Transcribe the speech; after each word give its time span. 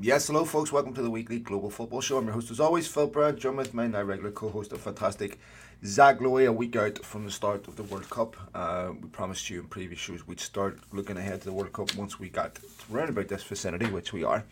Yes, 0.00 0.26
hello, 0.26 0.46
folks. 0.46 0.72
Welcome 0.72 0.94
to 0.94 1.02
the 1.02 1.10
weekly 1.10 1.38
Global 1.38 1.68
Football 1.68 2.00
Show. 2.00 2.16
I'm 2.16 2.24
your 2.24 2.32
host, 2.32 2.50
as 2.50 2.60
always, 2.60 2.88
Phil 2.88 3.08
Brown. 3.08 3.36
Joined 3.36 3.58
with 3.58 3.74
my 3.74 3.86
now 3.86 4.02
regular 4.02 4.30
co-host, 4.30 4.70
the 4.70 4.78
fantastic 4.78 5.38
Zach 5.84 6.18
Lowy. 6.18 6.46
A 6.46 6.52
week 6.52 6.74
out 6.76 7.04
from 7.04 7.26
the 7.26 7.30
start 7.30 7.68
of 7.68 7.76
the 7.76 7.82
World 7.82 8.08
Cup, 8.08 8.34
uh, 8.54 8.92
we 8.98 9.08
promised 9.10 9.50
you 9.50 9.60
in 9.60 9.66
previous 9.66 10.00
shows 10.00 10.26
we'd 10.26 10.40
start 10.40 10.78
looking 10.92 11.18
ahead 11.18 11.42
to 11.42 11.44
the 11.46 11.52
World 11.52 11.74
Cup 11.74 11.94
once 11.94 12.18
we 12.18 12.30
got 12.30 12.58
around 12.90 13.10
about 13.10 13.28
this 13.28 13.42
vicinity, 13.42 13.84
which 13.84 14.14
we 14.14 14.24
are. 14.24 14.44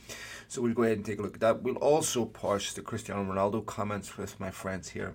So 0.49 0.61
we'll 0.61 0.75
go 0.75 0.83
ahead 0.83 0.99
and 0.99 1.07
take 1.07 1.19
a 1.19 1.23
look 1.23 1.35
at 1.35 1.41
that. 1.41 1.63
We'll 1.63 1.77
also 1.77 2.27
parse 2.27 2.75
the 2.75 2.83
Cristiano 2.83 3.25
Ronaldo 3.25 3.65
comments 3.65 4.19
with 4.19 4.39
my 4.39 4.51
friends 4.51 4.91
here, 4.91 5.15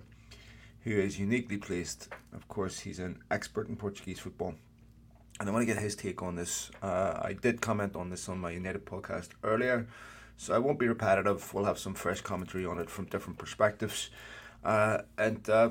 who 0.82 0.90
is 0.90 1.20
uniquely 1.20 1.56
placed. 1.56 2.08
Of 2.34 2.48
course, 2.48 2.80
he's 2.80 2.98
an 2.98 3.20
expert 3.30 3.68
in 3.68 3.76
Portuguese 3.76 4.18
football 4.18 4.56
and 5.38 5.48
I 5.48 5.52
want 5.52 5.62
to 5.62 5.72
get 5.72 5.82
his 5.82 5.94
take 5.94 6.22
on 6.22 6.34
this. 6.34 6.70
Uh, 6.82 7.20
I 7.22 7.34
did 7.34 7.60
comment 7.60 7.94
on 7.94 8.10
this 8.10 8.28
on 8.28 8.38
my 8.38 8.50
United 8.50 8.86
podcast 8.86 9.28
earlier, 9.44 9.86
so 10.36 10.54
I 10.54 10.58
won't 10.58 10.78
be 10.78 10.88
repetitive. 10.88 11.52
We'll 11.52 11.64
have 11.64 11.78
some 11.78 11.94
fresh 11.94 12.20
commentary 12.20 12.66
on 12.66 12.78
it 12.78 12.90
from 12.90 13.06
different 13.06 13.38
perspectives. 13.38 14.10
Uh, 14.64 14.98
and 15.16 15.48
uh, 15.48 15.70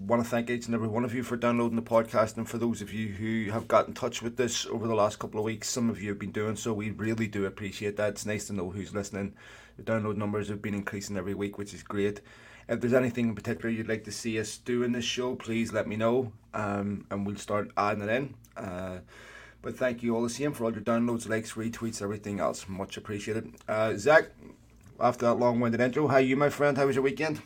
want 0.00 0.22
to 0.22 0.28
thank 0.28 0.50
each 0.50 0.66
and 0.66 0.74
every 0.74 0.88
one 0.88 1.04
of 1.04 1.14
you 1.14 1.22
for 1.22 1.36
downloading 1.36 1.76
the 1.76 1.82
podcast. 1.82 2.36
And 2.36 2.48
for 2.48 2.58
those 2.58 2.82
of 2.82 2.92
you 2.92 3.08
who 3.08 3.50
have 3.52 3.68
got 3.68 3.86
in 3.88 3.94
touch 3.94 4.22
with 4.22 4.36
this 4.36 4.66
over 4.66 4.86
the 4.86 4.94
last 4.94 5.18
couple 5.18 5.40
of 5.40 5.44
weeks, 5.44 5.68
some 5.68 5.90
of 5.90 6.00
you 6.00 6.08
have 6.10 6.18
been 6.18 6.32
doing 6.32 6.56
so. 6.56 6.72
We 6.72 6.90
really 6.90 7.26
do 7.26 7.46
appreciate 7.46 7.96
that. 7.96 8.10
It's 8.10 8.26
nice 8.26 8.46
to 8.46 8.52
know 8.52 8.70
who's 8.70 8.94
listening. 8.94 9.34
The 9.76 9.82
download 9.82 10.16
numbers 10.16 10.48
have 10.48 10.62
been 10.62 10.74
increasing 10.74 11.16
every 11.16 11.34
week, 11.34 11.58
which 11.58 11.74
is 11.74 11.82
great. 11.82 12.20
If 12.68 12.80
there's 12.80 12.94
anything 12.94 13.28
in 13.28 13.34
particular 13.34 13.68
you'd 13.68 13.88
like 13.88 14.04
to 14.04 14.12
see 14.12 14.40
us 14.40 14.56
do 14.56 14.82
in 14.82 14.92
this 14.92 15.04
show, 15.04 15.34
please 15.34 15.72
let 15.72 15.86
me 15.86 15.96
know, 15.96 16.32
um, 16.54 17.04
and 17.10 17.26
we'll 17.26 17.36
start 17.36 17.70
adding 17.76 18.04
it 18.04 18.08
in. 18.08 18.34
Uh, 18.56 18.98
but 19.64 19.76
thank 19.76 20.02
you 20.02 20.14
all 20.14 20.22
the 20.22 20.28
same 20.28 20.52
for 20.52 20.64
all 20.64 20.72
your 20.72 20.82
downloads, 20.82 21.26
likes, 21.28 21.54
retweets, 21.54 22.02
everything 22.02 22.38
else. 22.38 22.68
Much 22.68 22.98
appreciated. 22.98 23.50
Uh, 23.66 23.94
Zach, 23.96 24.26
after 25.00 25.24
that 25.24 25.34
long-winded 25.34 25.80
intro, 25.80 26.06
how 26.06 26.16
are 26.16 26.20
you, 26.20 26.36
my 26.36 26.50
friend? 26.50 26.76
How 26.76 26.86
was 26.86 26.94
your 26.94 27.02
weekend? 27.02 27.40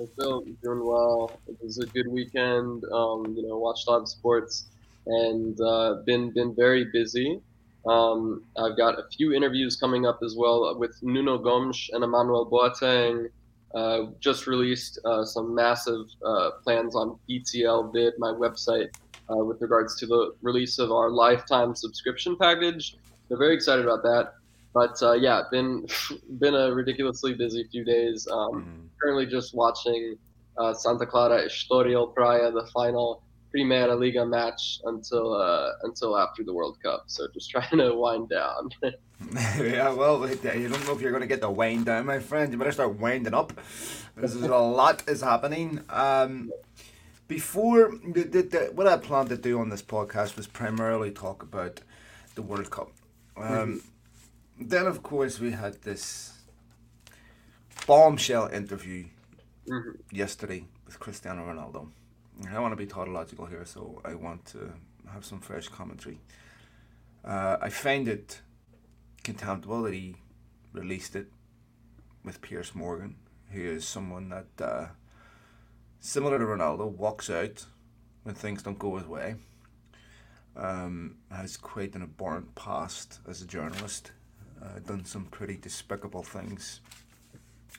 I 0.00 0.06
feel 0.16 0.42
doing 0.62 0.84
well. 0.84 1.38
It 1.46 1.58
was 1.62 1.78
a 1.78 1.86
good 1.86 2.08
weekend. 2.08 2.84
Um, 2.90 3.34
you 3.36 3.46
know, 3.46 3.58
watched 3.58 3.86
a 3.86 3.90
lot 3.90 4.00
of 4.00 4.08
sports 4.08 4.64
and 5.06 5.60
uh, 5.60 5.96
been 6.06 6.32
been 6.32 6.54
very 6.54 6.86
busy. 6.90 7.40
Um, 7.86 8.44
I've 8.56 8.76
got 8.76 8.98
a 8.98 9.04
few 9.14 9.34
interviews 9.34 9.76
coming 9.76 10.06
up 10.06 10.20
as 10.24 10.34
well 10.36 10.74
with 10.78 10.96
Nuno 11.02 11.36
Gomes 11.36 11.90
and 11.92 12.02
Emmanuel 12.02 12.48
Boateng. 12.50 13.28
Uh, 13.74 14.12
just 14.20 14.46
released 14.46 14.98
uh, 15.04 15.24
some 15.24 15.54
massive 15.54 16.06
uh, 16.24 16.52
plans 16.62 16.94
on 16.94 17.18
ETL 17.30 17.90
Vid, 17.90 18.14
my 18.18 18.28
website, 18.28 18.88
uh, 19.32 19.44
with 19.44 19.60
regards 19.60 19.96
to 20.00 20.06
the 20.06 20.34
release 20.42 20.78
of 20.78 20.92
our 20.92 21.10
lifetime 21.10 21.74
subscription 21.74 22.36
package. 22.36 22.96
They're 23.28 23.38
very 23.38 23.54
excited 23.54 23.84
about 23.84 24.02
that. 24.02 24.34
But 24.74 25.02
uh, 25.02 25.12
yeah, 25.12 25.42
been 25.50 25.86
been 26.38 26.54
a 26.54 26.72
ridiculously 26.72 27.34
busy 27.34 27.64
few 27.70 27.84
days. 27.84 28.26
Um, 28.30 28.38
mm-hmm. 28.52 28.86
Currently 29.00 29.26
just 29.26 29.54
watching 29.54 30.16
uh, 30.56 30.74
Santa 30.74 31.06
Clara 31.06 31.44
Estoril 31.44 32.14
Praia, 32.14 32.50
the 32.50 32.66
final 32.72 33.22
Primeira 33.50 33.94
Liga 33.94 34.24
match 34.24 34.80
until 34.84 35.34
uh, 35.34 35.72
until 35.82 36.18
after 36.18 36.42
the 36.42 36.52
World 36.52 36.78
Cup. 36.82 37.04
So 37.06 37.28
just 37.34 37.50
trying 37.54 37.78
to 37.78 37.94
wind 37.94 38.30
down. 38.30 38.70
yeah, 39.60 39.92
well, 39.92 40.28
you 40.28 40.36
don't 40.36 40.86
know 40.86 40.94
if 40.94 41.00
you're 41.00 41.10
going 41.10 41.22
to 41.22 41.28
get 41.28 41.40
the 41.40 41.50
wind 41.50 41.86
down, 41.86 42.06
my 42.06 42.18
friend. 42.18 42.50
You 42.50 42.58
better 42.58 42.72
start 42.72 42.98
winding 42.98 43.34
up. 43.34 43.52
This 44.16 44.34
is 44.34 44.42
a 44.42 44.56
lot 44.56 45.08
is 45.08 45.20
happening. 45.20 45.80
Um, 45.88 46.50
before 47.32 47.90
the, 48.04 48.24
the, 48.24 48.42
the, 48.42 48.58
what 48.74 48.86
I 48.86 48.98
planned 48.98 49.30
to 49.30 49.38
do 49.38 49.58
on 49.58 49.70
this 49.70 49.80
podcast 49.80 50.36
was 50.36 50.46
primarily 50.46 51.10
talk 51.10 51.42
about 51.42 51.80
the 52.34 52.42
World 52.42 52.70
Cup. 52.70 52.90
Um, 53.38 53.46
mm-hmm. 53.46 54.68
Then, 54.68 54.86
of 54.86 55.02
course, 55.02 55.40
we 55.40 55.52
had 55.52 55.80
this 55.80 56.34
bombshell 57.86 58.48
interview 58.48 59.06
mm-hmm. 59.66 59.92
yesterday 60.10 60.66
with 60.84 61.00
Cristiano 61.00 61.42
Ronaldo. 61.50 61.88
I 62.54 62.60
want 62.60 62.72
to 62.72 62.76
be 62.76 62.86
tautological 62.86 63.46
here, 63.46 63.64
so 63.64 64.02
I 64.04 64.14
want 64.14 64.44
to 64.54 64.70
have 65.14 65.24
some 65.24 65.40
fresh 65.40 65.68
commentary. 65.68 66.18
Uh, 67.24 67.56
I 67.62 67.70
find 67.70 68.08
it 68.08 68.42
contemptible 69.24 69.80
that 69.84 69.94
he 69.94 70.16
released 70.74 71.16
it 71.16 71.28
with 72.26 72.42
Piers 72.42 72.74
Morgan, 72.74 73.16
who 73.52 73.62
is 73.62 73.86
someone 73.86 74.28
that, 74.28 74.64
uh, 74.70 74.86
similar 76.02 76.38
to 76.38 76.44
Ronaldo, 76.44 76.90
walks 76.90 77.30
out 77.30 77.64
when 78.24 78.34
things 78.34 78.62
don't 78.62 78.78
go 78.78 78.96
his 78.96 79.06
way. 79.06 79.36
Um, 80.54 81.16
has 81.30 81.56
quite 81.56 81.94
an 81.94 82.02
abhorrent 82.02 82.54
past 82.54 83.20
as 83.26 83.40
a 83.40 83.46
journalist, 83.46 84.12
uh, 84.62 84.80
done 84.80 85.06
some 85.06 85.24
pretty 85.26 85.56
despicable 85.56 86.22
things 86.22 86.80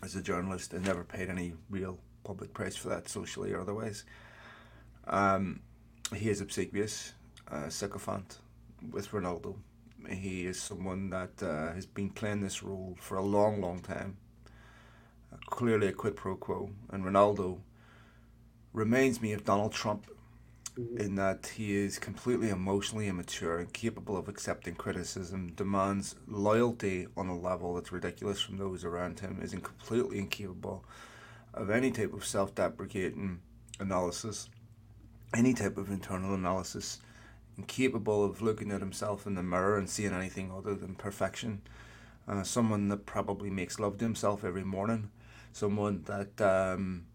as 0.02 0.16
a 0.16 0.22
journalist, 0.22 0.74
and 0.74 0.84
never 0.84 1.04
paid 1.04 1.30
any 1.30 1.54
real 1.70 2.00
public 2.24 2.52
price 2.54 2.76
for 2.76 2.90
that, 2.90 3.08
socially 3.08 3.54
or 3.54 3.62
otherwise. 3.62 4.06
Um, 5.06 5.60
he 6.16 6.30
is 6.30 6.42
obsequious, 6.42 7.14
uh, 7.52 7.70
sycophant 7.70 8.40
with 8.92 9.12
Ronaldo. 9.12 9.58
He 10.10 10.46
is 10.46 10.60
someone 10.60 11.10
that 11.12 11.44
uh, 11.44 11.74
has 11.74 11.86
been 11.86 12.10
playing 12.10 12.42
this 12.42 12.64
role 12.64 12.98
for 13.00 13.18
a 13.18 13.22
long, 13.22 13.62
long 13.62 13.80
time. 13.80 14.18
Uh, 15.32 15.38
clearly 15.46 15.88
a 15.88 15.94
quid 15.94 16.16
pro 16.16 16.36
quo. 16.36 16.72
And 16.90 17.04
Ronaldo 17.06 17.60
reminds 18.74 19.22
me 19.22 19.34
of 19.34 19.46
Donald 19.46 19.72
Trump 19.72 20.08
mm-hmm. 20.78 20.98
in 20.98 21.16
that 21.16 21.54
he 21.56 21.76
is 21.76 22.00
completely 22.00 22.50
emotionally 22.50 23.08
immature, 23.08 23.60
incapable 23.60 24.18
of 24.18 24.28
accepting 24.28 24.76
criticism, 24.76 25.54
demands 25.56 26.16
loyalty 26.28 27.08
on 27.16 27.28
a 27.28 27.38
level 27.38 27.76
that's 27.76 27.92
ridiculous 27.92 28.42
from 28.42 28.58
those 28.58 28.84
around 28.84 29.20
him, 29.20 29.40
is 29.42 29.52
completely 29.52 30.20
incapable 30.20 30.84
of 31.54 31.70
any 31.70 31.92
type 31.92 32.14
of 32.14 32.26
self 32.26 32.56
deprecating 32.56 33.40
analysis 33.80 34.50
any 35.34 35.54
type 35.54 35.78
of 35.78 35.90
internal 35.90 36.34
analysis, 36.34 37.00
incapable 37.58 38.24
of 38.24 38.42
looking 38.42 38.72
at 38.72 38.80
himself 38.80 39.26
in 39.26 39.36
the 39.36 39.44
mirror 39.44 39.78
and 39.78 39.90
seeing 39.90 40.14
anything 40.14 40.52
other 40.52 40.76
than 40.76 40.96
perfection. 40.96 41.62
Uh, 42.28 42.44
someone 42.44 42.88
that 42.90 43.06
probably 43.06 43.50
makes 43.50 43.80
love 43.80 43.98
to 43.98 44.06
himself 44.06 44.44
every 44.44 44.64
morning. 44.64 45.10
Someone 45.52 46.04
that 46.04 46.40
um, 46.42 47.06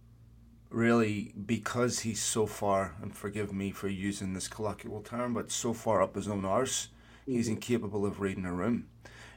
really, 0.70 1.32
because 1.46 2.00
he's 2.00 2.22
so 2.22 2.46
far, 2.46 2.94
and 3.02 3.16
forgive 3.16 3.52
me 3.52 3.70
for 3.70 3.88
using 3.88 4.34
this 4.34 4.48
colloquial 4.48 5.02
term, 5.02 5.34
but 5.34 5.50
so 5.50 5.72
far 5.72 6.02
up 6.02 6.14
his 6.14 6.28
own 6.28 6.44
arse, 6.44 6.88
mm-hmm. 7.22 7.32
he's 7.32 7.48
incapable 7.48 8.04
of 8.04 8.20
reading 8.20 8.44
a 8.44 8.52
room 8.52 8.88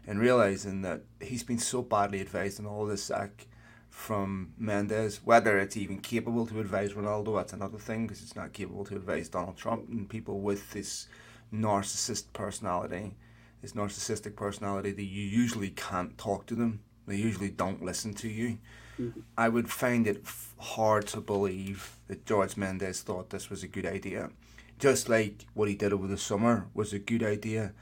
and 0.07 0.19
realizing 0.19 0.81
that 0.81 1.03
he's 1.19 1.43
been 1.43 1.59
so 1.59 1.81
badly 1.81 2.21
advised 2.21 2.59
on 2.59 2.65
all 2.65 2.85
this, 2.85 3.05
Zach, 3.05 3.47
from 3.89 4.53
Mendes. 4.57 5.21
Whether 5.23 5.59
it's 5.59 5.77
even 5.77 5.99
capable 5.99 6.47
to 6.47 6.59
advise 6.59 6.93
Ronaldo, 6.93 7.37
that's 7.37 7.53
another 7.53 7.77
thing 7.77 8.07
because 8.07 8.21
it's 8.23 8.35
not 8.35 8.53
capable 8.53 8.85
to 8.85 8.95
advise 8.95 9.29
Donald 9.29 9.57
Trump 9.57 9.89
and 9.89 10.09
people 10.09 10.41
with 10.41 10.71
this 10.71 11.07
narcissist 11.53 12.33
personality, 12.33 13.15
this 13.61 13.73
narcissistic 13.73 14.35
personality 14.35 14.91
that 14.91 15.03
you 15.03 15.23
usually 15.23 15.69
can't 15.69 16.17
talk 16.17 16.45
to 16.47 16.55
them. 16.55 16.81
They 17.05 17.17
usually 17.17 17.49
don't 17.49 17.83
listen 17.83 18.13
to 18.15 18.29
you. 18.29 18.57
Mm-hmm. 19.01 19.19
I 19.37 19.49
would 19.49 19.69
find 19.69 20.05
it 20.05 20.21
f- 20.25 20.53
hard 20.59 21.07
to 21.07 21.21
believe 21.21 21.97
that 22.07 22.25
George 22.25 22.55
Mendes 22.55 23.01
thought 23.01 23.31
this 23.31 23.49
was 23.49 23.63
a 23.63 23.67
good 23.67 23.85
idea. 23.85 24.29
Just 24.77 25.09
like 25.09 25.45
what 25.53 25.69
he 25.69 25.75
did 25.75 25.93
over 25.93 26.07
the 26.07 26.17
summer 26.17 26.67
was 26.73 26.93
a 26.93 26.99
good 26.99 27.23
idea. 27.23 27.73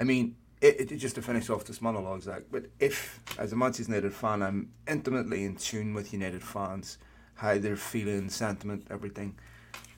I 0.00 0.04
mean, 0.04 0.36
it, 0.60 0.92
it, 0.92 0.96
just 0.96 1.14
to 1.14 1.22
finish 1.22 1.48
off 1.50 1.64
this 1.64 1.80
monologue, 1.80 2.22
Zach, 2.22 2.42
but 2.50 2.66
if, 2.80 3.20
as 3.38 3.52
a 3.52 3.56
Manchester 3.56 3.92
United 3.92 4.12
fan, 4.12 4.42
I'm 4.42 4.72
intimately 4.88 5.44
in 5.44 5.56
tune 5.56 5.94
with 5.94 6.12
United 6.12 6.42
fans, 6.42 6.98
how 7.34 7.58
they're 7.58 7.76
feeling, 7.76 8.28
sentiment, 8.28 8.86
everything. 8.90 9.38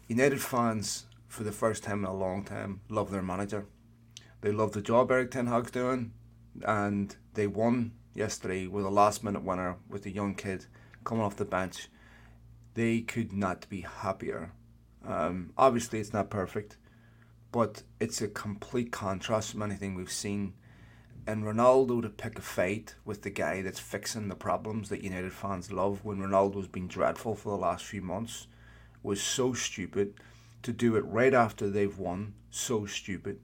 United 0.09 0.43
fans, 0.43 1.07
for 1.29 1.45
the 1.45 1.53
first 1.53 1.83
time 1.85 2.01
in 2.01 2.05
a 2.05 2.15
long 2.15 2.45
time, 2.45 2.81
love 2.89 3.11
their 3.11 3.23
manager. 3.23 3.67
They 4.43 4.53
love 4.53 4.73
the 4.73 4.83
job 4.83 5.11
Erik 5.11 5.31
Ten 5.31 5.47
Hag's 5.47 5.71
doing, 5.71 6.13
and 6.67 7.17
they 7.35 7.47
won 7.47 7.93
yesterday 8.15 8.67
with 8.67 8.85
a 8.85 8.91
last 8.91 9.23
minute 9.23 9.43
winner 9.43 9.77
with 9.89 10.07
a 10.07 10.11
young 10.11 10.35
kid 10.35 10.67
coming 11.05 11.25
off 11.25 11.37
the 11.37 11.45
bench. 11.45 11.89
They 12.75 13.01
could 13.01 13.33
not 13.33 13.69
be 13.69 13.81
happier. 13.81 14.53
Um, 15.07 15.53
obviously, 15.57 16.01
it's 16.01 16.13
not 16.13 16.31
perfect 16.31 16.77
but 17.53 17.83
it's 17.99 18.23
a 18.23 18.29
complete 18.29 18.93
contrast 18.93 19.53
from 19.53 19.63
anything 19.63 19.95
we've 19.95 20.13
seen. 20.13 20.55
And 21.27 21.45
Ronaldo 21.45 22.03
to 22.03 22.09
pick 22.09 22.39
a 22.39 22.43
fight 22.43 22.95
with 23.05 23.23
the 23.23 23.31
guy 23.31 23.63
that's 23.63 23.79
fixing 23.79 24.29
the 24.29 24.35
problems 24.35 24.89
that 24.89 25.05
United 25.05 25.33
fans 25.33 25.71
love 25.71 26.05
when 26.05 26.19
Ronaldo's 26.19 26.69
been 26.69 26.89
dreadful 26.89 27.35
for 27.35 27.51
the 27.51 27.63
last 27.63 27.85
few 27.85 28.03
months 28.03 28.47
was 29.03 29.21
so 29.21 29.53
stupid. 29.53 30.15
To 30.65 30.73
do 30.73 30.97
it 30.97 31.05
right 31.07 31.33
after 31.33 31.71
they've 31.71 31.97
won, 31.97 32.35
so 32.51 32.85
stupid. 32.85 33.41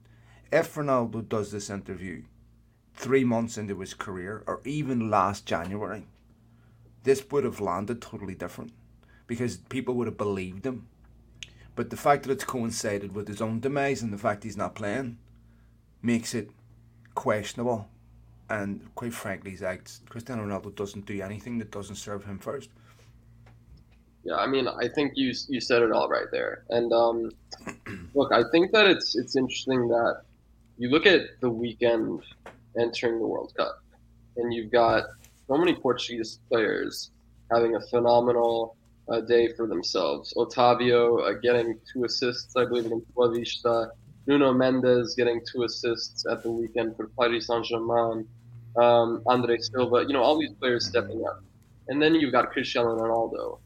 If 0.51 0.75
Ronaldo 0.75 1.27
does 1.27 1.51
this 1.51 1.69
interview 1.69 2.23
three 2.97 3.23
months 3.23 3.57
into 3.57 3.79
his 3.79 3.93
career, 3.93 4.43
or 4.45 4.61
even 4.65 5.09
last 5.09 5.45
January, 5.45 6.07
this 7.03 7.23
would 7.31 7.45
have 7.45 7.61
landed 7.61 8.01
totally 8.01 8.35
different 8.35 8.73
because 9.27 9.57
people 9.57 9.93
would 9.95 10.07
have 10.07 10.17
believed 10.17 10.65
him 10.65 10.87
but 11.77 11.91
the 11.91 11.95
fact 11.95 12.23
that 12.23 12.31
it's 12.31 12.43
coincided 12.43 13.13
with 13.13 13.27
his 13.27 13.39
own 13.39 13.59
demise 13.59 14.01
and 14.01 14.11
the 14.11 14.17
fact 14.17 14.43
he's 14.43 14.57
not 14.57 14.73
playing 14.73 15.19
makes 16.01 16.33
it 16.33 16.49
questionable. 17.13 17.87
and 18.49 18.81
quite 18.95 19.13
frankly, 19.13 19.55
Zach, 19.55 19.87
Cristiano 20.09 20.43
Ronaldo 20.43 20.73
doesn't 20.73 21.05
do 21.05 21.21
anything 21.21 21.59
that 21.59 21.69
doesn't 21.69 21.97
serve 21.97 22.25
him 22.25 22.39
first. 22.39 22.69
Yeah, 24.23 24.37
I 24.37 24.47
mean, 24.47 24.67
I 24.67 24.87
think 24.87 25.13
you 25.15 25.33
you 25.47 25.61
said 25.61 25.83
it 25.83 25.91
all 25.91 26.09
right 26.09 26.31
there. 26.31 26.63
And 26.69 26.91
um, 26.93 27.31
look, 28.15 28.31
I 28.31 28.43
think 28.51 28.71
that 28.71 28.87
it's 28.87 29.15
it's 29.15 29.35
interesting 29.35 29.87
that 29.89 30.21
you 30.79 30.89
look 30.89 31.05
at 31.05 31.21
the 31.41 31.49
weekend 31.49 32.21
entering 32.79 33.19
the 33.19 33.27
World 33.27 33.53
Cup, 33.57 33.81
and 34.37 34.53
you've 34.53 34.71
got 34.71 35.03
so 35.47 35.57
many 35.57 35.75
Portuguese 35.75 36.39
players 36.49 37.11
having 37.51 37.75
a 37.75 37.81
phenomenal 37.81 38.75
uh, 39.09 39.21
day 39.21 39.53
for 39.53 39.67
themselves. 39.67 40.33
Otavio 40.35 41.27
uh, 41.27 41.39
getting 41.41 41.79
two 41.91 42.03
assists, 42.03 42.55
I 42.55 42.65
believe, 42.65 42.85
against 42.85 43.13
Boavista. 43.15 43.89
Nuno 44.25 44.53
Mendes 44.53 45.15
getting 45.15 45.41
two 45.49 45.63
assists 45.63 46.25
at 46.29 46.43
the 46.43 46.51
weekend 46.51 46.97
for 46.97 47.07
Paris 47.17 47.47
Saint 47.47 47.65
Germain. 47.65 48.27
Um, 48.75 49.23
Andre 49.25 49.57
Silva, 49.57 50.03
you 50.05 50.13
know, 50.13 50.21
all 50.21 50.37
these 50.37 50.53
players 50.53 50.85
stepping 50.85 51.25
up. 51.25 51.41
And 51.87 52.01
then 52.01 52.13
you've 52.13 52.33
got 52.33 52.51
Cristiano 52.51 52.95
Ronaldo 52.97 53.59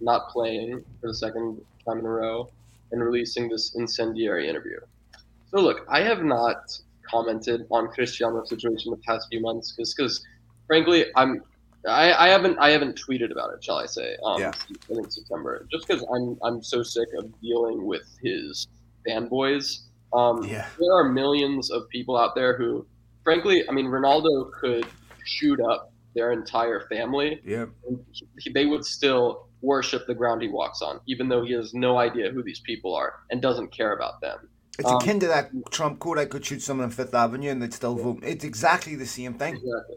not 0.00 0.28
playing 0.30 0.84
for 1.00 1.08
the 1.08 1.14
second 1.14 1.60
time 1.86 1.98
in 1.98 2.06
a 2.06 2.08
row 2.08 2.48
and 2.92 3.02
releasing 3.02 3.48
this 3.48 3.74
incendiary 3.74 4.48
interview. 4.48 4.78
So, 5.50 5.60
look, 5.60 5.84
I 5.88 6.00
have 6.02 6.22
not 6.22 6.78
commented 7.10 7.66
on 7.70 7.88
Cristiano's 7.88 8.48
situation 8.48 8.90
the 8.90 8.96
past 8.98 9.28
few 9.30 9.40
months 9.40 9.74
because, 9.76 10.24
frankly, 10.66 11.06
I'm 11.16 11.42
I, 11.86 12.26
I 12.26 12.28
haven't 12.28 12.58
I 12.58 12.70
haven't 12.70 12.98
tweeted 12.98 13.30
about 13.30 13.52
it, 13.52 13.62
shall 13.62 13.76
I 13.76 13.86
say? 13.86 14.16
Um, 14.24 14.40
yeah. 14.40 14.52
In 14.88 15.10
September, 15.10 15.66
just 15.70 15.86
because 15.86 16.04
I'm 16.14 16.38
I'm 16.42 16.62
so 16.62 16.82
sick 16.82 17.08
of 17.18 17.30
dealing 17.40 17.84
with 17.84 18.06
his 18.22 18.66
fanboys. 19.06 19.80
Um, 20.12 20.44
yeah. 20.44 20.66
There 20.78 20.94
are 20.94 21.08
millions 21.12 21.70
of 21.70 21.88
people 21.88 22.16
out 22.16 22.34
there 22.34 22.56
who, 22.56 22.86
frankly, 23.22 23.68
I 23.68 23.72
mean, 23.72 23.86
Ronaldo 23.86 24.50
could 24.52 24.86
shoot 25.24 25.60
up 25.60 25.92
their 26.14 26.32
entire 26.32 26.86
family. 26.88 27.40
Yeah. 27.44 27.66
they 28.54 28.66
would 28.66 28.84
still 28.84 29.48
worship 29.60 30.06
the 30.06 30.14
ground 30.14 30.42
he 30.42 30.48
walks 30.48 30.82
on, 30.82 31.00
even 31.06 31.28
though 31.28 31.44
he 31.44 31.52
has 31.54 31.74
no 31.74 31.98
idea 31.98 32.30
who 32.30 32.42
these 32.42 32.60
people 32.60 32.94
are 32.94 33.14
and 33.30 33.42
doesn't 33.42 33.76
care 33.76 33.94
about 33.94 34.20
them. 34.20 34.48
It's 34.78 34.88
um, 34.88 34.96
akin 34.96 35.20
to 35.20 35.28
that 35.28 35.50
Trump 35.70 36.00
quote, 36.00 36.18
I 36.18 36.24
could 36.24 36.44
shoot 36.44 36.62
someone 36.62 36.84
on 36.84 36.90
Fifth 36.90 37.14
Avenue 37.14 37.50
and 37.50 37.62
they'd 37.62 37.72
still 37.72 37.94
vote. 37.94 38.20
It's 38.22 38.44
exactly 38.44 38.96
the 38.96 39.06
same 39.06 39.34
thing. 39.34 39.56
Exactly. 39.56 39.96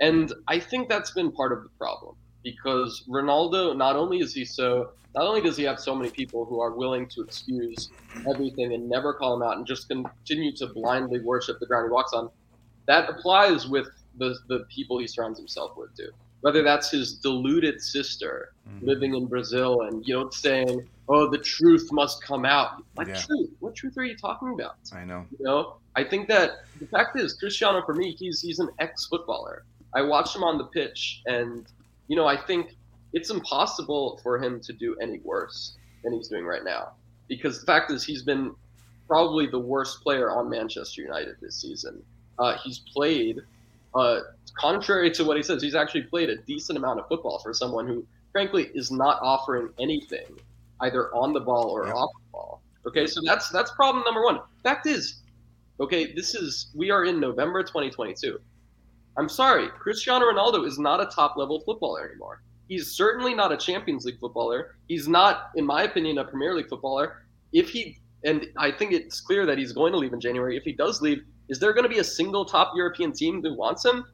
And 0.00 0.32
I 0.48 0.58
think 0.58 0.88
that's 0.88 1.12
been 1.12 1.32
part 1.32 1.52
of 1.52 1.62
the 1.62 1.68
problem 1.78 2.16
because 2.42 3.04
Ronaldo, 3.08 3.76
not 3.76 3.96
only 3.96 4.18
is 4.18 4.34
he 4.34 4.44
so, 4.44 4.90
not 5.14 5.26
only 5.26 5.40
does 5.40 5.56
he 5.56 5.64
have 5.64 5.78
so 5.78 5.94
many 5.94 6.10
people 6.10 6.44
who 6.44 6.60
are 6.60 6.72
willing 6.72 7.06
to 7.10 7.22
excuse 7.22 7.90
everything 8.28 8.74
and 8.74 8.88
never 8.88 9.14
call 9.14 9.34
him 9.34 9.42
out 9.42 9.56
and 9.56 9.66
just 9.66 9.88
continue 9.88 10.54
to 10.56 10.66
blindly 10.66 11.20
worship 11.20 11.58
the 11.60 11.66
ground 11.66 11.86
he 11.86 11.92
walks 11.92 12.12
on, 12.12 12.30
that 12.86 13.08
applies 13.08 13.68
with 13.68 13.88
the, 14.18 14.36
the 14.48 14.66
people 14.74 14.98
he 14.98 15.06
surrounds 15.06 15.38
himself 15.38 15.72
with 15.76 15.94
too. 15.96 16.10
Whether 16.42 16.62
that's 16.62 16.90
his 16.90 17.14
deluded 17.14 17.80
sister 17.80 18.52
mm-hmm. 18.68 18.86
living 18.86 19.14
in 19.14 19.26
Brazil 19.26 19.82
and 19.82 20.06
you 20.06 20.14
know 20.14 20.30
saying, 20.30 20.88
"Oh, 21.08 21.30
the 21.30 21.38
truth 21.38 21.90
must 21.92 22.22
come 22.22 22.44
out." 22.44 22.82
Like 22.96 23.08
yeah. 23.08 23.20
truth? 23.20 23.50
What 23.60 23.74
truth 23.74 23.96
are 23.96 24.04
you 24.04 24.16
talking 24.16 24.52
about? 24.52 24.76
I 24.92 25.04
know. 25.04 25.24
You 25.38 25.44
know, 25.44 25.76
I 25.96 26.04
think 26.04 26.28
that 26.28 26.64
the 26.80 26.86
fact 26.86 27.18
is, 27.18 27.34
Cristiano 27.34 27.82
for 27.84 27.94
me, 27.94 28.12
he's 28.12 28.40
he's 28.40 28.58
an 28.58 28.68
ex-footballer. 28.78 29.64
I 29.94 30.02
watched 30.02 30.34
him 30.34 30.42
on 30.42 30.58
the 30.58 30.64
pitch, 30.64 31.22
and 31.26 31.66
you 32.08 32.16
know, 32.16 32.26
I 32.26 32.36
think 32.36 32.76
it's 33.12 33.30
impossible 33.30 34.20
for 34.22 34.38
him 34.38 34.60
to 34.60 34.72
do 34.72 34.96
any 35.00 35.20
worse 35.20 35.76
than 36.02 36.12
he's 36.12 36.28
doing 36.28 36.44
right 36.44 36.64
now. 36.64 36.92
Because 37.28 37.60
the 37.60 37.66
fact 37.66 37.90
is, 37.90 38.04
he's 38.04 38.22
been 38.22 38.54
probably 39.06 39.46
the 39.46 39.58
worst 39.58 40.02
player 40.02 40.30
on 40.30 40.48
Manchester 40.48 41.02
United 41.02 41.36
this 41.40 41.56
season. 41.56 42.02
Uh, 42.38 42.56
he's 42.64 42.78
played, 42.78 43.40
uh, 43.94 44.20
contrary 44.58 45.10
to 45.12 45.24
what 45.24 45.36
he 45.36 45.42
says, 45.42 45.62
he's 45.62 45.74
actually 45.74 46.02
played 46.02 46.30
a 46.30 46.36
decent 46.36 46.78
amount 46.78 47.00
of 47.00 47.08
football 47.08 47.38
for 47.38 47.52
someone 47.52 47.86
who, 47.86 48.06
frankly, 48.32 48.70
is 48.74 48.90
not 48.90 49.18
offering 49.22 49.68
anything, 49.78 50.26
either 50.80 51.14
on 51.14 51.32
the 51.32 51.40
ball 51.40 51.70
or 51.70 51.86
yeah. 51.86 51.92
off 51.92 52.10
the 52.14 52.32
ball. 52.32 52.62
Okay, 52.86 53.06
so 53.06 53.20
that's 53.24 53.48
that's 53.50 53.70
problem 53.72 54.04
number 54.04 54.24
one. 54.24 54.40
Fact 54.62 54.86
is, 54.86 55.22
okay, 55.80 56.12
this 56.12 56.34
is 56.34 56.70
we 56.74 56.90
are 56.90 57.04
in 57.04 57.20
November 57.20 57.62
2022. 57.62 58.38
I'm 59.16 59.28
sorry, 59.28 59.68
Cristiano 59.68 60.24
Ronaldo 60.26 60.66
is 60.66 60.78
not 60.78 61.00
a 61.00 61.06
top 61.06 61.36
level 61.36 61.60
footballer 61.60 62.08
anymore. 62.08 62.42
He's 62.68 62.90
certainly 62.90 63.34
not 63.34 63.52
a 63.52 63.56
Champions 63.56 64.06
League 64.06 64.18
footballer. 64.18 64.76
He's 64.88 65.06
not, 65.06 65.50
in 65.56 65.66
my 65.66 65.82
opinion, 65.82 66.18
a 66.18 66.24
Premier 66.24 66.54
League 66.54 66.68
footballer. 66.68 67.24
If 67.52 67.68
he, 67.68 67.98
and 68.24 68.46
I 68.56 68.70
think 68.70 68.92
it's 68.92 69.20
clear 69.20 69.44
that 69.44 69.58
he's 69.58 69.72
going 69.72 69.92
to 69.92 69.98
leave 69.98 70.14
in 70.14 70.20
January. 70.20 70.56
If 70.56 70.64
he 70.64 70.72
does 70.72 71.02
leave, 71.02 71.22
is 71.48 71.58
there 71.58 71.74
going 71.74 71.82
to 71.82 71.90
be 71.90 71.98
a 71.98 72.04
single 72.04 72.46
top 72.46 72.72
European 72.74 73.12
team 73.12 73.42
that 73.42 73.52
wants 73.52 73.84
him? 73.84 74.06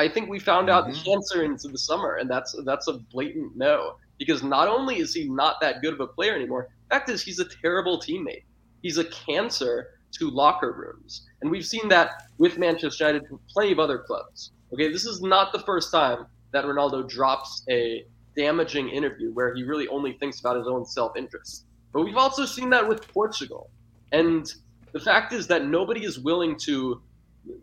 I 0.00 0.08
think 0.08 0.28
we 0.28 0.38
found 0.38 0.68
mm-hmm. 0.68 0.88
out 0.88 1.04
the 1.04 1.12
answer 1.12 1.42
into 1.44 1.68
the 1.68 1.78
summer, 1.78 2.16
and 2.16 2.28
that's 2.28 2.56
that's 2.64 2.88
a 2.88 2.94
blatant 2.94 3.56
no. 3.56 3.96
Because 4.18 4.42
not 4.42 4.68
only 4.68 4.98
is 4.98 5.14
he 5.14 5.28
not 5.28 5.60
that 5.60 5.80
good 5.80 5.94
of 5.94 6.00
a 6.00 6.06
player 6.06 6.34
anymore, 6.34 6.68
fact 6.90 7.08
is 7.08 7.22
he's 7.22 7.38
a 7.38 7.46
terrible 7.62 7.98
teammate. 7.98 8.44
He's 8.82 8.98
a 8.98 9.04
cancer 9.04 9.88
to 10.18 10.30
locker 10.30 10.72
rooms. 10.72 11.26
And 11.40 11.50
we've 11.50 11.64
seen 11.64 11.88
that 11.88 12.24
with 12.38 12.58
Manchester 12.58 13.06
United 13.06 13.30
and 13.30 13.38
plenty 13.48 13.72
of 13.72 13.78
other 13.78 13.98
clubs. 13.98 14.52
Okay, 14.72 14.90
this 14.92 15.06
is 15.06 15.22
not 15.22 15.52
the 15.52 15.60
first 15.60 15.90
time 15.90 16.26
that 16.52 16.64
Ronaldo 16.64 17.08
drops 17.08 17.62
a 17.70 18.04
damaging 18.36 18.88
interview 18.88 19.32
where 19.32 19.54
he 19.54 19.62
really 19.62 19.88
only 19.88 20.12
thinks 20.14 20.40
about 20.40 20.56
his 20.56 20.66
own 20.66 20.84
self 20.84 21.16
interest. 21.16 21.64
But 21.92 22.02
we've 22.02 22.16
also 22.16 22.44
seen 22.44 22.70
that 22.70 22.86
with 22.86 23.06
Portugal. 23.08 23.70
And 24.12 24.52
the 24.92 25.00
fact 25.00 25.32
is 25.32 25.46
that 25.48 25.66
nobody 25.66 26.04
is 26.04 26.18
willing 26.18 26.56
to 26.60 27.00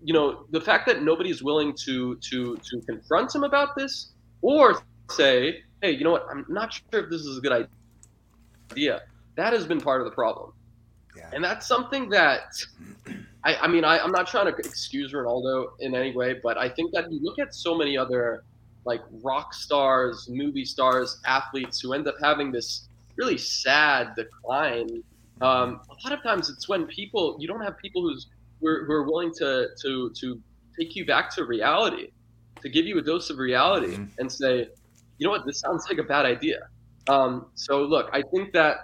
you 0.03 0.13
know, 0.13 0.45
the 0.51 0.61
fact 0.61 0.87
that 0.87 1.03
nobody 1.03 1.29
is 1.29 1.43
willing 1.43 1.73
to 1.85 2.15
to 2.15 2.57
to 2.57 2.81
confront 2.81 3.33
him 3.33 3.43
about 3.43 3.75
this 3.75 4.13
or 4.41 4.81
say, 5.09 5.63
hey, 5.81 5.91
you 5.91 6.03
know 6.03 6.11
what, 6.11 6.27
I'm 6.29 6.45
not 6.49 6.73
sure 6.73 7.03
if 7.03 7.09
this 7.09 7.21
is 7.21 7.37
a 7.37 7.41
good 7.41 7.67
idea. 8.71 9.01
That 9.35 9.53
has 9.53 9.65
been 9.65 9.81
part 9.81 10.01
of 10.01 10.05
the 10.05 10.11
problem. 10.11 10.53
Yeah. 11.15 11.29
And 11.33 11.43
that's 11.43 11.67
something 11.67 12.09
that 12.09 12.53
I, 13.43 13.55
I 13.55 13.67
mean, 13.67 13.83
I, 13.83 13.99
I'm 13.99 14.11
not 14.11 14.27
trying 14.27 14.45
to 14.45 14.55
excuse 14.57 15.13
Ronaldo 15.13 15.69
in 15.79 15.95
any 15.95 16.15
way, 16.15 16.39
but 16.43 16.57
I 16.57 16.69
think 16.69 16.91
that 16.93 17.11
you 17.11 17.19
look 17.21 17.39
at 17.39 17.53
so 17.53 17.77
many 17.77 17.97
other 17.97 18.43
like 18.85 19.01
rock 19.21 19.53
stars, 19.53 20.27
movie 20.29 20.65
stars, 20.65 21.19
athletes 21.25 21.79
who 21.79 21.93
end 21.93 22.07
up 22.07 22.15
having 22.21 22.51
this 22.51 22.87
really 23.15 23.37
sad 23.37 24.15
decline. 24.15 25.03
Um, 25.41 25.81
a 25.89 26.09
lot 26.09 26.17
of 26.17 26.23
times 26.23 26.49
it's 26.49 26.67
when 26.67 26.87
people 26.87 27.37
you 27.39 27.47
don't 27.47 27.61
have 27.61 27.77
people 27.77 28.01
who's 28.01 28.27
who 28.59 28.67
are, 28.67 28.85
who 28.85 28.93
are 28.93 29.03
willing 29.03 29.31
to 29.37 29.67
to 29.81 30.11
to 30.19 30.41
take 30.79 30.95
you 30.95 31.05
back 31.05 31.33
to 31.35 31.45
reality, 31.45 32.09
to 32.61 32.69
give 32.69 32.85
you 32.85 32.97
a 32.97 33.01
dose 33.01 33.29
of 33.29 33.37
reality 33.37 33.93
mm-hmm. 33.93 34.19
and 34.19 34.31
say, 34.31 34.67
you 35.17 35.25
know 35.25 35.31
what, 35.31 35.45
this 35.45 35.59
sounds 35.59 35.85
like 35.89 35.97
a 35.97 36.03
bad 36.03 36.25
idea. 36.25 36.67
Um, 37.07 37.47
so 37.55 37.81
look, 37.83 38.09
I 38.13 38.21
think 38.33 38.53
that 38.53 38.79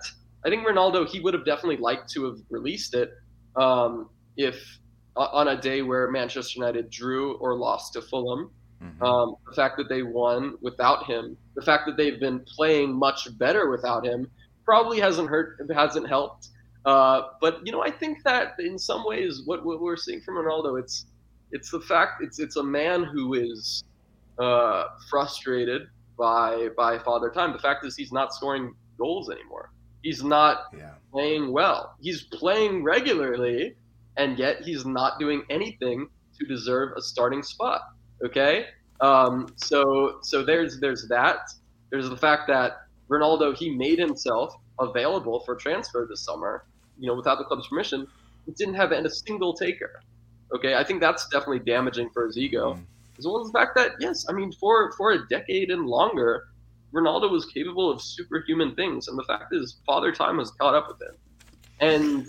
I 0.45 0.49
think 0.49 0.65
Ronaldo 0.65 1.07
he 1.07 1.19
would 1.19 1.33
have 1.33 1.45
definitely 1.45 1.77
liked 1.77 2.09
to 2.11 2.25
have 2.25 2.37
released 2.49 2.95
it 2.95 3.11
um, 3.55 4.09
if 4.37 4.79
on 5.15 5.47
a 5.49 5.59
day 5.59 5.81
where 5.81 6.09
Manchester 6.09 6.53
United 6.55 6.89
drew 6.89 7.35
or 7.37 7.55
lost 7.55 7.93
to 7.93 8.01
Fulham. 8.01 8.49
Mm-hmm. 8.81 9.03
Um, 9.03 9.35
the 9.47 9.55
fact 9.55 9.77
that 9.77 9.87
they 9.87 10.03
won 10.03 10.55
without 10.61 11.05
him, 11.05 11.37
the 11.55 11.61
fact 11.61 11.85
that 11.85 11.95
they've 11.95 12.19
been 12.19 12.41
playing 12.41 12.93
much 12.93 13.37
better 13.37 13.69
without 13.69 14.05
him, 14.05 14.29
probably 14.65 14.99
hasn't 14.99 15.29
hurt, 15.29 15.57
hasn't 15.73 16.07
helped. 16.07 16.49
Uh, 16.85 17.29
but 17.39 17.65
you 17.65 17.71
know, 17.71 17.81
I 17.81 17.91
think 17.91 18.23
that 18.23 18.53
in 18.59 18.77
some 18.77 19.05
ways, 19.05 19.43
what, 19.45 19.65
what 19.65 19.81
we're 19.81 19.95
seeing 19.95 20.21
from 20.21 20.35
Ronaldo, 20.35 20.79
it's 20.79 21.05
it's 21.51 21.69
the 21.69 21.79
fact 21.79 22.21
it's 22.21 22.39
it's 22.39 22.57
a 22.57 22.63
man 22.63 23.03
who 23.03 23.35
is 23.35 23.83
uh, 24.39 24.85
frustrated 25.09 25.83
by 26.17 26.69
by 26.75 26.99
father 26.99 27.29
time. 27.29 27.53
The 27.53 27.59
fact 27.59 27.85
is, 27.85 27.95
he's 27.95 28.11
not 28.11 28.33
scoring 28.33 28.75
goals 28.97 29.29
anymore. 29.29 29.71
He's 30.01 30.23
not 30.23 30.65
yeah. 30.77 30.95
playing 31.11 31.53
well. 31.53 31.95
He's 32.01 32.23
playing 32.23 32.83
regularly, 32.83 33.75
and 34.17 34.37
yet 34.37 34.61
he's 34.61 34.85
not 34.85 35.19
doing 35.19 35.43
anything 35.49 36.09
to 36.37 36.45
deserve 36.45 36.97
a 36.97 37.01
starting 37.01 37.43
spot. 37.43 37.81
Okay, 38.25 38.65
um, 38.99 39.47
so 39.55 40.19
so 40.21 40.43
there's 40.43 40.79
there's 40.79 41.07
that. 41.07 41.49
There's 41.91 42.09
the 42.09 42.17
fact 42.17 42.47
that 42.47 42.87
Ronaldo 43.09 43.55
he 43.55 43.69
made 43.69 43.99
himself 43.99 44.53
available 44.79 45.41
for 45.41 45.55
transfer 45.55 46.05
this 46.09 46.21
summer. 46.25 46.65
You 46.99 47.07
know, 47.07 47.15
without 47.15 47.37
the 47.37 47.43
club's 47.43 47.67
permission, 47.67 48.07
it 48.47 48.55
didn't 48.55 48.75
have 48.75 48.91
a 48.91 49.09
single 49.09 49.53
taker. 49.53 50.01
Okay, 50.55 50.75
I 50.75 50.83
think 50.83 51.01
that's 51.01 51.27
definitely 51.29 51.59
damaging 51.59 52.09
for 52.13 52.25
his 52.25 52.37
ego, 52.37 52.75
mm. 52.75 52.83
as 53.17 53.25
well 53.25 53.41
as 53.41 53.47
the 53.47 53.53
fact 53.53 53.75
that 53.75 53.93
yes, 53.99 54.25
I 54.29 54.33
mean 54.33 54.51
for 54.51 54.91
for 54.93 55.11
a 55.11 55.27
decade 55.27 55.71
and 55.71 55.87
longer, 55.87 56.45
Ronaldo 56.93 57.31
was 57.31 57.45
capable 57.45 57.89
of 57.89 58.01
superhuman 58.01 58.75
things, 58.75 59.07
and 59.07 59.17
the 59.17 59.23
fact 59.23 59.53
is, 59.53 59.77
Father 59.85 60.11
Time 60.11 60.37
has 60.37 60.51
caught 60.51 60.75
up 60.75 60.87
with 60.87 61.01
him. 61.01 61.15
And 61.79 62.27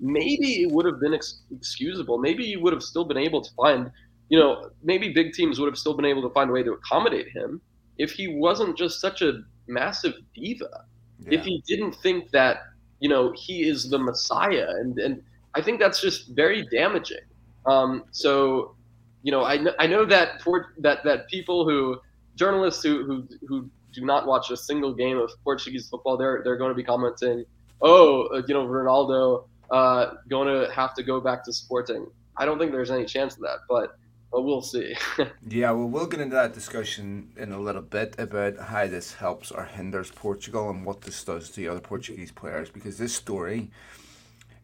maybe 0.00 0.62
it 0.62 0.70
would 0.70 0.86
have 0.86 1.00
been 1.00 1.14
ex- 1.14 1.42
excusable. 1.54 2.18
Maybe 2.18 2.44
you 2.44 2.60
would 2.60 2.72
have 2.72 2.82
still 2.82 3.04
been 3.04 3.18
able 3.18 3.42
to 3.42 3.50
find, 3.54 3.90
you 4.30 4.38
know, 4.38 4.70
maybe 4.82 5.12
big 5.12 5.32
teams 5.32 5.60
would 5.60 5.66
have 5.66 5.78
still 5.78 5.94
been 5.94 6.06
able 6.06 6.22
to 6.22 6.30
find 6.30 6.50
a 6.50 6.52
way 6.52 6.62
to 6.62 6.72
accommodate 6.72 7.28
him 7.28 7.60
if 7.98 8.12
he 8.12 8.28
wasn't 8.28 8.76
just 8.76 9.00
such 9.00 9.22
a 9.22 9.42
massive 9.66 10.14
diva. 10.34 10.84
Yeah. 11.20 11.38
If 11.38 11.44
he 11.44 11.62
didn't 11.66 11.92
think 11.96 12.30
that, 12.30 12.58
you 13.00 13.08
know, 13.08 13.32
he 13.36 13.68
is 13.68 13.88
the 13.90 13.98
Messiah, 13.98 14.68
and 14.68 14.98
and 14.98 15.22
I 15.54 15.62
think 15.62 15.80
that's 15.80 16.00
just 16.00 16.28
very 16.28 16.66
damaging. 16.70 17.24
Um, 17.66 18.04
so 18.10 18.74
you 19.22 19.32
know, 19.32 19.42
I 19.42 19.58
I 19.78 19.86
know 19.86 20.04
that 20.04 20.42
for, 20.42 20.72
that 20.78 21.04
that 21.04 21.28
people 21.28 21.68
who 21.68 21.98
journalists 22.36 22.82
who 22.82 23.04
who 23.04 23.28
who 23.46 23.70
do 23.92 24.04
not 24.04 24.26
watch 24.26 24.50
a 24.50 24.56
single 24.56 24.94
game 24.94 25.18
of 25.18 25.30
Portuguese 25.42 25.88
football, 25.88 26.16
they're 26.16 26.42
they're 26.44 26.56
going 26.56 26.70
to 26.70 26.74
be 26.74 26.84
commenting, 26.84 27.44
oh, 27.82 28.26
uh, 28.28 28.42
you 28.46 28.54
know, 28.54 28.66
Ronaldo 28.66 29.46
uh, 29.70 30.14
going 30.28 30.48
to 30.48 30.72
have 30.72 30.94
to 30.94 31.02
go 31.02 31.20
back 31.20 31.44
to 31.44 31.52
Sporting. 31.52 32.06
I 32.36 32.44
don't 32.44 32.58
think 32.58 32.72
there's 32.72 32.90
any 32.90 33.04
chance 33.04 33.34
of 33.34 33.40
that, 33.40 33.58
but 33.68 33.98
but 34.36 34.42
we'll 34.42 34.60
see. 34.60 34.94
yeah, 35.48 35.70
well, 35.70 35.88
we'll 35.88 36.06
get 36.06 36.20
into 36.20 36.36
that 36.36 36.52
discussion 36.52 37.30
in 37.38 37.52
a 37.52 37.58
little 37.58 37.80
bit 37.80 38.14
about 38.18 38.58
how 38.58 38.86
this 38.86 39.14
helps 39.14 39.50
or 39.50 39.64
hinders 39.64 40.10
Portugal 40.10 40.68
and 40.68 40.84
what 40.84 41.00
this 41.00 41.24
does 41.24 41.48
to 41.48 41.56
the 41.56 41.68
other 41.68 41.80
Portuguese 41.80 42.32
players 42.32 42.68
because 42.68 42.98
this 42.98 43.14
story 43.14 43.70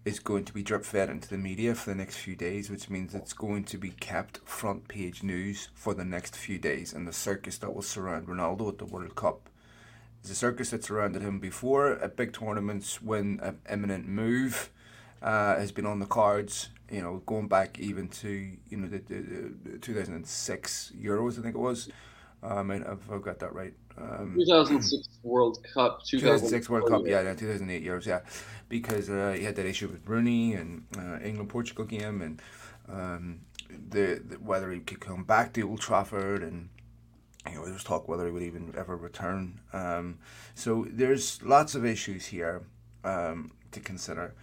is 0.04 0.18
going 0.18 0.44
to 0.44 0.52
be 0.52 0.62
drip 0.62 0.84
fed 0.84 1.08
into 1.08 1.26
the 1.26 1.38
media 1.38 1.74
for 1.74 1.88
the 1.88 1.96
next 1.96 2.18
few 2.18 2.36
days, 2.36 2.68
which 2.68 2.90
means 2.90 3.14
it's 3.14 3.32
going 3.32 3.64
to 3.64 3.78
be 3.78 3.92
kept 3.92 4.46
front 4.46 4.88
page 4.88 5.22
news 5.22 5.70
for 5.72 5.94
the 5.94 6.04
next 6.04 6.36
few 6.36 6.58
days. 6.58 6.92
And 6.92 7.08
the 7.08 7.12
circus 7.14 7.56
that 7.56 7.74
will 7.74 7.80
surround 7.80 8.26
Ronaldo 8.26 8.68
at 8.68 8.76
the 8.76 8.84
World 8.84 9.14
Cup 9.14 9.48
is 10.22 10.28
a 10.28 10.34
circus 10.34 10.68
that 10.68 10.84
surrounded 10.84 11.22
him 11.22 11.38
before 11.38 11.92
at 11.92 12.14
big 12.14 12.34
tournaments 12.34 13.00
when 13.00 13.40
an 13.42 13.58
imminent 13.70 14.06
move 14.06 14.70
uh, 15.22 15.56
has 15.56 15.72
been 15.72 15.86
on 15.86 15.98
the 15.98 16.06
cards. 16.06 16.68
You 16.90 17.00
know, 17.00 17.22
going 17.24 17.48
back 17.48 17.78
even 17.78 18.08
to 18.08 18.28
you 18.28 18.76
know 18.76 18.88
the, 18.88 18.98
the, 18.98 19.54
the 19.70 19.78
2006 19.78 20.92
Euros, 21.00 21.38
I 21.38 21.42
think 21.42 21.54
it 21.54 21.58
was. 21.58 21.88
Uh, 22.42 22.56
I 22.56 22.62
mean, 22.62 22.82
I've, 22.82 23.10
I've 23.10 23.22
got 23.22 23.38
that 23.38 23.54
right. 23.54 23.72
Um, 23.96 24.34
2006 24.36 25.08
World 25.22 25.64
Cup. 25.74 26.04
2006 26.04 26.68
World 26.68 26.88
Cup, 26.88 27.02
yeah, 27.06 27.22
yeah 27.22 27.34
2008 27.34 27.84
Euros, 27.84 28.06
yeah, 28.06 28.20
because 28.68 29.08
uh, 29.08 29.34
he 29.36 29.44
had 29.44 29.54
that 29.56 29.66
issue 29.66 29.88
with 29.88 30.06
Rooney 30.06 30.54
and 30.54 30.84
uh, 30.98 31.18
England 31.22 31.50
Portugal 31.50 31.84
game, 31.84 32.20
and 32.20 32.42
um, 32.88 33.40
the, 33.70 34.20
the, 34.26 34.36
whether 34.36 34.72
he 34.72 34.80
could 34.80 35.00
come 35.00 35.24
back 35.24 35.52
to 35.54 35.68
Old 35.68 35.80
Trafford, 35.80 36.42
and 36.42 36.68
you 37.48 37.54
know 37.54 37.64
there 37.64 37.72
was 37.72 37.84
talk 37.84 38.08
whether 38.08 38.26
he 38.26 38.32
would 38.32 38.42
even 38.42 38.74
ever 38.76 38.96
return. 38.96 39.60
Um, 39.72 40.18
so 40.54 40.86
there's 40.90 41.42
lots 41.42 41.74
of 41.74 41.84
issues 41.84 42.26
here 42.26 42.62
um, 43.04 43.52
to 43.70 43.80
consider. 43.80 44.34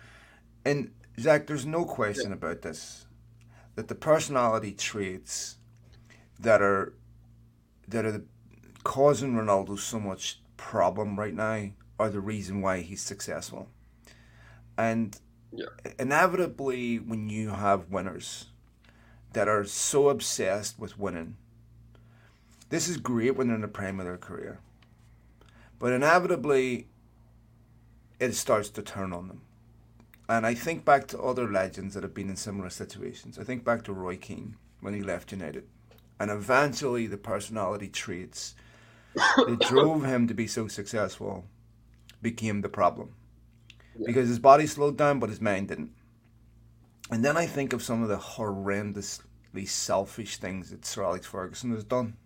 And 0.66 0.92
Zach, 1.20 1.48
there's 1.48 1.66
no 1.66 1.86
question 1.86 2.34
about 2.34 2.62
this 2.62 3.06
that 3.76 3.88
the 3.88 3.96
personality 3.96 4.74
traits 4.74 5.56
that 6.40 6.62
are 6.62 6.94
that 7.88 8.06
are 8.06 8.12
the, 8.12 8.24
causing 8.84 9.34
Ronaldo 9.34 9.80
so 9.80 10.00
much 10.00 10.42
problem 10.58 11.18
right 11.18 11.34
now 11.34 11.70
are 12.00 12.10
the 12.10 12.20
reason 12.20 12.62
why 12.62 12.82
he's 12.82 13.02
successful. 13.02 13.70
And 14.78 15.18
yeah. 15.52 15.68
inevitably, 15.98 16.98
when 16.98 17.30
you 17.30 17.50
have 17.50 17.90
winners 17.90 18.48
that 19.34 19.48
are 19.48 19.66
so 19.66 20.10
obsessed 20.10 20.80
with 20.80 21.00
winning, 21.00 21.36
this 22.70 22.88
is 22.88 22.98
great 22.98 23.36
when 23.36 23.48
they're 23.48 23.56
in 23.56 23.62
the 23.62 23.68
prime 23.68 24.00
of 24.00 24.06
their 24.06 24.18
career. 24.18 24.60
But 25.80 25.94
inevitably, 25.94 26.88
it 28.20 28.34
starts 28.34 28.70
to 28.70 28.82
turn 28.82 29.12
on 29.14 29.28
them. 29.28 29.42
And 30.30 30.46
I 30.46 30.54
think 30.54 30.86
back 30.86 31.08
to 31.08 31.20
other 31.20 31.52
legends 31.52 31.96
that 31.96 32.04
have 32.04 32.14
been 32.14 32.30
in 32.30 32.36
similar 32.36 32.70
situations. 32.70 33.40
I 33.40 33.44
think 33.44 33.64
back 33.64 33.84
to 33.86 33.94
Roy 33.94 34.16
Keane 34.16 34.58
when 34.80 34.94
he 34.94 35.02
left 35.02 35.32
United. 35.32 35.68
And 36.20 36.30
eventually, 36.30 37.08
the 37.08 37.18
personality 37.18 37.88
traits 37.88 38.54
that 39.16 39.66
drove 39.68 40.06
him 40.06 40.28
to 40.28 40.36
be 40.36 40.46
so 40.46 40.68
successful 40.68 41.46
became 42.22 42.62
the 42.62 42.70
problem. 42.70 43.16
Yeah. 43.98 44.06
Because 44.06 44.30
his 44.30 44.38
body 44.38 44.68
slowed 44.68 44.98
down, 44.98 45.20
but 45.20 45.30
his 45.30 45.42
mind 45.42 45.70
didn't. 45.70 45.94
And 47.10 47.26
then 47.26 47.36
I 47.36 47.48
think 47.48 47.74
of 47.74 47.82
some 47.82 48.04
of 48.04 48.10
the 48.10 48.18
horrendously 48.18 49.68
selfish 49.68 50.38
things 50.38 50.70
that 50.70 50.86
Sir 50.86 51.06
Alex 51.06 51.26
Ferguson 51.26 51.74
has 51.74 51.84
done 51.84 52.18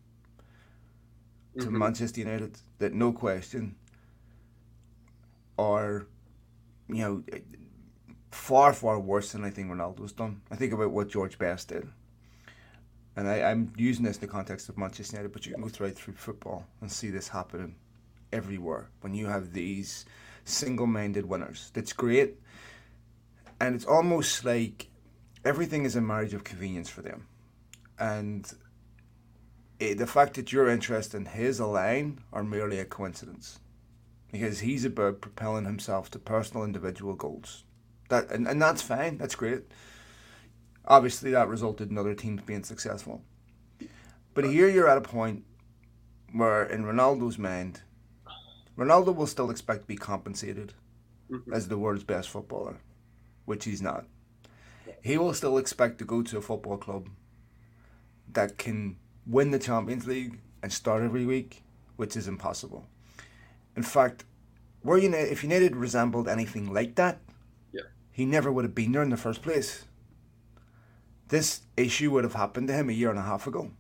to 1.57 1.67
mm-hmm. 1.67 1.77
Manchester 1.77 2.19
United 2.19 2.57
that, 2.79 2.93
no 2.93 3.13
question, 3.13 3.75
are, 5.57 6.07
you 6.89 6.95
know, 6.95 7.23
far, 8.33 8.73
far 8.73 8.99
worse 8.99 9.31
than 9.31 9.43
I 9.43 9.49
think 9.49 9.69
Ronaldo's 9.69 10.11
done. 10.11 10.41
I 10.51 10.55
think 10.55 10.73
about 10.73 10.91
what 10.91 11.09
George 11.09 11.37
Best 11.37 11.69
did. 11.69 11.87
And 13.15 13.27
I, 13.27 13.43
I'm 13.43 13.71
using 13.77 14.05
this 14.05 14.17
in 14.17 14.21
the 14.21 14.27
context 14.27 14.69
of 14.69 14.77
Manchester 14.77 15.17
United, 15.17 15.33
but 15.33 15.45
you 15.45 15.53
can 15.53 15.61
go 15.61 15.69
right 15.79 15.95
through 15.95 16.15
football 16.15 16.65
and 16.81 16.91
see 16.91 17.09
this 17.09 17.27
happening 17.27 17.75
everywhere 18.31 18.89
when 19.01 19.13
you 19.13 19.27
have 19.27 19.53
these 19.53 20.05
single 20.45 20.87
minded 20.87 21.27
winners. 21.27 21.69
That's 21.73 21.93
great. 21.93 22.39
And 23.61 23.75
it's 23.75 23.85
almost 23.85 24.43
like 24.43 24.87
everything 25.45 25.85
is 25.85 25.95
a 25.95 26.01
marriage 26.01 26.33
of 26.33 26.43
convenience 26.43 26.89
for 26.89 27.03
them. 27.03 27.27
And 27.99 28.51
it, 29.79 29.99
the 29.99 30.07
fact 30.07 30.33
that 30.33 30.51
your 30.51 30.67
interest 30.67 31.13
and 31.13 31.27
his 31.27 31.59
align 31.59 32.19
are 32.33 32.43
merely 32.43 32.79
a 32.79 32.85
coincidence. 32.85 33.59
Because 34.31 34.61
he's 34.61 34.83
about 34.83 35.21
propelling 35.21 35.65
himself 35.65 36.09
to 36.11 36.19
personal 36.19 36.63
individual 36.63 37.13
goals. 37.13 37.63
That 38.09 38.31
and, 38.31 38.47
and 38.47 38.61
that's 38.61 38.81
fine. 38.81 39.17
That's 39.17 39.35
great. 39.35 39.63
Obviously, 40.85 41.31
that 41.31 41.47
resulted 41.47 41.89
in 41.91 41.97
other 41.97 42.13
teams 42.13 42.41
being 42.41 42.63
successful. 42.63 43.21
But 44.33 44.45
here 44.45 44.67
you're 44.67 44.89
at 44.89 44.97
a 44.97 45.01
point 45.01 45.45
where, 46.31 46.63
in 46.63 46.83
Ronaldo's 46.83 47.37
mind, 47.37 47.81
Ronaldo 48.77 49.15
will 49.15 49.27
still 49.27 49.51
expect 49.51 49.81
to 49.81 49.87
be 49.87 49.95
compensated 49.95 50.73
mm-hmm. 51.31 51.53
as 51.53 51.67
the 51.67 51.77
world's 51.77 52.03
best 52.03 52.29
footballer, 52.29 52.77
which 53.45 53.65
he's 53.65 53.81
not. 53.81 54.05
He 55.01 55.17
will 55.17 55.33
still 55.33 55.57
expect 55.57 55.99
to 55.99 56.05
go 56.05 56.21
to 56.23 56.37
a 56.37 56.41
football 56.41 56.77
club 56.77 57.09
that 58.31 58.57
can 58.57 58.97
win 59.27 59.51
the 59.51 59.59
Champions 59.59 60.07
League 60.07 60.39
and 60.61 60.73
start 60.73 61.03
every 61.03 61.25
week, 61.25 61.61
which 61.95 62.15
is 62.15 62.27
impossible. 62.27 62.87
In 63.75 63.83
fact, 63.83 64.25
were 64.83 64.97
United, 64.97 65.31
if 65.31 65.43
United 65.43 65.75
resembled 65.75 66.27
anything 66.27 66.73
like 66.73 66.95
that, 66.95 67.19
he 68.13 68.25
never 68.25 68.51
would 68.51 68.63
have 68.63 68.75
been 68.75 68.91
there 68.91 69.01
in 69.01 69.09
the 69.09 69.17
first 69.17 69.41
place. 69.41 69.85
This 71.29 71.61
issue 71.75 72.11
would 72.11 72.23
have 72.23 72.35
happened 72.35 72.67
to 72.67 72.73
him 72.73 72.89
a 72.89 72.93
year 72.93 73.09
and 73.09 73.17
a 73.17 73.23
half 73.23 73.47
ago. 73.47 73.71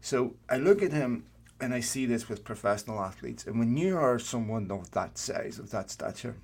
So 0.00 0.34
I 0.50 0.56
look 0.56 0.82
at 0.82 0.92
him 0.92 1.24
and 1.60 1.72
I 1.72 1.78
see 1.78 2.06
this 2.06 2.28
with 2.28 2.42
professional 2.42 3.00
athletes. 3.00 3.46
And 3.46 3.60
when 3.60 3.76
you 3.76 3.96
are 3.96 4.18
someone 4.18 4.68
of 4.72 4.90
that 4.90 5.16
size, 5.16 5.60
of 5.60 5.70
that 5.70 5.90
stature, 5.90 6.34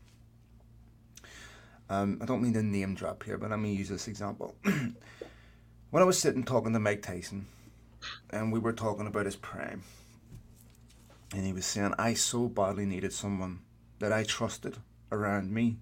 um, 1.90 2.18
I 2.22 2.24
don't 2.24 2.40
mean 2.40 2.52
to 2.52 2.62
name 2.62 2.94
drop 2.94 3.24
here, 3.24 3.36
but 3.36 3.50
let 3.50 3.58
me 3.58 3.74
use 3.74 3.88
this 3.88 4.06
example. 4.06 4.54
when 4.62 6.02
I 6.02 6.04
was 6.04 6.20
sitting 6.20 6.44
talking 6.44 6.72
to 6.72 6.78
Mike 6.78 7.02
Tyson, 7.02 7.46
and 8.30 8.52
we 8.52 8.60
were 8.60 8.72
talking 8.72 9.08
about 9.08 9.26
his 9.26 9.34
prime, 9.34 9.82
and 11.34 11.44
he 11.44 11.52
was 11.52 11.66
saying, 11.66 11.94
I 11.98 12.14
so 12.14 12.46
badly 12.46 12.86
needed 12.86 13.12
someone 13.12 13.58
that 13.98 14.12
I 14.12 14.22
trusted 14.22 14.76
around 15.10 15.52
me 15.52 15.78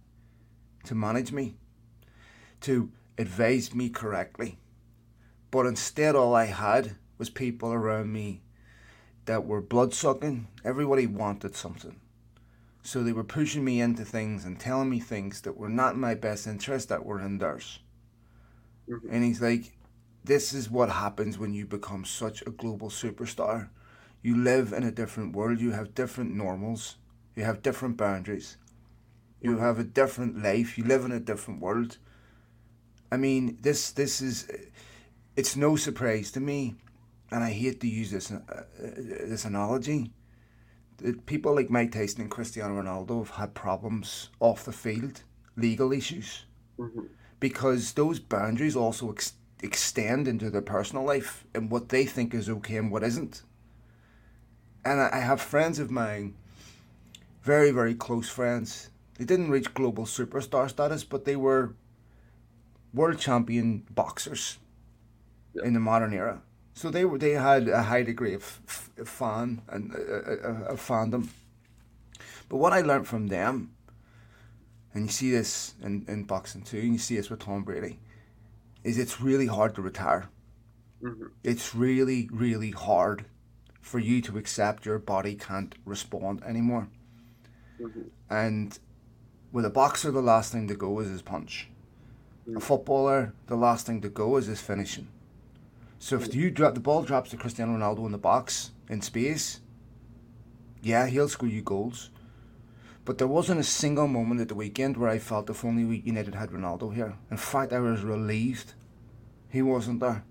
to 0.87 0.95
manage 0.95 1.33
me, 1.33 1.57
to 2.62 2.90
advise 3.19 3.75
me 3.75 3.88
correctly. 3.88 4.59
But 5.50 5.66
instead, 5.66 6.16
all 6.16 6.35
I 6.35 6.47
had 6.47 6.97
was 7.19 7.31
people 7.31 7.73
around 7.73 8.12
me 8.12 8.43
that 9.26 9.47
were 9.47 9.61
blood 9.61 9.95
sucking. 9.95 10.49
Everybody 10.64 11.07
wanted 11.07 11.55
something. 11.55 12.00
So 12.83 13.02
they 13.02 13.12
were 13.12 13.25
pushing 13.25 13.64
me 13.64 13.81
into 13.81 14.05
things 14.05 14.45
and 14.45 14.61
telling 14.61 14.90
me 14.90 15.00
things 15.00 15.40
that 15.43 15.57
were 15.57 15.69
not 15.69 15.95
in 15.95 16.00
my 16.00 16.14
best 16.14 16.47
interest, 16.47 16.88
that 16.88 17.05
were 17.05 17.21
in 17.21 17.38
theirs. 17.38 17.81
Mm-hmm. 18.88 19.09
And 19.11 19.25
he's 19.25 19.43
like, 19.43 19.73
this 20.23 20.52
is 20.52 20.71
what 20.71 20.90
happens 20.90 21.38
when 21.38 21.55
you 21.55 21.66
become 21.66 22.05
such 22.05 22.43
a 22.43 22.50
global 22.50 22.88
superstar. 22.88 23.69
You 24.23 24.37
live 24.37 24.73
in 24.73 24.85
a 24.85 24.93
different 24.93 25.35
world, 25.35 25.61
you 25.61 25.73
have 25.73 25.95
different 25.95 26.35
normals, 26.35 26.97
you 27.35 27.45
have 27.45 27.62
different 27.62 27.97
boundaries. 27.97 28.57
You 29.40 29.59
have 29.59 29.78
a 29.78 29.85
different 29.85 30.43
life. 30.43 30.78
You 30.78 30.85
live 30.85 31.05
in 31.05 31.12
a 31.12 31.21
different 31.21 31.61
world. 31.61 31.99
I 33.12 33.16
mean, 33.16 33.59
this 33.61 33.93
this 33.93 34.21
is 34.21 34.49
it's 35.37 35.57
no 35.57 35.76
surprise 35.76 36.31
to 36.33 36.40
me, 36.40 36.75
and 37.31 37.45
I 37.45 37.50
hate 37.50 37.81
to 37.81 37.88
use 37.88 38.11
this 38.11 38.33
uh, 38.33 38.40
uh, 38.49 38.62
this 38.78 39.45
analogy. 39.45 40.11
That 40.99 41.26
people 41.26 41.55
like 41.55 41.69
Mike 41.69 41.93
Tyson 41.93 42.23
and 42.23 42.31
Cristiano 42.31 42.81
Ronaldo 42.83 43.19
have 43.19 43.37
had 43.37 43.55
problems 43.55 44.31
off 44.40 44.64
the 44.64 44.73
field, 44.73 45.23
legal 45.55 45.93
issues, 45.93 46.47
mm-hmm. 46.78 47.02
because 47.38 47.93
those 47.93 48.19
boundaries 48.19 48.75
also 48.75 49.12
ex- 49.12 49.35
extend 49.62 50.26
into 50.26 50.49
their 50.49 50.62
personal 50.62 51.05
life 51.05 51.45
and 51.55 51.71
what 51.71 51.90
they 51.90 52.07
think 52.07 52.33
is 52.33 52.49
okay 52.49 52.78
and 52.78 52.90
what 52.90 53.05
isn't. 53.05 53.43
And 54.87 55.00
I, 55.00 55.11
I 55.12 55.19
have 55.19 55.40
friends 55.43 55.78
of 55.78 55.90
mine, 55.90 56.35
very 57.43 57.71
very 57.71 57.95
close 57.95 58.31
friends, 58.31 58.88
they 59.18 59.25
didn't 59.25 59.50
reach 59.50 59.75
global 59.75 60.04
superstar 60.04 60.68
status, 60.68 61.04
but 61.04 61.25
they 61.25 61.37
were 61.37 61.75
world 62.92 63.18
champion 63.18 63.85
boxers 63.90 64.58
yeah. 65.54 65.64
in 65.64 65.75
the 65.75 65.80
modern 65.80 66.12
era. 66.12 66.42
So 66.75 66.90
they 66.90 67.04
were 67.04 67.18
they 67.18 67.32
had 67.32 67.68
a 67.68 67.82
high 67.82 68.02
degree 68.02 68.35
of 68.35 68.61
f- 68.68 68.90
fan 69.04 69.62
and 69.68 69.94
uh, 69.94 69.99
uh, 69.99 70.73
uh, 70.73 70.76
fandom. 70.76 71.28
But 72.49 72.58
what 72.58 72.73
I 72.73 72.82
learned 72.82 73.08
from 73.08 73.28
them, 73.28 73.73
and 74.92 75.04
you 75.06 75.11
see 75.11 75.30
this 75.30 75.75
in, 75.82 76.04
in 76.06 76.25
boxing 76.25 76.62
too, 76.62 76.78
and 76.78 76.92
you 76.92 76.99
see 76.99 77.16
this 77.16 77.30
with 77.30 77.40
Tom 77.40 77.64
Brady, 77.64 77.99
is 78.85 78.99
it's 78.99 79.20
really 79.20 79.46
hard 79.46 79.75
to 79.76 79.82
retire. 79.82 80.28
Mm-hmm. 81.02 81.26
It's 81.42 81.75
really, 81.75 82.28
really 82.30 82.70
hard 82.70 83.25
for 83.80 83.99
you 83.99 84.20
to 84.23 84.37
accept 84.37 84.85
your 84.85 84.99
body 84.99 85.35
can't 85.35 85.75
respond 85.85 86.42
anymore. 86.44 86.88
Mm-hmm. 87.80 88.02
And 88.28 88.78
with 89.56 89.64
a 89.64 89.70
boxer, 89.70 90.10
the 90.10 90.20
last 90.20 90.52
thing 90.52 90.68
to 90.68 90.75
go 90.75 91.00
is 91.00 91.08
his 91.08 91.22
punch. 91.22 91.68
Mm-hmm. 92.46 92.58
A 92.58 92.60
footballer, 92.60 93.32
the 93.46 93.56
last 93.56 93.86
thing 93.86 94.02
to 94.02 94.10
go 94.10 94.36
is 94.36 94.48
his 94.48 94.60
finishing. 94.60 95.08
So 95.98 96.16
if 96.16 96.34
you 96.34 96.50
drop 96.50 96.75
the 96.75 96.80
ball 96.80 97.02
drops 97.02 97.30
to 97.30 97.38
Cristiano 97.38 97.72
Ronaldo 97.72 98.04
in 98.04 98.12
the 98.12 98.18
box 98.18 98.72
in 98.90 99.00
space, 99.00 99.60
yeah, 100.82 101.06
he'll 101.06 101.30
score 101.30 101.48
you 101.48 101.62
goals. 101.62 102.10
But 103.06 103.16
there 103.16 103.26
wasn't 103.26 103.60
a 103.60 103.64
single 103.64 104.06
moment 104.06 104.42
at 104.42 104.48
the 104.48 104.54
weekend 104.54 104.98
where 104.98 105.08
I 105.08 105.18
felt 105.18 105.48
if 105.48 105.64
only 105.64 106.02
United 106.04 106.34
had 106.34 106.50
Ronaldo 106.50 106.94
here. 106.94 107.16
In 107.30 107.38
fact, 107.38 107.72
I 107.72 107.80
was 107.80 108.02
relieved 108.02 108.75
he 109.48 109.62
wasn't 109.62 110.00
there. 110.00 110.22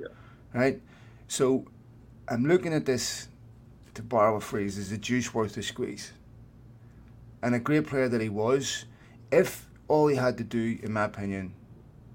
Yeah. 0.00 0.06
Right? 0.54 0.80
So 1.28 1.66
I'm 2.26 2.46
looking 2.46 2.72
at 2.72 2.86
this, 2.86 3.28
to 3.92 4.02
borrow 4.02 4.36
a 4.36 4.40
phrase, 4.40 4.78
is 4.78 4.88
the 4.88 4.96
juice 4.96 5.34
worth 5.34 5.56
the 5.56 5.62
squeeze? 5.62 6.14
And 7.46 7.54
a 7.54 7.60
great 7.60 7.86
player 7.86 8.08
that 8.08 8.20
he 8.20 8.28
was, 8.28 8.86
if 9.30 9.68
all 9.86 10.08
he 10.08 10.16
had 10.16 10.36
to 10.38 10.42
do, 10.42 10.80
in 10.82 10.92
my 10.92 11.04
opinion, 11.04 11.54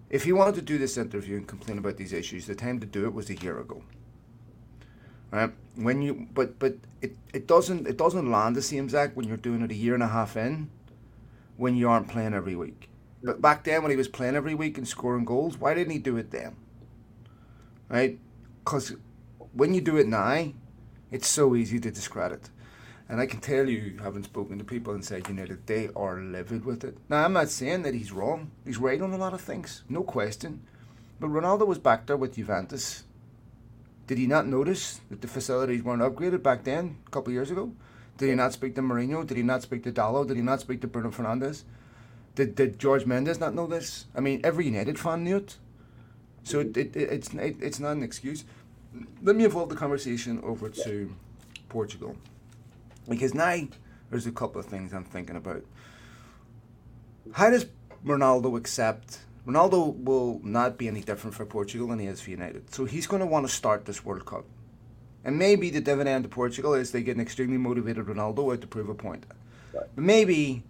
if 0.09 0.25
he 0.25 0.33
wanted 0.33 0.55
to 0.55 0.61
do 0.61 0.77
this 0.77 0.97
interview 0.97 1.38
and 1.38 1.47
complain 1.47 1.77
about 1.77 1.95
these 1.95 2.11
issues, 2.11 2.47
the 2.47 2.53
time 2.53 2.81
to 2.81 2.85
do 2.85 3.05
it 3.05 3.13
was 3.13 3.29
a 3.29 3.35
year 3.35 3.57
ago. 3.57 3.81
Right? 5.31 5.53
When 5.75 6.01
you 6.01 6.27
but 6.33 6.59
but 6.59 6.75
it, 7.01 7.15
it 7.33 7.47
doesn't 7.47 7.88
it 7.88 7.95
doesn't 7.95 8.29
land 8.29 8.57
the 8.57 8.61
same 8.61 8.89
Zach 8.89 9.15
when 9.15 9.25
you're 9.25 9.38
doing 9.38 9.61
it 9.61 9.71
a 9.71 9.73
year 9.73 9.93
and 9.93 10.03
a 10.03 10.09
half 10.09 10.35
in 10.35 10.69
when 11.55 11.77
you 11.77 11.88
aren't 11.88 12.09
playing 12.09 12.33
every 12.33 12.57
week. 12.57 12.89
But 13.23 13.41
back 13.41 13.63
then 13.63 13.83
when 13.83 13.91
he 13.91 13.95
was 13.95 14.09
playing 14.09 14.35
every 14.35 14.53
week 14.53 14.77
and 14.77 14.85
scoring 14.85 15.23
goals, 15.23 15.57
why 15.57 15.73
didn't 15.73 15.93
he 15.93 16.00
do 16.00 16.17
it 16.17 16.31
then? 16.31 16.57
Right? 17.88 18.19
Because 18.65 18.97
when 19.53 19.73
you 19.73 19.79
do 19.79 19.95
it 19.95 20.09
now, 20.09 20.51
it's 21.09 21.29
so 21.29 21.55
easy 21.55 21.79
to 21.79 21.89
discredit. 21.89 22.50
And 23.12 23.20
I 23.20 23.27
can 23.27 23.41
tell 23.41 23.70
you, 23.70 24.00
having 24.01 24.24
spoken 24.24 24.58
to 24.58 24.63
people 24.63 24.96
inside 24.96 25.27
United, 25.27 25.68
they 25.68 25.89
are 25.96 26.20
livid 26.20 26.65
with 26.65 26.84
it. 26.84 26.98
Now, 27.10 27.24
I'm 27.24 27.34
not 27.34 27.50
saying 27.50 27.84
that 27.84 27.94
he's 27.94 28.12
wrong. 28.12 28.50
He's 28.65 28.80
right 28.80 29.00
on 29.00 29.13
a 29.13 29.18
lot 29.18 29.34
of 29.34 29.41
things, 29.41 29.84
no 29.88 30.01
question. 30.01 30.62
But 31.20 31.30
Ronaldo 31.30 31.68
was 31.68 31.77
back 31.77 32.08
there 32.08 32.18
with 32.18 32.36
Juventus 32.36 33.03
did 34.12 34.18
he 34.18 34.27
not 34.27 34.46
notice 34.46 35.00
that 35.10 35.22
the 35.22 35.27
facilities 35.30 35.84
weren't 35.84 36.01
upgraded 36.01 36.44
back 36.44 36.65
then, 36.65 36.98
a 37.08 37.10
couple 37.12 37.30
of 37.30 37.34
years 37.34 37.50
ago? 37.50 37.72
Did 38.18 38.27
he 38.27 38.36
not 38.36 38.51
speak 38.51 38.75
to 38.75 38.82
Mourinho? 38.82 39.25
Did 39.25 39.38
he 39.38 39.44
not 39.44 39.62
speak 39.62 39.84
to 39.84 39.91
Dalot? 39.94 40.27
Did 40.27 40.36
he 40.36 40.44
not 40.44 40.60
speak 40.60 40.82
to 40.82 40.88
Bruno 40.88 41.12
Fernandes? 41.12 41.63
Did, 42.36 42.56
did 42.56 42.77
George 42.77 43.06
Mendes 43.06 43.39
not 43.39 43.56
know 43.56 43.68
this? 43.68 44.08
I 44.13 44.20
mean, 44.20 44.41
every 44.44 44.65
United 44.65 45.00
fan 45.00 45.24
knew 45.24 45.38
it. 45.38 45.56
So 46.44 46.60
it, 46.60 46.75
it, 46.75 46.94
it's, 46.98 47.34
it, 47.34 47.56
it's 47.62 47.80
not 47.80 47.91
an 47.91 48.03
excuse. 48.03 48.44
Let 49.22 49.38
me 49.38 49.46
evolve 49.46 49.70
the 49.70 49.77
conversation 49.77 50.41
over 50.44 50.68
to 50.68 51.15
Portugal. 51.70 52.18
Because 53.12 53.34
now 53.34 53.68
there's 54.10 54.25
a 54.25 54.32
couple 54.32 54.60
of 54.60 54.65
things 54.65 54.94
I'm 54.94 55.06
thinking 55.06 55.36
about. 55.36 55.63
How 57.34 57.50
does 57.50 57.68
Ronaldo 58.03 58.58
accept 58.58 59.20
Ronaldo 59.48 59.96
will 60.03 60.39
not 60.44 60.77
be 60.77 60.88
any 60.88 61.01
different 61.01 61.36
for 61.36 61.46
Portugal 61.46 61.88
than 61.88 62.00
he 62.00 62.06
is 62.06 62.22
for 62.22 62.30
United. 62.30 62.74
So 62.74 62.86
he's 62.86 63.08
going 63.08 63.22
to 63.22 63.25
want 63.25 63.48
to 63.48 63.53
start 63.53 63.86
this 63.86 64.06
World 64.06 64.25
Cup. 64.25 64.46
And 65.24 65.38
maybe 65.38 65.70
the 65.70 65.82
dividend 65.82 66.24
to 66.24 66.30
Portugal 66.30 66.74
is 66.74 66.91
they 66.91 67.03
get 67.03 67.15
an 67.15 67.22
extremely 67.22 67.58
motivated 67.58 68.06
Ronaldo 68.06 68.53
out 68.53 68.62
to 68.62 68.68
prove 68.68 68.89
a 68.89 68.94
point. 68.94 69.25
Right. 69.74 69.86
But 69.96 70.03
maybe, 70.03 70.63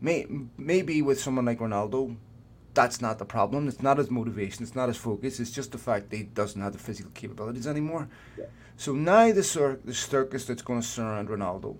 may, 0.00 0.26
maybe 0.58 1.00
with 1.02 1.20
someone 1.20 1.46
like 1.46 1.58
Ronaldo, 1.58 2.16
that's 2.74 3.00
not 3.00 3.18
the 3.18 3.24
problem. 3.24 3.68
It's 3.68 3.82
not 3.82 3.98
his 3.98 4.10
motivation. 4.10 4.62
It's 4.62 4.74
not 4.74 4.88
his 4.88 4.96
focus. 4.96 5.40
It's 5.40 5.50
just 5.50 5.72
the 5.72 5.78
fact 5.78 6.10
that 6.10 6.16
he 6.16 6.22
doesn't 6.24 6.60
have 6.60 6.72
the 6.72 6.78
physical 6.78 7.12
capabilities 7.12 7.66
anymore. 7.66 8.08
Yeah. 8.38 8.46
So 8.76 8.92
now 8.92 9.32
the, 9.32 9.42
cir- 9.42 9.80
the 9.84 9.94
circus 9.94 10.44
that's 10.44 10.62
going 10.62 10.80
to 10.80 10.86
surround 10.86 11.28
Ronaldo. 11.28 11.76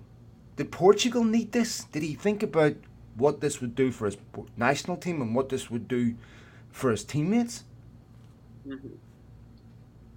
Did 0.55 0.71
Portugal 0.71 1.23
need 1.23 1.51
this? 1.51 1.83
Did 1.83 2.03
he 2.03 2.13
think 2.13 2.41
about 2.41 2.75
what 3.15 3.41
this 3.41 3.59
would 3.61 3.75
do 3.75 3.91
for 3.91 4.05
his 4.05 4.17
national 4.57 4.97
team 4.97 5.21
and 5.21 5.35
what 5.35 5.49
this 5.49 5.69
would 5.69 5.87
do 5.87 6.15
for 6.71 6.91
his 6.91 7.03
teammates? 7.03 7.65
Mm-hmm. 8.67 8.87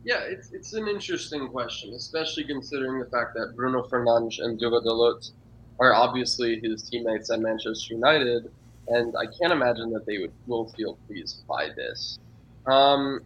Yeah, 0.05 0.21
it's, 0.21 0.53
it's 0.53 0.73
an 0.75 0.89
interesting 0.89 1.49
question, 1.49 1.93
especially 1.95 2.45
considering 2.45 2.99
the 2.99 3.07
fact 3.07 3.35
that 3.35 3.55
Bruno 3.57 3.83
Fernandes 3.83 4.43
and 4.43 4.59
Diogo 4.59 4.81
Dalot 4.81 5.31
are 5.81 5.93
obviously 5.93 6.61
his 6.63 6.83
teammates 6.83 7.31
at 7.31 7.41
Manchester 7.41 7.95
United, 7.95 8.51
and 8.91 9.15
I 9.17 9.27
can't 9.27 9.53
imagine 9.53 9.91
that 9.93 10.07
they 10.07 10.19
would 10.19 10.33
will 10.47 10.69
feel 10.71 10.99
pleased 11.07 11.47
by 11.47 11.69
this. 11.77 12.19
Um, 12.67 13.21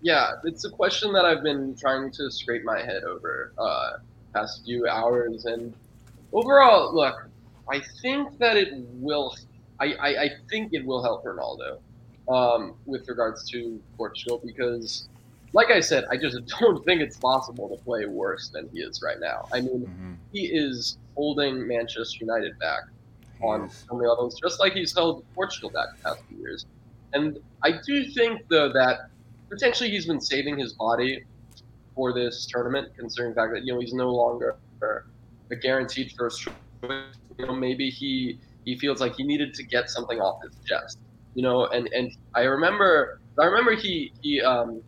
yeah, 0.00 0.32
it's 0.44 0.64
a 0.64 0.70
question 0.70 1.12
that 1.12 1.24
I've 1.24 1.42
been 1.42 1.74
trying 1.76 2.10
to 2.12 2.30
scrape 2.30 2.64
my 2.64 2.80
head 2.80 3.04
over 3.04 3.52
uh, 3.58 3.98
past 4.32 4.64
few 4.64 4.86
hours, 4.86 5.44
and 5.44 5.74
overall, 6.32 6.94
look, 6.94 7.28
I 7.70 7.82
think 8.02 8.38
that 8.38 8.56
it 8.56 8.72
will. 8.94 9.34
I, 9.80 9.94
I, 9.94 10.08
I 10.08 10.30
think 10.50 10.72
it 10.72 10.84
will 10.84 11.02
help 11.02 11.24
Ronaldo 11.24 11.78
um, 12.28 12.74
with 12.86 13.08
regards 13.08 13.48
to 13.50 13.80
Portugal 13.96 14.40
because, 14.44 15.08
like 15.52 15.70
I 15.70 15.80
said, 15.80 16.04
I 16.10 16.16
just 16.16 16.38
don't 16.60 16.84
think 16.84 17.00
it's 17.00 17.16
possible 17.16 17.68
to 17.68 17.82
play 17.84 18.06
worse 18.06 18.48
than 18.48 18.68
he 18.72 18.80
is 18.80 19.02
right 19.02 19.20
now. 19.20 19.48
I 19.52 19.60
mean, 19.60 19.82
mm-hmm. 19.82 20.12
he 20.32 20.46
is 20.46 20.98
holding 21.14 21.66
Manchester 21.66 22.18
United 22.20 22.58
back 22.58 22.82
on 23.42 23.70
so 23.70 23.96
many 23.96 24.08
levels, 24.08 24.38
just 24.42 24.60
like 24.60 24.72
he's 24.72 24.94
held 24.94 25.24
Portugal 25.34 25.70
back 25.70 25.86
the 25.96 26.10
past 26.10 26.20
few 26.28 26.38
years. 26.38 26.66
And 27.12 27.38
I 27.62 27.72
do 27.86 28.04
think, 28.10 28.42
though, 28.50 28.72
that 28.72 29.10
potentially 29.48 29.90
he's 29.90 30.06
been 30.06 30.20
saving 30.20 30.58
his 30.58 30.74
body 30.74 31.24
for 31.94 32.12
this 32.12 32.46
tournament, 32.46 32.88
considering 32.96 33.34
the 33.34 33.40
fact 33.40 33.52
that 33.54 33.64
you 33.64 33.72
know 33.72 33.80
he's 33.80 33.94
no 33.94 34.10
longer 34.10 34.56
a 35.50 35.56
guaranteed 35.56 36.12
first 36.16 36.48
you 37.38 37.46
know, 37.46 37.54
maybe 37.54 37.90
he 37.90 38.38
he 38.64 38.78
feels 38.78 39.00
like 39.00 39.14
he 39.16 39.24
needed 39.24 39.54
to 39.54 39.64
get 39.64 39.88
something 39.88 40.20
off 40.20 40.42
his 40.42 40.56
chest. 40.66 40.98
You 41.34 41.42
know, 41.42 41.66
and 41.66 41.88
and 41.92 42.12
I 42.34 42.42
remember 42.42 43.20
I 43.38 43.46
remember 43.46 43.74
he 43.74 44.12
he 44.22 44.40
um 44.40 44.82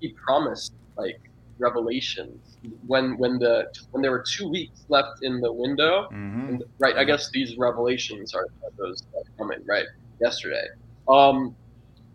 he 0.00 0.14
promised 0.24 0.72
like 0.96 1.20
revelations 1.58 2.58
when 2.86 3.16
when 3.18 3.38
the 3.38 3.66
when 3.90 4.02
there 4.02 4.10
were 4.10 4.24
two 4.26 4.48
weeks 4.48 4.84
left 4.88 5.22
in 5.22 5.40
the 5.40 5.52
window. 5.52 6.08
Mm-hmm. 6.12 6.48
And, 6.48 6.64
right, 6.78 6.96
I 6.96 7.04
guess 7.04 7.30
these 7.30 7.56
revelations 7.56 8.34
are 8.34 8.46
those 8.76 9.02
coming 9.36 9.60
right 9.66 9.86
yesterday. 10.20 10.66
Um, 11.08 11.54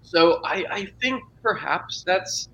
so 0.01 0.41
I 0.43 0.65
I 0.69 0.87
think 1.01 1.23
perhaps 1.41 2.03
that's 2.05 2.49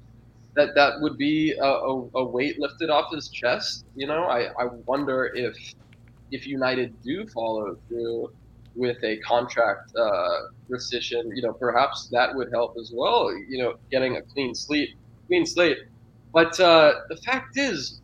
that 0.56 0.76
that 0.76 0.94
would 1.02 1.18
be 1.18 1.54
a, 1.54 1.64
a, 1.64 2.10
a 2.16 2.24
weight 2.24 2.60
lifted 2.60 2.90
off 2.90 3.14
his 3.14 3.30
chest. 3.30 3.86
You 3.96 4.08
know, 4.08 4.24
I 4.24 4.48
I 4.60 4.66
wonder 4.86 5.32
if 5.34 5.56
if 6.32 6.48
United 6.48 6.94
do 7.02 7.26
follow 7.28 7.78
through 7.88 8.32
with 8.76 9.04
a 9.04 9.18
contract 9.18 9.92
uh, 9.96 10.30
rescission, 10.70 11.36
you 11.36 11.42
know, 11.42 11.54
perhaps 11.54 12.08
that 12.10 12.34
would 12.36 12.50
help 12.52 12.76
as 12.80 12.92
well. 12.94 13.32
You 13.50 13.64
know, 13.64 13.74
getting 13.92 14.18
a 14.18 14.22
clean 14.22 14.54
slate, 14.56 14.96
clean 15.28 15.46
slate. 15.46 15.78
But 16.34 16.60
uh, 16.60 16.94
the 17.10 17.18
fact 17.18 17.58
is, 17.58 18.02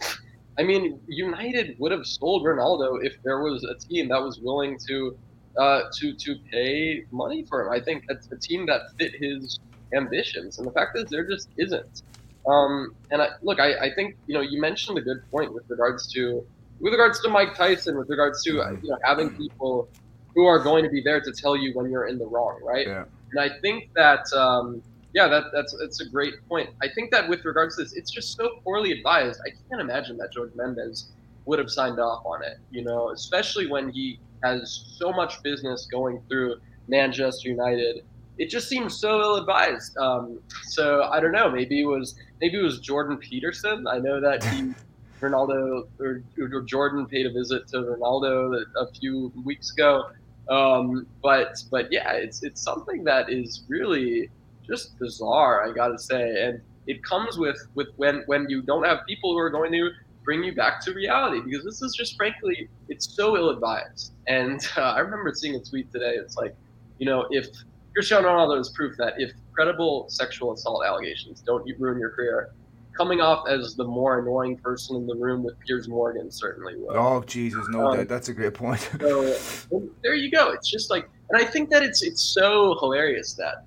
I 0.57 0.63
mean, 0.63 0.99
United 1.07 1.77
would 1.79 1.91
have 1.91 2.05
sold 2.05 2.43
Ronaldo 2.43 3.05
if 3.05 3.21
there 3.23 3.41
was 3.41 3.63
a 3.63 3.75
team 3.75 4.09
that 4.09 4.21
was 4.21 4.39
willing 4.39 4.77
to 4.87 5.17
uh, 5.57 5.83
to 5.99 6.13
to 6.13 6.35
pay 6.51 7.05
money 7.11 7.43
for 7.43 7.61
him. 7.61 7.71
I 7.71 7.79
think 7.79 8.05
a 8.09 8.35
team 8.37 8.65
that 8.65 8.81
fit 8.97 9.13
his 9.15 9.59
ambitions, 9.93 10.57
and 10.57 10.67
the 10.67 10.71
fact 10.71 10.97
is, 10.97 11.05
there 11.09 11.27
just 11.27 11.49
isn't. 11.57 12.03
Um, 12.47 12.93
and 13.11 13.21
I, 13.21 13.29
look, 13.41 13.59
I, 13.59 13.73
I 13.85 13.93
think 13.93 14.15
you 14.27 14.33
know 14.33 14.41
you 14.41 14.59
mentioned 14.59 14.97
a 14.97 15.01
good 15.01 15.21
point 15.31 15.53
with 15.53 15.69
regards 15.69 16.11
to 16.13 16.45
with 16.79 16.91
regards 16.91 17.19
to 17.21 17.29
Mike 17.29 17.55
Tyson, 17.55 17.97
with 17.97 18.09
regards 18.09 18.43
to 18.43 18.51
you 18.51 18.89
know 18.89 18.97
having 19.03 19.35
people 19.35 19.87
who 20.35 20.45
are 20.45 20.59
going 20.59 20.83
to 20.83 20.89
be 20.89 21.01
there 21.01 21.21
to 21.21 21.31
tell 21.31 21.55
you 21.55 21.73
when 21.73 21.89
you're 21.89 22.07
in 22.07 22.17
the 22.17 22.25
wrong, 22.25 22.59
right? 22.61 22.87
Yeah. 22.87 23.05
And 23.31 23.39
I 23.39 23.57
think 23.59 23.89
that 23.95 24.31
um, 24.33 24.81
yeah, 25.15 25.29
that 25.29 25.45
that's 25.53 25.73
that's 25.79 26.01
a 26.01 26.09
great 26.09 26.33
point. 26.49 26.71
I 26.83 26.89
think 26.89 27.09
that 27.11 27.29
with 27.29 27.45
regards 27.45 27.77
to 27.77 27.83
this, 27.83 27.93
it's 27.93 28.11
just 28.11 28.35
so 28.35 28.59
poorly 28.65 28.91
advised. 28.91 29.39
I 29.45 29.51
can't 29.69 29.79
imagine 29.79 30.17
that 30.17 30.33
George 30.33 30.51
Mendes 30.55 31.13
would 31.45 31.57
have 31.57 31.71
signed 31.71 32.01
off 32.01 32.25
on 32.25 32.43
it. 32.43 32.57
You 32.69 32.83
know, 32.83 33.11
especially 33.11 33.67
when 33.67 33.89
he 33.89 34.19
has 34.43 34.93
so 34.99 35.13
much 35.13 35.41
business 35.41 35.87
going 35.89 36.21
through 36.27 36.57
Manchester 36.89 37.47
United. 37.47 38.03
It 38.37 38.49
just 38.49 38.67
seems 38.67 38.99
so 38.99 39.21
ill 39.21 39.35
advised. 39.37 39.97
Um, 39.97 40.41
so 40.63 41.03
I 41.03 41.21
don't 41.21 41.31
know. 41.31 41.49
Maybe 41.49 41.79
it 41.79 41.85
was 41.85 42.15
maybe 42.41 42.59
it 42.59 42.63
was 42.63 42.81
Jordan 42.81 43.15
Peterson. 43.15 43.87
I 43.87 43.99
know 43.99 44.19
that 44.19 44.43
he 44.43 44.73
Ronaldo 45.21 45.87
or, 45.97 46.23
or, 46.37 46.61
Jordan 46.63 47.05
paid 47.05 47.25
a 47.25 47.31
visit 47.31 47.69
to 47.69 47.77
Ronaldo 47.77 48.61
a 48.75 48.87
few 48.99 49.31
weeks 49.45 49.71
ago. 49.71 50.09
Um, 50.49 51.07
but 51.23 51.63
but 51.71 51.87
yeah, 51.89 52.11
it's 52.11 52.43
it's 52.43 52.61
something 52.61 53.05
that 53.05 53.29
is 53.29 53.63
really 53.69 54.29
just 54.67 54.97
bizarre. 54.99 55.67
I 55.67 55.73
gotta 55.73 55.97
say, 55.97 56.43
and 56.43 56.61
it 56.87 57.03
comes 57.03 57.37
with 57.37 57.57
with 57.75 57.89
when 57.97 58.23
when 58.27 58.47
you 58.49 58.61
don't 58.61 58.83
have 58.83 58.99
people 59.07 59.33
who 59.33 59.39
are 59.39 59.49
going 59.49 59.71
to 59.71 59.89
bring 60.23 60.43
you 60.43 60.55
back 60.55 60.81
to 60.81 60.93
reality 60.93 61.39
because 61.39 61.63
this 61.63 61.83
is 61.83 61.93
just 61.95 62.17
frankly 62.17 62.67
it's 62.89 63.15
so 63.15 63.37
ill 63.37 63.49
advised. 63.49 64.13
And 64.27 64.59
uh, 64.77 64.81
I 64.81 64.99
remember 64.99 65.31
seeing 65.33 65.55
a 65.55 65.59
tweet 65.59 65.91
today. 65.91 66.15
It's 66.15 66.35
like, 66.35 66.55
you 66.99 67.05
know, 67.05 67.27
if 67.31 67.47
Cristiano 67.93 68.27
Ronaldo 68.27 68.59
is 68.59 68.69
proof 68.69 68.97
that 68.97 69.13
if 69.17 69.31
credible 69.55 70.05
sexual 70.09 70.53
assault 70.53 70.85
allegations. 70.85 71.41
Don't 71.41 71.65
ruin 71.79 71.99
your 71.99 72.11
career. 72.11 72.51
Coming 72.95 73.19
off 73.19 73.47
as 73.47 73.75
the 73.75 73.83
more 73.83 74.19
annoying 74.19 74.57
person 74.57 74.95
in 74.95 75.07
the 75.07 75.15
room 75.15 75.43
with 75.43 75.59
Piers 75.61 75.87
Morgan 75.87 76.31
certainly 76.31 76.75
will. 76.77 76.95
Oh 76.95 77.23
Jesus, 77.23 77.67
no, 77.69 77.87
um, 77.87 78.05
that's 78.05 78.29
a 78.29 78.33
great 78.33 78.53
point. 78.53 78.89
so 78.99 79.83
there 80.01 80.15
you 80.15 80.31
go. 80.31 80.51
It's 80.51 80.69
just 80.69 80.89
like, 80.89 81.09
and 81.29 81.41
I 81.41 81.45
think 81.45 81.69
that 81.71 81.83
it's 81.83 82.03
it's 82.03 82.21
so 82.21 82.77
hilarious 82.79 83.33
that, 83.33 83.65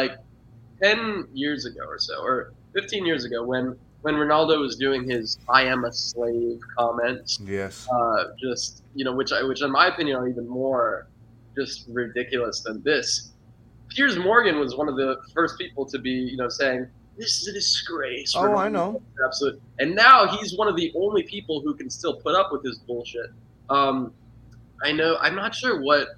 like, 0.00 0.12
ten 0.82 1.26
years 1.32 1.64
ago 1.64 1.84
or 1.86 1.98
so, 1.98 2.16
or 2.20 2.52
fifteen 2.74 3.06
years 3.06 3.24
ago, 3.24 3.38
when 3.42 3.78
when 4.02 4.14
Ronaldo 4.16 4.60
was 4.60 4.76
doing 4.76 5.08
his 5.08 5.38
"I 5.48 5.62
am 5.74 5.84
a 5.84 5.92
slave" 5.92 6.60
comments. 6.76 7.38
Yes. 7.40 7.88
Uh, 7.90 8.24
just 8.38 8.82
you 8.94 9.04
know, 9.06 9.14
which 9.14 9.32
I, 9.32 9.42
which 9.42 9.62
in 9.62 9.70
my 9.70 9.86
opinion 9.86 10.16
are 10.18 10.28
even 10.28 10.46
more 10.46 11.06
just 11.56 11.86
ridiculous 11.88 12.60
than 12.66 12.82
this. 12.82 13.30
Piers 13.88 14.16
Morgan 14.18 14.58
was 14.58 14.74
one 14.74 14.88
of 14.88 14.96
the 14.96 15.10
first 15.32 15.56
people 15.56 15.86
to 15.86 15.98
be, 15.98 16.10
you 16.10 16.36
know, 16.36 16.48
saying 16.48 16.88
this 17.16 17.40
is 17.40 17.48
a 17.48 17.52
disgrace. 17.52 18.34
Oh, 18.36 18.42
Ronaldo. 18.42 18.58
I 18.58 18.68
know. 18.68 19.02
Absolutely. 19.24 19.60
And 19.78 19.94
now 19.94 20.26
he's 20.26 20.56
one 20.58 20.68
of 20.68 20.76
the 20.76 20.92
only 20.96 21.22
people 21.22 21.60
who 21.60 21.74
can 21.74 21.88
still 21.88 22.16
put 22.20 22.34
up 22.34 22.50
with 22.50 22.62
this 22.64 22.78
bullshit. 22.78 23.30
Um, 23.70 24.12
I 24.82 24.90
know. 24.90 25.16
I'm 25.20 25.36
not 25.36 25.54
sure 25.54 25.80
what, 25.80 26.08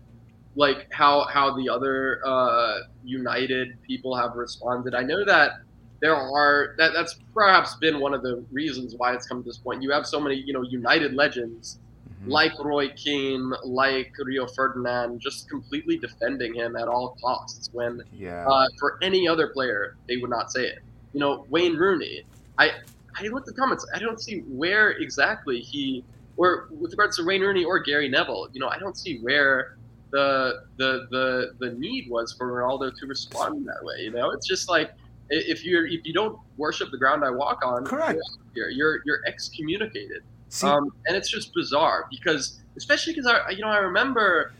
like, 0.57 0.89
how 0.91 1.27
how 1.27 1.55
the 1.57 1.69
other 1.69 2.21
uh, 2.27 2.79
United 3.05 3.81
people 3.83 4.17
have 4.17 4.35
responded. 4.35 4.95
I 4.95 5.03
know 5.03 5.25
that 5.25 5.61
there 6.01 6.17
are 6.17 6.75
that 6.79 6.93
that's 6.93 7.19
perhaps 7.33 7.75
been 7.77 8.01
one 8.01 8.15
of 8.15 8.23
the 8.23 8.45
reasons 8.51 8.95
why 8.97 9.15
it's 9.15 9.27
come 9.27 9.43
to 9.43 9.49
this 9.49 9.59
point. 9.59 9.83
You 9.83 9.91
have 9.93 10.07
so 10.07 10.21
many, 10.21 10.37
you 10.37 10.53
know, 10.53 10.63
United 10.63 11.15
legends 11.15 11.79
mm-hmm. 12.09 12.31
like 12.31 12.53
Roy 12.59 12.89
Keane, 12.91 13.53
like 13.65 14.13
Rio 14.19 14.47
Ferdinand, 14.47 15.21
just 15.21 15.49
completely 15.49 15.97
defending 15.97 16.55
him 16.55 16.77
at 16.77 16.89
all 16.89 17.17
costs. 17.21 17.71
When 17.73 18.03
yeah. 18.13 18.47
uh, 18.47 18.67
for 18.79 18.99
any 19.03 19.27
other 19.29 19.49
player, 19.49 19.97
they 20.09 20.17
would 20.17 20.31
not 20.31 20.51
say 20.51 20.67
it. 20.67 20.79
You 21.13 21.21
know, 21.21 21.47
Wayne 21.49 21.77
Rooney. 21.77 22.25
I 22.59 22.73
I 23.19 23.29
looked 23.29 23.49
at 23.49 23.55
the 23.55 23.61
comments. 23.61 23.87
I 23.95 23.99
don't 23.99 24.21
see 24.21 24.41
where 24.41 24.91
exactly 24.91 25.61
he, 25.61 26.05
or 26.37 26.69
with 26.71 26.91
regards 26.93 27.17
to 27.17 27.25
Wayne 27.25 27.41
Rooney 27.41 27.65
or 27.65 27.79
Gary 27.79 28.09
Neville. 28.09 28.49
You 28.53 28.61
know, 28.61 28.69
I 28.69 28.79
don't 28.79 28.97
see 28.97 29.19
where 29.21 29.76
the 30.11 30.63
the 30.77 31.07
the 31.11 31.53
the 31.59 31.73
need 31.75 32.09
was 32.11 32.33
for 32.33 32.47
Ronaldo 32.51 32.97
to 32.97 33.07
respond 33.07 33.57
in 33.57 33.65
that 33.65 33.83
way. 33.83 33.97
You 34.01 34.13
know, 34.13 34.31
it's 34.31 34.47
just 34.47 34.69
like 34.69 34.93
if 35.31 35.65
you're 35.65 35.87
if 35.87 36.05
you 36.05 36.13
don't 36.13 36.39
worship 36.57 36.91
the 36.91 36.99
ground 36.99 37.25
I 37.25 37.31
walk 37.31 37.65
on, 37.65 37.85
correct, 37.85 38.21
you're 38.55 38.71
you're, 38.71 39.01
you're 39.05 39.21
excommunicated. 39.27 40.23
Um, 40.63 40.93
and 41.07 41.17
it's 41.17 41.29
just 41.29 41.53
bizarre 41.55 42.07
because, 42.09 42.61
especially 42.77 43.15
because 43.15 43.27
I 43.27 43.51
you 43.51 43.63
know 43.63 43.69
I 43.69 43.79
remember 43.79 44.53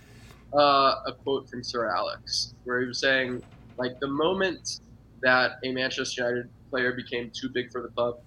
uh, 0.53 0.97
a 1.07 1.13
quote 1.13 1.49
from 1.49 1.63
Sir 1.63 1.89
Alex 1.89 2.55
where 2.65 2.81
he 2.81 2.87
was 2.87 2.99
saying 2.99 3.43
like 3.79 3.99
the 4.01 4.09
moment 4.09 4.81
that 5.23 5.59
a 5.65 5.73
Manchester 5.73 6.23
United 6.23 6.51
player 6.71 6.93
became 6.93 7.31
too 7.31 7.49
big 7.49 7.71
for 7.71 7.83
the 7.83 7.89
club, 7.89 8.19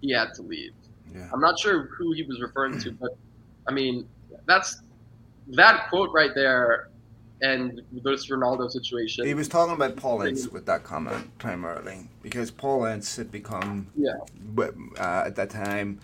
he 0.00 0.12
had 0.12 0.34
to 0.34 0.42
leave. 0.42 0.72
Yeah. 1.12 1.28
I'm 1.32 1.40
not 1.40 1.58
sure 1.58 1.86
who 1.86 2.12
he 2.12 2.22
was 2.22 2.40
referring 2.40 2.78
to, 2.80 2.92
but 2.92 3.16
I 3.66 3.72
mean 3.72 4.06
that's 4.46 4.82
that 5.48 5.88
quote 5.88 6.10
right 6.12 6.34
there 6.34 6.88
and 7.42 7.82
this 7.92 8.30
Ronaldo 8.30 8.70
situation. 8.70 9.26
He 9.26 9.34
was 9.34 9.48
talking 9.48 9.74
about 9.74 9.96
Paul 9.96 10.22
Ince 10.22 10.48
with 10.48 10.66
that 10.66 10.84
comment 10.84 11.36
primarily 11.38 12.08
because 12.22 12.50
Paul 12.50 12.86
Ince 12.86 13.16
had 13.16 13.30
become, 13.30 13.88
yeah, 13.96 14.14
uh, 14.58 15.24
at 15.26 15.36
that 15.36 15.50
time, 15.50 16.00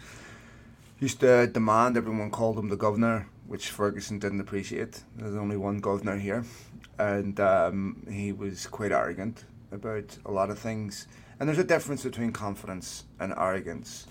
used 1.01 1.21
to 1.21 1.47
demand 1.47 1.97
everyone 1.97 2.31
called 2.31 2.59
him 2.59 2.69
the 2.69 2.77
governor, 2.77 3.29
which 3.47 3.71
Ferguson 3.71 4.19
didn't 4.19 4.41
appreciate. 4.41 5.03
There's 5.17 5.37
only 5.37 5.57
one 5.57 5.79
governor 5.79 6.19
here, 6.19 6.45
and 6.99 7.41
um, 7.41 8.07
he 8.11 8.33
was 8.33 8.67
quite 8.67 8.93
arrogant 8.93 9.45
about 9.73 10.19
a 10.27 10.31
lot 10.31 10.51
of 10.51 10.59
things. 10.59 11.07
And 11.41 11.49
there's 11.49 11.59
a 11.59 11.65
difference 11.65 12.05
between 12.05 12.33
confidence 12.33 13.05
and 13.19 13.33
arrogance. 13.37 14.07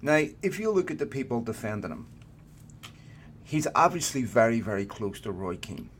Now, 0.00 0.22
if 0.42 0.60
you 0.60 0.70
look 0.70 0.92
at 0.92 0.98
the 0.98 1.06
people 1.06 1.40
defending 1.40 1.90
him, 1.90 2.06
he's 3.48 3.66
obviously 3.74 4.22
very, 4.22 4.60
very 4.60 4.86
close 4.86 5.20
to 5.20 5.32
Roy 5.32 5.56
Keane 5.56 5.90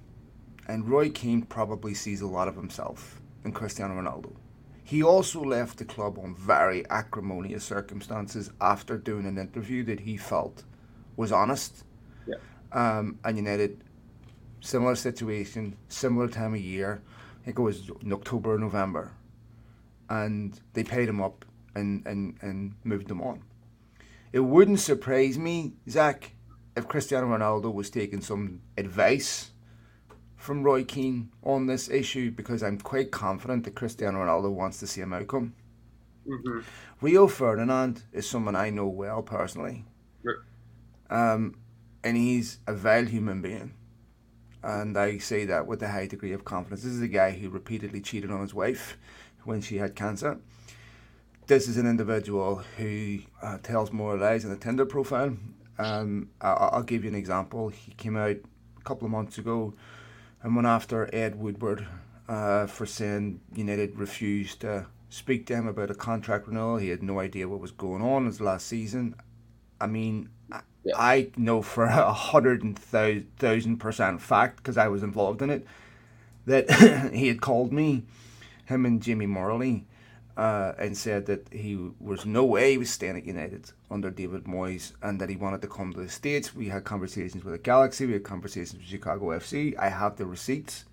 and 0.68 0.86
Roy 0.86 1.08
Keane 1.08 1.42
probably 1.42 1.94
sees 1.94 2.20
a 2.20 2.26
lot 2.26 2.46
of 2.46 2.54
himself 2.54 3.20
in 3.44 3.52
Cristiano 3.52 3.94
Ronaldo. 3.94 4.36
He 4.84 5.02
also 5.02 5.42
left 5.42 5.78
the 5.78 5.84
club 5.84 6.18
on 6.18 6.34
very 6.34 6.88
acrimonious 6.90 7.64
circumstances 7.64 8.50
after 8.60 8.98
doing 8.98 9.26
an 9.26 9.38
interview 9.38 9.82
that 9.84 10.00
he 10.00 10.16
felt 10.16 10.64
was 11.16 11.32
honest. 11.32 11.84
Yeah. 12.26 12.36
Um, 12.72 13.18
and 13.24 13.36
United, 13.36 13.82
similar 14.60 14.94
situation, 14.94 15.76
similar 15.88 16.28
time 16.28 16.54
of 16.54 16.60
year. 16.60 17.02
I 17.40 17.44
think 17.46 17.58
it 17.58 17.62
was 17.62 17.90
October 18.12 18.54
or 18.54 18.58
November. 18.58 19.12
And 20.10 20.58
they 20.74 20.84
paid 20.84 21.08
him 21.08 21.20
up 21.20 21.44
and, 21.74 22.06
and, 22.06 22.36
and 22.40 22.74
moved 22.84 23.10
him 23.10 23.20
on. 23.20 23.42
It 24.32 24.40
wouldn't 24.40 24.80
surprise 24.80 25.38
me, 25.38 25.72
Zach, 25.88 26.32
if 26.78 26.88
Cristiano 26.88 27.26
Ronaldo 27.26 27.72
was 27.72 27.90
taking 27.90 28.20
some 28.20 28.62
advice 28.76 29.50
from 30.36 30.62
Roy 30.62 30.84
Keane 30.84 31.30
on 31.42 31.66
this 31.66 31.90
issue 31.90 32.30
because 32.30 32.62
I'm 32.62 32.78
quite 32.78 33.10
confident 33.10 33.64
that 33.64 33.74
Cristiano 33.74 34.24
Ronaldo 34.24 34.50
wants 34.52 34.80
the 34.80 34.86
same 34.86 35.12
outcome. 35.12 35.54
Mm-hmm. 36.26 36.60
Rio 37.00 37.26
Ferdinand 37.26 38.04
is 38.12 38.28
someone 38.28 38.54
I 38.56 38.70
know 38.70 38.86
well 38.86 39.22
personally. 39.22 39.84
Um, 41.10 41.56
and 42.04 42.16
he's 42.16 42.58
a 42.66 42.74
vile 42.74 43.06
human 43.06 43.42
being. 43.42 43.74
And 44.62 44.96
I 44.96 45.18
say 45.18 45.44
that 45.46 45.66
with 45.66 45.82
a 45.82 45.88
high 45.88 46.06
degree 46.06 46.32
of 46.32 46.44
confidence. 46.44 46.82
This 46.82 46.92
is 46.92 47.02
a 47.02 47.08
guy 47.08 47.32
who 47.32 47.48
repeatedly 47.48 48.00
cheated 48.00 48.30
on 48.30 48.40
his 48.40 48.54
wife 48.54 48.96
when 49.44 49.60
she 49.60 49.78
had 49.78 49.94
cancer. 49.94 50.38
This 51.46 51.66
is 51.66 51.78
an 51.78 51.86
individual 51.86 52.62
who 52.76 53.20
uh, 53.40 53.58
tells 53.58 53.92
more 53.92 54.16
lies 54.16 54.44
in 54.44 54.50
a 54.52 54.56
Tinder 54.56 54.84
profile. 54.84 55.36
Um, 55.78 56.30
I- 56.40 56.52
I'll 56.52 56.82
give 56.82 57.04
you 57.04 57.10
an 57.10 57.16
example. 57.16 57.68
He 57.68 57.92
came 57.92 58.16
out 58.16 58.36
a 58.78 58.82
couple 58.84 59.06
of 59.06 59.12
months 59.12 59.38
ago 59.38 59.74
and 60.42 60.54
went 60.56 60.66
after 60.66 61.08
Ed 61.14 61.36
Woodward 61.36 61.86
uh, 62.28 62.66
for 62.66 62.86
saying 62.86 63.40
United 63.54 63.98
refused 63.98 64.60
to 64.60 64.86
speak 65.10 65.46
to 65.46 65.54
him 65.54 65.66
about 65.66 65.90
a 65.90 65.94
contract 65.94 66.46
renewal. 66.48 66.76
He 66.76 66.88
had 66.88 67.02
no 67.02 67.20
idea 67.20 67.48
what 67.48 67.60
was 67.60 67.70
going 67.70 68.02
on 68.02 68.26
his 68.26 68.40
last 68.40 68.66
season. 68.66 69.14
I 69.80 69.86
mean, 69.86 70.28
yeah. 70.84 70.94
I 70.96 71.30
know 71.36 71.62
for 71.62 71.84
a 71.84 72.12
hundred 72.12 72.62
and 72.62 72.78
thousand 72.78 73.78
percent 73.78 74.20
fact 74.20 74.56
because 74.58 74.76
I 74.76 74.88
was 74.88 75.02
involved 75.02 75.42
in 75.42 75.50
it 75.50 75.66
that 76.46 76.70
he 77.14 77.28
had 77.28 77.40
called 77.40 77.72
me, 77.72 78.04
him 78.66 78.84
and 78.86 79.02
Jimmy 79.02 79.26
Morley, 79.26 79.86
uh, 80.38 80.72
and 80.78 80.96
said 80.96 81.26
that 81.26 81.52
he 81.52 81.76
was 81.98 82.24
no 82.24 82.44
way 82.44 82.70
he 82.70 82.78
was 82.78 82.90
staying 82.90 83.16
at 83.16 83.26
United 83.26 83.72
under 83.90 84.08
David 84.08 84.44
Moyes 84.44 84.92
and 85.02 85.20
that 85.20 85.28
he 85.28 85.34
wanted 85.34 85.60
to 85.62 85.68
come 85.68 85.92
to 85.92 86.00
the 86.00 86.08
States. 86.08 86.54
We 86.54 86.68
had 86.68 86.84
conversations 86.84 87.44
with 87.44 87.54
the 87.54 87.58
Galaxy, 87.58 88.06
we 88.06 88.12
had 88.12 88.22
conversations 88.22 88.74
with 88.74 88.88
Chicago 88.88 89.30
FC. 89.30 89.76
I 89.76 89.88
have 89.88 90.16
the 90.16 90.26
receipts. 90.26 90.84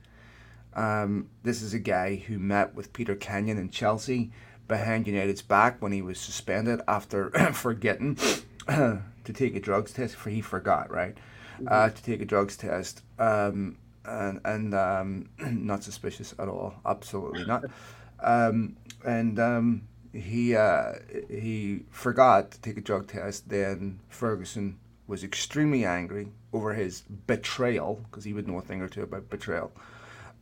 Um, 0.74 1.30
this 1.44 1.62
is 1.62 1.76
a 1.76 1.80
guy 1.80 2.16
who 2.16 2.40
met 2.40 2.74
with 2.74 2.92
Peter 2.92 3.16
Kenyon 3.16 3.60
in 3.60 3.70
Chelsea 3.70 4.32
behind 4.68 5.06
United's 5.06 5.44
back 5.44 5.80
when 5.80 5.92
he 5.92 6.02
was 6.02 6.20
suspended 6.20 6.82
after 6.88 7.30
forgetting 7.54 8.16
to 8.68 9.02
take 9.32 9.56
a 9.56 9.60
drugs 9.60 9.94
test. 9.94 10.16
For 10.16 10.32
he 10.32 10.42
forgot, 10.42 10.92
right? 10.92 11.16
Mm-hmm. 11.58 11.68
Uh, 11.70 11.90
to 11.90 12.04
take 12.04 12.20
a 12.20 12.26
drugs 12.26 12.58
test. 12.58 13.04
Um, 13.20 13.78
and 14.04 14.42
and 14.44 14.74
um, 14.74 15.30
not 15.40 15.84
suspicious 15.84 16.34
at 16.40 16.48
all. 16.48 16.74
Absolutely 16.84 17.46
not. 17.46 17.66
Um, 18.20 18.76
and 19.06 19.40
um, 19.40 19.88
he 20.14 20.56
uh, 20.56 20.94
he 21.30 21.84
forgot 21.90 22.52
to 22.52 22.62
take 22.62 22.78
a 22.78 22.82
drug 22.82 23.08
test. 23.08 23.50
Then 23.50 24.00
Ferguson 24.10 24.80
was 25.08 25.24
extremely 25.24 25.86
angry 25.86 26.30
over 26.52 26.74
his 26.74 27.02
betrayal 27.02 28.02
because 28.10 28.24
he 28.24 28.34
would 28.34 28.48
know 28.48 28.58
a 28.58 28.62
thing 28.62 28.82
or 28.82 28.88
two 28.88 29.04
about 29.04 29.30
betrayal. 29.30 29.72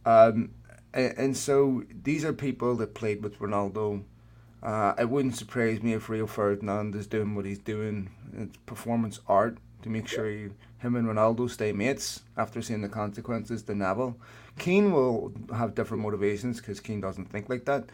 Um, 0.06 0.52
and, 0.94 1.18
and, 1.18 1.38
so 1.38 1.84
these 2.04 2.24
are 2.24 2.34
people 2.34 2.76
that 2.76 2.94
played 2.94 3.24
with 3.24 3.40
Ronaldo. 3.40 4.04
Uh, 4.62 4.94
it 4.98 5.10
wouldn't 5.10 5.36
surprise 5.36 5.82
me 5.82 5.94
if 5.94 6.10
Rio 6.10 6.28
Ferdinand 6.28 6.96
is 6.96 7.08
doing 7.08 7.36
what 7.36 7.46
he's 7.46 7.60
doing. 7.60 8.10
It's 8.38 8.58
performance 8.66 9.20
art 9.28 9.58
to 9.82 9.90
make 9.90 10.08
sure 10.08 10.30
him 10.30 10.96
and 10.96 11.08
Ronaldo 11.08 11.50
stay 11.50 11.72
mates 11.72 12.22
after 12.38 12.62
seeing 12.62 12.82
the 12.82 12.90
consequences 12.90 13.64
to 13.64 13.76
Neville. 13.76 14.18
Keane 14.60 14.92
will 14.92 15.34
have 15.54 15.76
different 15.76 16.04
motivations 16.04 16.60
because 16.60 16.80
Keane 16.80 17.02
doesn't 17.02 17.32
think 17.32 17.50
like 17.50 17.66
that. 17.66 17.86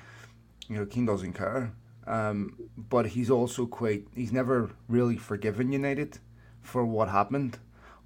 You 0.70 0.78
know, 0.78 0.86
Keane 0.86 1.06
doesn't 1.06 1.34
care. 1.34 1.74
Um, 2.08 2.70
but 2.78 3.08
he's 3.08 3.30
also 3.30 3.66
quite, 3.66 4.08
he's 4.16 4.32
never 4.32 4.72
really 4.88 5.18
forgiven 5.18 5.72
United 5.72 6.18
for 6.62 6.86
what 6.86 7.10
happened. 7.10 7.58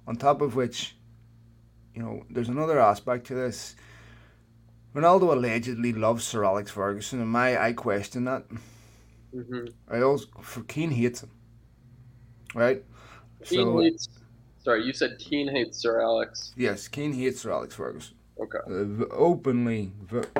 On 0.06 0.16
top 0.16 0.42
of 0.42 0.56
which, 0.56 0.96
you 1.94 2.02
know, 2.02 2.24
there's 2.28 2.48
another 2.48 2.78
aspect 2.78 3.26
to 3.28 3.34
this. 3.34 3.76
Ronaldo 4.94 5.32
allegedly 5.32 5.92
loves 5.92 6.24
Sir 6.24 6.44
Alex 6.44 6.70
Ferguson, 6.70 7.20
and 7.20 7.28
my 7.28 7.60
I 7.60 7.72
question 7.72 8.24
that. 8.24 8.44
Mm-hmm. 9.34 9.66
I 9.90 10.02
also 10.02 10.26
for 10.40 10.62
Keane 10.62 10.90
hates 10.90 11.22
him, 11.22 11.30
right? 12.54 12.84
Keane 13.44 13.64
so, 13.64 13.78
hates. 13.80 14.08
Sorry, 14.62 14.84
you 14.84 14.92
said 14.92 15.18
Keane 15.18 15.48
hates 15.48 15.78
Sir 15.78 16.00
Alex. 16.00 16.52
Yes, 16.56 16.86
Keane 16.86 17.12
hates 17.12 17.40
Sir 17.40 17.50
Alex 17.50 17.74
Ferguson. 17.74 18.14
Okay. 18.40 18.58
Uh, 18.68 19.04
openly, 19.10 19.92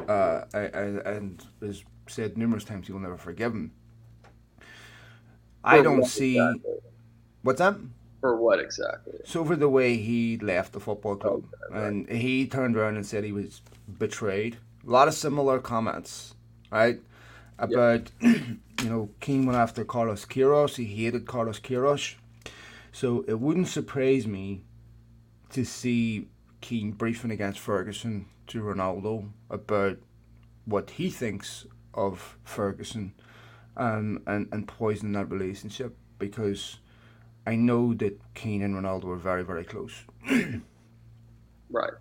uh, 0.08 0.42
and, 0.52 0.98
and 0.98 1.46
has 1.60 1.82
said 2.07 2.37
numerous 2.37 2.64
times 2.64 2.87
he 2.87 2.93
will 2.93 3.01
never 3.01 3.17
forgive 3.17 3.53
him. 3.53 3.73
I 5.62 5.83
don't 5.83 6.05
see. 6.05 6.38
Exactly? 6.38 6.73
What's 7.43 7.59
that? 7.59 7.77
For 8.21 8.37
what 8.37 8.59
exactly? 8.59 9.21
So 9.25 9.45
for 9.45 9.57
the 9.57 9.69
way 9.69 9.97
he 9.97 10.38
left 10.38 10.73
the 10.73 10.81
football 10.81 11.17
club, 11.17 11.45
okay, 11.45 11.75
right. 11.79 11.87
and 11.87 12.09
he 12.09 12.47
turned 12.47 12.77
around 12.77 12.97
and 12.97 13.07
said 13.07 13.25
he 13.25 13.33
was 13.33 13.61
betrayed. 13.99 14.59
A 14.87 14.90
lot 14.90 15.09
of 15.09 15.14
similar 15.14 15.59
comments, 15.59 16.35
right? 16.71 17.01
About 17.59 18.11
you 18.21 18.59
know, 18.83 19.11
Keane 19.21 19.47
went 19.47 19.59
after 19.59 19.85
Carlos 19.85 20.25
Queiroz. 20.25 20.77
He 20.77 20.85
hated 20.85 21.27
Carlos 21.27 21.61
Queiroz. 21.61 22.14
So 22.93 23.25
it 23.27 23.40
wouldn't 23.40 23.69
surprise 23.69 24.27
me 24.27 24.62
to 25.51 25.64
see 25.64 26.29
Keane 26.61 26.93
briefing 26.93 27.31
against 27.31 27.61
Ferguson 27.61 28.27
to 28.47 28.62
Ronaldo 28.62 29.31
about 29.51 29.99
what 30.64 30.90
he 30.90 31.11
thinks 31.11 31.67
of 31.94 32.37
Ferguson 32.44 33.14
um, 33.76 34.22
and, 34.26 34.48
and 34.52 34.66
poisoning 34.68 35.12
that 35.12 35.30
relationship 35.30 35.96
because 36.18 36.78
I 37.46 37.57
know 37.57 37.94
that 37.94 38.18
Keane 38.35 38.62
and 38.62 38.74
Ronaldo 38.74 39.04
were 39.04 39.16
very, 39.16 39.44
very 39.44 39.64
close. 39.64 39.92
right. 41.70 41.92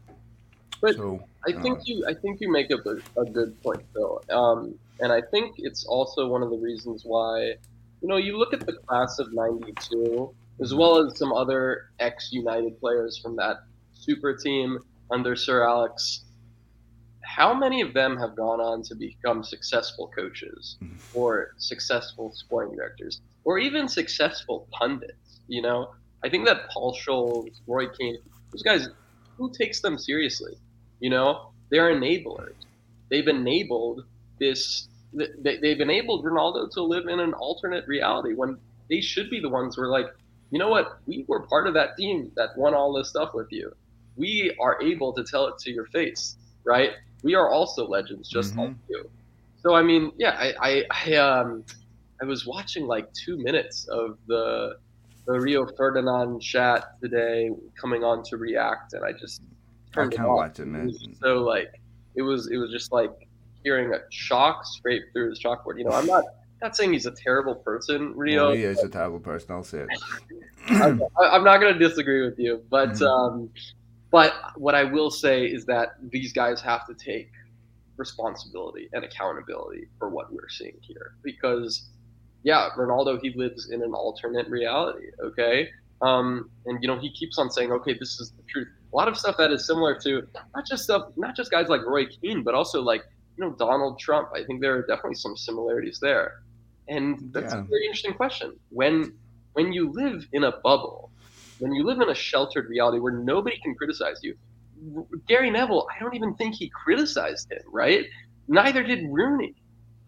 But 0.82 0.96
so, 0.96 1.24
I 1.48 1.54
think 1.62 1.80
uh, 1.80 1.84
you 1.86 2.06
I 2.08 2.14
think 2.14 2.42
you 2.42 2.52
make 2.52 2.70
up 2.72 2.86
a, 2.86 2.98
a 3.20 3.26
good 3.26 3.62
point 3.64 3.84
though. 3.94 4.22
Um, 4.30 4.76
and 5.00 5.12
I 5.12 5.22
think 5.22 5.56
it's 5.58 5.86
also 5.86 6.28
one 6.28 6.44
of 6.44 6.50
the 6.50 6.58
reasons 6.58 7.04
why 7.06 7.56
you 8.04 8.10
know, 8.10 8.18
you 8.18 8.38
look 8.38 8.54
at 8.54 8.66
the 8.66 8.74
class 8.74 9.18
of 9.18 9.32
92 9.34 10.36
as 10.62 10.74
well 10.76 10.98
as 10.98 11.18
some 11.18 11.32
other 11.32 11.90
ex 12.00 12.32
United 12.32 12.80
players 12.80 13.18
from 13.18 13.38
that 13.38 13.64
super 13.94 14.36
team 14.36 14.78
under 15.10 15.36
Sir 15.36 15.66
Alex. 15.66 16.26
How 17.36 17.52
many 17.52 17.82
of 17.82 17.96
them 17.96 18.16
have 18.18 18.36
gone 18.36 18.62
on 18.62 18.84
to 18.84 18.96
become 18.96 19.44
successful 19.44 20.12
coaches 20.16 20.78
mm-hmm. 20.84 21.18
or 21.18 21.56
successful 21.58 22.32
sporting 22.36 22.76
directors 22.76 23.22
or 23.44 23.58
even 23.58 23.88
successful 23.88 24.68
pundits? 24.72 25.40
You 25.48 25.64
know, 25.64 25.96
I 26.24 26.30
think 26.30 26.46
that 26.46 26.70
Paul 26.70 26.96
Scholes, 26.96 27.60
Roy 27.66 27.88
Keane, 27.88 28.20
those 28.52 28.62
guys, 28.62 28.88
who 29.38 29.52
takes 29.52 29.82
them 29.82 29.98
seriously? 29.98 30.54
You 31.00 31.10
know, 31.10 31.50
they're 31.72 31.92
enablers. 31.92 32.54
They've 33.10 33.28
enabled 33.28 34.06
this. 34.40 34.88
They've 35.12 35.82
enabled 35.82 36.24
Ronaldo 36.24 36.70
to 36.74 36.84
live 36.84 37.08
in 37.08 37.20
an 37.20 37.34
alternate 37.34 37.88
reality 37.88 38.36
when 38.36 38.60
they 38.92 39.02
should 39.02 39.32
be 39.32 39.40
the 39.40 39.50
ones 39.50 39.76
who 39.76 39.82
are 39.82 39.90
like, 39.90 40.06
you 40.52 40.60
know 40.60 40.70
what? 40.70 41.00
We 41.08 41.26
were 41.28 41.42
part 41.42 41.66
of 41.66 41.74
that 41.74 41.98
team 41.98 42.32
that 42.36 42.56
won 42.56 42.76
all 42.76 42.94
this 42.94 43.10
stuff 43.10 43.34
with 43.34 43.48
you. 43.50 43.76
We 44.18 44.56
are 44.60 44.80
able 44.84 45.14
to 45.14 45.24
tell 45.24 45.48
it 45.48 45.58
to 45.62 45.72
your 45.72 45.86
face, 45.88 46.36
right? 46.64 46.92
We 47.24 47.36
are 47.36 47.50
also 47.50 47.88
legends, 47.88 48.30
just 48.30 48.52
mm-hmm. 48.52 48.60
like 48.60 48.76
you. 48.90 49.10
So 49.62 49.76
I 49.76 49.82
mean, 49.82 50.12
yeah, 50.18 50.36
I, 50.38 50.54
I, 50.62 50.84
I, 50.92 51.16
um, 51.16 51.64
I 52.22 52.26
was 52.26 52.46
watching 52.46 52.86
like 52.86 53.12
two 53.14 53.38
minutes 53.38 53.88
of 53.88 54.18
the 54.28 54.78
the 55.26 55.40
Rio 55.40 55.66
Ferdinand 55.66 56.42
chat 56.42 57.00
today, 57.02 57.50
coming 57.80 58.04
on 58.04 58.24
to 58.24 58.38
React, 58.38 58.94
and 58.94 59.06
I 59.06 59.14
just 59.14 59.42
turned 59.94 60.14
I 60.14 60.18
can't 60.18 60.28
it 60.28 60.32
watch 60.32 60.60
it, 60.60 60.66
man. 60.66 60.90
It 60.90 61.18
so 61.22 61.38
like, 61.38 61.80
it 62.16 62.22
was 62.22 62.52
it 62.52 62.58
was 62.58 62.72
just 62.72 62.92
like 62.92 63.12
hearing 63.64 63.94
a 63.94 64.00
chalk 64.12 64.66
scrape 64.66 65.04
through 65.14 65.30
his 65.30 65.42
chalkboard. 65.42 65.78
You 65.78 65.86
know, 65.86 65.92
I'm 65.92 66.06
not 66.06 66.26
not 66.62 66.76
saying 66.76 66.94
he's 66.94 67.06
a 67.06 67.12
terrible 67.12 67.56
person, 67.56 68.14
Rio. 68.16 68.48
Well, 68.48 68.56
he 68.56 68.64
is 68.64 68.84
a 68.84 68.90
terrible 68.90 69.20
person. 69.20 69.52
I'll 69.52 69.64
say 69.64 69.80
it. 69.80 69.90
I'm, 70.70 71.02
I'm 71.20 71.44
not 71.44 71.60
going 71.60 71.74
to 71.74 71.80
disagree 71.80 72.26
with 72.26 72.40
you, 72.40 72.64
but 72.70 72.92
mm-hmm. 72.92 73.04
um, 73.04 73.50
but 74.14 74.36
what 74.58 74.76
I 74.76 74.84
will 74.84 75.10
say 75.10 75.44
is 75.48 75.66
that 75.66 75.96
these 76.12 76.34
guys 76.34 76.62
have 76.62 76.86
to 76.86 76.94
take 76.94 77.32
responsibility 77.98 78.88
and 78.94 79.04
accountability 79.04 79.88
for 79.98 80.10
what 80.10 80.32
we're 80.32 80.50
seeing 80.50 80.78
here, 80.82 81.16
because 81.24 81.90
yeah, 82.44 82.70
Ronaldo 82.78 83.20
he 83.20 83.32
lives 83.36 83.72
in 83.72 83.82
an 83.82 83.94
alternate 83.96 84.48
reality. 84.50 85.08
Okay, 85.20 85.70
um, 86.04 86.52
and 86.68 86.78
you 86.84 86.88
know 86.88 87.00
he 87.00 87.12
keeps 87.12 87.40
on 87.40 87.50
saying, 87.50 87.72
okay, 87.72 87.96
this 87.98 88.20
is 88.20 88.32
the 88.38 88.44
truth. 88.44 88.68
A 88.94 88.96
lot 88.96 89.08
of 89.08 89.18
stuff 89.18 89.36
that 89.40 89.52
is 89.52 89.66
similar 89.66 90.00
to 90.02 90.28
not 90.56 90.68
just 90.68 90.84
stuff, 90.84 91.08
not 91.18 91.36
just 91.36 91.50
guys 91.50 91.68
like 91.68 91.82
Roy 91.82 92.06
Keane, 92.06 92.44
but 92.44 92.54
also 92.54 92.84
like 92.84 93.02
you 93.36 93.44
know 93.44 93.54
Donald 93.54 93.98
Trump. 93.98 94.30
I 94.36 94.44
think 94.44 94.62
there 94.62 94.76
are 94.76 94.86
definitely 94.86 95.16
some 95.16 95.36
similarities 95.36 96.00
there. 96.00 96.44
And 96.88 97.32
that's 97.34 97.52
yeah. 97.52 97.62
a 97.62 97.64
very 97.64 97.86
interesting 97.86 98.14
question. 98.14 98.60
When 98.70 99.18
when 99.54 99.74
you 99.74 99.92
live 99.92 100.28
in 100.34 100.44
a 100.44 100.52
bubble, 100.64 101.10
when 101.60 101.74
you 101.74 101.86
live 101.86 102.02
in 102.02 102.10
a 102.10 102.16
sheltered 102.16 102.70
reality 102.70 103.00
where 103.00 103.14
nobody 103.14 103.58
can 103.64 103.76
criticize 103.76 104.20
you, 104.22 104.36
Gary 105.28 105.50
Neville, 105.50 105.88
I 105.96 106.02
don't 106.02 106.16
even 106.16 106.36
think 106.36 106.56
he 106.56 106.70
criticized 106.70 107.52
him, 107.52 107.62
right? 107.72 108.06
Neither 108.48 108.84
did 108.84 109.06
Rooney. 109.10 109.56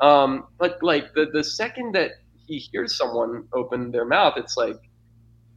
Um, 0.02 0.48
but 0.58 0.82
like 0.82 1.14
the 1.14 1.28
the 1.32 1.44
second 1.44 1.94
that 1.96 2.12
he 2.48 2.58
hears 2.58 2.98
someone 2.98 3.48
open 3.54 3.92
their 3.92 4.06
mouth, 4.06 4.34
it's 4.38 4.58
like, 4.58 4.78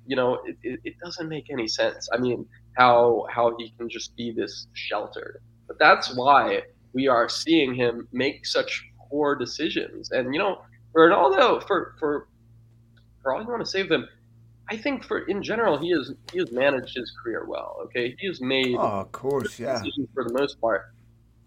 you 0.07 0.15
know, 0.17 0.35
it, 0.47 0.57
it, 0.63 0.81
it 0.85 0.95
doesn't 1.03 1.29
make 1.29 1.51
any 1.51 1.67
sense. 1.67 2.09
I 2.13 2.19
mean, 2.19 2.47
how 2.77 3.27
how 3.31 3.57
he 3.59 3.71
can 3.77 3.89
just 3.89 4.15
be 4.17 4.31
this 4.31 4.69
sheltered. 4.75 5.41
But 5.67 5.79
that's 5.79 6.17
why 6.17 6.63
we 6.93 7.09
are 7.09 7.29
seeing 7.29 7.75
him 7.75 8.09
make 8.13 8.47
such 8.47 8.85
poor 9.11 9.35
decisions. 9.35 10.11
And 10.13 10.33
you 10.33 10.39
know, 10.39 10.63
Ronaldo, 10.97 11.67
for 11.67 11.97
for 11.99 12.29
for 13.23 13.35
all 13.35 13.43
you 13.43 13.49
want 13.49 13.65
to 13.65 13.71
save 13.71 13.89
them, 13.89 14.07
I 14.71 14.77
think 14.77 15.05
for 15.05 15.21
in 15.21 15.43
general 15.43 15.79
he 15.79 15.91
has 15.91 16.13
he 16.33 16.39
has 16.39 16.53
managed 16.53 16.97
his 16.97 17.11
career 17.23 17.45
well. 17.47 17.79
Okay, 17.85 18.15
he 18.19 18.27
has 18.27 18.41
made 18.41 18.77
oh, 18.77 19.01
of 19.01 19.13
course, 19.13 19.59
yeah, 19.59 19.83
for 20.15 20.25
the 20.25 20.33
most 20.33 20.61
part. 20.61 20.93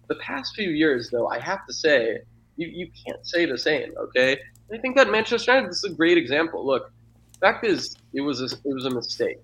The 0.07 0.15
past 0.15 0.55
few 0.55 0.69
years, 0.69 1.09
though, 1.09 1.27
I 1.27 1.39
have 1.39 1.65
to 1.67 1.73
say, 1.73 2.19
you, 2.57 2.67
you 2.67 2.91
can't 3.05 3.25
say 3.25 3.45
the 3.45 3.57
same. 3.57 3.93
Okay, 3.97 4.37
I 4.73 4.77
think 4.77 4.97
that 4.97 5.09
Manchester 5.09 5.53
United 5.53 5.69
is 5.69 5.83
a 5.83 5.89
great 5.89 6.17
example. 6.17 6.65
Look, 6.65 6.91
fact 7.39 7.65
is, 7.65 7.95
it 8.13 8.21
was 8.21 8.41
a, 8.41 8.45
it 8.45 8.73
was 8.73 8.85
a 8.85 8.89
mistake 8.89 9.39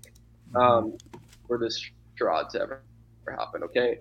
um, 0.55 0.97
for 1.47 1.57
this 1.57 1.89
draw 2.15 2.43
to 2.43 2.61
ever 2.61 2.81
happen. 3.27 3.63
Okay, 3.63 3.99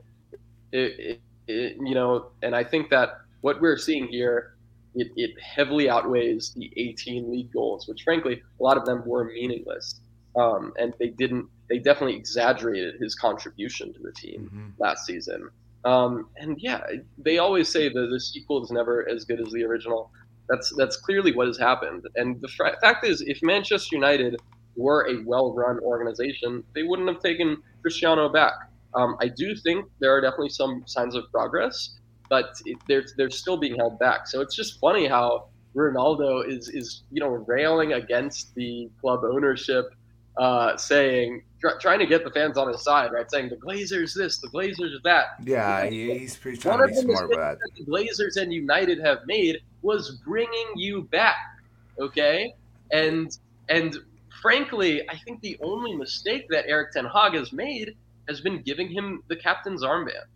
it, 0.73 0.99
it, 0.99 1.21
it, 1.47 1.77
you 1.81 1.95
know, 1.95 2.29
and 2.43 2.57
I 2.57 2.65
think 2.65 2.91
that 2.91 3.21
what 3.43 3.61
we're 3.61 3.79
seeing 3.79 4.09
here 4.09 4.56
it, 4.97 5.13
it 5.17 5.41
heavily 5.41 5.89
outweighs 5.89 6.53
the 6.55 6.73
18 6.77 7.31
league 7.31 7.53
goals, 7.53 7.87
which 7.87 8.03
frankly, 8.03 8.43
a 8.59 8.63
lot 8.63 8.77
of 8.77 8.85
them 8.85 9.03
were 9.07 9.25
meaningless. 9.25 10.01
Um, 10.37 10.73
and 10.79 10.93
they 10.99 11.09
didn't, 11.09 11.47
they 11.69 11.79
definitely 11.79 12.17
exaggerated 12.17 13.01
his 13.01 13.15
contribution 13.15 13.93
to 13.93 14.01
the 14.01 14.13
team 14.13 14.51
mm-hmm. 14.53 14.69
last 14.79 15.07
season. 15.07 15.49
Um, 15.85 16.29
and 16.37 16.57
yeah, 16.59 16.83
they 17.17 17.39
always 17.39 17.69
say 17.69 17.89
that 17.89 18.09
the 18.11 18.21
sequel 18.21 18.65
is 18.65 18.71
never 18.71 19.09
as 19.09 19.25
good 19.25 19.41
as 19.41 19.53
the 19.53 19.65
original. 19.65 20.11
That's 20.49 20.75
that's 20.77 20.97
clearly 20.97 21.33
what 21.33 21.47
has 21.47 21.59
happened. 21.59 22.07
And 22.17 22.41
the 22.41 22.49
fra- 22.49 22.77
fact 22.81 23.07
is, 23.07 23.21
if 23.21 23.39
Manchester 23.43 23.95
United 23.95 24.37
were 24.77 25.09
a 25.09 25.23
well-run 25.25 25.79
organization, 25.81 26.65
they 26.75 26.83
wouldn't 26.83 27.09
have 27.09 27.21
taken 27.21 27.57
Cristiano 27.83 28.29
back. 28.29 28.55
Um, 28.95 29.17
I 29.21 29.29
do 29.29 29.55
think 29.55 29.87
there 30.01 30.15
are 30.15 30.21
definitely 30.21 30.51
some 30.51 30.83
signs 30.87 31.15
of 31.15 31.31
progress, 31.31 31.99
but 32.29 32.61
it, 32.65 32.79
they're 32.89 33.05
they're 33.17 33.31
still 33.31 33.57
being 33.57 33.77
held 33.77 33.99
back. 33.99 34.27
So 34.27 34.41
it's 34.41 34.55
just 34.55 34.81
funny 34.81 35.07
how 35.07 35.47
Ronaldo 35.75 36.49
is 36.49 36.69
is 36.69 37.03
you 37.11 37.21
know 37.21 37.29
railing 37.29 37.93
against 37.93 38.55
the 38.55 38.89
club 39.01 39.21
ownership, 39.25 39.95
uh, 40.37 40.77
saying 40.77 41.43
tr- 41.61 41.79
trying 41.81 41.99
to 41.99 42.07
get 42.07 42.25
the 42.25 42.31
fans 42.31 42.57
on 42.57 42.69
his 42.69 42.83
side, 42.83 43.13
right? 43.13 43.31
Saying 43.31 43.51
the 43.51 43.57
Glazers 43.57 44.15
this, 44.15 44.39
the 44.39 44.49
Glazers 44.49 44.91
that. 45.05 45.37
Yeah, 45.45 45.87
he's 45.87 46.37
pretty 46.37 46.59
trying 46.59 46.81
to 46.81 46.87
be 46.89 46.95
smart 46.95 47.29
with 47.29 47.39
that. 47.39 47.59
The 47.77 47.85
Glazers 47.85 48.37
and 48.41 48.53
United 48.53 48.99
have 49.01 49.27
made 49.27 49.59
was 49.83 50.19
bringing 50.25 50.67
you 50.77 51.03
back, 51.03 51.59
okay, 51.99 52.55
and 52.91 53.37
and 53.69 53.97
frankly, 54.41 55.09
I 55.09 55.19
think 55.19 55.41
the 55.41 55.59
only 55.63 55.95
mistake 55.95 56.49
that 56.51 56.67
Erik 56.67 56.93
Ten 56.93 57.05
Hag 57.05 57.35
has 57.35 57.53
made 57.53 57.97
has 58.29 58.41
been 58.41 58.63
giving 58.63 58.89
him 58.89 59.23
the 59.29 59.37
captain's 59.37 59.83
armband. 59.83 60.27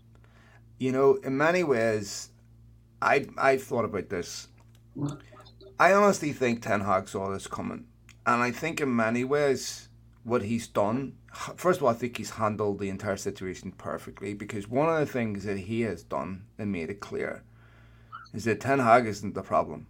You 0.80 0.92
know, 0.92 1.16
in 1.16 1.36
many 1.36 1.62
ways, 1.62 2.30
I 3.02 3.26
I 3.36 3.58
thought 3.58 3.84
about 3.84 4.08
this. 4.08 4.48
I 5.78 5.92
honestly 5.92 6.32
think 6.32 6.62
Ten 6.62 6.80
Hag 6.80 7.06
saw 7.06 7.30
this 7.30 7.46
coming, 7.46 7.84
and 8.24 8.40
I 8.42 8.50
think 8.50 8.80
in 8.80 8.96
many 8.96 9.22
ways 9.22 9.90
what 10.24 10.40
he's 10.40 10.66
done. 10.66 11.16
First 11.34 11.80
of 11.80 11.84
all, 11.84 11.90
I 11.90 11.94
think 11.94 12.16
he's 12.16 12.30
handled 12.30 12.78
the 12.78 12.88
entire 12.88 13.18
situation 13.18 13.72
perfectly 13.72 14.32
because 14.32 14.68
one 14.68 14.88
of 14.88 14.98
the 14.98 15.12
things 15.12 15.44
that 15.44 15.58
he 15.58 15.82
has 15.82 16.02
done 16.02 16.44
and 16.58 16.72
made 16.72 16.88
it 16.88 17.00
clear 17.00 17.42
is 18.32 18.44
that 18.44 18.62
Ten 18.62 18.78
Hag 18.78 19.06
isn't 19.06 19.34
the 19.34 19.42
problem. 19.42 19.86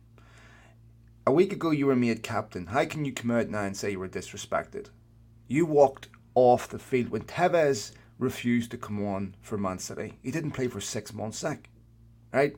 A 1.24 1.30
week 1.30 1.52
ago, 1.52 1.70
you 1.70 1.86
were 1.86 1.94
made 1.94 2.24
captain. 2.24 2.66
How 2.66 2.84
can 2.84 3.04
you 3.04 3.12
come 3.12 3.30
out 3.30 3.48
now 3.48 3.62
and 3.62 3.76
say 3.76 3.92
you 3.92 4.00
were 4.00 4.08
disrespected? 4.08 4.88
You 5.46 5.66
walked 5.66 6.08
off 6.34 6.68
the 6.68 6.80
field 6.80 7.10
when 7.10 7.22
Tevez 7.22 7.92
refused 8.20 8.70
to 8.70 8.76
come 8.76 9.04
on 9.04 9.34
for 9.40 9.58
Man 9.58 9.78
City. 9.78 10.18
He 10.22 10.30
didn't 10.30 10.52
play 10.52 10.68
for 10.68 10.80
six 10.80 11.12
months, 11.12 11.38
Zach. 11.38 11.70
Right? 12.32 12.54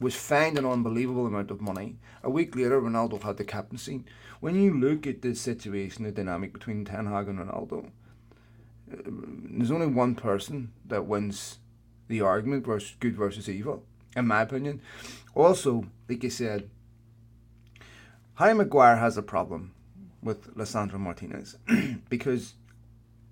Was 0.00 0.16
fined 0.16 0.58
an 0.58 0.66
unbelievable 0.66 1.26
amount 1.26 1.50
of 1.50 1.60
money. 1.60 1.96
A 2.22 2.28
week 2.28 2.54
later, 2.56 2.80
Ronaldo 2.80 3.22
had 3.22 3.36
the 3.36 3.44
captaincy. 3.44 4.04
When 4.40 4.60
you 4.60 4.78
look 4.78 5.06
at 5.06 5.22
the 5.22 5.34
situation, 5.34 6.04
the 6.04 6.12
dynamic 6.12 6.52
between 6.52 6.84
Ten 6.84 7.06
Hag 7.06 7.28
and 7.28 7.38
Ronaldo, 7.38 7.86
uh, 8.92 8.96
there's 9.06 9.70
only 9.70 9.86
one 9.86 10.14
person 10.14 10.72
that 10.84 11.06
wins 11.06 11.58
the 12.08 12.20
argument 12.20 12.66
versus 12.66 12.96
good 13.00 13.16
versus 13.16 13.48
evil, 13.48 13.84
in 14.16 14.26
my 14.26 14.42
opinion. 14.42 14.82
Also, 15.34 15.86
like 16.08 16.24
I 16.24 16.28
said, 16.28 16.68
Harry 18.34 18.54
Maguire 18.54 18.96
has 18.96 19.16
a 19.16 19.22
problem 19.22 19.72
with 20.22 20.54
Lisandro 20.56 20.98
Martinez 20.98 21.56
because, 22.08 22.54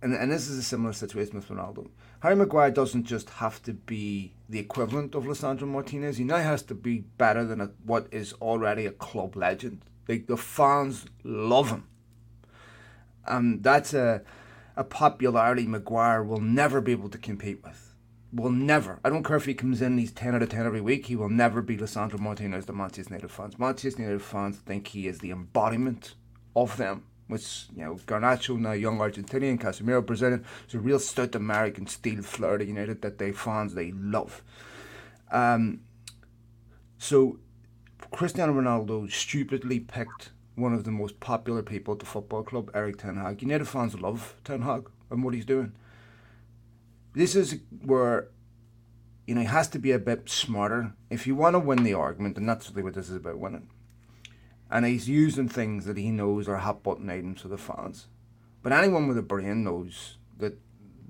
and, 0.03 0.15
and 0.15 0.31
this 0.31 0.49
is 0.49 0.59
a 0.59 0.63
similar 0.63 0.93
situation 0.93 1.37
with 1.37 1.49
Ronaldo. 1.49 1.89
Harry 2.21 2.37
Maguire 2.37 2.71
doesn't 2.71 3.05
just 3.05 3.31
have 3.31 3.63
to 3.63 3.73
be 3.73 4.35
the 4.49 4.59
equivalent 4.59 5.15
of 5.15 5.25
Lisandro 5.25 5.67
Martinez. 5.67 6.19
He 6.19 6.25
now 6.25 6.37
has 6.37 6.63
to 6.65 6.75
be 6.75 6.99
better 6.99 7.45
than 7.45 7.61
a, 7.61 7.71
what 7.85 8.09
is 8.11 8.33
already 8.35 8.87
a 8.87 8.93
club 8.93 9.37
legend. 9.37 9.85
Like 10.09 10.27
the 10.27 10.37
fans 10.37 11.07
love 11.25 11.71
him, 11.71 11.87
and 13.25 13.63
that's 13.63 13.95
a 13.95 14.23
a 14.77 14.85
popularity 14.85 15.67
Maguire 15.67 16.23
will 16.23 16.41
never 16.41 16.81
be 16.81 16.93
able 16.93 17.09
to 17.11 17.19
compete 17.19 17.63
with. 17.63 17.95
Will 18.33 18.51
never. 18.51 18.99
I 19.05 19.11
don't 19.11 19.25
care 19.25 19.37
if 19.37 19.45
he 19.45 19.55
comes 19.55 19.83
in, 19.83 19.99
he's 19.99 20.13
10 20.13 20.35
out 20.35 20.43
of 20.43 20.49
10 20.49 20.65
every 20.65 20.81
week, 20.81 21.07
he 21.07 21.17
will 21.17 21.29
never 21.29 21.61
be 21.61 21.77
Lisandro 21.77 22.19
Martinez, 22.19 22.65
the 22.65 22.73
Manchester 22.73 23.13
United 23.13 23.31
fans. 23.31 23.59
Manchester 23.59 24.03
United 24.03 24.23
fans 24.23 24.57
think 24.57 24.89
he 24.89 25.07
is 25.07 25.19
the 25.19 25.31
embodiment 25.31 26.15
of 26.57 26.77
them. 26.79 27.05
Which, 27.33 27.65
you 27.75 27.83
know, 27.83 27.95
Garnacho, 27.95 28.59
now 28.59 28.73
young 28.73 28.99
Argentinian, 28.99 29.59
Casemiro, 29.59 30.05
Brazilian, 30.05 30.45
it's 30.67 30.75
a 30.75 30.79
real 30.79 30.99
stout 30.99 31.35
American 31.35 31.87
steel 31.87 32.23
Florida 32.23 32.67
United 32.67 33.01
that 33.01 33.17
they 33.17 33.33
fans, 33.33 33.73
they 33.73 33.91
love. 33.93 34.43
Um, 35.31 35.81
so, 36.99 37.39
Cristiano 38.11 38.53
Ronaldo 38.53 39.11
stupidly 39.11 39.81
picked 39.81 40.33
one 40.57 40.75
of 40.75 40.85
the 40.85 40.91
most 40.91 41.21
popular 41.21 41.63
people 41.63 41.95
at 41.95 42.01
the 42.01 42.05
football 42.05 42.43
club, 42.43 42.71
Erik 42.75 42.99
Ten 42.99 43.17
Hag. 43.17 43.41
United 43.41 43.67
fans 43.67 43.99
love 43.99 44.35
Ten 44.45 44.61
Hag 44.61 44.91
and 45.11 45.25
what 45.25 45.33
he's 45.33 45.47
doing. 45.47 45.73
This 47.15 47.35
is 47.35 47.61
where 47.83 48.29
you 49.27 49.35
know 49.35 49.41
he 49.41 49.47
has 49.47 49.69
to 49.69 49.79
be 49.79 49.93
a 49.93 49.99
bit 49.99 50.29
smarter 50.29 50.93
if 51.09 51.27
you 51.27 51.35
want 51.35 51.55
to 51.55 51.61
win 51.61 51.83
the 51.83 51.95
argument, 51.95 52.37
and 52.37 52.47
that's 52.47 52.69
really 52.69 52.83
what 52.83 52.93
this 52.93 53.09
is 53.09 53.17
about 53.17 53.39
winning. 53.39 53.71
And 54.73 54.87
he's 54.87 55.07
using 55.07 55.51
things 55.51 55.85
that 55.85 55.99
he 55.99 56.11
knows 56.11 56.49
are 56.49 56.57
hot 56.57 56.83
button 56.83 57.11
items 57.11 57.43
for 57.43 57.49
the 57.49 57.59
fans. 57.59 58.07
But 58.63 58.73
anyone 58.73 59.07
with 59.07 59.19
a 59.19 59.23
brain 59.23 59.65
knows 59.65 60.17
that 60.39 60.59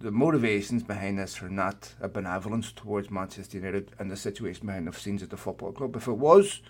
the 0.00 0.10
motivations 0.10 0.82
behind 0.82 1.16
this 1.20 1.40
are 1.40 1.48
not 1.48 1.94
a 2.00 2.08
benevolence 2.08 2.72
towards 2.72 3.08
Manchester 3.08 3.58
United 3.58 3.92
and 4.00 4.10
the 4.10 4.16
situation 4.16 4.66
behind 4.66 4.88
the 4.88 4.92
scenes 4.92 5.22
at 5.22 5.30
the 5.30 5.36
football 5.36 5.70
club. 5.70 5.94
If 5.94 6.08
it 6.08 6.18
was, 6.18 6.60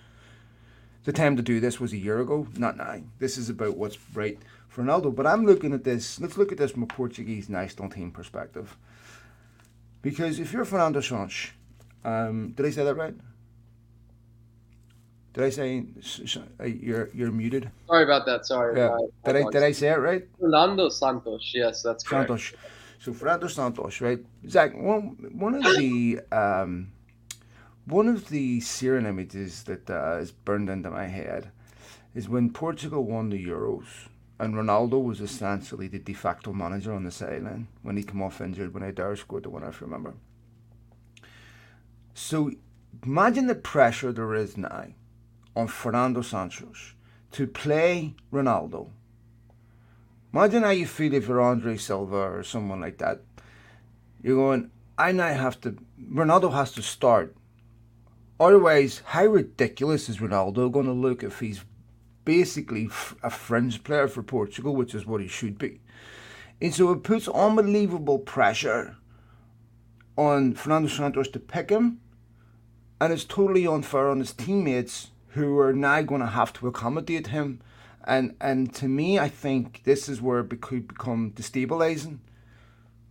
the 1.05 1.13
time 1.13 1.35
to 1.37 1.43
do 1.43 1.61
this 1.61 1.81
was 1.81 1.95
a 1.95 1.97
year 1.97 2.21
ago, 2.21 2.47
not 2.59 2.77
now. 2.77 3.01
This 3.19 3.39
is 3.39 3.49
about 3.49 3.79
what's 3.79 3.97
right 4.13 4.39
for 4.69 4.83
Ronaldo. 4.83 5.15
But 5.15 5.27
I'm 5.27 5.47
looking 5.47 5.73
at 5.73 5.85
this, 5.85 6.21
let's 6.21 6.37
look 6.37 6.53
at 6.53 6.59
this 6.59 6.73
from 6.73 6.83
a 6.83 6.87
Portuguese 6.87 7.49
national 7.49 7.89
team 7.89 8.11
perspective. 8.11 8.77
Because 10.03 10.39
if 10.39 10.53
you're 10.53 10.67
Fernando 10.67 11.01
Santos, 11.01 11.53
um, 12.05 12.51
did 12.51 12.67
I 12.67 12.71
say 12.71 12.85
that 12.85 12.97
right? 12.97 13.15
Did 15.33 15.45
I 15.45 15.51
say 15.51 15.85
uh, 16.61 16.65
you're 16.65 17.09
you're 17.15 17.33
muted? 17.33 17.71
Sorry 17.87 18.05
about 18.05 18.27
that. 18.27 18.45
Sorry. 18.45 18.79
Yeah. 18.79 18.99
Did 19.25 19.37
I 19.37 19.51
did 19.51 19.63
I 19.63 19.73
say 19.73 19.89
it 19.89 19.99
right? 19.99 20.29
Fernando 20.39 20.89
Santos. 20.91 21.53
Yes, 21.55 21.83
that's 21.83 22.05
correct. 22.05 22.29
Santos. 22.29 22.53
So 22.99 23.13
Fernando 23.13 23.49
Santos, 23.49 24.01
right? 24.01 24.21
Zach, 24.49 24.75
one 24.77 25.17
one 25.33 25.55
of 25.55 25.63
the 25.79 26.21
um, 26.31 26.93
one 27.87 28.09
of 28.09 28.29
the 28.29 28.61
searing 28.61 29.07
images 29.07 29.65
that 29.65 29.89
uh, 29.89 30.19
is 30.21 30.33
burned 30.33 30.69
into 30.69 30.91
my 30.91 31.07
head 31.07 31.51
is 32.15 32.29
when 32.29 32.51
Portugal 32.53 33.05
won 33.05 33.31
the 33.31 33.43
Euros 33.43 34.09
and 34.39 34.55
Ronaldo 34.55 35.03
was 35.03 35.21
essentially 35.21 35.89
the 35.89 35.99
de 35.99 36.13
facto 36.13 36.53
manager 36.53 36.93
on 36.93 37.05
the 37.05 37.11
sideline 37.11 37.69
when 37.83 37.97
he 37.97 38.03
came 38.03 38.21
off 38.21 38.41
injured 38.41 38.75
when 38.75 38.83
Eder 38.83 39.17
scored 39.17 39.45
the 39.45 39.51
winner, 39.51 39.71
if 39.71 39.81
you 39.81 39.87
remember. 39.87 40.15
So 42.13 42.51
imagine 43.05 43.47
the 43.47 43.55
pressure 43.55 44.13
there 44.13 44.35
is 44.35 44.57
now 44.57 44.89
on 45.55 45.69
Fernando 45.69 46.23
Santos 46.23 46.95
to 47.33 47.47
play 47.47 48.15
Ronaldo. 48.33 48.91
Imagine 50.33 50.63
how 50.63 50.71
you 50.71 50.87
feel 50.87 51.15
if 51.15 51.29
you're 51.29 51.41
Andre 51.41 51.77
Silva 51.77 52.17
or 52.17 52.43
someone 52.43 52.81
like 52.81 52.99
that. 52.99 53.23
You're 54.23 54.37
going, 54.37 54.71
I 54.97 55.13
now 55.13 55.33
have 55.33 55.61
to, 55.63 55.77
Ronaldo 56.01 56.53
has 56.53 56.73
to 56.73 56.83
start 56.83 57.35
Otherwise, 58.43 59.03
how 59.05 59.25
ridiculous 59.27 60.09
is 60.09 60.19
Ronaldo 60.19 60.73
going 60.73 60.87
to 60.87 60.93
look 60.93 61.23
if 61.23 61.39
he's 61.39 61.65
basically 62.25 62.89
a 63.23 63.31
fringe 63.31 63.85
player 63.85 64.09
for 64.09 64.25
Portugal, 64.25 64.75
which 64.75 64.97
is 64.97 65.07
what 65.07 65.21
he 65.21 65.29
should 65.29 65.59
be? 65.59 65.81
And 66.61 66.75
so 66.75 66.91
it 66.91 67.05
puts 67.05 67.29
unbelievable 67.29 68.19
pressure 68.19 68.97
on 70.19 70.55
Fernando 70.55 70.89
Santos 70.89 71.29
to 71.29 71.39
pick 71.39 71.71
him, 71.71 72.01
and 73.01 73.13
it's 73.13 73.23
totally 73.23 73.65
unfair 73.65 74.09
on 74.09 74.19
his 74.19 74.33
teammates 74.33 75.12
who 75.33 75.59
are 75.59 75.73
now 75.73 76.03
going 76.03 76.21
to 76.21 76.27
have 76.27 76.53
to 76.55 76.67
accommodate 76.67 77.29
him. 77.29 77.61
And 78.05 78.35
and 78.41 78.75
to 78.77 78.89
me, 78.89 79.19
I 79.19 79.29
think 79.29 79.83
this 79.85 80.09
is 80.09 80.21
where 80.21 80.41
it 80.41 80.61
could 80.61 80.89
become 80.89 81.33
destabilizing 81.33 82.19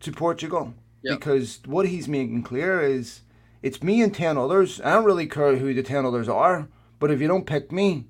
to 0.02 0.12
Portugal 0.12 0.74
yep. 1.02 1.20
because 1.20 1.60
what 1.66 1.88
he's 1.88 2.08
making 2.08 2.44
clear 2.44 2.82
is 2.82 3.22
it's 3.62 3.84
me 3.84 4.02
and 4.02 4.14
10 4.14 4.38
others. 4.38 4.82
I 4.82 4.94
don't 4.94 5.06
really 5.06 5.28
care 5.28 5.56
who 5.56 5.74
the 5.74 5.84
10 5.84 6.06
others 6.06 6.28
are, 6.28 6.68
but 7.00 7.12
if 7.12 7.22
you 7.22 7.28
don't 7.28 7.46
pick 7.46 7.72
me, 7.72 8.06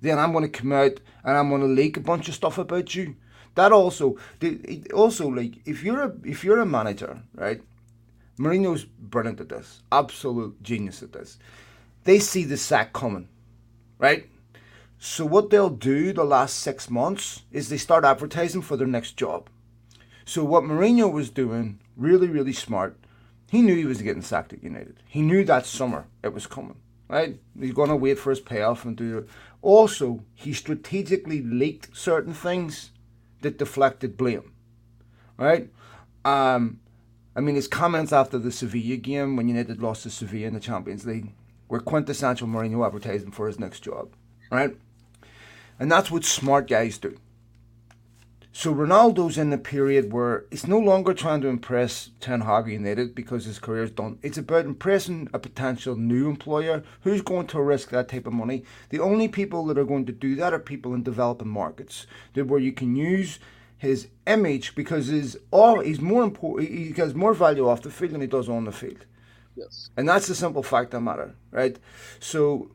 then 0.00 0.18
I'm 0.18 0.32
going 0.32 0.44
to 0.44 0.60
come 0.60 0.72
out 0.72 1.00
and 1.24 1.36
I'm 1.36 1.48
going 1.48 1.62
to 1.62 1.66
leak 1.66 1.96
a 1.96 2.00
bunch 2.00 2.28
of 2.28 2.34
stuff 2.34 2.58
about 2.58 2.94
you. 2.94 3.16
That 3.54 3.72
also, 3.72 4.16
also 4.94 5.28
like 5.28 5.66
if 5.66 5.82
you're 5.82 6.02
a 6.02 6.12
if 6.24 6.44
you're 6.44 6.60
a 6.60 6.66
manager, 6.66 7.22
right? 7.34 7.62
Mourinho's 8.38 8.84
brilliant 8.84 9.40
at 9.40 9.48
this, 9.48 9.82
absolute 9.90 10.62
genius 10.62 11.02
at 11.02 11.12
this. 11.12 11.38
They 12.06 12.20
see 12.20 12.44
the 12.44 12.56
sack 12.56 12.92
coming, 12.92 13.28
right? 13.98 14.30
So 14.96 15.26
what 15.26 15.50
they'll 15.50 15.70
do 15.70 16.12
the 16.12 16.22
last 16.22 16.60
six 16.60 16.88
months 16.88 17.42
is 17.50 17.68
they 17.68 17.78
start 17.78 18.04
advertising 18.04 18.62
for 18.62 18.76
their 18.76 18.86
next 18.86 19.16
job. 19.16 19.50
So 20.24 20.44
what 20.44 20.62
Mourinho 20.62 21.12
was 21.12 21.30
doing, 21.30 21.80
really, 21.96 22.28
really 22.28 22.52
smart, 22.52 22.96
he 23.50 23.60
knew 23.60 23.74
he 23.74 23.86
was 23.86 24.02
getting 24.02 24.22
sacked 24.22 24.52
at 24.52 24.62
United. 24.62 25.02
He 25.08 25.20
knew 25.20 25.44
that 25.44 25.66
summer 25.66 26.06
it 26.22 26.32
was 26.32 26.46
coming. 26.46 26.76
Right? 27.08 27.40
He's 27.58 27.74
to 27.74 27.96
wait 27.96 28.20
for 28.20 28.30
his 28.30 28.40
payoff 28.40 28.84
and 28.84 28.96
do 28.96 29.18
it. 29.18 29.28
Also, 29.60 30.22
he 30.32 30.52
strategically 30.52 31.42
leaked 31.42 31.96
certain 31.96 32.34
things 32.34 32.92
that 33.40 33.58
deflected 33.58 34.16
blame. 34.16 34.52
Right? 35.36 35.70
Um, 36.24 36.78
I 37.34 37.40
mean, 37.40 37.56
his 37.56 37.66
comments 37.66 38.12
after 38.12 38.38
the 38.38 38.52
Sevilla 38.52 38.96
game 38.96 39.34
when 39.34 39.48
United 39.48 39.82
lost 39.82 40.04
to 40.04 40.10
Sevilla 40.10 40.46
in 40.46 40.54
the 40.54 40.60
Champions 40.60 41.04
League 41.04 41.32
were 41.68 41.80
quintessential 41.80 42.48
Mourinho 42.48 42.86
advertising 42.86 43.30
for 43.30 43.46
his 43.46 43.58
next 43.58 43.80
job. 43.80 44.10
Right? 44.50 44.76
And 45.78 45.90
that's 45.90 46.10
what 46.10 46.24
smart 46.24 46.68
guys 46.68 46.98
do. 46.98 47.18
So 48.58 48.74
Ronaldo's 48.74 49.36
in 49.36 49.50
the 49.50 49.58
period 49.58 50.14
where 50.14 50.46
he's 50.50 50.66
no 50.66 50.78
longer 50.78 51.12
trying 51.12 51.42
to 51.42 51.48
impress 51.48 52.08
Ten 52.20 52.40
Hag 52.40 52.68
United 52.68 53.14
because 53.14 53.44
his 53.44 53.58
career's 53.58 53.90
done. 53.90 54.18
It's 54.22 54.38
about 54.38 54.64
impressing 54.64 55.28
a 55.34 55.38
potential 55.38 55.94
new 55.94 56.30
employer 56.30 56.82
who's 57.02 57.20
going 57.20 57.48
to 57.48 57.60
risk 57.60 57.90
that 57.90 58.08
type 58.08 58.26
of 58.26 58.32
money. 58.32 58.64
The 58.88 58.98
only 58.98 59.28
people 59.28 59.66
that 59.66 59.76
are 59.76 59.84
going 59.84 60.06
to 60.06 60.12
do 60.12 60.34
that 60.36 60.54
are 60.54 60.58
people 60.58 60.94
in 60.94 61.02
developing 61.02 61.48
markets, 61.48 62.06
where 62.32 62.58
you 62.58 62.72
can 62.72 62.96
use 62.96 63.38
his 63.76 64.08
image 64.26 64.74
because 64.74 65.08
he's 65.08 65.36
all 65.50 65.80
he's 65.80 66.00
more 66.00 66.22
important. 66.22 66.70
He 66.70 66.92
has 66.92 67.14
more 67.14 67.34
value 67.34 67.68
off 67.68 67.82
the 67.82 67.90
field 67.90 68.12
than 68.12 68.22
he 68.22 68.26
does 68.26 68.48
on 68.48 68.64
the 68.64 68.72
field. 68.72 69.04
Yes, 69.56 69.90
and 69.96 70.08
that's 70.08 70.26
the 70.26 70.34
simple 70.34 70.62
fact 70.62 70.86
of 70.86 70.98
the 70.98 71.00
matter, 71.00 71.34
right? 71.50 71.78
So 72.20 72.70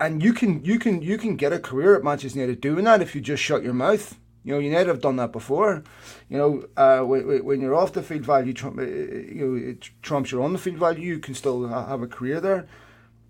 and 0.00 0.22
you 0.22 0.32
can 0.32 0.64
you 0.64 0.78
can 0.78 1.02
you 1.02 1.18
can 1.18 1.36
get 1.36 1.52
a 1.52 1.58
career 1.58 1.96
at 1.96 2.04
Manchester 2.04 2.38
United 2.38 2.60
doing 2.60 2.84
that 2.84 3.02
if 3.02 3.14
you 3.14 3.20
just 3.20 3.42
shut 3.42 3.62
your 3.62 3.74
mouth 3.74 4.18
you 4.44 4.52
know, 4.52 4.58
United 4.58 4.88
have 4.88 5.00
done 5.00 5.16
that 5.16 5.32
before. 5.32 5.82
You 6.28 6.36
know, 6.36 6.64
uh, 6.76 7.00
when, 7.00 7.44
when 7.44 7.60
you're 7.62 7.74
off 7.74 7.94
the 7.94 8.02
field 8.02 8.26
value, 8.26 8.52
trump, 8.52 8.78
uh, 8.78 8.82
you 8.82 9.34
know, 9.34 9.70
it 9.70 9.88
trumps 10.02 10.30
your 10.30 10.42
on 10.42 10.52
the 10.52 10.58
field 10.58 10.76
value. 10.76 11.14
You 11.14 11.18
can 11.18 11.34
still 11.34 11.66
have 11.66 12.02
a 12.02 12.06
career 12.06 12.40
there, 12.40 12.68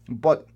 but 0.09 0.49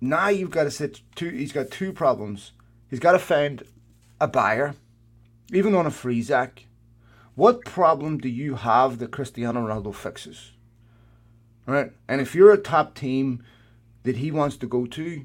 now 0.00 0.28
you've 0.28 0.50
got 0.50 0.64
to 0.64 0.70
sit 0.70 1.00
two. 1.14 1.30
He's 1.30 1.52
got 1.52 1.70
two 1.70 1.92
problems. 1.92 2.52
He's 2.90 2.98
got 2.98 3.12
to 3.12 3.20
find 3.20 3.62
a 4.20 4.26
buyer, 4.26 4.74
even 5.52 5.76
on 5.76 5.86
a 5.86 5.92
free 5.92 6.22
Zach. 6.22 6.66
What 7.36 7.64
problem 7.64 8.18
do 8.18 8.28
you 8.28 8.56
have 8.56 8.98
that 8.98 9.12
Cristiano 9.12 9.60
Ronaldo 9.60 9.94
fixes? 9.94 10.52
Right, 11.66 11.92
and 12.06 12.20
if 12.20 12.34
you're 12.34 12.52
a 12.52 12.58
top 12.58 12.94
team 12.94 13.42
that 14.04 14.18
he 14.18 14.30
wants 14.30 14.56
to 14.58 14.66
go 14.66 14.86
to, 14.86 15.24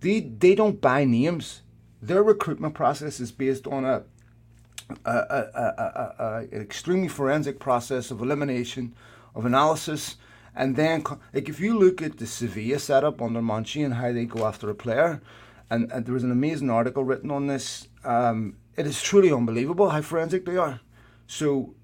they 0.00 0.20
they 0.20 0.54
don't 0.54 0.80
buy 0.80 1.04
names 1.04 1.62
their 2.02 2.22
recruitment 2.22 2.74
process 2.74 3.20
is 3.20 3.30
based 3.30 3.66
on 3.68 3.84
a, 3.84 4.02
a, 5.04 5.10
a, 5.10 6.14
a, 6.18 6.46
an 6.50 6.60
extremely 6.60 7.06
forensic 7.06 7.60
process 7.60 8.10
of 8.10 8.20
elimination, 8.20 8.92
of 9.36 9.46
analysis, 9.46 10.16
and 10.54 10.74
then 10.74 11.04
like 11.32 11.48
if 11.48 11.60
you 11.60 11.78
look 11.78 12.02
at 12.02 12.18
the 12.18 12.26
Sevilla 12.26 12.80
setup 12.80 13.22
under 13.22 13.40
Monchi 13.40 13.84
and 13.84 13.94
how 13.94 14.12
they 14.12 14.24
go 14.24 14.44
after 14.44 14.68
a 14.68 14.74
player, 14.74 15.22
and, 15.70 15.90
and 15.92 16.04
there 16.04 16.14
was 16.14 16.24
an 16.24 16.32
amazing 16.32 16.68
article 16.68 17.04
written 17.04 17.30
on 17.30 17.46
this. 17.46 17.86
Um, 18.04 18.56
it 18.76 18.86
is 18.86 19.00
truly 19.00 19.30
unbelievable 19.30 19.90
how 19.90 20.00
forensic 20.00 20.44
they 20.44 20.56
are. 20.56 20.80
So 21.28 21.74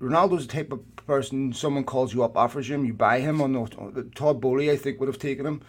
Ronaldo's 0.00 0.46
the 0.46 0.52
type 0.52 0.72
of 0.72 0.80
person, 1.10 1.52
someone 1.52 1.82
calls 1.82 2.14
you 2.14 2.22
up, 2.22 2.36
offers 2.36 2.70
him, 2.70 2.84
you 2.84 2.94
buy 2.94 3.18
him. 3.18 3.42
On 3.42 3.52
the, 3.52 4.08
Todd 4.14 4.40
Boehly, 4.40 4.70
I 4.70 4.76
think, 4.76 5.00
would 5.00 5.08
have 5.08 5.18
taken 5.18 5.44
him. 5.44 5.60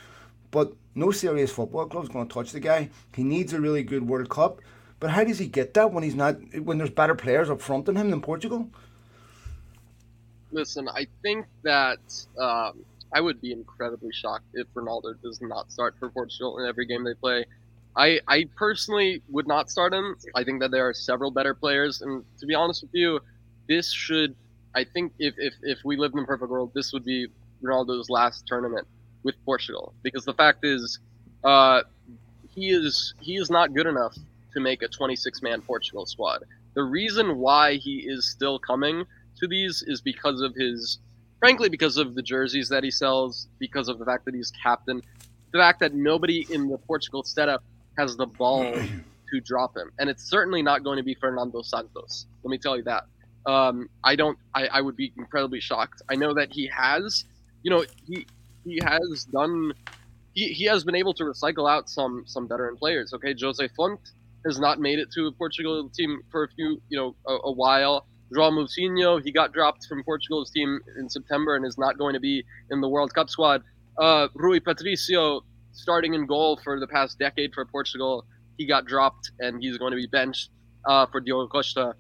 But 0.52 0.74
no 0.94 1.10
serious 1.10 1.52
football 1.52 1.88
club's 1.88 2.10
going 2.10 2.28
to 2.28 2.34
touch 2.34 2.52
the 2.52 2.60
guy. 2.60 2.90
He 3.16 3.24
needs 3.24 3.52
a 3.52 3.60
really 3.60 3.82
good 3.82 4.08
World 4.08 4.30
Cup. 4.30 4.62
But 5.00 5.10
how 5.10 5.24
does 5.24 5.40
he 5.40 5.48
get 5.48 5.74
that 5.74 5.92
when 5.92 6.04
he's 6.04 6.14
not 6.14 6.36
when 6.60 6.78
there's 6.78 6.92
better 6.92 7.16
players 7.16 7.50
up 7.50 7.60
front 7.60 7.88
than 7.88 7.96
him 7.96 8.12
than 8.12 8.22
Portugal? 8.22 8.70
Listen, 10.52 10.88
I 10.90 11.08
think 11.24 11.48
that 11.64 12.04
um, 12.38 12.86
I 13.12 13.20
would 13.20 13.42
be 13.42 13.52
incredibly 13.52 14.12
shocked 14.14 14.46
if 14.54 14.68
Ronaldo 14.76 15.20
does 15.24 15.42
not 15.42 15.72
start 15.72 15.96
for 15.98 16.12
Portugal 16.12 16.60
in 16.60 16.68
every 16.68 16.86
game 16.86 17.04
they 17.04 17.16
play. 17.16 17.46
I, 17.96 18.20
I 18.28 18.46
personally 18.56 19.24
would 19.30 19.48
not 19.48 19.72
start 19.72 19.92
him. 19.92 20.16
I 20.36 20.44
think 20.44 20.62
that 20.62 20.70
there 20.70 20.88
are 20.88 20.94
several 20.94 21.32
better 21.32 21.56
players, 21.56 22.04
and 22.04 22.24
to 22.40 22.46
be 22.46 22.54
honest 22.54 22.84
with 22.84 22.94
you, 22.94 23.20
this 23.68 23.92
should. 23.92 24.36
I 24.76 24.84
think 24.84 25.14
if, 25.20 25.36
if, 25.38 25.54
if 25.62 25.80
we 25.84 25.98
lived 25.98 26.16
in 26.16 26.24
a 26.24 26.26
perfect 26.26 26.50
world, 26.50 26.72
this 26.74 26.94
would 26.94 27.06
be 27.06 27.28
Ronaldo's 27.62 28.10
last 28.10 28.48
tournament 28.48 28.88
with 29.24 29.36
Portugal 29.46 29.94
because 30.04 30.26
the 30.26 30.34
fact 30.34 30.66
is, 30.66 31.00
uh, 31.44 31.82
he 32.54 32.70
is 32.70 33.14
he 33.20 33.38
is 33.38 33.50
not 33.50 33.74
good 33.74 33.88
enough 33.88 34.16
to 34.54 34.60
make 34.60 34.82
a 34.82 34.88
26 34.88 35.42
man 35.42 35.62
Portugal 35.62 36.06
squad. 36.06 36.44
The 36.74 36.84
reason 36.84 37.38
why 37.38 37.76
he 37.76 37.98
is 37.98 38.30
still 38.30 38.60
coming 38.60 39.06
to 39.38 39.48
these 39.48 39.84
is 39.88 40.02
because 40.02 40.42
of 40.42 40.54
his, 40.56 41.00
frankly, 41.40 41.70
because 41.70 41.98
of 41.98 42.16
the 42.16 42.22
jerseys 42.22 42.70
that 42.70 42.84
he 42.84 42.92
sells, 42.92 43.48
because 43.60 43.90
of 43.90 44.00
the 44.00 44.06
fact 44.06 44.26
that 44.26 44.34
he's 44.34 44.52
captain, 44.52 45.02
the 45.52 45.60
fact 45.60 45.80
that 45.80 45.94
nobody 45.94 46.46
in 46.50 46.70
the 46.70 46.78
Portugal 46.78 47.24
setup 47.24 47.64
has 47.98 48.16
the 48.16 48.26
ball 48.26 48.74
to 49.32 49.42
drop 49.42 49.76
him, 49.76 49.92
and 50.00 50.10
it's 50.10 50.24
certainly 50.24 50.62
not 50.62 50.84
going 50.84 50.98
to 50.98 51.04
be 51.04 51.16
Fernando 51.16 51.62
Santos. 51.62 52.26
Let 52.44 52.52
me 52.52 52.58
tell 52.58 52.78
you 52.78 52.84
that. 52.84 53.06
Um, 53.46 53.90
I 54.04 54.16
don't. 54.16 54.38
I, 54.54 54.68
I 54.68 54.82
would 54.82 54.96
be 54.96 55.14
incredibly 55.18 55.60
shocked. 55.60 56.02
I 56.10 56.16
know 56.16 56.34
that 56.34 56.52
he 56.52 56.68
has, 56.68 57.26
you 57.64 57.72
know, 57.72 57.86
he 58.08 58.26
he 58.66 58.80
has 58.84 59.26
done. 59.26 59.74
He, 60.34 60.48
he 60.48 60.66
has 60.66 60.84
been 60.84 60.96
able 60.96 61.14
to 61.16 61.24
recycle 61.24 61.70
out 61.70 61.90
some 61.90 62.24
some 62.26 62.48
veteran 62.48 62.78
players. 62.78 63.14
Okay, 63.14 63.36
Jose 63.40 63.68
Fonte 63.76 64.12
has 64.46 64.60
not 64.60 64.80
made 64.80 65.00
it 65.00 65.12
to 65.14 65.32
Portugal 65.34 65.90
team 65.90 66.22
for 66.32 66.44
a 66.44 66.48
few, 66.50 66.82
you 66.90 66.98
know, 66.98 67.16
a, 67.28 67.50
a 67.50 67.52
while. 67.52 68.06
João 68.34 68.54
Moutinho, 68.54 69.22
he 69.24 69.32
got 69.32 69.52
dropped 69.52 69.86
from 69.88 70.04
Portugal's 70.04 70.52
team 70.52 70.80
in 70.98 71.10
September 71.10 71.56
and 71.56 71.66
is 71.66 71.78
not 71.78 71.98
going 71.98 72.14
to 72.14 72.20
be 72.20 72.44
in 72.70 72.80
the 72.80 72.88
World 72.88 73.14
Cup 73.14 73.30
squad. 73.30 73.62
Uh, 73.98 74.30
Rui 74.36 74.60
Patricio, 74.60 75.42
starting 75.74 76.14
in 76.14 76.26
goal 76.26 76.60
for 76.64 76.80
the 76.80 76.88
past 76.88 77.20
decade 77.20 77.54
for 77.54 77.66
Portugal, 77.66 78.26
he 78.58 78.66
got 78.66 78.86
dropped 78.86 79.32
and 79.40 79.62
he's 79.62 79.78
going 79.78 79.92
to 79.92 79.98
be 79.98 80.08
benched 80.08 80.50
uh, 80.86 81.06
for 81.08 81.20
Diogo 81.20 81.48
Costa. 81.48 81.96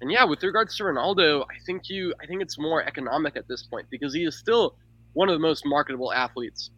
And 0.00 0.10
yeah, 0.10 0.24
with 0.24 0.42
regards 0.42 0.76
to 0.76 0.84
Ronaldo, 0.84 1.44
I 1.44 1.58
think 1.64 1.88
you, 1.88 2.14
I 2.20 2.26
think 2.26 2.42
it's 2.42 2.58
more 2.58 2.82
economic 2.82 3.36
at 3.36 3.48
this 3.48 3.62
point 3.62 3.86
because 3.90 4.12
he 4.12 4.24
is 4.24 4.36
still 4.36 4.74
one 5.14 5.28
of 5.28 5.34
the 5.34 5.40
most 5.40 5.64
marketable 5.64 6.12
athletes 6.12 6.70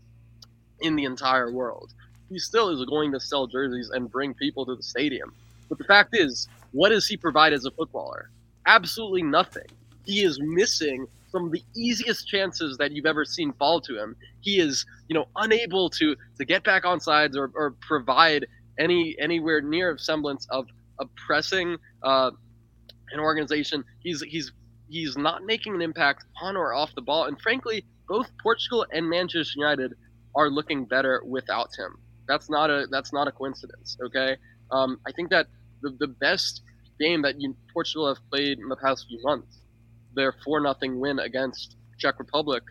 in 0.81 0.95
the 0.95 1.05
entire 1.05 1.51
world. 1.51 1.93
He 2.29 2.39
still 2.39 2.69
is 2.69 2.85
going 2.87 3.11
to 3.13 3.21
sell 3.21 3.47
jerseys 3.47 3.91
and 3.91 4.11
bring 4.11 4.35
people 4.35 4.65
to 4.67 4.77
the 4.77 4.83
stadium. 4.83 5.35
But 5.69 5.79
the 5.79 5.85
fact 5.85 6.17
is, 6.17 6.47
what 6.73 6.91
does 6.91 7.07
he 7.07 7.17
provide 7.17 7.53
as 7.53 7.65
a 7.65 7.71
footballer? 7.71 8.31
absolutely 8.69 9.23
nothing. 9.23 9.67
He 10.05 10.23
is 10.23 10.39
missing 10.41 11.09
some 11.33 11.47
of 11.47 11.53
the 11.53 11.63
easiest 11.75 12.29
chances 12.29 12.79
that 12.79 12.93
you've 12.93 13.07
ever 13.07 13.25
seen 13.25 13.53
fall 13.55 13.81
to 13.83 14.01
him. 14.01 14.15
He 14.41 14.61
is, 14.61 14.87
you 15.09 15.15
know, 15.15 15.27
unable 15.37 15.91
to 15.91 16.15
to 16.39 16.45
get 16.45 16.63
back 16.63 16.85
on 16.85 17.01
sides 17.01 17.37
or, 17.37 17.51
or 17.55 17.73
provide 17.81 18.47
any 18.79 19.17
anywhere 19.19 19.61
near 19.61 19.95
a 19.95 19.99
semblance 19.99 20.47
of 20.51 20.69
of 20.99 21.09
pressing 21.17 21.77
uh, 22.03 22.31
an 23.13 23.21
organization. 23.21 23.85
He's 24.01 24.23
he's 24.23 24.53
he's 24.89 25.17
not 25.17 25.45
making 25.45 25.75
an 25.75 25.83
impact 25.83 26.25
on 26.43 26.57
or 26.57 26.73
off 26.73 26.95
the 26.95 27.03
ball. 27.03 27.25
And 27.25 27.41
frankly, 27.41 27.85
both 28.09 28.27
Portugal 28.43 28.87
and 28.93 29.09
Manchester 29.09 29.55
United 29.57 29.95
are 30.35 30.51
looking 30.51 30.85
better 30.85 31.23
without 31.27 31.69
him. 31.79 31.99
That's 32.27 32.51
not 32.51 32.71
a 32.71 32.87
that's 32.91 33.13
not 33.13 33.29
a 33.29 33.33
coincidence. 33.33 33.97
Okay, 34.07 34.37
um, 34.71 35.01
I 35.07 35.13
think 35.13 35.31
that 35.31 35.47
the, 35.83 35.97
the 35.99 36.09
best 36.09 36.63
game 37.01 37.23
that 37.23 37.41
you, 37.41 37.55
Portugal 37.73 38.09
have 38.09 38.23
played 38.31 38.59
in 38.59 38.69
the 38.69 38.77
past 38.77 39.07
few 39.09 39.21
months, 39.23 39.61
their 40.15 40.35
four 40.45 40.61
nothing 40.61 40.99
win 41.01 41.19
against 41.21 41.77
Czech 41.99 42.19
Republic, 42.19 42.63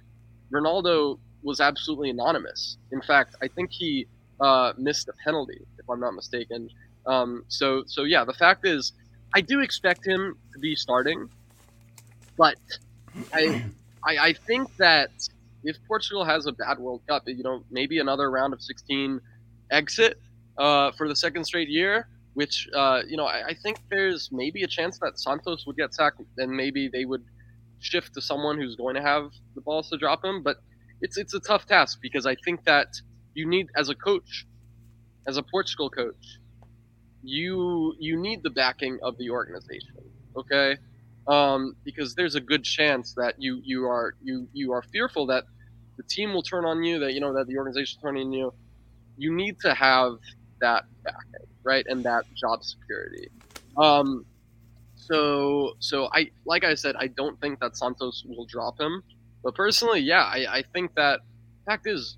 Ronaldo 0.54 1.20
was 1.44 1.60
absolutely 1.60 2.10
anonymous. 2.10 2.78
In 2.92 3.02
fact, 3.02 3.36
I 3.42 3.48
think 3.48 3.72
he 3.72 4.08
uh, 4.40 4.74
missed 4.78 5.08
a 5.08 5.14
penalty, 5.24 5.66
if 5.80 5.90
I'm 5.90 6.00
not 6.00 6.12
mistaken. 6.14 6.70
Um, 7.06 7.44
so 7.48 7.84
so 7.88 8.04
yeah, 8.04 8.24
the 8.26 8.34
fact 8.34 8.66
is, 8.66 8.94
I 9.34 9.42
do 9.42 9.62
expect 9.62 10.06
him 10.06 10.38
to 10.54 10.60
be 10.60 10.76
starting, 10.76 11.30
but 12.38 12.58
I, 13.34 13.64
I 14.04 14.18
I 14.18 14.34
think 14.34 14.76
that 14.78 15.12
if 15.64 15.76
Portugal 15.88 16.24
has 16.24 16.46
a 16.46 16.52
bad 16.52 16.80
World 16.80 17.02
Cup, 17.08 17.24
you 17.28 17.44
know, 17.44 17.64
maybe 17.70 18.00
another 18.00 18.32
round 18.32 18.54
of 18.54 18.62
16 18.62 19.20
exit 19.72 20.20
uh, 20.58 20.92
for 20.92 21.08
the 21.08 21.16
second 21.16 21.44
straight 21.44 21.70
year, 21.70 22.08
which 22.34 22.68
uh, 22.76 23.02
you 23.08 23.18
know 23.18 23.26
I, 23.26 23.48
I, 23.48 23.54
think 23.54 23.80
there's 23.90 24.30
maybe 24.32 24.64
a 24.64 24.68
chance 24.68 25.00
that 25.00 25.20
Santos 25.20 25.66
would 25.66 25.76
get 25.76 25.94
sacked, 25.94 26.22
and 26.38 26.52
maybe 26.52 26.88
they 26.88 27.06
would 27.06 27.26
shift 27.80 28.14
to 28.14 28.22
someone 28.22 28.58
who's 28.58 28.76
going 28.76 28.96
to 28.96 29.02
have 29.02 29.32
the 29.56 29.62
balls 29.62 29.90
to 29.90 29.98
drop 29.98 30.24
him. 30.24 30.42
But 30.44 30.58
it's 31.02 31.18
it's 31.18 31.34
a 31.34 31.40
tough 31.40 31.66
task 31.66 32.00
because 32.02 32.26
I 32.26 32.36
think 32.36 32.64
that 32.66 32.88
you 33.34 33.48
need 33.48 33.68
as 33.76 33.90
a 33.90 33.96
coach, 33.96 34.46
as 35.28 35.38
a 35.38 35.44
Portugal 35.44 35.90
coach, 35.90 36.40
you 37.28 37.94
you 38.00 38.18
need 38.20 38.42
the 38.42 38.50
backing 38.50 38.98
of 39.04 39.18
the 39.18 39.30
organization. 39.30 39.98
Okay. 40.36 40.78
Um, 41.28 41.76
because 41.84 42.16
there's 42.16 42.36
a 42.36 42.40
good 42.40 42.64
chance 42.64 43.14
that 43.16 43.36
you 43.38 43.60
you 43.64 43.86
are 43.86 44.16
you 44.24 44.48
you 44.54 44.72
are 44.72 44.82
fearful 44.82 45.26
that 45.28 45.44
the 45.98 46.04
team 46.04 46.34
will 46.34 46.42
turn 46.42 46.64
on 46.64 46.84
you, 46.84 47.00
that 47.00 47.14
you 47.14 47.20
know 47.20 47.34
that 47.34 47.48
the 47.48 47.58
organization 47.58 48.00
turn 48.02 48.18
on 48.18 48.32
you. 48.32 48.54
You 49.18 49.34
need 49.36 49.60
to 49.62 49.74
have 49.74 50.14
that 50.62 50.86
backing 51.04 51.48
right, 51.64 51.86
and 51.90 52.04
that 52.06 52.24
job 52.34 52.64
security. 52.64 53.30
Um, 53.76 54.26
so 54.96 55.74
so 55.80 56.10
I 56.14 56.30
like 56.46 56.64
I 56.64 56.76
said, 56.76 56.96
I 56.98 57.08
don't 57.08 57.40
think 57.42 57.60
that 57.60 57.76
Santos 57.76 58.24
will 58.26 58.46
drop 58.46 58.80
him, 58.80 59.04
but 59.44 59.54
personally, 59.54 60.00
yeah, 60.00 60.24
I, 60.24 60.46
I 60.50 60.64
think 60.74 60.96
that 60.96 61.20
fact 61.66 61.88
is 61.88 62.18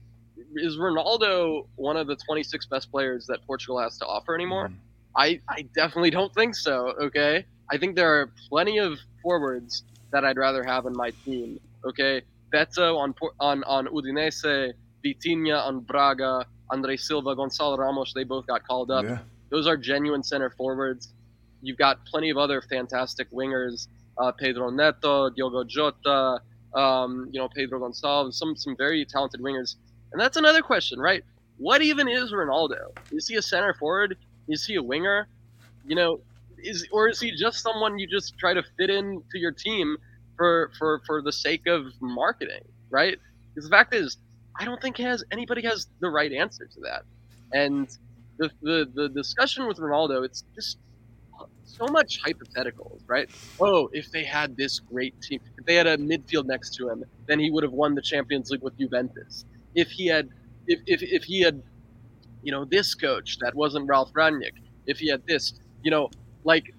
is 0.55 0.77
Ronaldo 0.77 1.67
one 1.75 1.97
of 1.97 2.05
the 2.05 2.15
26 2.15 2.67
best 2.67 2.91
players 2.91 3.25
that 3.27 3.39
Portugal 3.47 3.79
has 3.79 3.97
to 3.97 4.05
offer 4.05 4.35
anymore? 4.35 4.67
Mm. 4.67 4.75
I, 5.19 5.41
I 5.49 5.63
definitely 5.75 6.11
don't 6.11 6.33
think 6.33 6.55
so. 6.55 6.93
Okay, 7.01 7.45
I 7.69 7.77
think 7.77 7.95
there 7.95 8.11
are 8.21 8.31
plenty 8.47 8.77
of 8.79 8.97
forwards 9.21 9.83
that 10.11 10.23
I'd 10.23 10.37
rather 10.37 10.63
have 10.63 10.85
in 10.85 10.93
my 10.93 11.11
team. 11.25 11.59
Okay, 11.85 12.21
Beto 12.53 12.97
on 12.97 13.13
on 13.39 13.63
on 13.65 13.87
Udinese, 13.87 14.73
Vitinha 15.05 15.61
on 15.61 15.81
Braga, 15.81 16.45
Andre 16.71 16.95
Silva, 16.95 17.35
Gonçalo 17.35 17.77
Ramos. 17.77 18.13
They 18.13 18.23
both 18.23 18.47
got 18.47 18.65
called 18.65 18.91
up. 18.91 19.03
Yeah. 19.03 19.19
Those 19.49 19.67
are 19.67 19.75
genuine 19.75 20.23
center 20.23 20.51
forwards. 20.51 21.13
You've 21.61 21.77
got 21.77 22.05
plenty 22.05 22.29
of 22.29 22.37
other 22.37 22.61
fantastic 22.61 23.29
wingers, 23.31 23.87
uh, 24.17 24.31
Pedro 24.31 24.69
Neto, 24.69 25.29
Diogo 25.31 25.65
Jota, 25.65 26.39
um, 26.73 27.27
you 27.31 27.39
know, 27.41 27.49
Pedro 27.49 27.79
Gonçalves, 27.81 28.35
some 28.35 28.55
some 28.55 28.77
very 28.77 29.03
talented 29.05 29.41
wingers. 29.41 29.75
And 30.13 30.21
that's 30.21 30.37
another 30.37 30.61
question, 30.61 30.97
right? 30.97 31.25
What 31.57 31.81
even 31.81 32.07
is 32.07 32.31
Ronaldo? 32.31 32.97
Is 33.11 33.27
he 33.27 33.35
a 33.35 33.41
center 33.41 33.73
forward? 33.73 34.15
Is 34.49 34.65
he 34.65 34.75
a 34.75 34.83
winger? 34.83 35.29
You 35.85 35.95
know, 35.95 36.19
is 36.59 36.87
or 36.91 37.09
is 37.09 37.19
he 37.21 37.31
just 37.35 37.61
someone 37.61 37.99
you 37.99 38.07
just 38.07 38.37
try 38.39 38.53
to 38.53 38.63
fit 38.77 38.91
in 38.91 39.23
to 39.31 39.39
your 39.39 39.53
team 39.53 39.97
for 40.37 40.71
for 40.79 41.01
for 41.07 41.21
the 41.23 41.33
sake 41.33 41.67
of 41.67 41.83
marketing, 42.01 42.63
right? 42.91 43.17
Because 43.55 43.69
the 43.69 43.75
fact 43.75 43.95
is, 43.95 44.17
I 44.59 44.65
don't 44.65 44.81
think 44.81 44.97
has 44.97 45.23
anybody 45.31 45.63
has 45.63 45.87
the 46.01 46.09
right 46.09 46.33
answer 46.33 46.67
to 46.73 46.81
that. 46.81 47.03
And 47.53 47.89
the, 48.39 48.51
the, 48.61 48.87
the 48.95 49.09
discussion 49.09 49.67
with 49.67 49.77
Ronaldo, 49.79 50.25
it's 50.25 50.43
just 50.55 50.77
so 51.63 51.89
much 51.89 52.19
hypotheticals, 52.25 53.01
right? 53.07 53.29
Oh, 53.61 53.89
if 53.93 54.11
they 54.11 54.23
had 54.25 54.55
this 54.57 54.79
great 54.79 55.15
team, 55.21 55.39
if 55.57 55.65
they 55.65 55.75
had 55.75 55.87
a 55.87 55.97
midfield 55.97 56.45
next 56.45 56.75
to 56.75 56.89
him, 56.89 57.03
then 57.27 57.39
he 57.39 57.51
would 57.51 57.63
have 57.63 57.73
won 57.73 57.95
the 57.95 58.01
Champions 58.01 58.49
League 58.51 58.63
with 58.63 58.77
Juventus. 58.79 59.45
If 59.75 59.89
he 59.91 60.07
had, 60.07 60.29
if, 60.67 60.79
if, 60.87 61.01
if 61.03 61.23
he 61.23 61.41
had, 61.41 61.61
you 62.43 62.51
know, 62.51 62.65
this 62.65 62.95
coach 62.95 63.37
that 63.39 63.53
wasn't 63.55 63.87
Ralf 63.87 64.11
Rangnick, 64.13 64.53
if 64.85 64.99
he 64.99 65.09
had 65.09 65.25
this, 65.25 65.53
you 65.83 65.91
know, 65.91 66.09
like, 66.43 66.73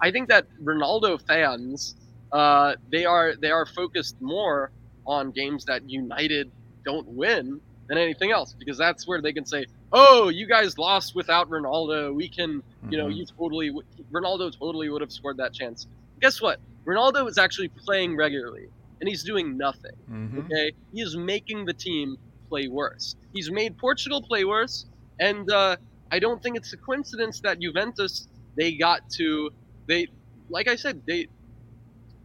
I 0.00 0.10
think 0.10 0.28
that 0.28 0.46
Ronaldo 0.62 1.20
fans, 1.26 1.94
uh, 2.32 2.74
they 2.90 3.04
are 3.04 3.34
they 3.36 3.50
are 3.50 3.66
focused 3.66 4.20
more 4.20 4.70
on 5.06 5.30
games 5.30 5.64
that 5.66 5.88
United 5.88 6.50
don't 6.84 7.06
win 7.08 7.60
than 7.88 7.98
anything 7.98 8.30
else 8.30 8.54
because 8.58 8.78
that's 8.78 9.06
where 9.06 9.20
they 9.20 9.32
can 9.32 9.44
say, 9.44 9.66
"Oh, 9.92 10.30
you 10.30 10.46
guys 10.46 10.78
lost 10.78 11.14
without 11.14 11.50
Ronaldo. 11.50 12.14
We 12.14 12.28
can, 12.28 12.60
mm-hmm. 12.60 12.92
you 12.92 12.98
know, 12.98 13.08
you 13.08 13.26
totally 13.26 13.76
Ronaldo 14.10 14.58
totally 14.58 14.88
would 14.88 15.02
have 15.02 15.12
scored 15.12 15.36
that 15.36 15.52
chance." 15.52 15.86
Guess 16.20 16.40
what? 16.40 16.60
Ronaldo 16.86 17.28
is 17.28 17.36
actually 17.36 17.68
playing 17.68 18.16
regularly 18.16 18.68
and 19.00 19.08
he's 19.08 19.22
doing 19.22 19.56
nothing. 19.56 19.92
Mm-hmm. 20.10 20.38
Okay, 20.40 20.72
he 20.92 21.02
is 21.02 21.14
making 21.14 21.66
the 21.66 21.74
team 21.74 22.16
play 22.54 22.68
worse. 22.68 23.16
He's 23.32 23.50
made 23.50 23.76
Portugal 23.78 24.22
play 24.22 24.44
worse, 24.44 24.86
and 25.18 25.50
uh, 25.50 25.76
I 26.12 26.20
don't 26.20 26.40
think 26.40 26.56
it's 26.56 26.72
a 26.72 26.76
coincidence 26.76 27.40
that 27.40 27.58
Juventus 27.60 28.28
they 28.56 28.76
got 28.76 29.00
to 29.18 29.50
they, 29.88 30.06
like 30.48 30.68
I 30.68 30.76
said, 30.76 31.02
they 31.06 31.26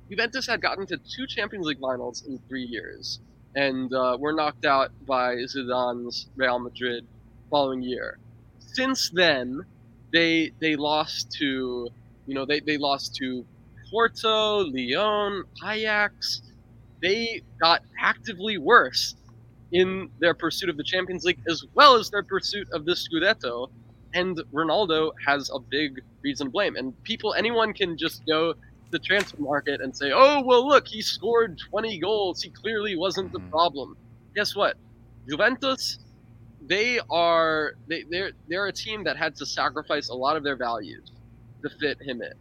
Juventus 0.10 0.46
had 0.46 0.62
gotten 0.62 0.86
to 0.88 0.98
two 0.98 1.26
Champions 1.28 1.66
League 1.66 1.80
finals 1.80 2.24
in 2.28 2.40
three 2.48 2.64
years, 2.64 3.20
and 3.56 3.92
uh, 3.92 4.18
were 4.20 4.34
knocked 4.34 4.66
out 4.66 4.92
by 5.08 5.36
Zidane's 5.52 6.28
Real 6.36 6.60
Madrid 6.60 7.08
following 7.50 7.82
year. 7.82 8.20
Since 8.60 9.10
then, 9.10 9.62
they 10.14 10.52
they 10.62 10.76
lost 10.76 11.32
to 11.40 11.90
you 12.28 12.34
know 12.36 12.46
they, 12.46 12.60
they 12.60 12.78
lost 12.78 13.16
to 13.16 13.44
Porto, 13.90 14.64
Lyon, 14.76 15.44
Ajax. 15.66 16.44
They 17.02 17.42
got 17.60 17.82
actively 18.00 18.58
worse 18.60 19.16
in 19.72 20.09
their 20.20 20.34
pursuit 20.34 20.70
of 20.70 20.78
the 20.78 20.84
Champions 20.84 21.24
League 21.24 21.39
as 21.47 21.63
well 21.74 21.95
as 21.95 22.09
their 22.09 22.24
pursuit 22.24 22.67
of 22.74 22.86
the 22.86 22.93
Scudetto. 22.93 23.70
And 24.13 24.38
Ronaldo 24.53 25.11
has 25.26 25.51
a 25.53 25.59
big 25.59 26.01
reason 26.24 26.47
to 26.47 26.51
blame. 26.51 26.76
And 26.76 27.01
people, 27.03 27.36
anyone 27.36 27.74
can 27.74 27.97
just 27.97 28.26
go 28.26 28.53
to 28.53 28.59
the 28.89 28.99
Transfermarkt 28.99 29.84
and 29.84 29.95
say, 29.95 30.11
oh, 30.13 30.41
well, 30.41 30.67
look, 30.67 30.88
he 30.88 31.01
scored 31.01 31.59
20 31.70 31.99
goals. 31.99 32.41
He 32.41 32.49
clearly 32.49 32.95
wasn't 32.95 33.32
the 33.32 33.39
mm-hmm. 33.39 33.49
problem. 33.49 33.97
Guess 34.36 34.55
what? 34.55 34.78
Juventus, 35.30 35.99
they 36.65 36.99
are 37.09 37.74
they, 37.88 38.03
they're 38.09 38.32
they're 38.47 38.67
a 38.67 38.72
team 38.72 39.03
that 39.03 39.17
had 39.17 39.36
to 39.36 39.45
sacrifice 39.45 40.09
a 40.09 40.13
lot 40.13 40.36
of 40.36 40.43
their 40.43 40.55
values 40.55 41.11
to 41.63 41.70
fit 41.70 42.01
him 42.01 42.22
in. 42.22 42.34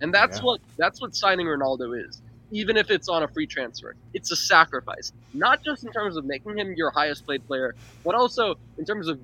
And 0.00 0.12
that's 0.12 0.38
yeah. 0.38 0.44
what 0.44 0.60
that's 0.78 1.00
what 1.00 1.14
signing 1.14 1.46
Ronaldo 1.46 2.06
is 2.06 2.22
even 2.52 2.76
if 2.76 2.90
it's 2.90 3.08
on 3.08 3.22
a 3.22 3.28
free 3.28 3.46
transfer. 3.46 3.96
It's 4.12 4.30
a 4.30 4.36
sacrifice, 4.36 5.12
not 5.32 5.64
just 5.64 5.84
in 5.84 5.92
terms 5.92 6.16
of 6.16 6.24
making 6.24 6.58
him 6.58 6.74
your 6.74 6.90
highest 6.90 7.24
played 7.24 7.44
player, 7.46 7.74
but 8.04 8.14
also 8.14 8.56
in 8.78 8.84
terms 8.84 9.08
of 9.08 9.18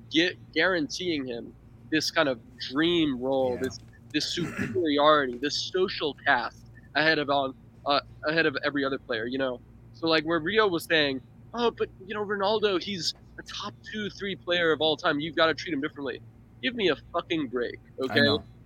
guaranteeing 0.53 1.25
him 1.27 1.53
this 1.91 2.11
kind 2.11 2.27
of 2.27 2.39
dream 2.59 3.21
role, 3.21 3.53
yeah. 3.53 3.61
this 3.63 3.79
this 4.11 4.25
superiority, 4.25 5.37
this 5.37 5.71
social 5.71 6.17
caste 6.25 6.65
ahead 6.95 7.19
of 7.19 7.29
on 7.29 7.53
uh, 7.85 7.99
ahead 8.27 8.47
of 8.47 8.57
every 8.65 8.83
other 8.83 8.97
player. 8.97 9.25
You 9.25 9.37
know, 9.37 9.61
so 9.93 10.07
like 10.07 10.23
where 10.23 10.39
Rio 10.39 10.67
was 10.67 10.85
saying, 10.85 11.21
oh, 11.53 11.71
but 11.71 11.87
you 12.07 12.15
know 12.15 12.25
Ronaldo, 12.25 12.81
he's 12.81 13.13
a 13.37 13.43
top 13.43 13.73
two, 13.91 14.09
three 14.09 14.35
player 14.35 14.71
of 14.71 14.81
all 14.81 14.97
time. 14.97 15.19
You've 15.19 15.35
got 15.35 15.47
to 15.47 15.53
treat 15.53 15.73
him 15.73 15.81
differently. 15.81 16.19
Give 16.63 16.75
me 16.75 16.89
a 16.89 16.97
fucking 17.13 17.47
break, 17.47 17.79
okay? 18.01 18.19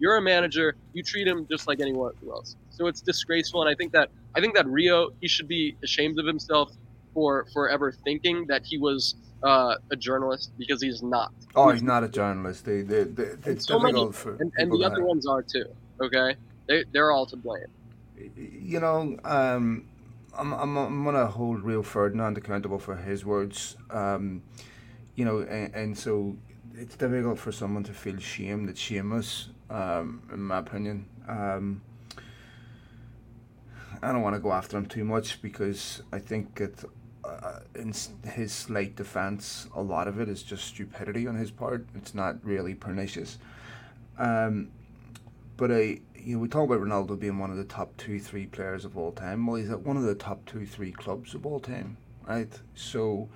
You're 0.03 0.17
a 0.17 0.21
manager. 0.21 0.75
You 0.91 1.01
treat 1.01 1.25
him 1.25 1.47
just 1.49 1.65
like 1.65 1.79
anyone 1.79 2.11
else. 2.29 2.57
So 2.71 2.87
it's 2.87 2.99
disgraceful, 2.99 3.61
and 3.61 3.69
I 3.69 3.73
think 3.73 3.93
that 3.93 4.09
I 4.35 4.41
think 4.41 4.53
that 4.55 4.67
Rio 4.67 5.11
he 5.21 5.29
should 5.29 5.47
be 5.47 5.77
ashamed 5.81 6.19
of 6.19 6.25
himself 6.25 6.73
for 7.13 7.47
forever 7.53 7.93
thinking 8.03 8.45
that 8.47 8.65
he 8.65 8.77
was 8.77 9.15
uh, 9.43 9.75
a 9.91 9.95
journalist 9.95 10.51
because 10.57 10.81
he's 10.81 11.01
not. 11.01 11.31
Oh, 11.55 11.69
he's 11.69 11.81
not 11.81 12.03
a 12.03 12.09
journalist. 12.09 12.65
They, 12.65 12.81
they, 12.81 13.05
they 13.05 13.23
it's 13.45 13.65
so 13.65 13.79
difficult 13.79 14.07
many, 14.07 14.11
for 14.11 14.35
and, 14.41 14.51
and 14.57 14.69
the 14.73 14.83
other 14.83 15.05
ones 15.05 15.25
are 15.25 15.41
too. 15.41 15.67
Okay, 16.01 16.35
they 16.67 16.83
they're 16.91 17.13
all 17.13 17.25
to 17.27 17.37
blame. 17.37 17.71
You 18.35 18.81
know, 18.81 19.17
um, 19.23 19.87
I'm 20.37 20.51
I'm 20.51 20.75
I'm 20.75 21.03
gonna 21.05 21.27
hold 21.27 21.63
Rio 21.63 21.81
Ferdinand 21.81 22.37
accountable 22.37 22.77
for 22.77 22.97
his 22.97 23.23
words. 23.23 23.77
Um, 23.89 24.43
you 25.15 25.23
know, 25.23 25.39
and, 25.39 25.73
and 25.73 25.97
so 25.97 26.35
it's 26.75 26.97
difficult 26.97 27.39
for 27.39 27.53
someone 27.53 27.85
to 27.85 27.93
feel 27.93 28.17
shame 28.17 28.65
that 28.65 28.77
shameless. 28.77 29.47
Um, 29.73 30.21
in 30.31 30.39
my 30.39 30.59
opinion. 30.59 31.07
Um, 31.27 31.81
I 34.03 34.11
don't 34.11 34.21
want 34.21 34.35
to 34.35 34.39
go 34.39 34.51
after 34.51 34.77
him 34.77 34.85
too 34.85 35.03
much 35.03 35.41
because 35.41 36.03
I 36.11 36.19
think 36.19 36.55
that 36.55 36.85
uh, 37.23 37.59
in 37.73 37.93
his 38.23 38.51
slight 38.51 38.95
defense, 38.95 39.67
a 39.73 39.81
lot 39.81 40.07
of 40.07 40.19
it 40.19 40.29
is 40.29 40.43
just 40.43 40.65
stupidity 40.65 41.25
on 41.25 41.35
his 41.35 41.49
part. 41.49 41.87
It's 41.95 42.13
not 42.13 42.35
really 42.43 42.75
pernicious. 42.75 43.39
Um, 44.19 44.69
but 45.57 45.71
I, 45.71 46.01
you 46.15 46.35
know, 46.35 46.39
we 46.39 46.49
talk 46.49 46.69
about 46.69 46.81
Ronaldo 46.81 47.19
being 47.19 47.39
one 47.39 47.49
of 47.49 47.57
the 47.57 47.63
top 47.63 47.95
two, 47.97 48.19
three 48.19 48.45
players 48.45 48.85
of 48.85 48.97
all 48.97 49.11
time. 49.11 49.47
Well, 49.47 49.55
he's 49.55 49.71
at 49.71 49.81
one 49.81 49.97
of 49.97 50.03
the 50.03 50.15
top 50.15 50.45
two, 50.45 50.65
three 50.65 50.91
clubs 50.91 51.33
of 51.33 51.45
all 51.45 51.59
time, 51.59 51.97
right? 52.27 52.51
So 52.75 53.29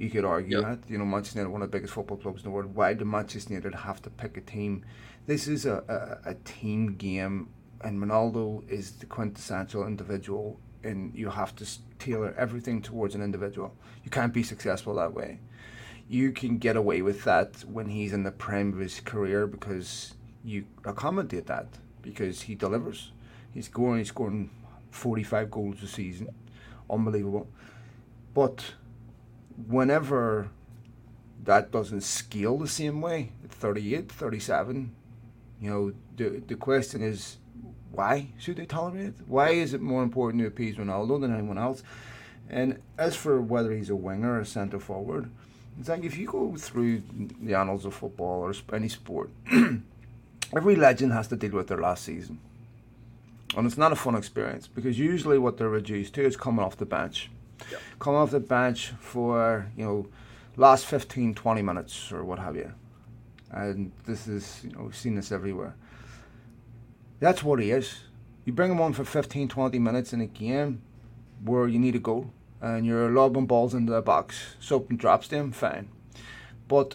you 0.00 0.10
could 0.10 0.24
argue 0.24 0.62
that 0.62 0.78
you 0.88 0.98
know 0.98 1.04
Manchester 1.04 1.40
United, 1.40 1.52
one 1.52 1.62
of 1.62 1.70
the 1.70 1.76
biggest 1.76 1.92
football 1.92 2.16
clubs 2.16 2.42
in 2.42 2.44
the 2.44 2.50
world. 2.50 2.74
Why 2.74 2.94
do 2.94 3.04
Manchester 3.04 3.52
United 3.52 3.74
have 3.74 4.00
to 4.02 4.10
pick 4.10 4.36
a 4.36 4.40
team? 4.40 4.84
This 5.26 5.46
is 5.46 5.66
a, 5.66 6.20
a, 6.24 6.30
a 6.30 6.34
team 6.44 6.94
game 6.94 7.48
and 7.82 8.02
Ronaldo 8.02 8.68
is 8.68 8.92
the 8.92 9.06
quintessential 9.06 9.86
individual, 9.86 10.58
and 10.82 11.14
you 11.14 11.30
have 11.30 11.54
to 11.56 11.66
tailor 11.98 12.34
everything 12.36 12.82
towards 12.82 13.14
an 13.14 13.22
individual. 13.22 13.74
You 14.04 14.10
can't 14.10 14.32
be 14.32 14.42
successful 14.42 14.94
that 14.94 15.14
way. 15.14 15.40
You 16.08 16.32
can 16.32 16.58
get 16.58 16.76
away 16.76 17.02
with 17.02 17.24
that 17.24 17.60
when 17.60 17.88
he's 17.88 18.12
in 18.12 18.24
the 18.24 18.32
prime 18.32 18.72
of 18.72 18.78
his 18.78 19.00
career 19.00 19.46
because 19.46 20.14
you 20.44 20.64
accommodate 20.84 21.46
that 21.46 21.68
because 22.02 22.42
he 22.42 22.54
delivers. 22.54 23.12
He's 23.52 23.66
scoring, 23.66 23.98
he's 23.98 24.08
scoring 24.08 24.50
45 24.90 25.50
goals 25.50 25.82
a 25.82 25.86
season, 25.86 26.28
unbelievable. 26.88 27.48
But 28.34 28.74
whenever 29.66 30.48
that 31.44 31.70
doesn't 31.70 32.02
scale 32.02 32.58
the 32.58 32.68
same 32.68 33.00
way, 33.00 33.32
at 33.44 33.50
38, 33.50 34.10
37, 34.10 34.94
you 35.60 35.70
know, 35.70 35.92
the 36.16 36.42
the 36.46 36.54
question 36.54 37.02
is 37.02 37.36
why 37.92 38.28
should 38.38 38.56
they 38.56 38.66
tolerate 38.66 39.06
it? 39.06 39.14
Why 39.26 39.50
is 39.50 39.74
it 39.74 39.80
more 39.80 40.02
important 40.02 40.42
to 40.42 40.46
appease 40.46 40.76
Ronaldo 40.76 41.20
than 41.20 41.34
anyone 41.34 41.58
else? 41.58 41.82
And 42.48 42.80
as 42.98 43.16
for 43.16 43.40
whether 43.40 43.72
he's 43.72 43.90
a 43.90 43.96
winger 43.96 44.34
or 44.34 44.40
a 44.40 44.46
centre 44.46 44.80
forward, 44.80 45.30
it's 45.78 45.88
like 45.88 46.04
if 46.04 46.16
you 46.16 46.26
go 46.26 46.56
through 46.56 47.02
the 47.40 47.54
annals 47.54 47.84
of 47.84 47.94
football 47.94 48.40
or 48.40 48.54
any 48.74 48.88
sport, 48.88 49.30
every 50.56 50.76
legend 50.76 51.12
has 51.12 51.28
to 51.28 51.36
deal 51.36 51.52
with 51.52 51.68
their 51.68 51.80
last 51.80 52.04
season. 52.04 52.38
And 53.56 53.66
it's 53.66 53.78
not 53.78 53.92
a 53.92 53.96
fun 53.96 54.14
experience 54.14 54.68
because 54.68 54.98
usually 54.98 55.38
what 55.38 55.58
they're 55.58 55.68
reduced 55.68 56.14
to 56.14 56.24
is 56.24 56.36
coming 56.36 56.64
off 56.64 56.76
the 56.76 56.86
bench. 56.86 57.30
Coming 57.98 58.20
off 58.20 58.30
the 58.30 58.40
bench 58.40 58.92
for, 59.00 59.70
you 59.76 59.84
know, 59.84 60.06
last 60.56 60.86
15, 60.86 61.34
20 61.34 61.62
minutes 61.62 62.12
or 62.12 62.24
what 62.24 62.38
have 62.38 62.56
you. 62.56 62.72
And 63.50 63.92
this 64.06 64.28
is, 64.28 64.60
you 64.64 64.70
know, 64.70 64.84
we've 64.84 64.96
seen 64.96 65.14
this 65.14 65.32
everywhere. 65.32 65.74
That's 67.18 67.42
what 67.42 67.60
he 67.60 67.70
is. 67.70 68.00
You 68.44 68.52
bring 68.52 68.70
him 68.70 68.80
on 68.80 68.92
for 68.92 69.04
15, 69.04 69.48
20 69.48 69.78
minutes 69.78 70.12
in 70.12 70.20
a 70.20 70.26
game 70.26 70.82
where 71.44 71.68
you 71.68 71.78
need 71.78 71.94
a 71.94 71.98
goal 71.98 72.32
and 72.60 72.84
you're 72.84 73.10
lobbing 73.10 73.46
balls 73.46 73.74
into 73.74 73.92
the 73.92 74.02
box, 74.02 74.56
and 74.70 74.98
drops 74.98 75.28
to 75.28 75.36
him, 75.36 75.52
fine. 75.52 75.88
But 76.68 76.94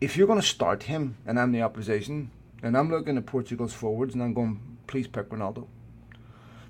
if 0.00 0.16
you're 0.16 0.26
going 0.26 0.40
to 0.40 0.46
start 0.46 0.84
him 0.84 1.16
and 1.26 1.38
I'm 1.38 1.52
the 1.52 1.62
opposition, 1.62 2.30
and 2.62 2.76
I'm 2.76 2.90
looking 2.90 3.16
at 3.16 3.26
Portugal's 3.26 3.72
forwards 3.72 4.14
and 4.14 4.22
I'm 4.22 4.34
going, 4.34 4.60
please 4.86 5.08
pick 5.08 5.28
Ronaldo. 5.30 5.66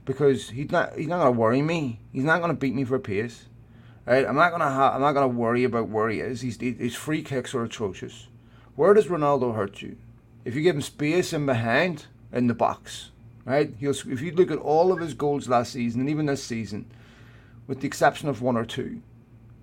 Because 0.04 0.50
he's 0.50 0.70
not 0.70 0.96
he's 0.96 1.08
not 1.08 1.18
gonna 1.18 1.30
worry 1.32 1.62
me. 1.62 2.00
He's 2.12 2.24
not 2.24 2.40
gonna 2.40 2.54
beat 2.54 2.74
me 2.74 2.84
for 2.84 2.96
a 2.96 3.00
pace. 3.00 3.46
Right? 4.06 4.26
I'm 4.26 4.34
not 4.34 4.50
gonna 4.50 4.70
ha- 4.70 4.94
I'm 4.94 5.00
not 5.00 5.12
gonna 5.12 5.28
worry 5.28 5.64
about 5.64 5.88
where 5.88 6.08
he 6.08 6.20
is. 6.20 6.40
He's, 6.40 6.60
his 6.60 6.94
free 6.94 7.22
kicks 7.22 7.54
are 7.54 7.62
atrocious. 7.62 8.26
Where 8.74 8.94
does 8.94 9.06
Ronaldo 9.06 9.54
hurt 9.54 9.80
you? 9.80 9.96
If 10.44 10.56
you 10.56 10.62
give 10.62 10.74
him 10.74 10.82
space 10.82 11.32
in 11.32 11.46
behind, 11.46 12.06
in 12.32 12.46
the 12.46 12.54
box. 12.54 13.10
Right? 13.44 13.74
He'll, 13.78 13.90
if 13.90 14.20
you 14.20 14.32
look 14.32 14.50
at 14.50 14.58
all 14.58 14.92
of 14.92 15.00
his 15.00 15.14
goals 15.14 15.48
last 15.48 15.72
season 15.72 16.00
and 16.00 16.10
even 16.10 16.26
this 16.26 16.42
season, 16.42 16.86
with 17.66 17.80
the 17.80 17.86
exception 17.86 18.28
of 18.28 18.40
one 18.40 18.56
or 18.56 18.64
two, 18.64 19.02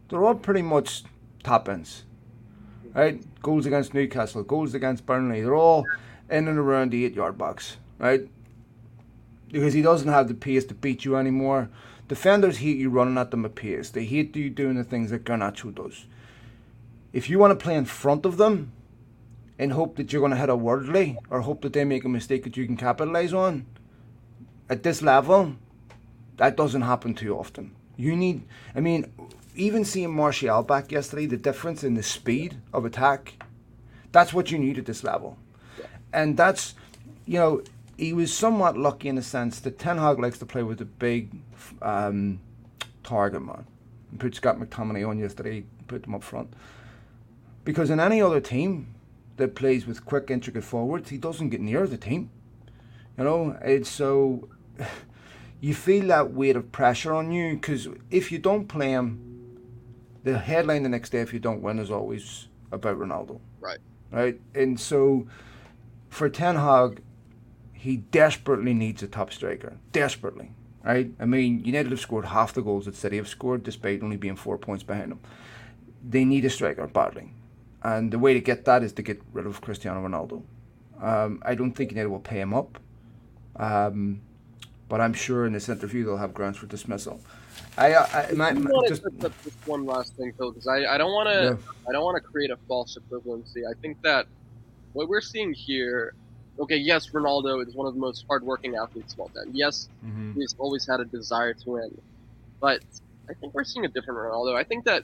they're 0.10 0.24
all 0.24 0.36
pretty 0.36 0.62
much 0.62 1.04
top 1.44 1.68
ends. 1.70 2.04
Right? 2.94 3.24
Goals 3.42 3.66
against 3.66 3.94
Newcastle, 3.94 4.44
goals 4.44 4.74
against 4.74 5.06
Burnley, 5.06 5.42
they're 5.42 5.56
all 5.56 5.86
in 6.30 6.48
and 6.48 6.60
around 6.60 6.92
the 6.92 7.06
eight 7.06 7.16
yard 7.16 7.38
box. 7.38 7.78
Right? 7.98 8.28
Because 9.52 9.74
he 9.74 9.82
doesn't 9.82 10.08
have 10.08 10.28
the 10.28 10.34
pace 10.34 10.66
to 10.66 10.74
beat 10.74 11.06
you 11.06 11.16
anymore. 11.16 11.70
Defenders 12.08 12.58
hate 12.58 12.78
you 12.78 12.90
running 12.90 13.18
at 13.18 13.32
them 13.32 13.46
at 13.46 13.56
pace. 13.56 13.90
They 13.90 14.06
hate 14.06 14.36
you 14.36 14.50
doing 14.50 14.76
the 14.76 14.84
things 14.84 15.12
that 15.12 15.26
Garnacho 15.26 15.74
does. 15.74 16.06
If 17.14 17.30
you 17.30 17.40
want 17.40 17.58
to 17.58 17.64
play 17.64 17.76
in 17.76 17.86
front 17.86 18.26
of 18.26 18.38
them, 18.38 18.72
and 19.60 19.74
hope 19.74 19.98
that 19.98 20.12
you're 20.12 20.22
going 20.22 20.32
to 20.32 20.38
hit 20.38 20.50
a 20.50 20.56
worldly 20.56 21.18
or 21.30 21.42
hope 21.42 21.62
that 21.62 21.74
they 21.74 21.84
make 21.84 22.06
a 22.06 22.10
mistake 22.10 22.46
that 22.46 22.56
you 22.56 22.66
can 22.66 22.78
capitalize 22.78 23.34
on. 23.34 23.66
At 24.70 24.84
this 24.84 25.02
level, 25.02 25.56
that 26.38 26.56
doesn't 26.56 26.84
happen 26.84 27.14
too 27.14 27.38
often. 27.38 27.76
You 27.98 28.16
need, 28.16 28.46
I 28.74 28.80
mean, 28.80 29.12
even 29.56 29.84
seeing 29.84 30.16
Martial 30.16 30.64
back 30.64 30.92
yesterday, 30.92 31.26
the 31.26 31.36
difference 31.36 31.84
in 31.84 31.96
the 31.96 32.04
speed 32.04 32.56
of 32.72 32.86
attack, 32.86 33.44
that's 34.14 34.34
what 34.34 34.50
you 34.50 34.58
need 34.58 34.78
at 34.78 34.86
this 34.86 35.04
level. 35.04 35.38
And 36.14 36.38
that's, 36.38 36.76
you 37.26 37.38
know, 37.38 37.62
he 38.00 38.14
was 38.14 38.34
somewhat 38.34 38.78
lucky 38.78 39.10
in 39.10 39.16
the 39.16 39.22
sense 39.22 39.60
that 39.60 39.78
Ten 39.78 39.98
Hag 39.98 40.20
likes 40.20 40.40
to 40.40 40.46
play 40.46 40.64
with 40.64 40.80
a 40.80 40.86
big 40.86 41.32
um, 41.82 42.40
target 43.04 43.42
man. 43.42 43.66
put 44.18 44.36
Scott 44.36 44.58
McTominay 44.58 45.08
on 45.08 45.20
yesterday, 45.20 45.66
put 45.88 46.04
them 46.04 46.16
up 46.16 46.24
front. 46.24 46.54
Because 47.66 47.90
in 47.90 48.00
any 48.00 48.22
other 48.22 48.40
team, 48.40 48.96
that 49.40 49.56
plays 49.56 49.88
with 49.88 50.06
quick, 50.06 50.30
intricate 50.30 50.64
forwards, 50.64 51.10
he 51.10 51.18
doesn't 51.18 51.50
get 51.50 51.62
near 51.62 51.88
the 51.88 51.98
team. 51.98 52.30
You 53.18 53.24
know, 53.24 53.58
it's 53.62 53.90
so 53.90 54.48
you 55.60 55.74
feel 55.74 56.08
that 56.08 56.32
weight 56.32 56.56
of 56.56 56.72
pressure 56.72 57.14
on 57.14 57.32
you 57.32 57.56
because 57.56 57.88
if 58.12 58.32
you 58.32 58.38
don't 58.38 58.68
play 58.68 58.92
him, 58.92 59.26
the 60.24 60.38
headline 60.38 60.84
the 60.84 60.90
next 60.90 61.10
day 61.10 61.22
if 61.22 61.34
you 61.34 61.40
don't 61.40 61.62
win 61.62 61.80
is 61.80 61.90
always 61.90 62.48
about 62.72 62.98
Ronaldo. 62.98 63.40
Right. 63.60 63.80
Right. 64.12 64.40
And 64.54 64.80
so 64.80 65.28
for 66.10 66.30
Ten 66.30 66.56
Hag, 66.56 67.02
he 67.80 67.96
desperately 67.96 68.74
needs 68.74 69.02
a 69.02 69.08
top 69.08 69.32
striker. 69.32 69.78
Desperately. 69.94 70.52
right? 70.84 71.12
I 71.18 71.26
mean, 71.26 71.64
United 71.64 71.92
have 71.92 72.00
scored 72.00 72.26
half 72.26 72.54
the 72.54 72.62
goals 72.62 72.86
that 72.86 72.96
City 72.96 73.16
have 73.18 73.28
scored, 73.28 73.64
despite 73.64 74.04
only 74.04 74.18
being 74.18 74.36
four 74.36 74.58
points 74.58 74.84
behind 74.84 75.12
them. 75.12 75.22
They 76.08 76.26
need 76.26 76.44
a 76.44 76.50
striker 76.50 76.88
badly, 76.88 77.32
and 77.82 78.12
the 78.12 78.20
way 78.20 78.34
to 78.34 78.42
get 78.42 78.66
that 78.66 78.84
is 78.84 78.92
to 78.94 79.02
get 79.02 79.22
rid 79.32 79.46
of 79.46 79.62
Cristiano 79.62 80.06
Ronaldo. 80.06 80.44
Um, 81.02 81.42
I 81.46 81.56
don't 81.56 81.72
think 81.72 81.92
United 81.92 82.10
will 82.10 82.20
pay 82.20 82.42
him 82.42 82.54
up, 82.54 82.80
um, 83.56 84.22
but 84.90 85.00
I'm 85.00 85.14
sure 85.14 85.46
in 85.46 85.54
this 85.54 85.70
interview 85.70 86.06
they'll 86.06 86.18
have 86.18 86.34
grounds 86.34 86.58
for 86.58 86.68
dismissal. 86.68 87.22
I, 87.78 87.96
I, 87.96 88.32
my, 88.34 88.52
my, 88.54 88.88
just, 88.88 89.04
just 89.22 89.58
one 89.66 89.86
last 89.86 90.16
thing, 90.16 90.34
Phil, 90.38 90.52
because 90.52 90.68
I, 90.68 90.96
I 90.96 90.98
don't 90.98 91.14
want 91.14 91.30
to 91.30 91.58
yeah. 91.58 91.72
I 91.88 91.92
don't 91.94 92.04
want 92.04 92.22
to 92.22 92.22
create 92.22 92.52
a 92.52 92.58
false 92.68 92.98
equivalency. 92.98 93.64
I 93.70 93.74
think 93.82 94.02
that 94.02 94.28
what 94.94 95.08
we're 95.08 95.22
seeing 95.22 95.54
here 95.54 96.14
okay, 96.60 96.78
yes, 96.78 97.10
Ronaldo 97.10 97.66
is 97.66 97.74
one 97.74 97.88
of 97.88 97.94
the 97.94 98.00
most 98.00 98.26
hardworking 98.28 98.76
athletes 98.76 99.14
of 99.14 99.20
all 99.22 99.30
time. 99.30 99.52
Yes, 99.54 99.90
mm-hmm. 100.06 100.34
he's 100.34 100.56
always 100.58 100.88
had 100.88 101.00
a 101.00 101.06
desire 101.06 101.54
to 101.54 101.70
win. 101.70 102.02
But 102.60 102.82
I 103.30 103.34
think 103.34 103.54
we're 103.54 103.64
seeing 103.64 103.86
a 103.86 103.88
different 103.88 104.20
Ronaldo. 104.20 104.56
I 104.56 104.64
think 104.64 104.86
that, 104.86 105.04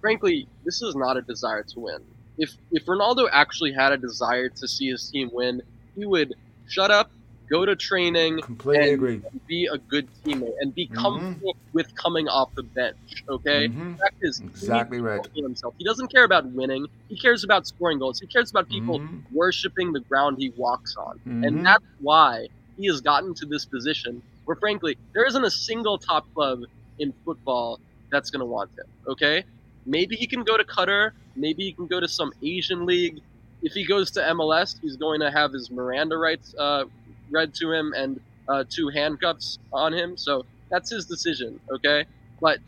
frankly, 0.00 0.48
this 0.64 0.82
is 0.82 0.94
not 0.94 1.16
a 1.16 1.22
desire 1.22 1.62
to 1.62 1.80
win. 1.80 1.98
If 2.38 2.54
if 2.70 2.86
Ronaldo 2.86 3.28
actually 3.30 3.72
had 3.72 3.92
a 3.92 3.96
desire 3.96 4.48
to 4.48 4.68
see 4.68 4.90
his 4.90 5.08
team 5.10 5.30
win, 5.32 5.62
he 5.96 6.04
would 6.04 6.34
shut 6.68 6.90
up, 6.90 7.10
go 7.48 7.64
to 7.64 7.76
training, 7.76 8.40
completely 8.40 8.92
agree, 8.92 9.22
be 9.46 9.66
a 9.66 9.78
good 9.78 10.08
teammate, 10.24 10.54
and 10.60 10.74
be 10.74 10.86
mm-hmm. 10.86 10.94
comfortable 10.94 11.54
mm-hmm. 11.54 11.72
with 11.72 11.94
coming 11.94 12.28
off 12.28 12.54
the 12.54 12.62
bench. 12.62 13.24
Okay, 13.28 13.68
mm-hmm. 13.68 13.94
is, 14.20 14.40
exactly 14.40 15.00
right. 15.00 15.26
Himself. 15.34 15.74
He 15.78 15.84
doesn't 15.84 16.08
care 16.08 16.24
about 16.24 16.46
winning. 16.46 16.86
He 17.08 17.18
cares 17.18 17.44
about 17.44 17.66
scoring 17.66 17.98
goals. 17.98 18.20
He 18.20 18.26
cares 18.26 18.50
about 18.50 18.68
people 18.68 19.00
mm-hmm. 19.00 19.18
worshiping 19.34 19.92
the 19.92 20.00
ground 20.00 20.38
he 20.38 20.50
walks 20.56 20.96
on, 20.96 21.20
and 21.24 21.42
mm-hmm. 21.42 21.62
that's 21.62 21.84
why 22.00 22.48
he 22.76 22.86
has 22.86 23.00
gotten 23.00 23.34
to 23.34 23.46
this 23.46 23.64
position 23.64 24.22
where, 24.44 24.56
frankly, 24.56 24.96
there 25.12 25.26
isn't 25.26 25.44
a 25.44 25.50
single 25.50 25.98
top 25.98 26.32
club 26.34 26.60
in 26.98 27.12
football 27.24 27.80
that's 28.10 28.30
going 28.30 28.40
to 28.40 28.46
want 28.46 28.70
him. 28.78 28.86
Okay, 29.06 29.44
maybe 29.84 30.16
he 30.16 30.26
can 30.26 30.44
go 30.44 30.56
to 30.56 30.64
Qatar. 30.64 31.12
Maybe 31.34 31.64
he 31.64 31.72
can 31.72 31.86
go 31.86 32.00
to 32.00 32.08
some 32.08 32.32
Asian 32.42 32.86
league 32.86 33.20
if 33.62 33.72
he 33.72 33.84
goes 33.84 34.10
to 34.12 34.20
MLS, 34.20 34.76
he's 34.80 34.96
going 34.96 35.20
to 35.20 35.30
have 35.30 35.52
his 35.52 35.70
Miranda 35.70 36.16
rights 36.16 36.54
uh, 36.58 36.84
read 37.30 37.54
to 37.54 37.72
him 37.72 37.92
and 37.96 38.20
uh, 38.48 38.64
two 38.68 38.88
handcuffs 38.88 39.58
on 39.72 39.92
him. 39.92 40.16
So 40.16 40.44
that's 40.70 40.90
his 40.90 41.06
decision, 41.06 41.60
okay? 41.70 42.04
But 42.40 42.58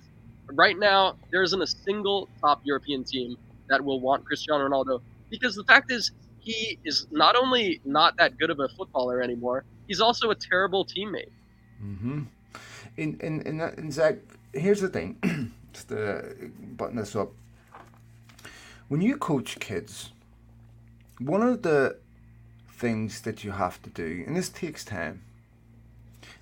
right 0.53 0.79
now, 0.79 1.17
there 1.31 1.43
isn't 1.43 1.61
a 1.61 1.67
single 1.67 2.29
top 2.41 2.61
European 2.65 3.05
team 3.05 3.37
that 3.69 3.85
will 3.85 4.01
want 4.01 4.25
Cristiano 4.25 4.69
Ronaldo 4.69 5.01
because 5.31 5.55
the 5.55 5.65
fact 5.65 5.91
is, 5.91 6.11
he 6.41 6.79
is 6.85 7.07
not 7.11 7.37
only 7.37 7.81
not 7.85 8.17
that 8.17 8.39
good 8.39 8.51
of 8.51 8.61
a 8.61 8.69
footballer 8.69 9.21
anymore, 9.21 9.65
he's 9.87 10.01
also 10.01 10.31
a 10.31 10.35
terrible 10.35 10.85
teammate. 10.85 11.31
Mm-hmm. 11.83 12.23
And 12.97 13.23
and 13.23 13.43
in, 13.43 13.61
in 13.61 13.91
Zach, 13.91 14.17
here's 14.53 14.81
the 14.81 14.89
thing, 14.89 15.17
just 15.73 15.89
to 15.89 16.51
button 16.77 16.97
this 16.97 17.15
up. 17.15 17.33
When 18.89 19.03
you 19.03 19.17
coach 19.19 19.59
kids, 19.59 20.11
one 21.19 21.43
of 21.43 21.63
the 21.63 21.99
things 22.79 23.21
that 23.23 23.45
you 23.45 23.51
have 23.51 23.83
to 23.83 23.91
do, 23.91 24.25
and 24.27 24.37
this 24.37 24.49
takes 24.49 24.85
time, 24.85 25.23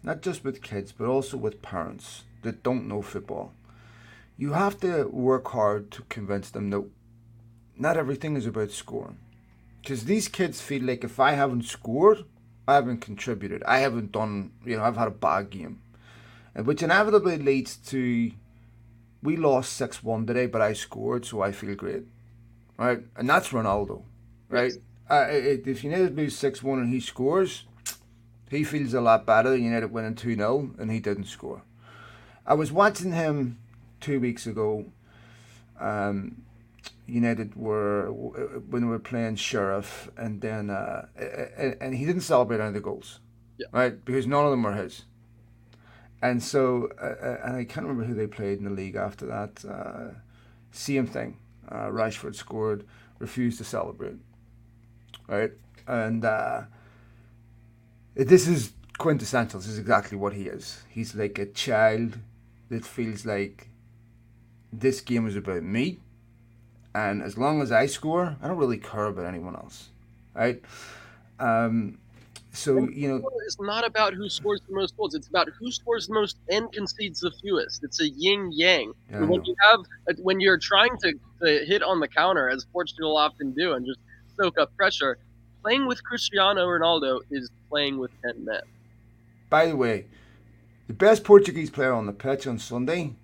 not 0.03 0.23
just 0.23 0.45
with 0.45 0.63
kids, 0.63 0.93
but 0.93 1.07
also 1.07 1.37
with 1.37 1.63
parents 1.63 2.25
that 2.43 2.63
don't 2.63 2.87
know 2.87 3.03
football. 3.03 3.53
You 4.39 4.53
have 4.53 4.79
to 4.81 5.05
work 5.09 5.49
hard 5.49 5.91
to 5.93 6.03
convince 6.03 6.51
them 6.51 6.71
that 6.71 6.85
not 7.77 7.97
everything 7.97 8.37
is 8.37 8.47
about 8.47 8.71
scoring. 8.71 9.19
Because 9.81 10.05
these 10.05 10.29
kids 10.29 10.61
feel 10.61 10.83
like 10.83 11.05
if 11.05 11.21
I 11.21 11.33
haven't 11.33 11.65
scored, 11.65 12.25
I 12.69 12.75
haven't 12.75 13.01
contributed. 13.01 13.63
I 13.65 13.79
haven't 13.79 14.13
done, 14.13 14.51
you 14.65 14.77
know, 14.77 14.83
I've 14.83 14.97
had 14.97 15.09
a 15.09 15.13
bad 15.13 15.51
game. 15.51 15.81
Which 16.55 16.83
inevitably 16.83 17.39
leads 17.39 17.77
to 17.89 18.33
we 19.23 19.37
lost 19.37 19.73
6 19.75 20.03
1 20.03 20.27
today, 20.27 20.47
but 20.47 20.63
I 20.63 20.73
scored, 20.73 21.25
so 21.25 21.43
I 21.43 21.53
feel 21.53 21.75
great. 21.75 22.05
Right? 22.77 23.01
And 23.17 23.29
that's 23.29 23.49
Ronaldo. 23.49 24.03
Right? 24.49 24.73
Uh, 25.09 25.27
if 25.31 25.85
United 25.85 26.17
lose 26.17 26.37
6 26.37 26.63
1 26.63 26.79
and 26.79 26.93
he 26.93 27.01
scores, 27.01 27.65
he 28.51 28.65
feels 28.65 28.95
a 28.95 29.01
lot 29.01 29.27
better 29.27 29.51
than 29.51 29.63
United 29.63 29.93
winning 29.93 30.15
2 30.15 30.37
0 30.37 30.71
and 30.79 30.91
he 30.91 31.01
didn't 31.01 31.27
score. 31.27 31.63
I 32.47 32.55
was 32.55 32.73
watching 32.73 33.13
him 33.13 33.59
two 34.01 34.21
weeks 34.21 34.47
ago. 34.47 34.87
Um, 35.81 36.43
United 37.07 37.55
were 37.55 38.11
when 38.11 38.87
we 38.87 38.91
were 38.91 38.99
playing 38.99 39.37
Sheriff, 39.37 40.11
and 40.17 40.41
then 40.41 40.71
uh, 40.71 41.07
and, 41.17 41.77
and, 41.81 41.95
he 41.95 42.05
didn't 42.05 42.23
celebrate 42.23 42.59
any 42.59 42.69
of 42.69 42.75
the 42.75 42.81
goals, 42.81 43.21
yeah. 43.59 43.67
right? 43.71 44.05
Because 44.05 44.27
none 44.27 44.45
of 44.45 44.51
them 44.51 44.65
were 44.65 44.75
his. 44.75 45.05
And 46.21 46.43
so, 46.43 46.91
uh, 47.01 47.05
uh, 47.05 47.41
and 47.45 47.57
I 47.57 47.65
can't 47.65 47.87
remember 47.87 48.05
who 48.05 48.15
they 48.15 48.27
played 48.27 48.59
in 48.59 48.65
the 48.65 48.71
league 48.71 48.97
after 48.97 49.27
that. 49.27 49.65
Uh, 49.65 50.19
same 50.73 51.07
thing. 51.07 51.39
Uh, 51.69 51.89
Rashford 51.89 52.35
scored, 52.35 52.85
refused 53.21 53.59
to 53.59 53.65
celebrate 53.65 54.17
right? 55.29 55.53
And 55.87 56.25
uh, 56.25 56.63
this 58.15 58.47
is 58.49 58.73
quintessential. 58.99 59.61
This 59.61 59.69
is 59.69 59.79
exactly 59.79 60.17
what 60.17 60.33
he 60.33 60.47
is. 60.47 60.83
He's 60.89 61.15
like 61.15 61.39
a 61.39 61.47
child 61.47 62.19
that 62.71 62.85
feels 62.85 63.25
like 63.25 63.69
this 64.73 65.01
game 65.01 65.27
is 65.27 65.37
about 65.37 65.63
me, 65.63 66.01
and 66.95 67.23
as 67.23 67.39
long 67.39 67.63
as 67.63 67.71
I 67.71 67.87
score, 67.87 68.37
I 68.43 68.49
don't 68.49 68.57
really 68.57 68.79
care 68.79 69.07
about 69.07 69.27
anyone 69.27 69.55
else, 69.55 69.89
right? 70.35 70.61
Um, 71.39 71.99
so 72.53 72.89
you 72.89 73.09
know, 73.09 73.31
it's 73.45 73.61
not 73.61 73.87
about 73.87 74.15
who 74.15 74.29
scores 74.31 74.63
the 74.67 74.75
most 74.75 74.97
goals. 74.97 75.15
It's 75.15 75.29
about 75.29 75.49
who 75.59 75.71
scores 75.71 76.07
the 76.07 76.15
most 76.15 76.39
and 76.49 76.73
concedes 76.73 77.21
the 77.21 77.31
fewest. 77.43 77.85
It's 77.85 78.01
a 78.01 78.09
yin 78.09 78.51
yang. 78.51 78.93
Yeah, 79.11 79.25
when 79.25 79.45
you 79.45 79.55
have 79.61 79.81
when 80.19 80.41
you're 80.41 80.59
trying 80.59 80.97
to, 80.99 81.13
to 81.43 81.65
hit 81.67 81.83
on 81.83 82.01
the 82.01 82.09
counter, 82.09 82.49
as 82.49 82.65
Portugal 82.65 83.17
often 83.17 83.53
do, 83.53 83.75
and 83.75 83.85
just 83.85 83.99
soak 84.37 84.59
up 84.59 84.77
pressure. 84.77 85.19
Playing 85.63 85.87
with 85.87 86.03
Cristiano 86.05 86.67
Ronaldo 86.67 87.21
is 87.31 87.51
playing 87.69 87.99
with 87.99 88.11
10 88.23 88.45
men. 88.45 88.63
By 89.51 89.67
the 89.67 89.77
way, 89.77 90.07
the 90.87 90.93
best 90.93 91.25
Portuguese 91.25 91.71
player 91.71 91.93
on 91.93 92.07
the 92.07 92.13
pitch 92.13 92.47
on 92.47 92.59
Sunday, 92.59 93.15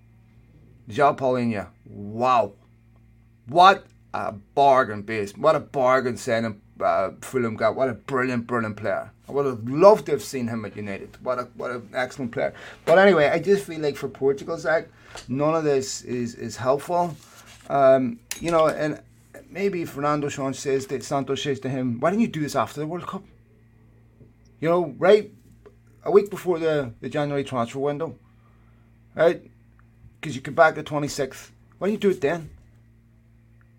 João 0.89 1.17
Palhinha. 1.17 1.69
Wow. 1.85 2.53
What 3.47 3.85
a 4.13 4.33
bargain 4.33 5.01
base. 5.01 5.35
What 5.37 5.55
a 5.55 5.59
bargain 5.59 6.17
signing 6.17 6.61
uh, 6.81 7.11
Fulham 7.21 7.55
got. 7.55 7.75
What 7.75 7.89
a 7.89 7.93
brilliant, 7.93 8.47
brilliant 8.47 8.77
player. 8.77 9.11
I 9.27 9.31
would 9.31 9.45
have 9.45 9.67
loved 9.67 10.05
to 10.07 10.11
have 10.13 10.23
seen 10.23 10.47
him 10.47 10.65
at 10.65 10.75
United. 10.75 11.17
What 11.23 11.39
a 11.39 11.43
what 11.55 11.71
an 11.71 11.89
excellent 11.93 12.31
player. 12.31 12.53
But 12.85 12.99
anyway, 12.99 13.27
I 13.29 13.39
just 13.39 13.65
feel 13.65 13.79
like 13.79 13.95
for 13.95 14.09
Portugal's 14.09 14.63
sake, 14.63 14.87
none 15.27 15.55
of 15.55 15.63
this 15.63 16.01
is 16.01 16.35
is 16.35 16.57
helpful. 16.57 17.15
Um, 17.69 18.19
you 18.41 18.51
know, 18.51 18.67
and 18.67 19.01
maybe 19.53 19.85
Fernando 19.85 20.27
Sean 20.29 20.53
says 20.53 20.87
that 20.87 21.03
Santos 21.03 21.43
says 21.43 21.59
to 21.61 21.69
him, 21.69 21.99
"Why 21.99 22.09
didn't 22.09 22.21
you 22.21 22.27
do 22.27 22.41
this 22.41 22.55
after 22.55 22.79
the 22.79 22.87
World 22.87 23.07
Cup? 23.07 23.23
You 24.59 24.69
know, 24.69 24.95
right 24.97 25.31
a 26.03 26.11
week 26.11 26.29
before 26.29 26.59
the, 26.59 26.93
the 26.99 27.09
January 27.09 27.43
transfer 27.43 27.79
window, 27.79 28.15
right? 29.15 29.41
Because 30.19 30.35
you 30.35 30.41
come 30.41 30.55
back 30.55 30.75
the 30.75 30.83
twenty 30.83 31.07
sixth. 31.07 31.51
Why 31.77 31.87
don't 31.87 31.93
you 31.93 31.99
do 31.99 32.09
it 32.09 32.21
then? 32.21 32.49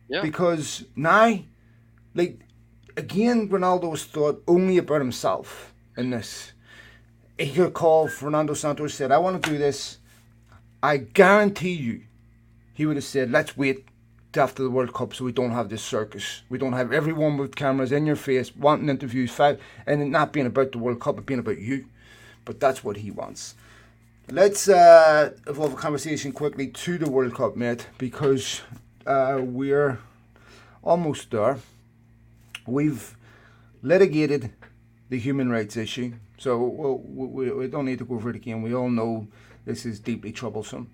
Yeah. 0.08 0.22
Because 0.22 0.84
now, 0.94 1.38
like 2.14 2.40
again, 2.96 3.48
Ronaldo 3.48 3.90
was 3.90 4.04
thought 4.04 4.42
only 4.46 4.78
about 4.78 5.00
himself 5.00 5.74
in 5.96 6.10
this. 6.10 6.52
He 7.38 7.50
could 7.50 7.74
call 7.74 8.08
Fernando 8.08 8.54
Santos 8.54 8.84
and 8.84 8.92
said, 8.92 9.12
"I 9.12 9.18
want 9.18 9.42
to 9.42 9.50
do 9.50 9.58
this." 9.58 9.98
I 10.82 10.98
guarantee 10.98 11.72
you, 11.72 12.02
he 12.74 12.84
would 12.84 12.96
have 12.96 13.04
said, 13.04 13.30
"Let's 13.30 13.56
wait 13.56 13.88
after 14.36 14.62
the 14.62 14.70
World 14.70 14.94
Cup 14.94 15.14
so 15.14 15.24
we 15.24 15.32
don't 15.32 15.52
have 15.52 15.68
this 15.68 15.82
circus. 15.82 16.42
We 16.48 16.58
don't 16.58 16.72
have 16.72 16.92
everyone 16.92 17.36
with 17.36 17.56
cameras 17.56 17.92
in 17.92 18.06
your 18.06 18.16
face 18.16 18.54
wanting 18.56 18.88
interviews, 18.88 19.30
five, 19.30 19.60
and 19.86 20.02
it 20.02 20.06
not 20.06 20.32
being 20.32 20.46
about 20.46 20.72
the 20.72 20.78
World 20.78 21.00
Cup, 21.00 21.16
but 21.16 21.26
being 21.26 21.40
about 21.40 21.58
you. 21.58 21.86
But 22.44 22.60
that's 22.60 22.84
what 22.84 22.98
he 22.98 23.10
wants. 23.10 23.54
Let's 24.30 24.68
uh, 24.68 25.32
evolve 25.46 25.74
a 25.74 25.76
conversation 25.76 26.32
quickly 26.32 26.68
to 26.68 26.98
the 26.98 27.10
World 27.10 27.34
Cup, 27.34 27.56
mate, 27.56 27.88
because 27.98 28.62
uh, 29.06 29.40
we're 29.42 29.98
almost 30.82 31.30
there. 31.30 31.58
We've 32.66 33.16
litigated 33.82 34.52
the 35.10 35.18
human 35.18 35.50
rights 35.50 35.76
issue, 35.76 36.14
so 36.38 36.58
we'll, 36.58 36.98
we, 36.98 37.50
we 37.52 37.68
don't 37.68 37.84
need 37.84 37.98
to 37.98 38.04
go 38.04 38.14
over 38.14 38.30
it 38.30 38.36
again. 38.36 38.62
We 38.62 38.74
all 38.74 38.88
know 38.88 39.28
this 39.66 39.84
is 39.84 40.00
deeply 40.00 40.32
troublesome. 40.32 40.90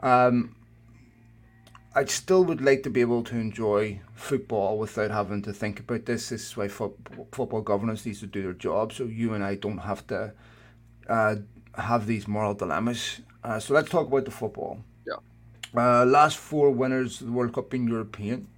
Um, 0.00 0.54
I 1.96 2.04
still 2.06 2.44
would 2.44 2.60
like 2.60 2.82
to 2.82 2.90
be 2.90 3.00
able 3.00 3.22
to 3.24 3.36
enjoy 3.36 4.00
football 4.14 4.78
without 4.78 5.12
having 5.12 5.42
to 5.42 5.52
think 5.52 5.78
about 5.78 6.06
this. 6.06 6.28
This 6.30 6.46
is 6.48 6.56
why 6.56 6.66
fo- 6.66 6.94
football 7.30 7.60
governance 7.60 8.04
needs 8.04 8.20
to 8.20 8.26
do 8.26 8.42
their 8.42 8.52
job, 8.52 8.92
so 8.92 9.04
you 9.04 9.32
and 9.34 9.44
I 9.44 9.54
don't 9.54 9.78
have 9.78 10.04
to 10.08 10.32
uh, 11.08 11.36
have 11.76 12.06
these 12.06 12.26
moral 12.26 12.54
dilemmas. 12.54 13.20
Uh, 13.44 13.60
so 13.60 13.74
let's 13.74 13.90
talk 13.90 14.08
about 14.08 14.24
the 14.24 14.32
football. 14.32 14.80
Yeah. 15.06 15.18
Uh, 15.76 16.04
last 16.04 16.36
four 16.38 16.70
winners 16.70 17.20
of 17.20 17.28
the 17.28 17.32
World 17.32 17.52
Cup 17.52 17.70
being 17.70 17.86
European. 17.86 18.48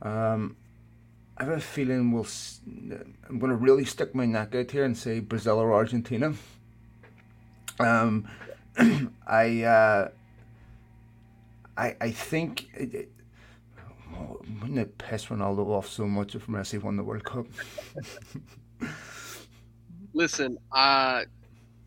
Um, 0.00 0.56
I 1.36 1.44
have 1.44 1.52
a 1.52 1.60
feeling 1.60 2.12
we'll. 2.12 2.26
I'm 3.28 3.38
going 3.38 3.50
to 3.50 3.56
really 3.56 3.84
stick 3.84 4.14
my 4.14 4.24
neck 4.24 4.54
out 4.54 4.70
here 4.70 4.84
and 4.84 4.96
say 4.96 5.20
Brazil 5.20 5.58
or 5.58 5.72
Argentina. 5.72 6.34
Um, 7.78 8.28
I, 9.26 9.62
uh, 9.62 10.08
I, 11.78 11.96
I 12.00 12.10
think. 12.10 12.68
It, 12.74 12.94
it, 12.94 13.12
oh, 14.14 14.40
wouldn't 14.60 14.78
it 14.78 14.98
piss 14.98 15.26
Ronaldo 15.26 15.66
off 15.68 15.88
so 15.88 16.06
much 16.06 16.34
if 16.34 16.46
Messi 16.46 16.82
won 16.82 16.96
the 16.96 17.04
World 17.04 17.24
Cup? 17.24 17.46
listen, 20.12 20.58
uh, 20.72 21.22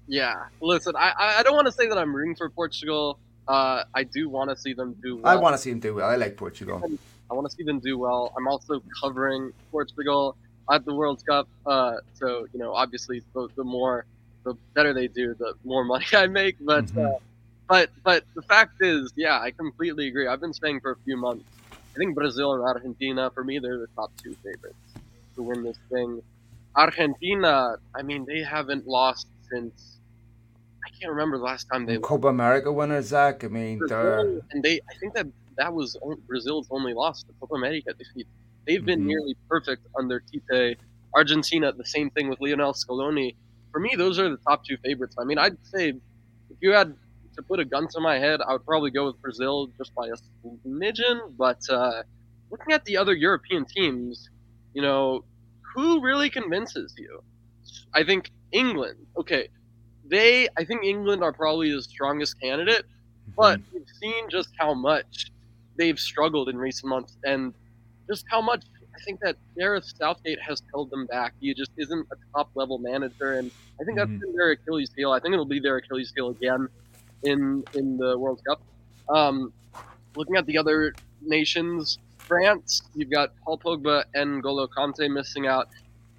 yeah, 0.08 0.46
listen. 0.62 0.96
I, 0.96 1.14
I 1.40 1.44
don't 1.44 1.56
want 1.56 1.68
to 1.68 1.72
say 1.72 1.88
that 1.88 1.98
I'm 1.98 2.16
rooting 2.16 2.36
for 2.36 2.50
Portugal. 2.50 3.20
Uh, 3.48 3.84
I 3.94 4.04
do 4.04 4.30
want 4.30 4.50
to 4.50 4.58
see 4.58 4.74
them 4.74 4.96
do 5.04 5.18
well. 5.18 5.28
I 5.28 5.36
want 5.36 5.56
to 5.56 5.58
see 5.58 5.72
them 5.72 5.80
do 5.80 5.96
well. 5.96 6.10
I 6.10 6.16
like 6.16 6.38
Portugal. 6.38 6.82
I 7.30 7.34
want 7.34 7.50
to 7.50 7.56
see 7.56 7.64
them 7.64 7.80
do 7.80 7.98
well. 7.98 8.34
I'm 8.38 8.48
also 8.48 8.82
covering 9.02 9.52
Portugal 9.72 10.36
at 10.72 10.86
the 10.86 10.94
World 10.94 11.26
Cup. 11.26 11.48
Uh, 11.66 11.98
so 12.14 12.48
you 12.54 12.60
know, 12.60 12.74
obviously, 12.74 13.24
the, 13.34 13.48
the 13.56 13.64
more, 13.64 14.06
the 14.44 14.56
better 14.74 14.94
they 14.94 15.08
do, 15.08 15.34
the 15.34 15.54
more 15.64 15.84
money 15.94 16.06
I 16.14 16.28
make. 16.28 16.58
But 16.62 16.86
mm-hmm. 16.88 17.16
uh, 17.16 17.20
but 17.72 17.90
but 18.04 18.26
the 18.36 18.42
fact 18.42 18.82
is, 18.82 19.14
yeah, 19.16 19.40
I 19.40 19.52
completely 19.52 20.10
agree. 20.10 20.28
I've 20.28 20.42
been 20.42 20.54
saying 20.54 20.82
for 20.82 20.92
a 20.92 20.98
few 21.06 21.16
months. 21.16 21.46
I 21.72 21.98
think 21.98 22.16
Brazil 22.16 22.52
and 22.54 22.64
Argentina, 22.64 23.32
for 23.34 23.46
me, 23.46 23.60
they're 23.60 23.78
the 23.78 23.88
top 23.96 24.12
two 24.22 24.36
favorites 24.44 24.76
to 25.36 25.42
win 25.42 25.64
this 25.64 25.78
thing. 25.90 26.22
Argentina, 26.76 27.78
I 27.96 28.02
mean, 28.02 28.26
they 28.26 28.42
haven't 28.42 28.88
lost 28.88 29.28
since 29.50 30.00
I 30.86 30.90
can't 31.00 31.12
remember 31.12 31.38
the 31.38 31.46
last 31.46 31.70
time 31.72 31.86
they 31.86 31.98
Copa 31.98 32.28
America 32.28 32.70
winners, 32.74 33.06
Zach. 33.06 33.46
I 33.46 33.48
mean, 33.48 33.78
Brazil, 33.78 34.42
and 34.52 34.62
they 34.62 34.82
I 34.92 34.94
think 35.00 35.14
that 35.14 35.28
that 35.56 35.74
was 35.74 35.98
Brazil's 36.28 36.68
only 36.72 36.94
loss, 36.94 37.24
to 37.24 37.32
Copa 37.40 37.56
America 37.56 37.94
defeat. 37.94 38.28
They've 38.68 38.84
been 38.84 39.00
mm-hmm. 39.00 39.08
nearly 39.08 39.38
perfect 39.48 39.88
under 39.98 40.22
Tite. 40.50 40.78
Argentina, 41.16 41.72
the 41.72 41.86
same 41.86 42.10
thing 42.10 42.28
with 42.28 42.42
Lionel 42.42 42.74
Scaloni. 42.74 43.36
For 43.72 43.80
me, 43.80 43.96
those 43.98 44.20
are 44.20 44.30
the 44.30 44.42
top 44.46 44.66
two 44.66 44.76
favorites. 44.84 45.16
I 45.18 45.24
mean, 45.24 45.38
I'd 45.38 45.58
say 45.64 45.90
if 46.50 46.58
you 46.60 46.72
had 46.72 46.96
to 47.36 47.42
put 47.42 47.60
a 47.60 47.66
gun 47.66 47.88
to 47.90 48.00
my 48.00 48.20
head, 48.20 48.42
I 48.42 48.54
would 48.54 48.66
probably 48.66 48.92
go 48.92 49.06
with 49.08 49.22
Brazil 49.22 49.70
just 49.78 49.94
by 49.96 50.08
a 50.08 50.16
smidgen. 50.68 51.36
But 51.38 51.60
uh, 51.70 52.04
looking 52.50 52.74
at 52.74 52.86
the 52.86 52.98
other 52.98 53.14
European 53.14 53.66
teams, 53.66 54.30
you 54.74 54.82
know, 54.82 55.24
who 55.74 56.02
really 56.02 56.30
convinces 56.30 56.94
you? 56.98 57.24
I 57.94 58.04
think 58.04 58.32
England. 58.52 58.98
Okay, 59.18 59.50
they. 60.06 60.48
I 60.58 60.66
think 60.66 60.84
England 60.84 61.24
are 61.24 61.34
probably 61.34 61.74
the 61.74 61.82
strongest 61.82 62.40
candidate, 62.40 62.86
but 63.36 63.60
mm-hmm. 63.60 63.78
we've 63.78 63.88
seen 64.02 64.30
just 64.30 64.50
how 64.58 64.74
much 64.74 65.32
they've 65.78 66.00
struggled 66.00 66.50
in 66.50 66.58
recent 66.58 66.90
months, 66.90 67.18
and 67.24 67.54
just 68.08 68.26
how 68.30 68.42
much 68.42 68.64
I 68.96 69.04
think 69.04 69.20
that 69.22 69.38
Gareth 69.58 69.92
Southgate 69.98 70.40
has 70.42 70.62
held 70.74 70.90
them 70.90 71.06
back. 71.06 71.34
He 71.40 71.54
just 71.54 71.72
isn't 71.78 72.08
a 72.12 72.16
top 72.34 72.50
level 72.56 72.78
manager, 72.78 73.40
and 73.40 73.52
I 73.80 73.84
think 73.84 73.98
that's 73.98 74.10
mm-hmm. 74.10 74.20
been 74.20 74.36
their 74.36 74.52
Achilles 74.52 74.92
heel. 74.96 75.12
I 75.12 75.20
think 75.20 75.34
it'll 75.34 75.46
be 75.46 75.60
their 75.60 75.78
Achilles 75.78 76.12
heel 76.16 76.30
again 76.30 76.68
in 77.24 77.64
in 77.74 77.98
the 77.98 78.18
World 78.18 78.42
Cup. 78.48 78.62
Um, 79.10 79.54
looking 80.16 80.36
at 80.36 80.46
the 80.46 80.58
other 80.58 80.94
nations, 81.22 82.00
France, 82.18 82.82
you've 82.96 83.12
got 83.12 83.34
Paul 83.44 83.58
Pogba 83.58 84.04
and 84.14 84.42
N'Golo 84.42 84.68
Kante 84.70 85.10
missing 85.12 85.48
out, 85.48 85.70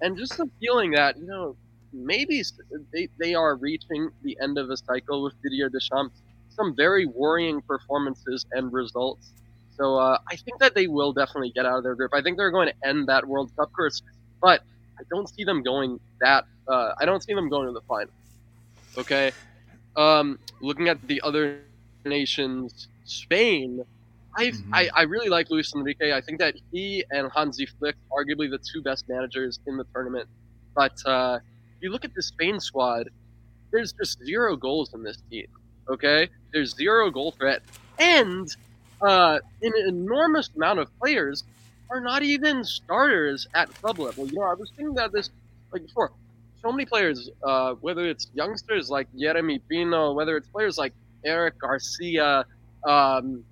and 0.01 0.17
just 0.17 0.37
the 0.37 0.49
feeling 0.59 0.91
that 0.91 1.17
you 1.17 1.27
know 1.27 1.55
maybe 1.93 2.43
they, 2.91 3.07
they 3.19 3.33
are 3.33 3.55
reaching 3.55 4.09
the 4.23 4.37
end 4.41 4.57
of 4.57 4.69
a 4.69 4.77
cycle 4.77 5.23
with 5.23 5.33
Didier 5.41 5.69
Deschamps. 5.69 6.21
Some 6.49 6.75
very 6.75 7.05
worrying 7.05 7.61
performances 7.61 8.45
and 8.51 8.71
results. 8.71 9.31
So 9.75 9.95
uh, 9.95 10.19
I 10.29 10.35
think 10.35 10.59
that 10.59 10.75
they 10.75 10.87
will 10.87 11.13
definitely 11.13 11.51
get 11.51 11.65
out 11.65 11.77
of 11.77 11.83
their 11.83 11.95
group. 11.95 12.11
I 12.13 12.21
think 12.21 12.37
they're 12.37 12.51
going 12.51 12.69
to 12.69 12.87
end 12.87 13.07
that 13.07 13.25
World 13.25 13.51
Cup 13.55 13.71
curse, 13.73 14.03
but 14.39 14.61
I 14.99 15.03
don't 15.09 15.27
see 15.27 15.43
them 15.43 15.63
going 15.63 15.99
that. 16.21 16.45
Uh, 16.67 16.93
I 16.99 17.05
don't 17.05 17.23
see 17.23 17.33
them 17.33 17.49
going 17.49 17.67
to 17.67 17.73
the 17.73 17.81
final. 17.81 18.13
Okay, 18.97 19.31
um, 19.95 20.39
looking 20.61 20.89
at 20.89 21.05
the 21.07 21.21
other 21.21 21.59
nations, 22.05 22.87
Spain. 23.05 23.83
i 24.35 24.45
mm-hmm. 24.45 24.73
I, 24.73 24.89
I 24.93 25.01
really 25.03 25.29
like 25.29 25.49
Luis 25.49 25.73
Enrique. 25.75 26.13
I 26.13 26.21
think 26.21 26.39
that 26.39 26.55
he 26.71 27.03
and 27.11 27.31
Hansi 27.33 27.65
Flick, 27.65 27.95
arguably 28.11 28.49
the 28.49 28.59
two 28.59 28.81
best 28.81 29.07
managers 29.07 29.59
in 29.67 29.77
the 29.77 29.85
tournament. 29.93 30.27
But 30.75 30.97
uh, 31.05 31.39
you 31.81 31.91
look 31.91 32.05
at 32.05 32.13
the 32.13 32.23
Spain 32.23 32.59
squad, 32.59 33.09
there's 33.71 33.93
just 33.93 34.23
zero 34.23 34.55
goals 34.55 34.93
in 34.93 35.03
this 35.03 35.17
team. 35.29 35.47
Okay, 35.89 36.29
there's 36.53 36.75
zero 36.75 37.11
goal 37.11 37.31
threat, 37.31 37.61
and 37.99 38.47
uh, 39.01 39.39
an 39.61 39.73
enormous 39.87 40.49
amount 40.55 40.79
of 40.79 40.87
players 40.99 41.43
are 41.89 41.99
not 41.99 42.23
even 42.23 42.63
starters 42.63 43.47
at 43.53 43.73
club 43.81 43.99
level. 43.99 44.25
You 44.25 44.39
know, 44.39 44.43
I 44.43 44.53
was 44.53 44.71
thinking 44.77 44.93
about 44.93 45.11
this 45.11 45.29
like 45.71 45.85
before. 45.85 46.11
So 46.63 46.71
many 46.71 46.85
players, 46.85 47.29
uh, 47.43 47.73
whether 47.81 48.05
it's 48.07 48.31
youngsters 48.33 48.89
like 48.89 49.07
Jeremy 49.19 49.59
Pino, 49.67 50.13
whether 50.13 50.37
it's 50.37 50.47
players 50.47 50.77
like 50.77 50.93
Eric 51.25 51.59
Garcia, 51.59 52.45
um, 52.87 53.43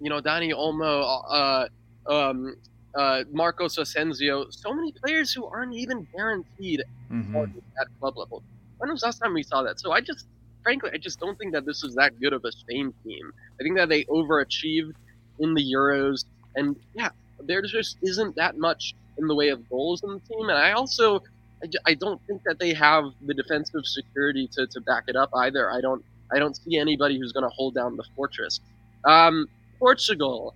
you 0.00 0.10
know, 0.10 0.20
Dani 0.20 0.52
Olmo, 0.52 1.22
uh, 1.30 2.12
um, 2.12 2.54
uh, 2.94 3.24
Marcos 3.32 3.78
Asensio, 3.78 4.50
so 4.50 4.74
many 4.74 4.92
players 4.92 5.32
who 5.32 5.46
aren't 5.46 5.74
even 5.74 6.06
guaranteed 6.14 6.82
mm-hmm. 7.10 7.58
at 7.80 7.86
club 7.98 8.18
level. 8.18 8.42
When 8.76 8.90
was 8.90 9.00
the 9.00 9.06
last 9.06 9.18
time 9.18 9.32
we 9.32 9.42
saw 9.42 9.62
that? 9.62 9.80
So 9.80 9.92
I 9.92 10.02
just, 10.02 10.26
frankly, 10.62 10.90
I 10.92 10.98
just 10.98 11.18
don't 11.20 11.38
think 11.38 11.54
that 11.54 11.64
this 11.64 11.82
is 11.82 11.94
that 11.94 12.20
good 12.20 12.34
of 12.34 12.44
a 12.44 12.52
Spain 12.52 12.92
team. 13.02 13.32
I 13.58 13.62
think 13.62 13.76
that 13.76 13.88
they 13.88 14.04
overachieved 14.04 14.92
in 15.38 15.54
the 15.54 15.62
Euros, 15.62 16.26
and 16.56 16.76
yeah, 16.94 17.08
there 17.44 17.62
just 17.62 17.96
isn't 18.02 18.36
that 18.36 18.58
much 18.58 18.94
in 19.16 19.26
the 19.26 19.34
way 19.34 19.48
of 19.48 19.66
goals 19.70 20.02
in 20.02 20.10
the 20.10 20.20
team. 20.20 20.50
And 20.50 20.58
I 20.58 20.72
also, 20.72 21.22
I, 21.62 21.68
I 21.86 21.94
don't 21.94 22.20
think 22.26 22.42
that 22.44 22.58
they 22.58 22.74
have 22.74 23.04
the 23.20 23.34
defensive 23.34 23.84
security 23.84 24.48
to, 24.52 24.66
to 24.66 24.80
back 24.80 25.04
it 25.08 25.16
up 25.16 25.30
either. 25.34 25.70
I 25.70 25.80
don't, 25.80 26.04
I 26.32 26.38
don't 26.38 26.56
see 26.56 26.78
anybody 26.78 27.18
who's 27.18 27.32
going 27.32 27.44
to 27.44 27.54
hold 27.54 27.74
down 27.74 27.96
the 27.96 28.04
fortress. 28.16 28.60
Um, 29.04 29.48
Portugal, 29.78 30.54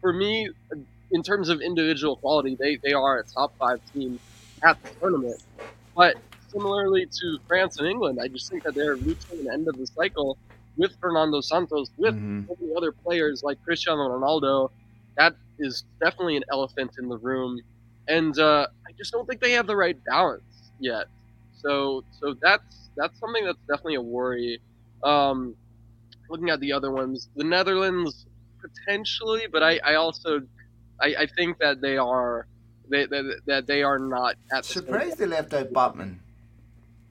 for 0.00 0.12
me, 0.12 0.50
in 1.10 1.22
terms 1.22 1.48
of 1.48 1.60
individual 1.60 2.16
quality, 2.16 2.56
they, 2.58 2.76
they 2.76 2.92
are 2.92 3.18
a 3.18 3.24
top 3.24 3.52
five 3.58 3.80
team 3.92 4.18
at 4.62 4.82
the 4.82 4.90
tournament. 5.00 5.42
But 5.96 6.16
similarly 6.48 7.06
to 7.06 7.38
France 7.48 7.78
and 7.78 7.88
England, 7.88 8.18
I 8.22 8.28
just 8.28 8.50
think 8.50 8.62
that 8.64 8.74
they're 8.74 8.96
reaching 8.96 9.44
the 9.44 9.52
end 9.52 9.68
of 9.68 9.76
the 9.76 9.86
cycle 9.86 10.38
with 10.76 10.92
Fernando 11.00 11.40
Santos, 11.40 11.90
with 11.96 12.14
mm-hmm. 12.14 12.42
many 12.48 12.74
other 12.76 12.92
players 12.92 13.42
like 13.42 13.62
Cristiano 13.64 14.08
Ronaldo. 14.08 14.70
That 15.16 15.34
is 15.58 15.84
definitely 16.00 16.36
an 16.36 16.44
elephant 16.50 16.92
in 16.98 17.08
the 17.08 17.18
room, 17.18 17.60
and 18.10 18.38
uh, 18.38 18.66
I 18.86 18.92
just 18.98 19.12
don't 19.12 19.26
think 19.26 19.40
they 19.40 19.52
have 19.52 19.66
the 19.66 19.76
right 19.76 19.96
balance 20.04 20.42
yet. 20.80 21.06
So, 21.62 22.04
so 22.20 22.34
that's 22.42 22.90
that's 22.96 23.18
something 23.18 23.44
that's 23.44 23.58
definitely 23.68 23.94
a 23.94 24.02
worry. 24.02 24.60
Um, 25.02 25.54
looking 26.28 26.50
at 26.50 26.60
the 26.60 26.72
other 26.72 26.90
ones, 26.90 27.28
the 27.36 27.44
Netherlands 27.44 28.26
potentially, 28.60 29.46
but 29.50 29.62
I, 29.62 29.80
I 29.84 29.94
also 29.94 30.42
I, 31.00 31.14
I 31.20 31.26
think 31.26 31.58
that 31.58 31.80
they 31.80 31.96
are 31.96 32.46
they, 32.88 33.06
that, 33.06 33.40
that 33.46 33.66
they 33.66 33.82
are 33.82 33.98
not 33.98 34.34
at 34.52 34.64
the 34.64 34.68
surprised 34.68 35.18
they 35.18 35.26
left 35.26 35.54
out 35.54 35.72
Botman. 35.72 36.16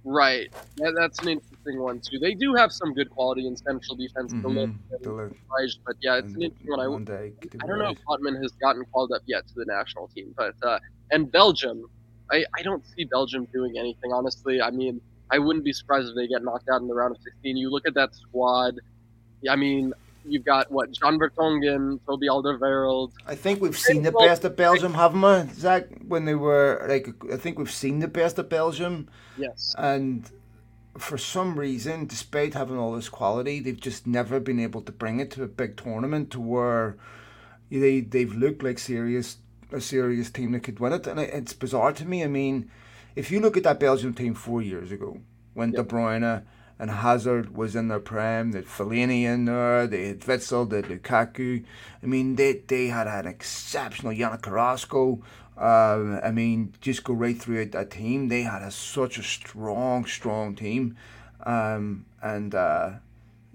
Right, 0.03 0.51
that, 0.77 0.93
that's 0.95 1.19
an 1.19 1.41
interesting 1.69 1.81
one 1.81 1.99
too. 1.99 2.19
They 2.19 2.33
do 2.33 2.55
have 2.55 2.71
some 2.71 2.93
good 2.93 3.09
quality 3.09 3.47
in 3.47 3.55
central 3.55 3.95
defense. 3.95 4.33
Mm-hmm. 4.33 4.71
but 5.85 5.95
yeah, 6.01 6.17
it's 6.17 6.33
an 6.33 6.41
interesting 6.41 6.69
one. 6.69 7.07
I, 7.09 7.31
I 7.61 7.67
don't 7.67 7.79
know 7.79 7.89
if 7.89 7.97
Botman 8.05 8.41
has 8.41 8.51
gotten 8.53 8.85
called 8.91 9.11
up 9.11 9.21
yet 9.25 9.47
to 9.47 9.53
the 9.55 9.65
national 9.65 10.07
team, 10.09 10.33
but 10.37 10.55
uh, 10.63 10.79
and 11.11 11.31
Belgium, 11.31 11.85
I, 12.31 12.45
I 12.57 12.61
don't 12.61 12.85
see 12.95 13.05
Belgium 13.05 13.47
doing 13.53 13.77
anything 13.77 14.11
honestly. 14.13 14.61
I 14.61 14.71
mean, 14.71 15.01
I 15.31 15.39
wouldn't 15.39 15.65
be 15.65 15.73
surprised 15.73 16.09
if 16.09 16.15
they 16.15 16.27
get 16.27 16.43
knocked 16.43 16.69
out 16.69 16.81
in 16.81 16.87
the 16.87 16.95
round 16.95 17.15
of 17.15 17.21
16. 17.21 17.57
You 17.57 17.69
look 17.69 17.87
at 17.87 17.93
that 17.95 18.15
squad. 18.15 18.79
I 19.49 19.55
mean, 19.55 19.93
you've 20.25 20.43
got 20.43 20.71
what 20.71 20.91
Jan 20.91 21.17
Vertonghen, 21.17 21.99
Toby 22.05 22.27
Alderweireld. 22.27 23.13
I 23.25 23.35
think 23.35 23.61
we've 23.61 23.77
seen 23.77 24.03
the 24.03 24.11
best 24.11 24.43
of 24.43 24.55
Belgium, 24.55 24.93
haven't 24.93 25.21
we, 25.21 25.53
Zach? 25.53 25.85
When 26.07 26.25
they 26.25 26.35
were 26.35 26.85
like, 26.89 27.09
I 27.31 27.37
think 27.37 27.57
we've 27.57 27.71
seen 27.71 27.99
the 27.99 28.07
best 28.07 28.37
of 28.37 28.49
Belgium. 28.49 29.07
Yes. 29.37 29.73
And 29.77 30.29
for 30.97 31.17
some 31.17 31.59
reason, 31.59 32.05
despite 32.05 32.53
having 32.53 32.77
all 32.77 32.93
this 32.93 33.09
quality, 33.09 33.59
they've 33.59 33.79
just 33.79 34.07
never 34.07 34.39
been 34.39 34.59
able 34.59 34.81
to 34.81 34.91
bring 34.91 35.19
it 35.19 35.31
to 35.31 35.43
a 35.43 35.47
big 35.47 35.77
tournament 35.77 36.31
to 36.31 36.39
where 36.39 36.97
they 37.69 38.01
they've 38.01 38.33
looked 38.33 38.63
like 38.63 38.79
serious 38.79 39.37
a 39.71 39.79
serious 39.79 40.31
team 40.31 40.51
that 40.53 40.63
could 40.63 40.79
win 40.79 40.93
it, 40.93 41.05
and 41.05 41.19
it's 41.19 41.53
bizarre 41.53 41.93
to 41.93 42.05
me. 42.05 42.23
I 42.23 42.27
mean, 42.27 42.69
if 43.15 43.29
you 43.31 43.39
look 43.39 43.55
at 43.55 43.63
that 43.63 43.79
Belgium 43.79 44.13
team 44.13 44.33
four 44.33 44.61
years 44.61 44.91
ago 44.91 45.19
when 45.53 45.71
yep. 45.71 45.87
De 45.87 45.95
Bruyne 45.95 46.43
and 46.79 46.89
Hazard 46.89 47.55
was 47.55 47.75
in 47.75 47.89
their 47.89 47.99
prime. 47.99 48.51
They 48.51 48.59
had 48.59 48.67
Fellaini 48.67 49.23
in 49.23 49.45
there. 49.45 49.85
They 49.85 50.07
had 50.07 50.21
Witsel, 50.21 50.69
they 50.69 50.77
had 50.77 50.85
Lukaku. 50.85 51.65
I 52.01 52.05
mean, 52.05 52.35
they 52.35 52.53
they 52.53 52.87
had 52.87 53.07
an 53.07 53.27
exceptional 53.27 54.13
Yannick 54.13 54.41
Carrasco. 54.41 55.21
Uh, 55.59 56.21
I 56.23 56.31
mean, 56.31 56.73
just 56.79 57.03
go 57.03 57.13
right 57.13 57.37
through 57.37 57.65
that 57.65 57.91
team. 57.91 58.29
They 58.29 58.43
had 58.43 58.61
a, 58.61 58.71
such 58.71 59.17
a 59.17 59.23
strong, 59.23 60.05
strong 60.05 60.55
team. 60.55 60.95
Um, 61.43 62.05
and, 62.21 62.55
uh, 62.55 62.91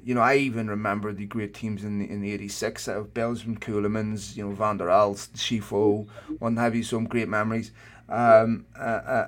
you 0.04 0.14
know, 0.14 0.20
I 0.20 0.36
even 0.36 0.68
remember 0.68 1.12
the 1.12 1.24
great 1.24 1.54
teams 1.54 1.82
in 1.82 1.98
the, 1.98 2.10
in 2.10 2.20
the 2.20 2.32
86 2.32 2.88
out 2.88 2.96
of 2.98 3.14
Belgium, 3.14 3.56
Ceulemans, 3.56 4.36
you 4.36 4.46
know, 4.46 4.54
Van 4.54 4.76
der 4.76 4.90
Elst, 4.90 5.34
Scifo, 5.34 6.06
one 6.38 6.56
have 6.58 6.74
you 6.74 6.82
some 6.82 7.06
great 7.06 7.28
memories. 7.28 7.72
Um, 8.08 8.66
uh, 8.78 8.82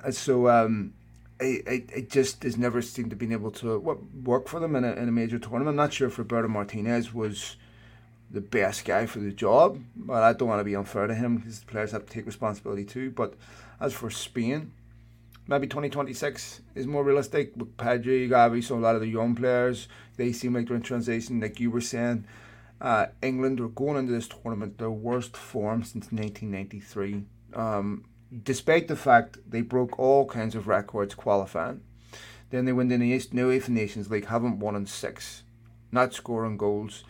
uh 0.05 0.11
so, 0.11 0.49
um, 0.51 0.93
it, 1.41 1.91
it 1.91 2.11
just 2.11 2.43
has 2.43 2.57
never 2.57 2.83
seemed 2.83 3.11
to 3.11 3.17
been 3.17 3.33
able 3.33 3.51
to 3.53 3.79
work 4.23 4.49
for 4.49 4.61
them 4.61 4.77
in 4.77 4.85
a, 4.85 4.93
in 4.93 5.09
a 5.09 5.13
major 5.13 5.39
tournament. 5.39 5.69
I'm 5.71 5.77
not 5.77 5.93
sure 5.93 6.09
if 6.09 6.19
Roberto 6.19 6.49
Martinez 6.49 7.13
was 7.13 7.57
the 8.37 8.43
best 8.43 8.85
guy 8.85 9.07
for 9.07 9.19
the 9.19 9.33
job, 9.33 9.81
but 9.97 10.23
I 10.23 10.35
don't 10.35 10.49
want 10.49 10.61
to 10.61 10.65
be 10.65 10.77
unfair 10.77 11.07
to 11.07 11.15
him 11.15 11.39
because 11.39 11.61
the 11.61 11.67
players 11.67 11.93
have 11.93 12.05
to 12.05 12.13
take 12.13 12.27
responsibility 12.27 12.85
too. 12.85 13.11
But 13.11 13.33
as 13.81 13.95
for 13.95 14.11
Spain, 14.11 14.73
maybe 15.47 15.67
2026 15.67 16.61
is 16.75 16.87
more 16.87 17.03
realistic 17.03 17.53
with 17.57 17.79
Pedri, 17.79 18.29
Gavi, 18.29 18.63
so 18.63 18.77
a 18.77 18.79
lot 18.79 18.95
of 18.95 19.01
the 19.01 19.09
young 19.09 19.35
players, 19.35 19.89
they 20.19 20.33
seem 20.33 20.53
like 20.53 20.69
they're 20.69 20.77
in 20.77 20.83
transition, 20.83 21.41
like 21.41 21.59
you 21.59 21.71
were 21.71 21.81
saying. 21.81 22.27
Uh, 22.79 23.07
England 23.23 23.59
are 23.59 23.69
going 23.69 23.97
into 23.97 24.13
this 24.13 24.29
tournament 24.29 24.77
their 24.77 24.91
worst 24.91 25.35
form 25.35 25.83
since 25.83 26.13
1993. 26.13 27.25
Um, 27.55 28.05
despite 28.45 28.87
the 28.87 28.97
fact 28.97 29.39
they 29.49 29.63
broke 29.63 29.99
all 29.99 30.27
kinds 30.27 30.55
of 30.55 30.69
records 30.69 31.15
qualifying. 31.15 31.81
Then 32.51 32.67
they 32.67 32.73
went 32.73 32.93
in 32.93 33.01
the 33.01 33.09
East, 33.09 33.35
UEFA 33.35 33.71
Nations 33.71 34.11
League, 34.11 34.27
haven't 34.27 34.59
won 34.59 34.77
in 34.77 34.85
six, 34.85 35.43
not 35.91 36.13
scoring 36.13 36.59
goals. 36.59 37.03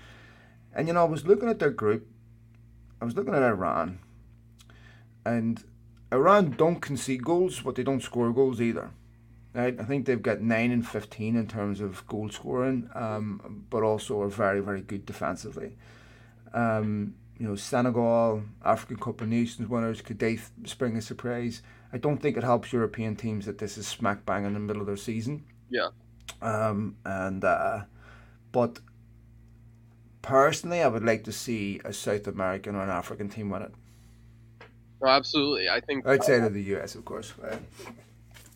And 0.77 0.87
you 0.87 0.95
know, 0.95 1.01
I 1.01 1.05
was 1.05 1.27
looking 1.27 1.49
at 1.49 1.59
their 1.59 1.71
group, 1.71 2.07
I 3.01 3.07
was 3.07 3.17
looking 3.17 3.35
at 3.35 3.43
Iran, 3.43 3.99
and 5.25 5.65
Iran 6.13 6.51
don't 6.51 6.81
concede 6.81 7.25
goals, 7.25 7.61
but 7.61 7.75
they 7.75 7.83
don't 7.83 8.03
score 8.03 8.31
goals 8.31 8.61
either. 8.61 8.91
Right? 9.55 9.81
I 9.81 9.85
think 9.85 10.05
they've 10.05 10.21
got 10.21 10.43
9 10.43 10.71
and 10.71 10.87
15 10.87 11.35
in 11.35 11.47
terms 11.49 11.81
of 11.81 12.07
goal 12.07 12.29
scoring, 12.29 12.91
um, 12.95 13.65
but 13.71 13.83
also 13.83 14.21
are 14.21 14.29
very, 14.29 14.61
very 14.61 14.83
good 14.83 15.07
defensively. 15.07 15.79
Um, 16.53 17.15
you 17.41 17.49
know, 17.49 17.57
Senegal, 17.57 18.43
African 18.63 18.99
Cup 18.99 19.23
of 19.23 19.29
Nations 19.29 19.67
winners, 19.67 20.03
could 20.03 20.19
they 20.19 20.39
spring 20.65 20.99
a 20.99 21.03
surprise? 21.03 21.63
I 21.91 21.97
don't 21.97 22.19
think 22.19 22.37
it 22.37 22.45
helps 22.45 22.71
European 22.71 23.17
teams 23.17 23.47
that 23.47 23.57
this 23.57 23.79
is 23.79 23.87
smack 23.87 24.27
bang 24.27 24.45
in 24.45 24.53
the 24.53 24.61
middle 24.61 24.83
of 24.83 24.87
their 24.87 24.97
season. 24.99 25.47
Yeah. 25.71 25.89
Um, 26.43 26.97
and 27.07 27.43
uh, 27.43 27.85
but 28.53 28.81
personally, 30.27 30.83
I 30.83 30.89
would 30.89 31.05
like 31.05 31.25
to 31.25 31.33
see 31.33 31.81
a 31.85 31.93
South 31.93 32.27
American 32.27 32.75
or 32.75 32.83
an 32.83 32.91
African 32.91 33.29
team 33.29 33.49
win 33.49 33.63
it. 33.63 33.73
No, 35.01 35.09
absolutely. 35.09 35.69
I 35.69 35.81
think 35.81 36.07
outside 36.07 36.43
uh, 36.43 36.47
of 36.47 36.55
the 36.55 36.63
US, 36.75 36.95
of 36.95 37.05
course. 37.05 37.33
Right? 37.39 37.59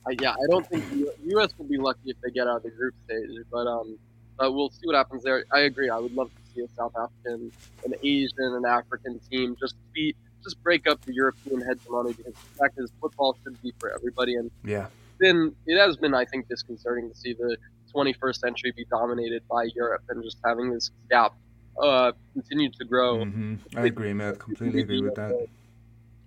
I, 0.06 0.16
yeah, 0.20 0.32
I 0.32 0.46
don't 0.50 0.66
think 0.66 0.88
the 0.90 1.12
US 1.36 1.56
will 1.56 1.66
be 1.66 1.78
lucky 1.78 2.10
if 2.10 2.20
they 2.22 2.30
get 2.30 2.48
out 2.48 2.56
of 2.56 2.62
the 2.64 2.70
group 2.70 2.94
stage, 3.04 3.30
but 3.50 3.66
um, 3.66 3.98
but 4.36 4.52
we'll 4.52 4.70
see 4.70 4.86
what 4.86 4.96
happens 4.96 5.22
there. 5.22 5.44
I 5.52 5.60
agree. 5.60 5.88
I 5.88 5.98
would 5.98 6.14
love 6.14 6.30
to 6.30 6.52
see 6.52 6.62
a 6.62 6.68
South 6.76 6.94
African, 6.96 7.52
an 7.84 7.94
Asian, 8.02 8.32
an 8.38 8.64
African 8.66 9.20
team 9.30 9.56
just 9.60 9.76
be 9.92 10.14
just 10.42 10.60
break 10.62 10.88
up 10.88 11.00
the 11.04 11.12
European 11.12 11.60
hegemony 11.60 12.14
because 12.14 12.32
the 12.32 12.58
fact 12.58 12.74
is 12.78 12.90
football 13.00 13.36
should 13.44 13.60
be 13.62 13.72
for 13.78 13.94
everybody 13.94 14.34
and 14.34 14.50
yeah. 14.64 14.86
Then 15.20 15.54
it 15.66 15.78
has 15.78 15.98
been 15.98 16.14
I 16.14 16.24
think 16.24 16.48
disconcerting 16.48 17.10
to 17.10 17.16
see 17.16 17.34
the 17.34 17.56
21st 17.94 18.36
century 18.36 18.72
be 18.74 18.86
dominated 18.86 19.42
by 19.48 19.64
Europe 19.74 20.02
and 20.08 20.22
just 20.24 20.38
having 20.44 20.72
this 20.72 20.90
gap 21.10 21.34
uh, 21.78 22.12
continue 22.32 22.70
to 22.70 22.84
grow. 22.84 23.18
Mm-hmm. 23.18 23.78
I 23.78 23.86
agree, 23.86 24.12
man. 24.12 24.36
Completely 24.36 24.82
agree 24.82 25.02
with 25.02 25.14
that. 25.14 25.32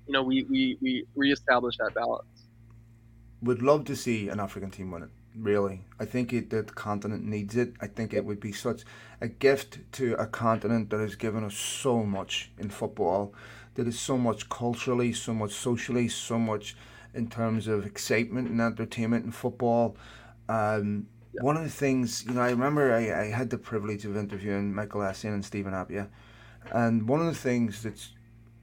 You 0.07 0.13
know, 0.13 0.23
we 0.23 0.43
we 0.43 0.77
we 0.81 1.05
reestablish 1.15 1.77
that 1.77 1.93
balance. 1.93 2.25
Would 3.41 3.61
love 3.61 3.85
to 3.85 3.95
see 3.95 4.29
an 4.29 4.39
African 4.39 4.71
team 4.71 4.91
win 4.91 5.03
it 5.03 5.09
really. 5.35 5.81
I 5.99 6.05
think 6.05 6.33
it, 6.33 6.49
the 6.49 6.63
continent 6.63 7.23
needs 7.23 7.55
it. 7.55 7.73
I 7.81 7.87
think 7.87 8.13
it 8.13 8.25
would 8.25 8.39
be 8.39 8.51
such 8.51 8.83
a 9.21 9.27
gift 9.27 9.79
to 9.93 10.13
a 10.15 10.25
continent 10.25 10.89
that 10.89 10.99
has 10.99 11.15
given 11.15 11.43
us 11.43 11.55
so 11.55 12.03
much 12.03 12.51
in 12.57 12.69
football, 12.69 13.33
that 13.75 13.87
is 13.87 13.99
so 13.99 14.17
much 14.17 14.49
culturally, 14.49 15.13
so 15.13 15.33
much 15.33 15.53
socially, 15.53 16.07
so 16.07 16.37
much 16.37 16.75
in 17.13 17.29
terms 17.29 17.67
of 17.67 17.85
excitement 17.85 18.49
and 18.49 18.61
entertainment 18.61 19.25
in 19.25 19.31
football. 19.31 19.97
Um. 20.49 21.07
One 21.41 21.57
of 21.57 21.63
the 21.63 21.69
things, 21.69 22.25
you 22.25 22.33
know, 22.33 22.41
I 22.41 22.51
remember 22.51 22.93
I, 22.93 23.21
I 23.21 23.25
had 23.31 23.49
the 23.49 23.57
privilege 23.57 24.05
of 24.05 24.15
interviewing 24.15 24.73
Michael 24.73 25.01
Essien 25.01 25.33
and 25.33 25.43
Stephen 25.43 25.73
Appiah, 25.73 26.07
and 26.71 27.07
one 27.07 27.19
of 27.19 27.25
the 27.25 27.33
things 27.33 27.83
that's 27.83 28.13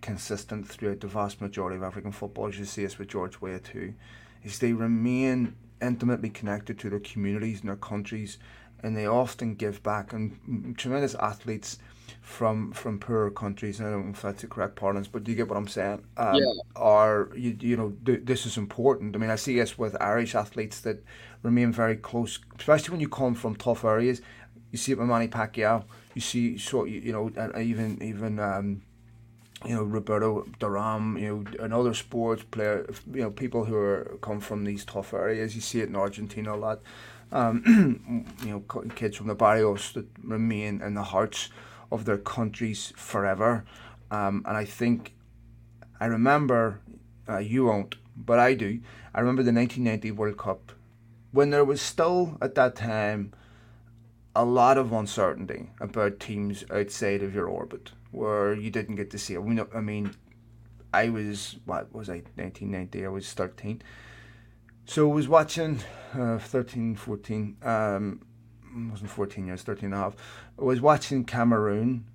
consistent 0.00 0.68
throughout 0.68 1.00
the 1.00 1.06
vast 1.06 1.40
majority 1.40 1.76
of 1.76 1.82
African 1.82 2.12
footballers, 2.12 2.58
you 2.58 2.64
see 2.64 2.86
us 2.86 2.98
with 2.98 3.08
George 3.08 3.40
Weah 3.40 3.58
too, 3.58 3.94
is 4.44 4.58
they 4.58 4.72
remain 4.72 5.56
intimately 5.82 6.30
connected 6.30 6.78
to 6.78 6.90
their 6.90 7.00
communities 7.00 7.60
and 7.60 7.68
their 7.68 7.76
countries, 7.76 8.38
and 8.82 8.96
they 8.96 9.06
often 9.06 9.54
give 9.54 9.82
back. 9.82 10.12
And 10.12 10.76
tremendous 10.78 11.14
athletes 11.16 11.78
from 12.30 12.72
from 12.72 12.98
poorer 12.98 13.30
countries. 13.30 13.80
I 13.80 13.84
don't 13.84 14.06
know 14.06 14.12
if 14.12 14.22
that's 14.22 14.42
the 14.42 14.46
correct 14.46 14.76
parlance, 14.76 15.08
but 15.08 15.24
do 15.24 15.32
you 15.32 15.36
get 15.36 15.48
what 15.48 15.58
I'm 15.58 15.68
saying? 15.68 16.04
Um, 16.16 16.36
yeah. 16.36 16.52
Are 16.76 17.30
you 17.34 17.56
you 17.60 17.76
know 17.76 17.92
th- 18.06 18.20
this 18.24 18.46
is 18.46 18.56
important. 18.56 19.16
I 19.16 19.18
mean, 19.18 19.30
I 19.30 19.36
see 19.36 19.56
this 19.58 19.76
with 19.76 20.00
Irish 20.00 20.34
athletes 20.34 20.80
that 20.82 21.04
remain 21.42 21.72
very 21.72 21.96
close, 21.96 22.38
especially 22.58 22.92
when 22.92 23.00
you 23.00 23.08
come 23.08 23.34
from 23.34 23.56
tough 23.56 23.84
areas. 23.84 24.22
You 24.70 24.78
see 24.78 24.92
it 24.92 24.98
with 24.98 25.08
Manny 25.08 25.26
Pacquiao. 25.26 25.84
You 26.14 26.20
see, 26.20 26.56
so 26.56 26.84
you, 26.84 27.00
you 27.00 27.12
know, 27.12 27.30
and 27.36 27.50
even 27.62 28.00
even 28.02 28.38
um, 28.38 28.82
you 29.66 29.74
know 29.74 29.82
Roberto 29.82 30.46
Duran, 30.60 31.16
you 31.18 31.28
know, 31.28 31.64
and 31.64 31.74
other 31.74 31.94
sports 31.94 32.44
player, 32.44 32.88
you 33.12 33.22
know, 33.22 33.30
people 33.30 33.64
who 33.64 33.74
are 33.74 34.18
come 34.22 34.40
from 34.40 34.64
these 34.64 34.84
tough 34.84 35.12
areas. 35.12 35.56
You 35.56 35.60
see 35.60 35.80
it 35.80 35.88
in 35.88 35.96
Argentina 35.96 36.54
a 36.54 36.56
lot. 36.56 36.80
Um, 37.32 38.26
you 38.44 38.50
know, 38.50 38.60
kids 38.94 39.16
from 39.16 39.26
the 39.26 39.34
barrios 39.34 39.92
that 39.94 40.06
remain 40.22 40.80
in 40.80 40.94
the 40.94 41.04
hearts 41.04 41.50
of 41.90 42.04
their 42.04 42.18
countries 42.18 42.92
forever. 42.96 43.64
Um, 44.10 44.44
and 44.46 44.56
I 44.56 44.64
think 44.64 45.14
I 46.00 46.06
remember 46.06 46.80
uh, 47.28 47.38
you 47.38 47.66
won't, 47.66 47.96
but 48.16 48.38
I 48.38 48.54
do. 48.54 48.80
I 49.14 49.20
remember 49.20 49.42
the 49.42 49.52
1990 49.52 50.10
World 50.12 50.38
Cup 50.38 50.72
when 51.32 51.50
there 51.50 51.64
was 51.64 51.80
still 51.80 52.36
at 52.40 52.54
that 52.56 52.76
time 52.76 53.32
a 54.34 54.44
lot 54.44 54.78
of 54.78 54.92
uncertainty 54.92 55.70
about 55.80 56.20
teams 56.20 56.64
outside 56.70 57.22
of 57.22 57.34
your 57.34 57.46
orbit 57.46 57.92
where 58.10 58.54
you 58.54 58.70
didn't 58.70 58.96
get 58.96 59.10
to 59.10 59.18
see 59.18 59.34
it. 59.34 59.68
I 59.74 59.80
mean, 59.80 60.14
I 60.92 61.08
was 61.08 61.56
what 61.64 61.92
was 61.94 62.08
I 62.08 62.22
1990? 62.36 63.04
I 63.04 63.08
was 63.08 63.32
13. 63.32 63.82
So 64.86 65.10
I 65.10 65.14
was 65.14 65.28
watching 65.28 65.80
uh, 66.14 66.38
13, 66.38 66.96
14. 66.96 67.56
Um, 67.62 68.22
wasn't 68.74 69.10
14 69.10 69.46
years, 69.46 69.62
13 69.62 69.86
and 69.86 69.94
a 69.94 69.96
half. 69.96 70.16
I 70.58 70.64
was 70.64 70.80
watching 70.80 71.24
Cameroon 71.24 72.06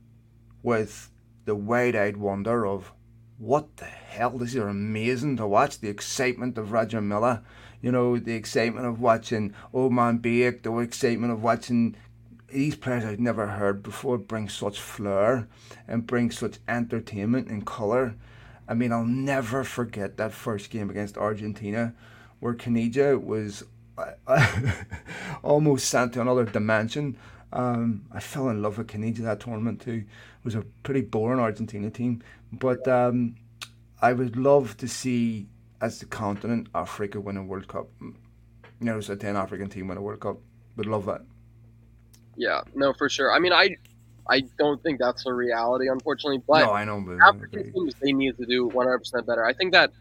with 0.64 1.12
the 1.46 1.56
wide-eyed 1.56 2.18
wonder 2.18 2.66
of 2.66 2.92
what 3.38 3.78
the 3.78 3.86
hell? 3.86 4.32
This 4.32 4.56
is 4.56 4.64
amazing 4.64 5.38
to 5.38 5.48
watch. 5.48 5.80
The 5.80 5.90
excitement 5.90 6.58
of 6.58 6.72
Roger 6.72 7.02
Milla, 7.02 7.44
you 7.82 7.92
know, 7.92 8.18
the 8.18 8.34
excitement 8.34 8.86
of 8.86 9.02
watching 9.02 9.54
Omam-Biyik, 9.74 10.64
the 10.64 10.78
excitement 10.80 11.34
of 11.34 11.44
watching 11.44 11.96
these 12.50 12.76
players 12.76 13.04
I'd 13.04 13.20
never 13.20 13.48
heard 13.48 13.84
before 13.84 14.18
bring 14.18 14.48
such 14.48 14.80
flair 14.80 15.48
and 15.88 16.08
bring 16.08 16.32
such 16.32 16.60
entertainment 16.68 17.50
and 17.50 17.66
colour. 17.66 18.16
I 18.68 18.74
mean, 18.74 18.92
I'll 18.92 19.06
never 19.06 19.64
forget 19.64 20.18
that 20.18 20.34
first 20.34 20.70
game 20.70 20.90
against 20.90 21.18
Argentina 21.18 21.94
where 22.40 22.54
Caniggia 22.54 23.22
was 23.22 23.64
almost 25.44 25.90
sent 25.90 26.14
to 26.14 26.22
another 26.22 26.46
dimension. 26.46 27.18
Um, 27.54 28.06
I 28.12 28.20
fell 28.20 28.50
in 28.50 28.62
love 28.62 28.78
with 28.78 28.88
Caniggia 28.88 29.20
that 29.20 29.40
tournament 29.40 29.82
too. 29.82 30.04
It 30.04 30.44
was 30.44 30.56
a 30.56 30.62
pretty 30.84 31.02
boring 31.02 31.40
Argentina 31.40 31.90
team, 31.90 32.22
but 32.52 32.88
um, 32.88 33.36
I 34.02 34.14
would 34.14 34.36
love 34.36 34.78
to 34.78 34.88
see 34.88 35.48
as 35.82 36.00
the 36.00 36.06
continent 36.06 36.68
Africa 36.76 37.20
win 37.20 37.38
a 37.38 37.44
World 37.44 37.68
Cup. 37.68 37.88
You 38.02 38.16
know, 38.82 38.98
a 38.98 39.16
ten 39.16 39.36
African 39.36 39.70
team 39.70 39.88
win 39.88 39.98
a 39.98 40.02
World 40.02 40.20
Cup. 40.20 40.38
Would 40.76 40.88
love 40.88 41.06
that. 41.06 41.22
Yeah, 42.36 42.62
no, 42.74 42.94
for 42.94 43.08
sure. 43.08 43.32
I 43.32 43.40
mean, 43.40 43.54
I 43.54 43.78
I 44.28 44.42
don't 44.58 44.82
think 44.84 45.00
that's 45.00 45.26
a 45.26 45.34
reality, 45.34 45.88
unfortunately. 45.90 46.42
But 46.46 46.66
no, 46.66 46.74
I 46.74 46.84
know. 46.84 47.02
But 47.02 47.20
African 47.22 47.72
teams 47.72 47.96
they 48.02 48.12
need 48.12 48.38
to 48.38 48.46
do 48.46 48.68
100 48.68 49.00
percent 49.00 49.26
better. 49.26 49.46
I 49.46 49.54
think 49.54 49.72
that 49.72 49.92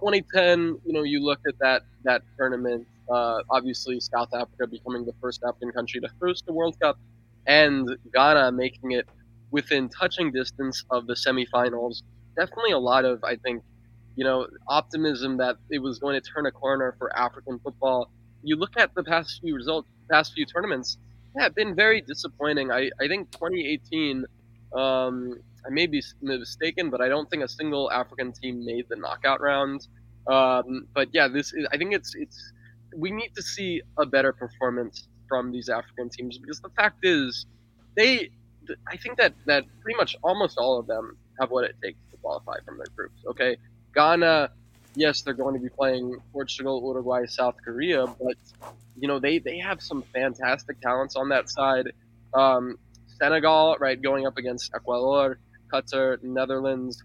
2010, 0.00 0.80
you 0.84 0.92
know, 0.92 1.02
you 1.02 1.20
looked 1.20 1.46
at 1.46 1.58
that 1.60 1.82
that 2.04 2.22
tournament. 2.36 2.86
Uh, 3.10 3.42
obviously, 3.50 4.00
South 4.00 4.28
Africa 4.34 4.66
becoming 4.66 5.04
the 5.04 5.14
first 5.20 5.42
African 5.46 5.72
country 5.72 6.00
to 6.00 6.08
host 6.20 6.46
the 6.46 6.52
World 6.52 6.78
Cup, 6.80 6.98
and 7.46 7.88
Ghana 8.12 8.52
making 8.52 8.92
it 8.92 9.08
within 9.50 9.88
touching 9.88 10.30
distance 10.32 10.84
of 10.90 11.06
the 11.06 11.14
semifinals. 11.14 12.02
Definitely 12.36 12.72
a 12.72 12.78
lot 12.78 13.04
of, 13.04 13.24
I 13.24 13.36
think, 13.36 13.62
you 14.16 14.24
know, 14.24 14.46
optimism 14.68 15.38
that 15.38 15.56
it 15.70 15.78
was 15.78 15.98
going 15.98 16.20
to 16.20 16.30
turn 16.30 16.46
a 16.46 16.50
corner 16.52 16.94
for 16.98 17.16
African 17.16 17.58
football. 17.60 18.10
You 18.42 18.56
look 18.56 18.76
at 18.76 18.94
the 18.94 19.04
past 19.04 19.40
few 19.40 19.54
results, 19.54 19.88
past 20.10 20.34
few 20.34 20.44
tournaments 20.46 20.98
yeah, 21.36 21.48
been 21.48 21.74
very 21.74 22.00
disappointing. 22.00 22.70
I, 22.70 22.90
I 23.00 23.08
think 23.08 23.30
2018, 23.32 24.24
um, 24.74 25.40
I 25.66 25.70
may 25.70 25.86
be 25.86 26.02
mistaken, 26.22 26.90
but 26.90 27.00
I 27.00 27.08
don't 27.08 27.28
think 27.30 27.42
a 27.42 27.48
single 27.48 27.90
African 27.90 28.32
team 28.32 28.64
made 28.64 28.86
the 28.88 28.96
knockout 28.96 29.40
round. 29.40 29.86
Um, 30.26 30.86
but 30.94 31.08
yeah, 31.12 31.28
this 31.28 31.52
is, 31.52 31.66
I 31.72 31.76
think 31.78 31.94
it's 31.94 32.14
it's 32.14 32.52
we 32.96 33.10
need 33.10 33.34
to 33.36 33.42
see 33.42 33.82
a 33.98 34.06
better 34.06 34.32
performance 34.32 35.08
from 35.28 35.52
these 35.52 35.68
African 35.68 36.08
teams 36.08 36.38
because 36.38 36.60
the 36.60 36.70
fact 36.70 36.98
is, 37.04 37.46
they 37.96 38.30
I 38.86 38.96
think 38.96 39.16
that 39.18 39.34
that 39.46 39.64
pretty 39.82 39.96
much 39.96 40.16
almost 40.22 40.58
all 40.58 40.78
of 40.78 40.86
them 40.86 41.16
have 41.40 41.50
what 41.50 41.64
it 41.64 41.76
takes 41.82 41.98
to 42.10 42.16
qualify 42.18 42.56
from 42.64 42.78
their 42.78 42.86
groups. 42.94 43.20
Okay, 43.26 43.56
Ghana 43.94 44.50
yes, 44.98 45.22
they're 45.22 45.34
going 45.34 45.54
to 45.54 45.60
be 45.60 45.68
playing 45.68 46.16
Portugal, 46.32 46.82
Uruguay, 46.84 47.24
South 47.26 47.56
Korea, 47.64 48.06
but 48.06 48.36
you 48.98 49.08
know 49.08 49.18
they 49.18 49.38
they 49.38 49.58
have 49.58 49.80
some 49.80 50.02
fantastic 50.14 50.80
talents 50.80 51.16
on 51.16 51.28
that 51.30 51.48
side. 51.48 51.92
Um, 52.34 52.78
Senegal, 53.18 53.76
right, 53.80 54.00
going 54.00 54.26
up 54.26 54.36
against 54.36 54.72
Ecuador, 54.74 55.38
Qatar, 55.72 56.22
Netherlands. 56.22 57.02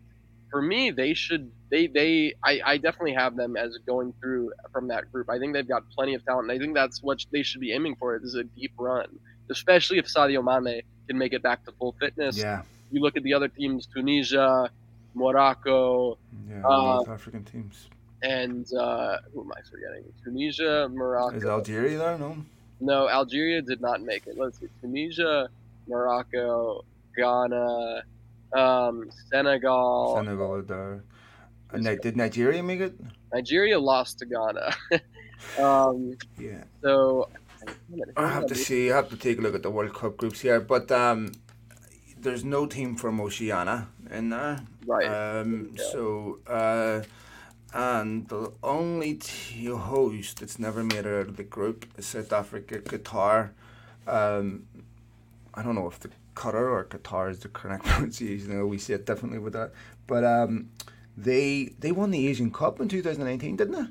For 0.53 0.61
me, 0.61 0.91
they 0.91 1.15
should 1.15 1.51
they 1.71 1.87
they 1.87 2.35
I, 2.43 2.61
I 2.63 2.77
definitely 2.77 3.13
have 3.13 3.35
them 3.35 3.57
as 3.57 3.75
going 3.87 4.13
through 4.21 4.51
from 4.71 4.87
that 4.89 5.11
group. 5.11 5.27
I 5.27 5.39
think 5.39 5.53
they've 5.53 5.67
got 5.67 5.89
plenty 5.89 6.13
of 6.13 6.23
talent. 6.23 6.51
And 6.51 6.55
I 6.55 6.63
think 6.63 6.75
that's 6.75 7.01
what 7.01 7.25
they 7.31 7.41
should 7.41 7.59
be 7.59 7.71
aiming 7.73 7.95
for. 7.95 8.15
Is 8.15 8.35
a 8.35 8.43
deep 8.43 8.73
run, 8.77 9.07
especially 9.49 9.97
if 9.97 10.05
Sadio 10.05 10.43
Mane 10.43 10.83
can 11.07 11.17
make 11.17 11.33
it 11.33 11.41
back 11.41 11.65
to 11.65 11.71
full 11.71 11.95
fitness. 11.99 12.37
Yeah. 12.37 12.61
You 12.91 13.01
look 13.01 13.17
at 13.17 13.23
the 13.23 13.33
other 13.33 13.47
teams: 13.47 13.87
Tunisia, 13.87 14.69
Morocco. 15.15 16.19
Yeah, 16.47 16.61
uh, 16.63 17.03
African 17.07 17.43
teams. 17.43 17.89
And 18.21 18.71
uh, 18.75 19.17
who 19.33 19.41
am 19.41 19.51
I 19.57 19.61
forgetting? 19.67 20.03
Tunisia, 20.23 20.87
Morocco. 20.93 21.35
Is 21.35 21.45
Algeria 21.45 21.97
there? 21.97 22.17
No. 22.19 22.37
No, 22.79 23.09
Algeria 23.09 23.63
did 23.63 23.81
not 23.81 24.03
make 24.03 24.27
it. 24.27 24.37
Let's 24.37 24.59
see: 24.59 24.67
Tunisia, 24.81 25.49
Morocco, 25.87 26.85
Ghana, 27.17 28.03
um, 28.53 29.09
Senegal. 29.29 30.15
Senegal 30.17 30.61
there. 30.63 31.03
And 31.71 31.83
did 32.01 32.15
Nigeria 32.15 32.61
make 32.61 32.81
it? 32.81 32.93
Nigeria 33.33 33.79
lost 33.79 34.19
to 34.19 34.25
Ghana. 34.25 34.75
um, 35.59 36.15
yeah. 36.39 36.63
So 36.81 37.29
I 38.15 38.27
have 38.27 38.45
to 38.47 38.55
see. 38.55 38.91
I 38.91 38.95
have 38.95 39.09
to 39.09 39.17
take 39.17 39.39
a 39.39 39.41
look 39.41 39.55
at 39.55 39.63
the 39.63 39.71
World 39.71 39.93
Cup 39.93 40.17
groups 40.17 40.41
here, 40.41 40.59
but 40.59 40.91
um, 40.91 41.31
there's 42.17 42.43
no 42.43 42.65
team 42.65 42.95
from 42.95 43.19
Oceania 43.19 43.87
in 44.11 44.29
there. 44.29 44.59
Right. 44.85 45.05
Um, 45.05 45.71
yeah. 45.75 45.83
So, 45.91 46.39
uh, 46.47 47.01
and 47.73 48.27
the 48.29 48.53
only 48.61 49.15
t- 49.15 49.65
host 49.65 50.39
that's 50.39 50.59
never 50.59 50.83
made 50.83 51.05
it 51.05 51.07
out 51.07 51.27
of 51.29 51.37
the 51.37 51.43
group 51.43 51.87
is 51.97 52.05
South 52.05 52.31
Africa, 52.31 52.79
Qatar. 52.79 53.49
Um, 54.05 54.67
I 55.53 55.63
don't 55.63 55.75
know 55.75 55.87
if 55.87 55.99
the 55.99 56.09
Qatar 56.35 56.55
or 56.55 56.85
Qatar 56.85 57.31
is 57.31 57.39
the 57.39 57.49
correct 57.49 57.85
pronunciation. 57.85 58.51
You 58.51 58.57
know, 58.57 58.65
we 58.65 58.77
say 58.77 58.93
it 58.93 59.05
differently 59.05 59.39
with 59.39 59.53
that, 59.53 59.71
but 60.07 60.23
um, 60.23 60.69
they 61.17 61.73
they 61.79 61.91
won 61.91 62.11
the 62.11 62.27
Asian 62.27 62.51
Cup 62.51 62.79
in 62.79 62.87
2019, 62.87 63.55
didn't 63.55 63.73
they? 63.73 63.89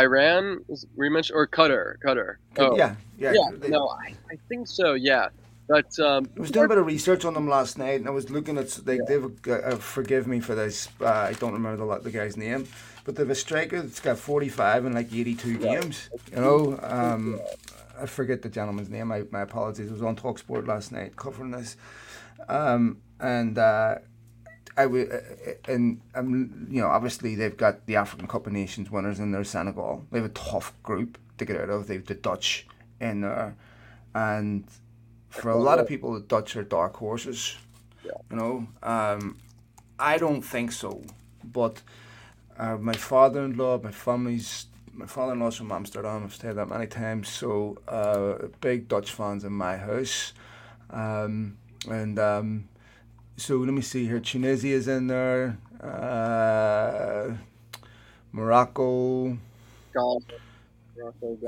Iran 0.00 0.64
was 0.68 0.86
rematch 0.96 1.30
or 1.32 1.46
Qatar? 1.46 1.96
Qatar. 2.04 2.36
Oh. 2.58 2.76
Yeah, 2.76 2.94
yeah. 3.18 3.32
Yeah. 3.34 3.56
They, 3.58 3.68
no, 3.68 3.88
I, 3.88 4.14
I 4.30 4.36
think 4.48 4.66
so. 4.66 4.94
Yeah. 4.94 5.28
But 5.68 5.98
um, 6.00 6.28
I 6.36 6.40
was 6.40 6.50
doing 6.50 6.66
a 6.66 6.68
bit 6.68 6.78
of 6.78 6.86
research 6.86 7.24
on 7.24 7.34
them 7.34 7.48
last 7.48 7.78
night, 7.78 8.00
and 8.00 8.08
I 8.08 8.10
was 8.10 8.30
looking 8.30 8.58
at. 8.58 8.68
They, 8.70 8.96
yeah. 8.96 9.02
they've 9.06 9.48
uh, 9.48 9.76
forgive 9.76 10.26
me 10.26 10.40
for 10.40 10.54
this. 10.54 10.88
Uh, 11.00 11.06
I 11.06 11.34
don't 11.34 11.52
remember 11.52 11.86
the 11.86 12.02
the 12.02 12.10
guy's 12.10 12.36
name, 12.36 12.66
but 13.04 13.16
they've 13.16 13.30
a 13.30 13.34
striker 13.34 13.80
that's 13.80 14.00
got 14.00 14.18
forty 14.18 14.48
five 14.48 14.84
in 14.84 14.92
like 14.92 15.12
eighty 15.12 15.34
two 15.34 15.52
yeah. 15.52 15.80
games. 15.80 16.10
You 16.32 16.40
know, 16.40 16.80
um, 16.82 17.40
I 18.02 18.06
forget 18.06 18.42
the 18.42 18.48
gentleman's 18.48 18.90
name. 18.90 19.12
I, 19.12 19.24
my 19.30 19.42
apologies. 19.42 19.88
I 19.88 19.92
was 19.92 20.02
on 20.02 20.16
Talksport 20.16 20.66
last 20.66 20.90
night 20.90 21.16
covering 21.16 21.52
this, 21.52 21.76
um, 22.48 23.00
and 23.20 23.56
uh, 23.56 23.98
I 24.76 24.86
would, 24.86 25.12
uh, 25.12 25.52
and 25.68 26.00
you 26.14 26.80
know, 26.80 26.88
obviously 26.88 27.34
they've 27.36 27.56
got 27.56 27.86
the 27.86 27.96
African 27.96 28.26
Cup 28.26 28.46
of 28.46 28.52
Nations 28.52 28.90
winners 28.90 29.20
in 29.20 29.30
their 29.30 29.44
Senegal. 29.44 30.04
They 30.10 30.18
have 30.18 30.30
a 30.30 30.34
tough 30.34 30.74
group 30.82 31.16
to 31.38 31.44
get 31.44 31.56
out 31.56 31.70
of. 31.70 31.86
They've 31.86 32.04
the 32.04 32.14
Dutch 32.14 32.66
in 33.00 33.20
there, 33.20 33.54
and 34.14 34.64
for 35.30 35.50
a 35.50 35.56
lot 35.56 35.78
of 35.78 35.86
people, 35.86 36.12
the 36.12 36.20
Dutch 36.20 36.56
are 36.56 36.64
dark 36.64 36.96
horses. 36.96 37.56
Yeah. 38.04 38.12
You 38.30 38.36
know, 38.36 38.66
um, 38.82 39.38
I 39.98 40.18
don't 40.18 40.42
think 40.42 40.72
so. 40.72 41.02
But 41.44 41.82
uh, 42.58 42.76
my 42.76 42.92
father-in-law, 42.92 43.80
my 43.82 43.92
family's, 43.92 44.66
my 44.92 45.06
father-in-law's 45.06 45.56
from 45.56 45.72
Amsterdam. 45.72 46.24
I've 46.24 46.34
stayed 46.34 46.56
there 46.56 46.66
many 46.66 46.86
times, 46.86 47.28
so 47.28 47.78
uh, 47.88 48.48
big 48.60 48.88
Dutch 48.88 49.10
fans 49.10 49.44
in 49.44 49.52
my 49.52 49.76
house, 49.76 50.32
um, 50.90 51.56
and 51.90 52.18
um, 52.18 52.68
so 53.36 53.56
let 53.56 53.72
me 53.72 53.82
see 53.82 54.06
here. 54.06 54.20
Tunisia 54.20 54.68
is 54.68 54.88
in 54.88 55.06
there. 55.06 55.58
Uh, 55.82 57.34
Morocco. 58.32 59.36
Ghana. 59.94 60.20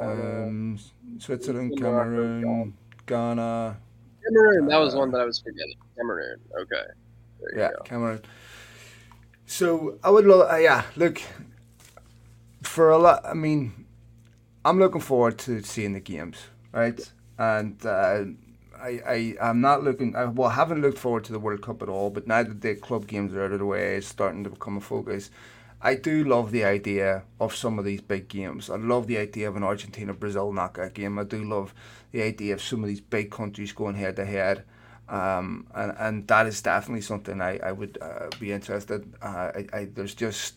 Um, 0.01 0.79
Switzerland, 1.19 1.79
Cameroon, 1.79 2.75
Ghana. 3.07 3.77
Cameroon. 4.25 4.67
That 4.67 4.79
was 4.79 4.95
uh, 4.95 4.99
one 4.99 5.11
that 5.13 5.21
I 5.21 5.25
was 5.25 5.39
forgetting. 5.39 5.77
Cameroon. 5.97 6.41
Okay. 6.63 6.85
yeah, 7.57 7.71
Cameroon. 7.85 8.23
So 9.47 9.99
I 10.03 10.11
would 10.11 10.25
love. 10.25 10.51
Uh, 10.51 10.57
yeah, 10.57 10.85
look. 10.97 11.21
For 12.75 12.91
a 12.91 12.99
lot, 12.99 13.25
I 13.25 13.35
mean, 13.35 13.87
I'm 14.65 14.81
looking 14.81 15.01
forward 15.01 15.39
to 15.47 15.63
seeing 15.63 15.93
the 15.93 16.01
games, 16.01 16.39
right? 16.73 17.01
And 17.39 17.79
uh, 17.87 18.25
I, 18.77 19.01
I 19.07 19.35
I'm 19.41 19.61
not 19.61 19.85
looking. 19.85 20.17
I 20.17 20.25
well, 20.25 20.49
haven't 20.49 20.83
looked 20.83 20.99
forward 20.99 21.23
to 21.27 21.33
the 21.33 21.39
World 21.39 21.63
Cup 21.63 21.83
at 21.83 21.89
all. 21.89 22.11
But 22.11 22.27
now 22.27 22.43
that 22.43 22.63
the 22.63 22.75
club 22.75 23.07
games 23.07 23.33
are 23.33 23.45
out 23.45 23.53
of 23.53 23.61
the 23.61 23.65
way, 23.65 23.95
it's 23.95 24.09
starting 24.09 24.43
to 24.43 24.51
become 24.51 24.77
a 24.77 24.81
focus. 24.81 25.31
I 25.81 25.95
do 25.95 26.25
love 26.25 26.51
the 26.51 26.65
idea 26.65 27.23
of 27.39 27.55
some 27.55 27.79
of 27.79 27.85
these 27.85 28.01
big 28.01 28.27
games. 28.27 28.69
I 28.69 28.75
love 28.75 29.07
the 29.07 29.19
idea 29.19 29.47
of 29.47 29.55
an 29.55 29.63
Argentina 29.63 30.13
Brazil 30.13 30.53
knockout 30.53 30.95
game. 30.95 31.17
I 31.17 31.23
do 31.23 31.45
love 31.45 31.73
the 32.11 32.23
idea 32.23 32.55
of 32.55 32.61
some 32.61 32.83
of 32.83 32.89
these 32.89 33.01
big 33.01 33.31
countries 33.31 33.71
going 33.71 33.95
head 33.95 34.17
to 34.17 34.25
head. 34.25 34.65
Um, 35.09 35.69
and, 35.77 35.95
and 35.97 36.27
that 36.27 36.49
is 36.49 36.61
definitely 36.61 37.03
something 37.03 37.41
I, 37.41 37.59
I 37.59 37.71
would 37.71 37.99
uh, 38.03 38.31
be 38.41 38.51
interested. 38.51 39.15
Uh, 39.23 39.53
I, 39.55 39.67
I 39.73 39.85
there's 39.85 40.17
just 40.17 40.55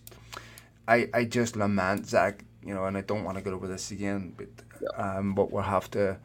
I, 0.88 1.10
I 1.14 1.26
just 1.26 1.56
lament 1.56 2.08
Zach, 2.08 2.44
you 2.64 2.74
know, 2.74 2.86
and 2.86 2.98
I 2.98 3.02
don't 3.02 3.24
want 3.24 3.38
to 3.38 3.44
go 3.44 3.52
over 3.52 3.68
this 3.68 3.92
again, 3.92 4.34
but 4.38 4.48
um, 4.96 5.34
but 5.36 5.52
we'll 5.52 5.64
have 5.64 5.90
to 5.92 6.18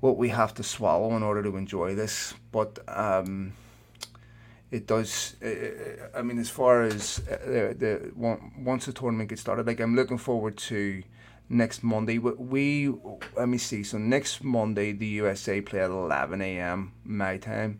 what 0.00 0.16
we 0.16 0.30
have 0.30 0.52
to 0.54 0.62
swallow 0.62 1.16
in 1.16 1.22
order 1.22 1.42
to 1.42 1.56
enjoy 1.56 1.94
this. 1.94 2.34
But 2.50 2.78
um, 2.88 3.52
it 4.70 4.86
does. 4.86 5.36
I 6.14 6.22
mean, 6.22 6.38
as 6.38 6.50
far 6.50 6.82
as 6.82 7.20
uh, 7.30 7.36
the, 7.44 7.76
the 7.78 8.12
once 8.16 8.86
the 8.86 8.92
tournament 8.92 9.28
gets 9.28 9.42
started, 9.42 9.66
like 9.66 9.80
I'm 9.80 9.94
looking 9.94 10.18
forward 10.18 10.56
to 10.68 11.02
next 11.48 11.82
Monday. 11.84 12.18
We 12.18 12.92
let 13.36 13.48
me 13.48 13.58
see. 13.58 13.84
So 13.84 13.98
next 13.98 14.42
Monday, 14.42 14.92
the 14.92 15.06
USA 15.06 15.60
play 15.60 15.80
at 15.80 15.90
11 15.90 16.40
a.m. 16.40 16.92
my 17.04 17.36
time. 17.36 17.78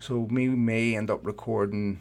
So 0.00 0.18
we 0.18 0.48
may 0.48 0.96
end 0.96 1.10
up 1.10 1.24
recording 1.24 2.00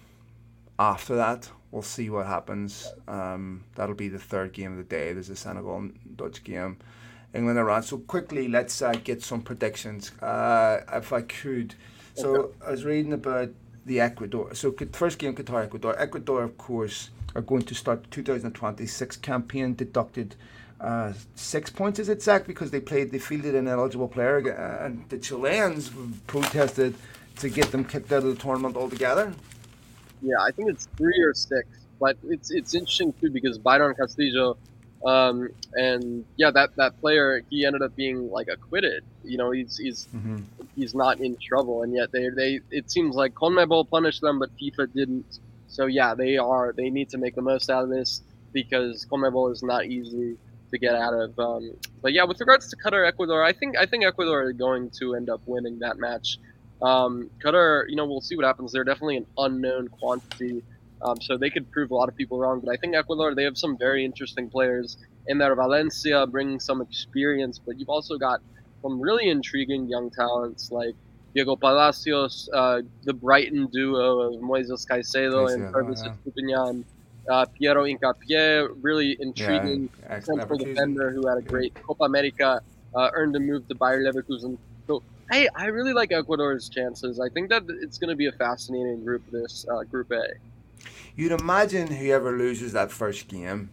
after 0.80 1.16
that. 1.16 1.50
We'll 1.72 1.82
see 1.82 2.10
what 2.10 2.26
happens. 2.26 2.92
Um, 3.08 3.64
that'll 3.76 3.96
be 3.96 4.10
the 4.10 4.20
third 4.20 4.52
game 4.52 4.72
of 4.72 4.78
the 4.78 4.84
day. 4.84 5.14
There's 5.14 5.30
a 5.30 5.36
Senegal 5.36 5.78
and 5.78 6.18
Dutch 6.18 6.44
game. 6.44 6.78
England 7.34 7.58
Iran. 7.58 7.84
So 7.84 7.98
quickly, 7.98 8.48
let's 8.48 8.82
uh, 8.82 8.94
get 9.04 9.24
some 9.24 9.42
predictions. 9.42 10.12
Uh, 10.22 10.82
if 10.92 11.14
I 11.14 11.22
could, 11.22 11.76
so 12.14 12.52
I 12.66 12.72
was 12.72 12.84
reading 12.84 13.14
about 13.14 13.50
the 13.86 14.02
Ecuador. 14.02 14.54
So 14.54 14.76
first 14.92 15.18
game 15.18 15.36
Qatar 15.36 15.64
Ecuador. 15.64 15.98
Ecuador, 15.98 16.44
of 16.44 16.58
course, 16.58 17.10
are 17.36 17.42
going 17.42 17.64
to 17.64 17.76
start 17.76 18.04
the 18.04 18.10
2026 18.10 19.18
campaign 19.18 19.76
deducted. 19.76 20.36
Uh, 20.80 21.14
six 21.36 21.70
points 21.70 22.00
is 22.00 22.10
it 22.10 22.24
Zach 22.24 22.48
because 22.48 22.72
they 22.72 22.80
played 22.80 23.12
they 23.12 23.20
fielded 23.20 23.54
an 23.54 23.68
eligible 23.68 24.08
player 24.08 24.38
uh, 24.52 24.86
and 24.86 25.08
the 25.10 25.18
Chileans 25.20 25.92
protested 26.26 26.96
to 27.38 27.50
get 27.50 27.72
them 27.72 27.86
kicked 27.86 28.12
out 28.12 28.24
of 28.24 28.36
the 28.36 28.42
tournament 28.42 28.76
altogether. 28.76 29.32
Yeah, 30.22 30.42
I 30.42 30.52
think 30.52 30.70
it's 30.70 30.88
three 30.98 31.22
or 31.22 31.34
six, 31.34 31.68
but 32.00 32.18
it's 32.24 32.52
it's 32.52 32.74
interesting 32.74 33.14
too 33.14 33.32
because 33.32 33.58
Byron 33.58 33.96
Castillo 33.96 34.58
um, 35.06 35.50
and 35.74 36.26
yeah, 36.38 36.52
that, 36.52 36.76
that 36.76 37.00
player 37.00 37.42
he 37.50 37.66
ended 37.66 37.82
up 37.82 37.96
being 37.96 38.30
like 38.30 38.48
acquitted. 38.48 39.04
You 39.24 39.38
know, 39.38 39.52
he's 39.52 39.78
he's 39.78 40.08
mm-hmm. 40.16 40.40
he's 40.76 40.94
not 40.94 41.20
in 41.20 41.38
trouble, 41.38 41.84
and 41.84 41.94
yet 41.94 42.12
they 42.12 42.30
they 42.30 42.60
it 42.70 42.92
seems 42.92 43.16
like 43.16 43.34
CONMEBOL 43.34 43.90
punished 43.90 44.22
them, 44.22 44.40
but 44.40 44.50
FIFA 44.58 44.94
didn't. 44.94 45.40
So 45.68 45.88
yeah, 45.88 46.14
they 46.14 46.38
are 46.38 46.74
they 46.74 46.90
need 46.90 47.10
to 47.10 47.18
make 47.18 47.36
the 47.36 47.42
most 47.42 47.70
out 47.70 47.84
of 47.84 47.90
this 47.90 48.22
because 48.54 49.06
CONMEBOL 49.06 49.52
is 49.52 49.64
not 49.64 49.86
easy 49.86 50.38
to 50.70 50.78
get 50.78 50.94
out 50.94 51.14
of. 51.14 51.40
Um, 51.40 51.72
but 52.02 52.14
yeah, 52.14 52.24
with 52.26 52.40
regards 52.40 52.70
to 52.70 52.76
Qatar 52.78 53.08
Ecuador, 53.08 53.44
I 53.44 53.54
think 53.54 53.78
I 53.78 53.88
think 53.88 54.06
Ecuador 54.06 54.44
are 54.44 54.54
going 54.54 54.92
to 55.00 55.16
end 55.16 55.30
up 55.30 55.42
winning 55.48 55.80
that 55.80 55.98
match. 55.98 56.38
Um, 56.82 57.30
Qatar, 57.44 57.86
you 57.88 57.96
know, 57.96 58.06
we'll 58.06 58.22
see 58.22 58.36
what 58.36 58.46
happens. 58.46 58.72
They're 58.72 58.84
definitely 58.84 59.18
an 59.18 59.28
unknown 59.38 59.88
quantity 59.88 60.64
um, 61.04 61.20
so 61.22 61.38
they 61.38 61.50
could 61.50 61.70
prove 61.72 61.92
a 61.92 61.96
lot 61.96 62.10
of 62.10 62.16
people 62.16 62.40
wrong. 62.40 62.60
But 62.60 62.72
I 62.72 62.78
think 62.78 62.96
Ecuador, 62.96 63.36
they 63.36 63.44
have 63.44 63.58
some 63.58 63.78
very 63.78 64.06
interesting 64.06 64.50
players 64.50 64.98
in 65.28 65.38
there. 65.38 65.56
Valencia 65.56 66.26
bringing 66.28 66.60
some 66.60 66.82
experience, 66.82 67.60
but 67.64 67.80
you've 67.80 67.90
also 67.90 68.18
got 68.18 68.42
some 68.82 69.00
really 69.00 69.30
intriguing 69.30 69.88
young 69.88 70.10
talents 70.10 70.72
like 70.72 70.96
Diego 71.34 71.56
Palacios, 71.56 72.50
uh, 72.54 72.82
the 73.04 73.14
Brighton 73.14 73.68
duo 73.68 74.34
of 74.34 74.42
Moises 74.42 74.86
Caicedo 74.88 75.54
and 75.54 75.74
Pervis 75.74 76.04
yeah. 76.36 76.82
uh, 77.30 77.46
Piero 77.58 77.86
Hincapié, 77.86 78.70
really 78.82 79.16
intriguing 79.20 79.90
yeah, 80.04 80.20
central 80.20 80.58
defender 80.58 81.12
who 81.12 81.28
had 81.28 81.38
a 81.38 81.42
great 81.42 81.74
Copa 81.76 82.04
America, 82.04 82.62
uh, 82.96 83.10
earned 83.14 83.36
a 83.36 83.40
move 83.40 83.68
to 83.70 83.76
Bayer 83.76 84.02
Leverkusen. 84.04 84.58
So 84.88 85.04
I, 85.32 85.48
I 85.56 85.66
really 85.68 85.94
like 85.94 86.12
Ecuador's 86.12 86.68
chances. 86.68 87.20
I 87.20 87.30
think 87.30 87.50
that 87.50 87.64
it's 87.70 87.98
going 87.98 88.10
to 88.10 88.16
be 88.16 88.28
a 88.28 88.32
fascinating 88.34 89.04
group, 89.04 89.24
this 89.32 89.66
uh, 89.72 89.84
Group 89.84 90.12
A. 90.12 90.26
You'd 91.16 91.32
imagine 91.32 91.88
whoever 91.88 92.38
loses 92.38 92.74
that 92.74 92.92
first 92.92 93.28
game 93.28 93.70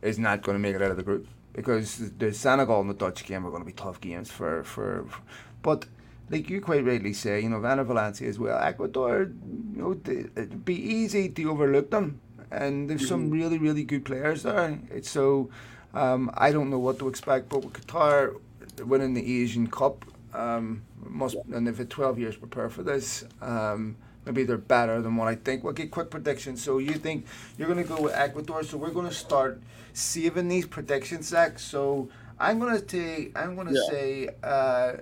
is 0.00 0.18
not 0.18 0.42
going 0.42 0.56
to 0.56 0.58
make 0.58 0.74
it 0.74 0.82
out 0.82 0.90
of 0.90 0.96
the 0.96 1.02
group 1.02 1.26
because 1.52 2.10
the 2.18 2.32
Senegal 2.32 2.80
and 2.80 2.88
the 2.88 2.94
Dutch 2.94 3.24
game 3.24 3.46
are 3.46 3.50
going 3.50 3.62
to 3.62 3.66
be 3.66 3.72
tough 3.72 4.00
games 4.00 4.30
for 4.30 4.64
for, 4.64 5.04
for 5.08 5.20
but 5.62 5.86
like 6.30 6.48
you 6.48 6.60
quite 6.60 6.84
rightly 6.84 7.12
say, 7.12 7.40
you 7.40 7.48
know, 7.48 7.60
Vanna 7.60 7.84
Valencia 7.84 8.26
as 8.26 8.38
well. 8.38 8.58
Ecuador, 8.58 9.30
you 9.74 9.82
know, 9.82 10.00
it'd 10.06 10.64
be 10.64 10.74
easy 10.74 11.28
to 11.28 11.50
overlook 11.50 11.90
them, 11.90 12.20
and 12.50 12.88
there's 12.88 13.02
mm-hmm. 13.02 13.08
some 13.08 13.30
really, 13.30 13.58
really 13.58 13.84
good 13.84 14.04
players 14.04 14.44
there. 14.44 14.78
It's 14.90 15.10
so 15.10 15.50
um, 15.94 16.30
I 16.34 16.52
don't 16.52 16.70
know 16.70 16.78
what 16.78 16.98
to 17.00 17.08
expect, 17.08 17.48
but 17.50 17.64
with 17.64 17.74
Qatar 17.74 18.40
winning 18.80 19.14
the 19.14 19.42
Asian 19.42 19.66
Cup, 19.66 20.04
um, 20.34 20.82
must 21.04 21.36
and 21.52 21.66
they've 21.66 21.76
had 21.76 21.90
12 21.90 22.18
years 22.18 22.36
prepare 22.36 22.68
for 22.68 22.82
this. 22.82 23.24
Um, 23.40 23.96
maybe 24.24 24.44
they're 24.44 24.58
better 24.58 25.02
than 25.02 25.16
what 25.16 25.28
I 25.28 25.34
think. 25.34 25.64
We'll 25.64 25.72
get 25.72 25.90
quick 25.90 26.10
predictions. 26.10 26.62
So 26.62 26.78
you 26.78 26.94
think 26.94 27.26
you're 27.58 27.68
going 27.68 27.82
to 27.82 27.88
go 27.88 28.00
with 28.00 28.14
Ecuador? 28.14 28.62
So 28.62 28.76
we're 28.76 28.90
going 28.90 29.08
to 29.08 29.14
start 29.14 29.60
saving 29.92 30.48
these 30.48 30.66
predictions, 30.66 31.28
Zach. 31.28 31.58
So 31.58 32.08
I'm 32.38 32.58
going 32.58 32.74
to 32.74 32.84
take. 32.84 33.36
I'm 33.38 33.54
going 33.54 33.68
to 33.68 33.74
yeah. 33.74 33.90
say. 33.90 34.28
Uh, 34.42 34.92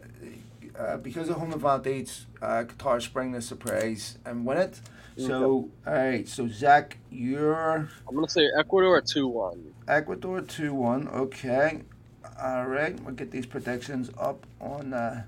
uh, 0.79 0.97
because 0.97 1.29
of 1.29 1.37
home 1.37 1.53
advantage, 1.53 2.25
uh, 2.41 2.65
Qatar 2.65 3.03
spring 3.03 3.33
the 3.33 3.43
surprise 3.43 4.17
and 4.25 4.47
win 4.47 4.57
it. 4.57 4.81
So, 5.17 5.69
all 5.87 5.93
right. 5.93 6.27
So, 6.27 6.49
Zach, 6.49 6.97
you're. 7.11 7.89
I'm 8.09 8.15
going 8.15 8.25
to 8.25 8.31
say 8.31 8.49
Ecuador 8.59 9.01
2 9.03 9.29
1. 9.29 9.75
Ecuador 9.89 10.41
2 10.41 10.73
1. 10.73 11.09
Okay. 11.09 11.83
All 12.43 12.65
right. 12.65 12.99
We'll 13.03 13.15
get 13.15 13.31
these 13.31 13.45
predictions 13.45 14.11
up 14.19 14.47
on 14.61 14.95
uh, 14.95 15.25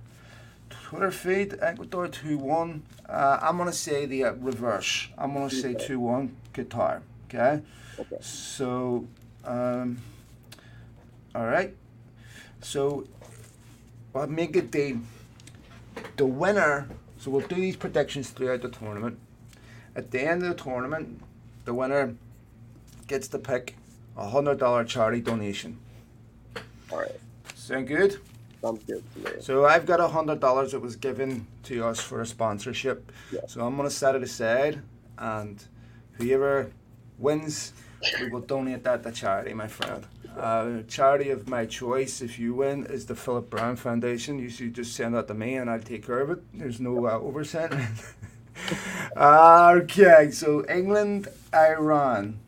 Twitter 0.70 1.10
feed. 1.10 1.58
Ecuador 1.60 2.08
2 2.08 2.38
1. 2.38 2.82
Uh, 3.08 3.38
I'm 3.42 3.58
going 3.58 3.68
to 3.68 3.76
say 3.76 4.06
the 4.06 4.24
uh, 4.24 4.32
reverse. 4.32 5.08
I'm 5.18 5.34
going 5.34 5.50
to 5.50 5.54
say 5.54 5.74
2 5.74 6.00
1 6.00 6.34
Qatar. 6.54 7.02
Okay. 7.28 7.60
Okay. 7.98 8.16
So, 8.20 9.06
um, 9.44 9.98
all 11.34 11.44
right. 11.44 11.74
So, 12.62 13.06
I'll 14.14 14.26
make 14.26 14.56
it 14.56 14.72
the 14.72 14.96
the 16.16 16.24
winner, 16.26 16.88
so 17.18 17.30
we'll 17.30 17.46
do 17.46 17.56
these 17.56 17.76
predictions 17.76 18.30
throughout 18.30 18.62
the 18.62 18.68
tournament. 18.68 19.18
At 19.94 20.10
the 20.10 20.20
end 20.22 20.42
of 20.42 20.48
the 20.48 20.62
tournament, 20.62 21.20
the 21.64 21.74
winner 21.74 22.14
gets 23.06 23.28
to 23.28 23.38
pick 23.38 23.76
a 24.16 24.28
hundred 24.28 24.58
dollar 24.58 24.84
charity 24.84 25.20
donation. 25.20 25.78
All 26.92 26.98
right. 27.00 27.18
Sound 27.54 27.88
good? 27.88 28.18
Sounds 28.60 28.84
good 28.84 29.02
to 29.14 29.18
me. 29.18 29.40
So 29.40 29.64
I've 29.64 29.86
got 29.86 29.98
a 29.98 30.08
hundred 30.08 30.40
dollars 30.40 30.72
that 30.72 30.80
was 30.80 30.94
given 30.94 31.46
to 31.64 31.84
us 31.84 31.98
for 32.00 32.20
a 32.20 32.26
sponsorship. 32.26 33.10
Yeah. 33.32 33.40
So 33.46 33.64
I'm 33.66 33.76
gonna 33.76 33.90
set 33.90 34.14
it 34.14 34.22
aside, 34.22 34.82
and 35.18 35.64
whoever 36.12 36.70
wins, 37.18 37.72
we 38.20 38.28
will 38.28 38.40
donate 38.40 38.84
that 38.84 39.02
to 39.04 39.10
charity, 39.10 39.54
my 39.54 39.68
friend. 39.68 40.06
Uh, 40.36 40.82
charity 40.88 41.30
of 41.30 41.48
my 41.48 41.66
choice, 41.66 42.20
if 42.22 42.38
you 42.38 42.54
win, 42.54 42.86
is 42.86 43.06
the 43.06 43.14
Philip 43.14 43.50
Brown 43.50 43.76
Foundation. 43.76 44.38
You 44.38 44.48
should 44.48 44.74
just 44.74 44.94
send 44.94 45.14
that 45.14 45.28
to 45.28 45.34
me 45.34 45.56
and 45.56 45.68
I'll 45.68 45.80
take 45.80 46.06
care 46.06 46.20
of 46.20 46.30
it. 46.30 46.40
There's 46.54 46.80
no 46.80 47.06
uh, 47.06 47.18
oversight. 47.18 47.72
okay, 49.16 50.30
so 50.30 50.64
England, 50.68 51.28
Iran. 51.54 52.38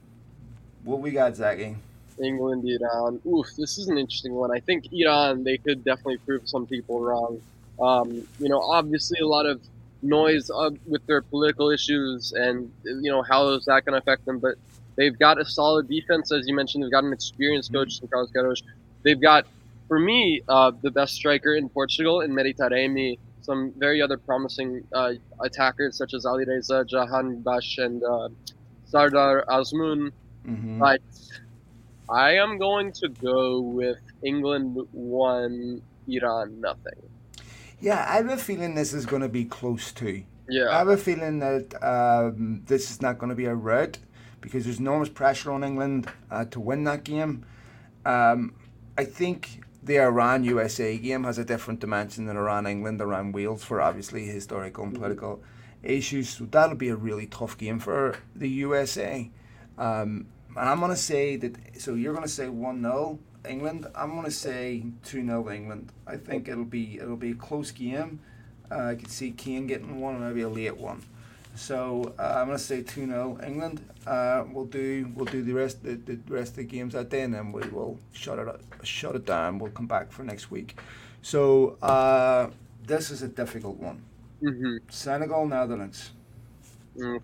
What 0.83 1.01
we 1.01 1.11
got, 1.11 1.37
Zachy? 1.37 1.77
England, 2.23 2.65
Iran. 2.69 3.21
Oof, 3.27 3.47
this 3.57 3.79
is 3.79 3.89
an 3.89 3.99
interesting 3.99 4.35
one. 4.35 4.51
I 4.51 4.61
think 4.61 4.93
Iran, 4.93 5.45
they 5.45 5.59
could 5.59 5.85
definitely 5.85 6.19
prove 6.19 6.49
some 6.49 6.67
people 6.67 7.01
wrong. 7.01 7.41
Um, 7.81 8.27
you 8.39 8.49
know, 8.49 8.61
obviously 8.61 9.19
a 9.21 9.27
lot 9.27 9.47
of 9.47 9.61
noise 10.03 10.51
uh, 10.51 10.71
with 10.87 11.05
their 11.07 11.23
political 11.23 11.71
issues 11.71 12.33
and, 12.33 12.71
you 12.85 13.11
know, 13.11 13.23
how 13.23 13.49
is 13.51 13.65
that 13.65 13.85
going 13.85 13.95
to 13.95 13.99
affect 13.99 14.25
them. 14.27 14.39
But 14.39 14.57
They've 14.97 15.19
got 15.19 15.41
a 15.41 15.45
solid 15.45 15.89
defense, 15.89 16.33
as 16.33 16.47
you 16.47 16.55
mentioned. 16.55 16.85
They've 16.85 16.91
got 16.91 17.05
an 17.05 17.13
experienced 17.13 17.73
coach 17.73 18.01
in 18.01 18.09
Carlos 18.09 18.31
Queiroz. 18.31 18.63
They've 19.03 19.21
got, 19.21 19.47
for 19.89 19.99
me, 19.99 20.43
uh, 20.49 20.73
the 20.83 20.91
best 20.91 21.15
striker 21.15 21.55
in 21.55 21.69
Portugal 21.69 22.21
in 22.21 22.33
Mehdi 22.33 22.57
Taremi. 22.57 23.19
Some 23.43 23.73
very 23.77 24.01
other 24.01 24.17
promising 24.17 24.87
uh, 24.93 25.15
attackers 25.41 25.97
such 25.99 26.15
as 26.15 26.25
Alireza, 26.25 26.89
Jahanbakhsh, 26.89 27.85
and 27.85 28.03
uh, 28.03 28.29
Sardar 28.87 29.45
Azmoun. 29.49 30.13
Mm-hmm. 30.47 30.79
But 30.79 31.01
I 32.09 32.35
am 32.37 32.59
going 32.59 32.93
to 32.93 33.09
go 33.09 33.61
with 33.61 33.99
England 34.23 34.77
one, 34.93 35.83
Iran 36.07 36.61
nothing. 36.61 37.03
Yeah, 37.81 38.07
I 38.09 38.17
have 38.17 38.29
a 38.29 38.37
feeling 38.37 38.75
this 38.75 38.93
is 38.93 39.07
going 39.07 39.23
to 39.23 39.29
be 39.29 39.45
close 39.45 39.93
to. 39.93 40.23
Yeah. 40.49 40.71
I 40.71 40.79
have 40.79 40.89
a 40.89 40.97
feeling 40.97 41.39
that 41.39 41.83
um, 41.83 42.63
this 42.67 42.91
is 42.91 43.01
not 43.01 43.19
going 43.19 43.31
to 43.31 43.37
be 43.37 43.47
a 43.47 43.55
rout 43.55 43.99
because 44.41 44.65
there's 44.65 44.79
enormous 44.79 45.09
pressure 45.09 45.51
on 45.51 45.65
England 45.65 46.07
uh, 46.31 46.45
to 46.47 46.61
win 46.61 46.85
that 46.85 47.05
game. 47.05 47.47
Um, 48.05 48.55
I 48.99 49.05
think 49.05 49.63
the 49.83 49.99
Iran 50.01 50.45
USA 50.45 50.97
game 50.99 51.25
has 51.25 51.39
a 51.39 51.45
different 51.45 51.81
dimension 51.81 52.27
than 52.27 52.37
Iran 52.37 52.67
England, 52.67 53.01
Iran 53.01 53.33
Wales 53.33 53.65
for 53.65 53.81
obviously 53.81 54.27
historical 54.27 54.85
and 54.85 54.93
mm-hmm. 54.93 55.03
political 55.03 55.43
issues. 55.83 56.29
So 56.29 56.45
that'll 56.45 56.77
be 56.77 56.89
a 56.89 56.97
really 56.97 57.27
tough 57.27 57.57
game 57.57 57.79
for 57.79 58.17
the 58.35 58.49
USA. 58.49 59.31
Um, 59.79 60.27
and 60.57 60.69
I'm 60.69 60.79
going 60.79 60.91
to 60.91 60.97
say 60.97 61.37
that, 61.37 61.81
so 61.81 61.95
you're 61.95 62.13
going 62.13 62.25
to 62.27 62.31
say 62.33 62.49
1 62.49 62.83
0 62.83 63.19
England. 63.49 63.87
I'm 63.95 64.11
going 64.13 64.25
to 64.25 64.31
say 64.31 64.85
2 65.05 65.25
0 65.27 65.51
England. 65.51 65.93
I 66.07 66.17
think 66.17 66.49
it'll 66.49 66.65
be 66.65 66.99
it'll 67.01 67.17
be 67.17 67.33
a 67.33 67.35
close 67.35 67.71
game. 67.71 68.21
Uh, 68.71 68.87
I 68.87 68.95
could 68.95 69.11
see 69.11 69.31
Kane 69.33 69.67
getting 69.67 70.01
one 70.01 70.15
and 70.17 70.25
maybe 70.25 70.43
a 70.43 70.49
late 70.49 70.77
one. 70.77 71.03
So 71.57 72.15
uh, 72.19 72.35
I'm 72.37 72.47
going 72.47 72.59
to 72.59 72.65
say 72.65 72.83
2 72.83 73.07
0 73.07 73.39
England. 73.45 73.81
Uh, 74.07 74.45
we'll 74.51 74.65
do 74.67 75.11
we'll 75.15 75.27
do 75.27 75.43
the 75.43 75.53
rest 75.53 75.83
the, 75.83 75.95
the 75.95 76.19
rest 76.29 76.53
of 76.53 76.57
the 76.57 76.65
games 76.65 76.95
that 76.95 77.11
day, 77.11 77.23
and 77.23 77.35
then 77.35 77.53
we 77.53 77.63
will 77.69 77.99
shut 78.13 78.39
it 78.39 78.61
shut 78.83 79.15
it 79.17 79.25
down. 79.27 79.59
We'll 79.59 79.73
come 79.73 79.87
back 79.87 80.13
for 80.13 80.25
next 80.25 80.51
week. 80.51 80.79
So 81.23 81.77
uh, 81.83 82.51
this 82.87 83.11
is 83.11 83.23
a 83.23 83.29
difficult 83.29 83.77
one. 83.79 84.03
Mm-hmm. 84.43 84.77
Senegal, 84.91 85.47
Netherlands. 85.47 86.11
Mm. 86.97 87.21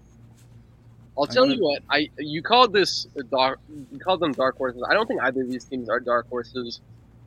I'll 1.20 1.26
tell 1.26 1.44
gonna, 1.44 1.56
you 1.56 1.62
what. 1.62 1.82
I 1.90 2.10
you 2.18 2.42
called 2.42 2.72
this 2.72 3.06
dark. 3.30 3.60
You 3.92 3.98
called 3.98 4.20
them 4.20 4.32
dark 4.32 4.56
horses. 4.56 4.82
I 4.88 4.94
don't 4.94 5.06
think 5.06 5.20
either 5.22 5.42
of 5.42 5.50
these 5.50 5.64
teams 5.64 5.88
are 5.88 6.00
dark 6.00 6.28
horses. 6.28 6.80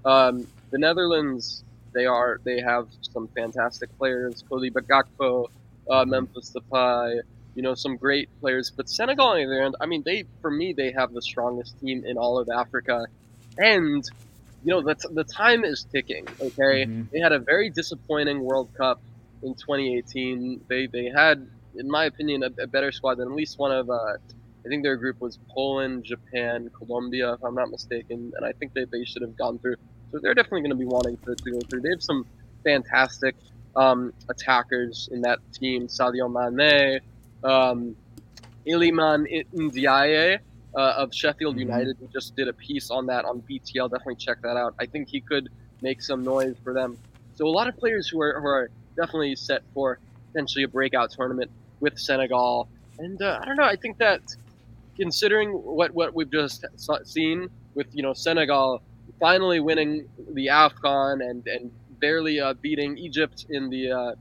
Um, 0.05 0.47
the 0.71 0.77
Netherlands, 0.77 1.63
they 1.93 2.05
are. 2.05 2.39
They 2.43 2.59
have 2.59 2.87
some 3.01 3.27
fantastic 3.29 3.95
players. 3.97 4.43
Cody 4.49 4.71
Bagakpo, 4.71 5.47
uh, 5.89 6.05
Memphis 6.05 6.53
Depay, 6.55 7.21
you 7.55 7.61
know, 7.61 7.75
some 7.75 7.97
great 7.97 8.29
players. 8.41 8.71
But 8.71 8.89
Senegal, 8.89 9.27
on 9.27 9.37
the 9.37 9.45
other 9.45 9.61
hand, 9.61 9.75
I 9.79 9.85
mean, 9.85 10.03
they 10.03 10.25
for 10.41 10.51
me 10.51 10.73
they 10.73 10.91
have 10.91 11.13
the 11.13 11.21
strongest 11.21 11.79
team 11.79 12.03
in 12.05 12.17
all 12.17 12.39
of 12.39 12.49
Africa, 12.49 13.05
and 13.57 14.03
you 14.63 14.71
know 14.71 14.82
the, 14.82 14.95
the 15.11 15.24
time 15.24 15.63
is 15.63 15.86
ticking. 15.91 16.28
Okay, 16.39 16.86
mm-hmm. 16.86 17.03
they 17.11 17.20
had 17.20 17.32
a 17.32 17.39
very 17.39 17.70
disappointing 17.70 18.41
World 18.41 18.70
Cup 18.75 19.01
in 19.43 19.53
2018. 19.53 20.61
They 20.67 20.87
they 20.87 21.05
had, 21.05 21.47
in 21.75 21.89
my 21.89 22.05
opinion, 22.05 22.43
a, 22.43 22.63
a 22.63 22.67
better 22.67 22.91
squad 22.91 23.16
than 23.16 23.28
at 23.28 23.36
least 23.36 23.58
one 23.59 23.71
of. 23.71 23.89
Uh, 23.89 24.17
I 24.66 24.70
think 24.70 24.83
their 24.83 24.95
group 24.95 25.20
was 25.20 25.39
Poland, 25.54 26.05
Japan, 26.05 26.70
Colombia, 26.78 27.33
if 27.33 27.43
I'm 27.43 27.55
not 27.55 27.70
mistaken, 27.70 28.32
and 28.36 28.45
I 28.45 28.54
think 28.54 28.74
that 28.75 28.91
they 28.91 29.04
should 29.04 29.21
have 29.21 29.37
gone 29.37 29.59
through. 29.59 29.75
So 30.12 30.20
they're 30.21 30.33
definitely 30.33 30.62
going 30.62 30.70
to 30.71 30.78
be 30.78 30.86
wanting 30.86 31.17
to, 31.17 31.36
to 31.36 31.51
go 31.51 31.59
through. 31.70 31.82
They 31.82 31.89
have 31.89 32.04
some 32.04 32.25
fantastic 32.63 33.36
um, 33.75 34.13
attackers 34.29 35.09
in 35.12 35.21
that 35.21 35.39
team. 35.54 35.87
Sadio 35.87 36.32
Mane, 36.32 37.01
um, 37.43 37.95
Iliman 38.66 39.28
Ndiaye 39.54 40.39
uh, 40.75 40.79
of 40.79 41.13
Sheffield 41.13 41.55
mm-hmm. 41.55 41.70
United, 41.70 41.97
who 42.00 42.08
just 42.08 42.36
did 42.36 42.47
a 42.47 42.54
piece 42.54 42.89
on 42.89 43.08
that 43.08 43.25
on 43.25 43.41
BTL. 43.41 43.89
Definitely 43.89 44.16
check 44.16 44.41
that 44.43 44.55
out. 44.55 44.75
I 44.79 44.86
think 44.86 45.09
he 45.09 45.20
could 45.20 45.50
make 45.82 46.01
some 46.01 46.24
noise 46.24 46.55
for 46.63 46.74
them. 46.74 46.97
So 47.36 47.45
a 47.45 47.50
lot 47.50 47.67
of 47.67 47.75
players 47.78 48.08
who 48.08 48.21
are, 48.21 48.39
who 48.39 48.47
are 48.47 48.70
definitely 48.95 49.36
set 49.36 49.63
for 49.74 50.00
potentially 50.32 50.63
a 50.63 50.67
breakout 50.67 51.12
tournament 51.12 51.51
with 51.84 52.00
Senegal. 52.00 52.68
And 52.97 53.22
uh, 53.22 53.39
I 53.42 53.46
don't 53.46 53.58
know. 53.58 53.66
I 53.66 53.76
think 53.76 53.97
that 54.00 54.22
considering 54.96 55.50
what, 55.51 55.93
what 55.93 56.16
we've 56.16 56.32
just 56.32 56.66
seen 57.04 57.50
with 57.76 57.88
you 57.93 58.01
know 58.01 58.14
Senegal 58.14 58.82
finally 59.20 59.60
winning 59.60 60.08
the 60.34 60.47
Afcon 60.47 61.16
and 61.30 61.46
and 61.47 61.72
barely 62.00 62.39
uh, 62.39 62.54
beating 62.66 62.97
Egypt 62.97 63.46
in 63.50 63.70
the 63.70 63.92
uh, 63.92 64.14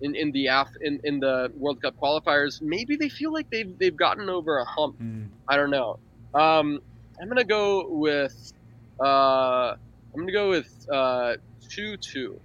in 0.00 0.14
in 0.16 0.32
the 0.32 0.46
Af- 0.46 0.80
in 0.80 1.00
in 1.04 1.20
the 1.20 1.52
World 1.56 1.82
Cup 1.82 1.94
qualifiers. 2.00 2.62
Maybe 2.62 2.96
they 2.96 3.08
feel 3.08 3.32
like 3.32 3.48
they've 3.50 3.72
they've 3.78 3.96
gotten 3.96 4.28
over 4.30 4.58
a 4.58 4.64
hump. 4.64 4.96
Mm. 5.00 5.28
I 5.46 5.56
don't 5.56 5.70
know. 5.70 5.98
Um, 6.34 6.80
I'm 7.20 7.28
gonna 7.28 7.44
go 7.44 7.86
with 7.88 8.52
uh, 9.00 9.74
I'm 10.12 10.20
gonna 10.20 10.32
go 10.32 10.48
with 10.50 10.70
uh, 10.90 11.34
two 11.68 11.96
two. 11.98 12.40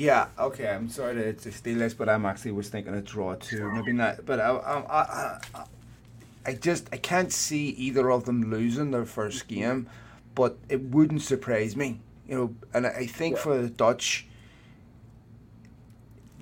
Yeah. 0.00 0.28
Okay. 0.38 0.68
I'm 0.68 0.88
sorry 0.88 1.14
to, 1.14 1.32
to 1.32 1.52
steal 1.52 1.78
this, 1.78 1.94
but 1.94 2.08
I'm 2.08 2.24
actually 2.24 2.52
was 2.52 2.68
thinking 2.68 2.94
a 2.94 3.02
draw 3.02 3.34
too. 3.34 3.70
Maybe 3.72 3.92
not. 3.92 4.24
But 4.24 4.40
I, 4.40 4.50
I, 4.50 4.98
I, 4.98 5.64
I 6.46 6.54
just 6.54 6.88
I 6.92 6.96
can't 6.96 7.32
see 7.32 7.70
either 7.70 8.10
of 8.10 8.24
them 8.24 8.50
losing 8.50 8.90
their 8.90 9.04
first 9.04 9.48
game, 9.48 9.88
but 10.34 10.58
it 10.68 10.80
wouldn't 10.82 11.22
surprise 11.22 11.76
me 11.76 12.00
you 12.30 12.36
know, 12.36 12.54
and 12.72 12.86
I 12.86 13.06
think 13.06 13.34
yeah. 13.34 13.42
for 13.42 13.58
the 13.60 13.68
Dutch, 13.68 14.24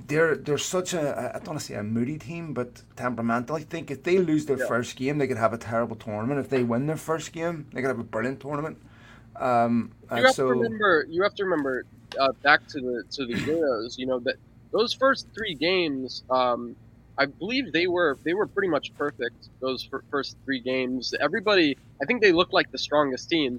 they're 0.06 0.36
they're 0.36 0.58
such 0.58 0.92
a 0.92 1.32
I 1.34 1.38
don't 1.38 1.48
want 1.48 1.60
to 1.60 1.64
say 1.64 1.74
a 1.76 1.82
moody 1.82 2.18
team, 2.18 2.52
but 2.52 2.82
temperamental. 2.94 3.56
I 3.56 3.62
think 3.62 3.90
if 3.90 4.02
they 4.02 4.18
lose 4.18 4.44
their 4.44 4.58
yeah. 4.58 4.66
first 4.66 4.96
game, 4.96 5.16
they 5.16 5.26
could 5.26 5.38
have 5.38 5.54
a 5.54 5.58
terrible 5.58 5.96
tournament. 5.96 6.40
If 6.40 6.50
they 6.50 6.62
win 6.62 6.86
their 6.86 6.98
first 6.98 7.32
game, 7.32 7.66
they 7.72 7.80
could 7.80 7.88
have 7.88 7.98
a 7.98 8.04
brilliant 8.04 8.40
tournament. 8.40 8.76
Um, 9.36 9.92
you 10.14 10.24
have 10.24 10.34
so, 10.34 10.48
to 10.48 10.60
remember. 10.60 11.06
You 11.08 11.22
have 11.22 11.34
to 11.36 11.44
remember 11.44 11.86
uh, 12.18 12.32
back 12.42 12.66
to 12.68 12.80
the 12.80 13.04
to 13.10 13.26
the 13.26 13.34
Euros. 13.34 13.98
You 13.98 14.06
know 14.06 14.18
that 14.20 14.36
those 14.72 14.92
first 14.92 15.26
three 15.34 15.54
games. 15.54 16.22
Um, 16.30 16.76
I 17.20 17.26
believe 17.26 17.72
they 17.72 17.88
were 17.88 18.16
they 18.22 18.34
were 18.34 18.46
pretty 18.46 18.68
much 18.68 18.94
perfect. 18.94 19.48
Those 19.58 19.88
first 20.10 20.36
three 20.44 20.60
games, 20.60 21.14
everybody. 21.20 21.76
I 22.00 22.04
think 22.04 22.22
they 22.22 22.30
looked 22.30 22.52
like 22.52 22.70
the 22.70 22.78
strongest 22.78 23.28
team. 23.28 23.58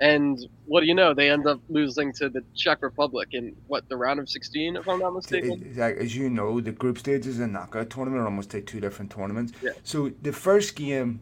And 0.00 0.48
what 0.66 0.80
do 0.80 0.86
you 0.86 0.94
know? 0.94 1.14
They 1.14 1.30
end 1.30 1.46
up 1.46 1.60
losing 1.68 2.12
to 2.14 2.28
the 2.28 2.42
Czech 2.56 2.82
Republic 2.82 3.28
in 3.32 3.54
what 3.68 3.88
the 3.88 3.96
round 3.96 4.20
of 4.20 4.28
sixteen, 4.28 4.74
if 4.74 4.88
I'm 4.88 4.98
not 4.98 5.10
mistaken. 5.14 5.76
As 5.78 6.16
you 6.16 6.30
know, 6.30 6.60
the 6.60 6.72
group 6.72 6.98
stages 6.98 7.38
and 7.38 7.52
knockout 7.52 7.90
tournament 7.90 8.22
are 8.22 8.24
almost 8.24 8.52
like 8.52 8.66
two 8.66 8.80
different 8.80 9.12
tournaments. 9.12 9.52
Yeah. 9.62 9.70
So 9.84 10.10
the 10.22 10.32
first 10.32 10.74
game, 10.74 11.20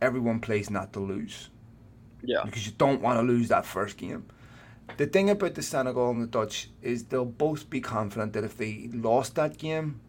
everyone 0.00 0.40
plays 0.40 0.68
not 0.70 0.92
to 0.94 1.00
lose. 1.00 1.50
Yeah. 2.22 2.42
Because 2.44 2.66
you 2.66 2.72
don't 2.76 3.00
want 3.00 3.20
to 3.20 3.22
lose 3.22 3.48
that 3.48 3.64
first 3.64 3.98
game. 3.98 4.24
The 4.96 5.06
thing 5.06 5.30
about 5.30 5.54
the 5.54 5.62
Senegal 5.62 6.10
and 6.10 6.22
the 6.22 6.26
Dutch 6.26 6.70
is 6.82 7.04
they'll 7.04 7.24
both 7.24 7.70
be 7.70 7.80
confident 7.80 8.32
that 8.32 8.44
if 8.44 8.56
they 8.56 8.88
lost 8.92 9.36
that 9.36 9.58
game, 9.58 10.00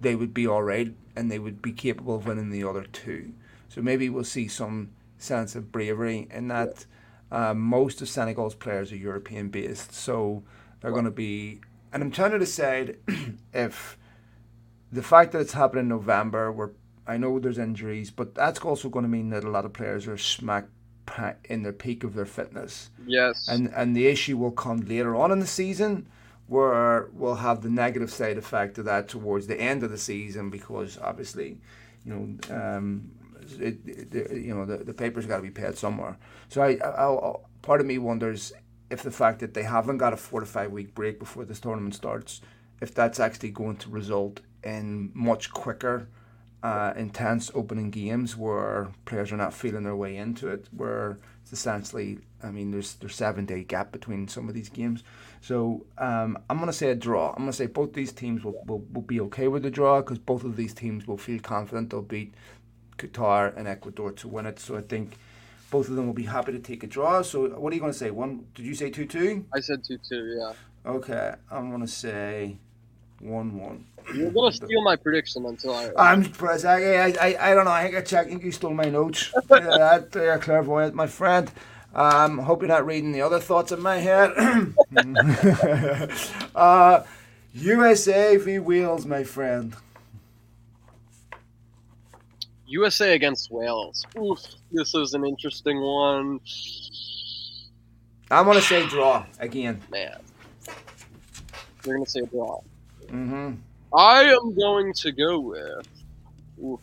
they 0.00 0.14
would 0.14 0.34
be 0.34 0.46
all 0.46 0.62
right 0.62 0.92
and 1.14 1.30
they 1.30 1.38
would 1.38 1.62
be 1.62 1.72
capable 1.72 2.16
of 2.16 2.26
winning 2.26 2.50
the 2.50 2.64
other 2.64 2.84
two. 2.84 3.32
So 3.68 3.82
maybe 3.82 4.08
we'll 4.08 4.24
see 4.24 4.48
some 4.48 4.90
sense 5.18 5.54
of 5.54 5.70
bravery 5.70 6.26
in 6.30 6.48
that. 6.48 6.68
Yeah 6.78 6.84
um, 7.32 7.60
most 7.60 8.02
of 8.02 8.10
Senegal's 8.10 8.54
players 8.54 8.92
are 8.92 8.96
European 8.96 9.48
based, 9.48 9.94
so 9.94 10.42
they're 10.80 10.92
going 10.92 11.06
to 11.06 11.10
be. 11.10 11.62
And 11.90 12.02
I'm 12.02 12.10
trying 12.10 12.32
to 12.32 12.38
decide 12.38 12.98
if 13.54 13.96
the 14.92 15.02
fact 15.02 15.32
that 15.32 15.40
it's 15.40 15.54
happening 15.54 15.84
in 15.84 15.88
November, 15.88 16.52
where 16.52 16.72
I 17.06 17.16
know 17.16 17.38
there's 17.38 17.56
injuries, 17.56 18.10
but 18.10 18.34
that's 18.34 18.60
also 18.60 18.90
going 18.90 19.04
to 19.04 19.08
mean 19.08 19.30
that 19.30 19.44
a 19.44 19.50
lot 19.50 19.64
of 19.64 19.72
players 19.72 20.06
are 20.06 20.18
smack 20.18 20.66
in 21.44 21.62
the 21.62 21.72
peak 21.72 22.04
of 22.04 22.14
their 22.14 22.26
fitness. 22.26 22.90
Yes. 23.06 23.48
And 23.48 23.72
and 23.74 23.96
the 23.96 24.06
issue 24.06 24.36
will 24.36 24.52
come 24.52 24.80
later 24.80 25.16
on 25.16 25.32
in 25.32 25.40
the 25.40 25.46
season 25.46 26.06
where 26.46 27.08
we'll 27.12 27.36
have 27.36 27.62
the 27.62 27.70
negative 27.70 28.12
side 28.12 28.36
effect 28.36 28.76
of 28.78 28.84
that 28.84 29.08
towards 29.08 29.46
the 29.46 29.58
end 29.58 29.82
of 29.82 29.90
the 29.90 29.98
season 29.98 30.50
because 30.50 30.98
obviously, 30.98 31.56
you 32.04 32.12
know, 32.12 32.54
um, 32.54 33.10
it, 33.58 33.78
it, 33.86 34.32
you 34.32 34.54
know, 34.54 34.64
the, 34.64 34.78
the 34.78 34.92
paper's 34.92 35.24
got 35.24 35.36
to 35.36 35.42
be 35.42 35.50
paid 35.50 35.76
somewhere. 35.76 36.16
So 36.48 36.62
I, 36.62 36.76
I, 36.84 37.08
I, 37.08 37.36
part 37.62 37.80
of 37.80 37.86
me 37.86 37.98
wonders 37.98 38.52
if 38.90 39.02
the 39.02 39.10
fact 39.10 39.40
that 39.40 39.54
they 39.54 39.62
haven't 39.62 39.96
got 39.96 40.12
a 40.12 40.16
four 40.16 40.40
to 40.40 40.46
five 40.46 40.70
week 40.70 40.94
break 40.94 41.18
before 41.18 41.46
this 41.46 41.60
tournament 41.60 41.94
starts, 41.94 42.42
if 42.82 42.94
that's 42.94 43.18
actually 43.18 43.50
going 43.50 43.76
to 43.76 43.88
result 43.88 44.40
in 44.62 45.10
much 45.14 45.50
quicker, 45.50 46.08
uh, 46.62 46.92
intense 46.96 47.50
opening 47.54 47.90
games 47.90 48.36
where 48.36 48.88
players 49.04 49.32
are 49.32 49.36
not 49.36 49.52
feeling 49.52 49.82
their 49.82 49.96
way 49.96 50.16
into 50.16 50.48
it, 50.48 50.68
where 50.76 51.18
it's 51.42 51.52
essentially, 51.52 52.18
I 52.42 52.50
mean, 52.50 52.70
there's 52.70 52.94
there's 52.94 53.16
seven 53.16 53.46
day 53.46 53.64
gap 53.64 53.90
between 53.90 54.28
some 54.28 54.48
of 54.48 54.54
these 54.54 54.68
games. 54.68 55.02
So 55.40 55.84
um, 55.98 56.38
I'm 56.48 56.58
going 56.58 56.68
to 56.68 56.72
say 56.72 56.90
a 56.90 56.94
draw. 56.94 57.30
I'm 57.30 57.38
going 57.38 57.50
to 57.50 57.52
say 57.52 57.66
both 57.66 57.94
these 57.94 58.12
teams 58.12 58.44
will, 58.44 58.62
will, 58.66 58.84
will 58.92 59.02
be 59.02 59.20
okay 59.22 59.48
with 59.48 59.64
the 59.64 59.70
draw 59.70 60.00
because 60.00 60.18
both 60.18 60.44
of 60.44 60.56
these 60.56 60.72
teams 60.72 61.06
will 61.06 61.18
feel 61.18 61.40
confident 61.40 61.90
they'll 61.90 62.02
beat 62.02 62.32
Qatar 62.96 63.56
and 63.56 63.66
Ecuador 63.66 64.12
to 64.12 64.28
win 64.28 64.46
it. 64.46 64.60
So 64.60 64.76
I 64.76 64.82
think 64.82 65.16
both 65.70 65.88
of 65.88 65.96
them 65.96 66.06
will 66.06 66.14
be 66.14 66.24
happy 66.24 66.52
to 66.52 66.60
take 66.60 66.84
a 66.84 66.86
draw. 66.86 67.22
So 67.22 67.48
what 67.48 67.72
are 67.72 67.74
you 67.74 67.80
going 67.80 67.92
to 67.92 67.98
say? 67.98 68.12
One? 68.12 68.46
Did 68.54 68.66
you 68.66 68.74
say 68.76 68.90
two 68.90 69.06
two? 69.06 69.46
I 69.52 69.58
said 69.58 69.82
two 69.82 69.98
two. 69.98 70.36
Yeah. 70.38 70.52
Okay, 70.84 71.34
I'm 71.50 71.70
going 71.70 71.80
to 71.80 71.88
say 71.88 72.58
one 73.22 73.58
one. 73.58 73.84
You're 74.14 74.30
gonna 74.30 74.52
steal 74.52 74.82
my 74.82 74.96
prediction 74.96 75.46
until 75.46 75.74
I. 75.74 75.90
I'm 75.96 76.24
surprised. 76.24 76.66
I, 76.66 77.10
I, 77.10 77.36
I, 77.40 77.54
don't 77.54 77.64
know. 77.64 77.70
I 77.70 77.84
think 77.84 77.96
I 77.96 78.00
checked. 78.00 78.26
I 78.26 78.30
think 78.30 78.42
you 78.42 78.52
stole 78.52 78.74
my 78.74 78.86
notes. 78.86 79.32
yeah, 79.50 79.60
that, 79.60 80.16
uh, 80.16 80.38
clairvoyant, 80.38 80.94
my 80.94 81.06
friend. 81.06 81.50
Um, 81.94 82.38
hope 82.38 82.62
you're 82.62 82.68
not 82.68 82.86
reading 82.86 83.12
the 83.12 83.20
other 83.20 83.38
thoughts 83.38 83.70
in 83.70 83.80
my 83.80 83.98
head. 83.98 84.32
uh, 86.54 87.02
USA 87.54 88.36
v 88.38 88.58
Wales, 88.58 89.06
my 89.06 89.24
friend. 89.24 89.76
USA 92.66 93.14
against 93.14 93.50
Wales. 93.50 94.06
Oof, 94.18 94.40
this 94.72 94.94
is 94.94 95.12
an 95.12 95.26
interesting 95.26 95.80
one. 95.80 96.40
I'm 98.30 98.46
gonna 98.46 98.62
say 98.62 98.86
draw 98.88 99.26
again. 99.38 99.82
Man, 99.90 100.18
you're 101.84 101.96
gonna 101.96 102.06
say 102.06 102.22
draw. 102.22 102.62
Mm-hmm. 103.12 103.54
I 103.96 104.22
am 104.24 104.54
going 104.54 104.92
to 104.94 105.12
go 105.12 105.38
with. 105.40 105.88
Oof, 106.62 106.80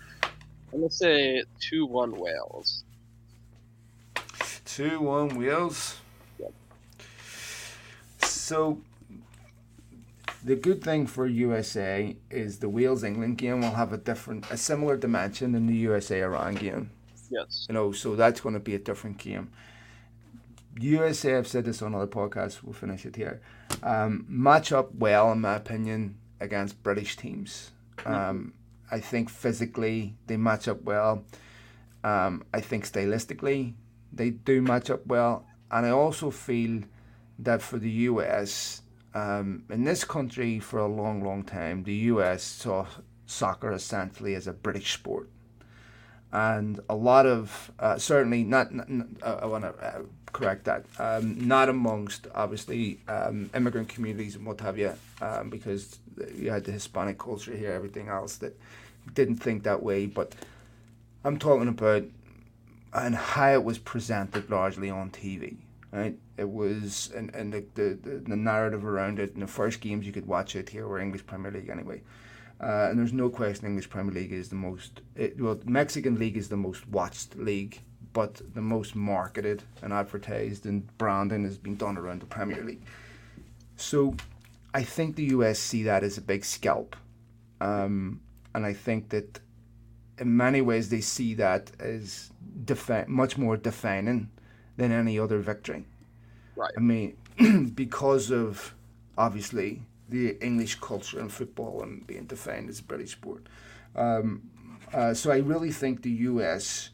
I'm 0.72 0.82
gonna 0.82 0.92
say 0.92 1.44
two 1.60 1.86
one 1.86 2.12
Wales. 2.12 2.84
Two 4.66 5.00
one 5.02 5.30
Wales. 5.30 5.98
Yep. 6.40 6.54
So 8.22 8.82
the 10.44 10.56
good 10.56 10.84
thing 10.84 11.08
for 11.08 11.28
USA 11.28 12.16
is 12.30 12.60
the 12.60 12.70
Wales 12.70 13.04
England 13.04 13.38
game 13.38 13.62
will 13.62 13.72
have 13.72 13.92
a 13.92 13.98
different, 13.98 14.50
a 14.52 14.58
similar 14.58 14.96
dimension 14.96 15.52
than 15.52 15.68
the 15.68 15.76
USA 15.76 16.22
Iran 16.22 16.56
game. 16.56 16.92
Yes. 17.30 17.66
You 17.68 17.74
know, 17.74 17.92
so 17.92 18.16
that's 18.16 18.42
going 18.42 18.54
to 18.54 18.60
be 18.60 18.76
a 18.76 18.80
different 18.80 19.18
game. 19.18 19.52
USA, 20.80 21.38
I've 21.38 21.48
said 21.48 21.66
this 21.66 21.82
on 21.82 21.94
other 21.94 22.08
podcasts, 22.08 22.64
we'll 22.64 22.74
finish 22.74 23.06
it 23.06 23.16
here, 23.16 23.42
um, 23.84 24.26
match 24.28 24.72
up 24.72 24.94
well, 24.96 25.32
in 25.32 25.42
my 25.42 25.56
opinion, 25.56 26.18
against 26.40 26.82
British 26.84 27.16
teams. 27.16 27.72
Mm-hmm. 27.98 28.14
Um, 28.14 28.54
I 28.92 29.00
think 29.00 29.30
physically 29.30 30.16
they 30.28 30.38
match 30.38 30.68
up 30.68 30.84
well. 30.84 31.24
Um, 32.04 32.44
I 32.54 32.62
think 32.62 32.86
stylistically 32.86 33.74
they 34.12 34.32
do 34.32 34.62
match 34.62 34.90
up 34.90 35.06
well. 35.06 35.46
And 35.72 35.86
I 35.86 35.92
also 35.92 36.32
feel 36.32 36.82
that 37.40 37.62
for 37.62 37.78
the 37.78 37.92
US, 37.92 38.82
um, 39.14 39.64
in 39.70 39.84
this 39.84 40.04
country, 40.04 40.60
for 40.60 40.80
a 40.80 40.88
long, 40.88 41.24
long 41.24 41.44
time, 41.44 41.84
the 41.84 41.94
US 41.94 42.44
saw 42.44 42.88
soccer 43.26 43.72
essentially 43.72 44.36
as 44.36 44.48
a 44.48 44.54
British 44.54 44.94
sport. 44.94 45.30
And 46.32 46.80
a 46.90 46.96
lot 46.96 47.26
of, 47.26 47.72
uh, 47.80 47.98
certainly 47.98 48.44
not, 48.44 48.72
not, 48.74 48.88
uh, 49.24 49.40
I 49.42 49.46
want 49.48 49.64
to 49.64 49.70
uh, 49.70 50.02
correct 50.32 50.66
that, 50.66 50.86
um, 51.00 51.48
not 51.48 51.70
amongst 51.70 52.28
obviously 52.36 53.00
um, 53.08 53.50
immigrant 53.56 53.90
communities 53.90 54.36
and 54.36 54.46
what 54.46 54.62
have 54.62 54.78
you, 54.78 54.94
um, 55.22 55.50
because 55.50 55.98
you 56.36 56.52
had 56.52 56.66
the 56.66 56.72
Hispanic 56.72 57.18
culture 57.18 57.56
here, 57.56 57.72
everything 57.72 58.10
else 58.10 58.38
that 58.38 58.56
didn't 59.16 59.38
think 59.38 59.64
that 59.64 59.82
way. 59.82 60.06
But 60.06 60.36
I'm 61.24 61.40
talking 61.40 61.68
about 61.68 62.04
and 62.94 63.16
how 63.16 63.54
it 63.54 63.64
was 63.64 63.78
presented 63.78 64.50
largely 64.50 64.90
on 64.90 65.10
TV 65.12 65.58
right? 65.92 66.16
It 66.38 66.50
was 66.50 67.12
and 67.16 67.34
and 67.34 67.54
the, 67.54 67.66
the, 67.76 68.22
the 68.28 68.36
narrative 68.36 68.86
around 68.86 69.20
it 69.20 69.34
in 69.34 69.40
the 69.40 69.48
first 69.48 69.82
games 69.82 70.06
you 70.06 70.12
could 70.12 70.28
watch 70.28 70.56
it 70.56 70.70
here 70.70 70.86
or 70.86 71.00
English 71.00 71.26
Premier 71.26 71.52
League 71.52 71.70
anyway. 71.70 72.02
Uh, 72.62 72.88
and 72.90 73.00
there's 73.00 73.14
no 73.14 73.30
question 73.30 73.68
English 73.68 73.90
Premier 73.90 74.14
League 74.14 74.34
is 74.34 74.50
the 74.50 74.56
most 74.56 75.02
it, 75.16 75.40
well 75.40 75.60
Mexican 75.66 76.20
League 76.20 76.36
is 76.36 76.50
the 76.50 76.58
most 76.58 76.88
watched 76.90 77.38
league, 77.38 77.80
but 78.12 78.42
the 78.54 78.62
most 78.62 78.96
marketed 78.96 79.64
and 79.82 79.94
advertised 79.94 80.66
and 80.66 80.86
branding 80.98 81.44
has 81.46 81.58
been 81.58 81.78
done 81.78 81.98
around 81.98 82.22
the 82.22 82.26
Premier 82.26 82.64
League. 82.64 82.82
So 83.78 84.16
I 84.74 84.84
think 84.84 85.16
the 85.16 85.26
US 85.26 85.58
see 85.58 85.84
that 85.84 86.04
as 86.04 86.18
a 86.18 86.22
big 86.22 86.44
scalp. 86.44 86.96
Um, 87.62 88.22
and 88.54 88.66
I 88.66 88.74
think 88.74 89.10
that 89.10 89.40
in 90.18 90.36
many 90.36 90.62
ways 90.62 90.90
they 90.90 91.02
see 91.02 91.34
that 91.36 91.72
as 91.80 92.32
defi- 92.66 93.06
much 93.08 93.38
more 93.38 93.56
defining 93.58 94.30
than 94.78 94.92
any 94.92 95.18
other 95.18 95.40
victory. 95.40 95.86
Right. 96.56 96.74
I 96.76 96.80
mean, 96.80 97.18
because 97.76 98.32
of 98.32 98.76
obviously 99.18 99.84
the 100.10 100.38
English 100.44 100.76
culture 100.76 101.20
and 101.20 101.32
football 101.32 101.82
and 101.84 102.06
being 102.06 102.26
defined 102.26 102.70
as 102.70 102.80
a 102.80 102.84
British 102.84 103.12
sport. 103.12 103.48
Um, 103.96 104.50
uh, 104.94 105.14
so 105.14 105.32
I 105.32 105.38
really 105.38 105.72
think 105.72 106.02
the 106.02 106.12
US. 106.12 106.90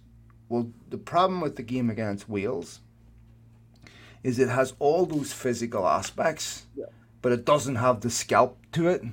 Well, 0.47 0.71
the 0.89 0.97
problem 0.97 1.41
with 1.41 1.55
the 1.55 1.63
game 1.63 1.89
against 1.89 2.29
Wales 2.29 2.81
is 4.23 4.37
it 4.37 4.49
has 4.49 4.73
all 4.79 5.05
those 5.05 5.33
physical 5.33 5.87
aspects, 5.87 6.65
yeah. 6.75 6.85
but 7.21 7.31
it 7.31 7.45
doesn't 7.45 7.75
have 7.75 8.01
the 8.01 8.09
scalp 8.09 8.59
to 8.73 8.87
it. 8.89 9.03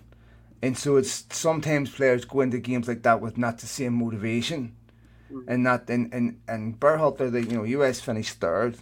And 0.61 0.77
so 0.77 0.97
it's 0.97 1.25
sometimes 1.31 1.91
players 1.91 2.25
go 2.25 2.41
into 2.41 2.59
games 2.59 2.87
like 2.87 3.03
that 3.03 3.21
with 3.21 3.39
not 3.39 3.59
the 3.59 3.67
same 3.67 3.95
motivation 3.95 4.77
and 5.47 5.63
not 5.63 5.89
and 5.89 6.13
and 6.13 6.41
and 6.49 6.79
Berhalter, 6.79 7.31
the 7.31 7.43
you 7.43 7.57
know 7.57 7.65
US 7.65 8.01
finished 8.01 8.39
third 8.39 8.79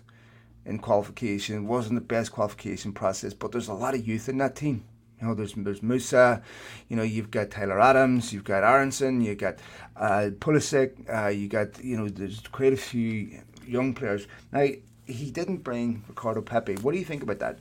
in 0.65 0.79
qualification. 0.79 1.67
wasn't 1.67 1.95
the 1.95 2.01
best 2.01 2.33
qualification 2.33 2.93
process, 2.93 3.35
but 3.35 3.53
there's 3.53 3.69
a 3.69 3.75
lot 3.75 3.95
of 3.95 4.07
youth 4.07 4.29
in 4.29 4.39
that 4.39 4.57
team. 4.57 4.85
You 5.21 5.29
know, 5.29 5.35
there's 5.35 5.55
there's 5.55 5.81
Musah, 5.81 6.43
you 6.89 6.97
know, 6.97 7.03
you've 7.03 7.31
got 7.31 7.51
Tyler 7.51 7.81
Adams, 7.81 8.33
you've 8.33 8.45
got 8.45 8.65
Aaronson, 8.65 9.21
you've 9.21 9.39
got 9.39 9.59
uh, 9.97 10.31
Pulisic, 10.39 10.93
uh, 11.13 11.29
you 11.29 11.49
got 11.49 11.83
you 11.85 11.97
know, 11.97 12.09
there's 12.09 12.41
quite 12.53 12.73
a 12.73 12.77
few 12.77 13.41
young 13.67 13.95
players. 13.95 14.27
Now 14.53 14.67
he 15.07 15.31
didn't 15.31 15.59
bring 15.59 16.05
Ricardo 16.09 16.41
Pepi. 16.41 16.77
What 16.77 16.93
do 16.93 16.99
you 16.99 17.05
think 17.05 17.23
about 17.23 17.39
that? 17.41 17.59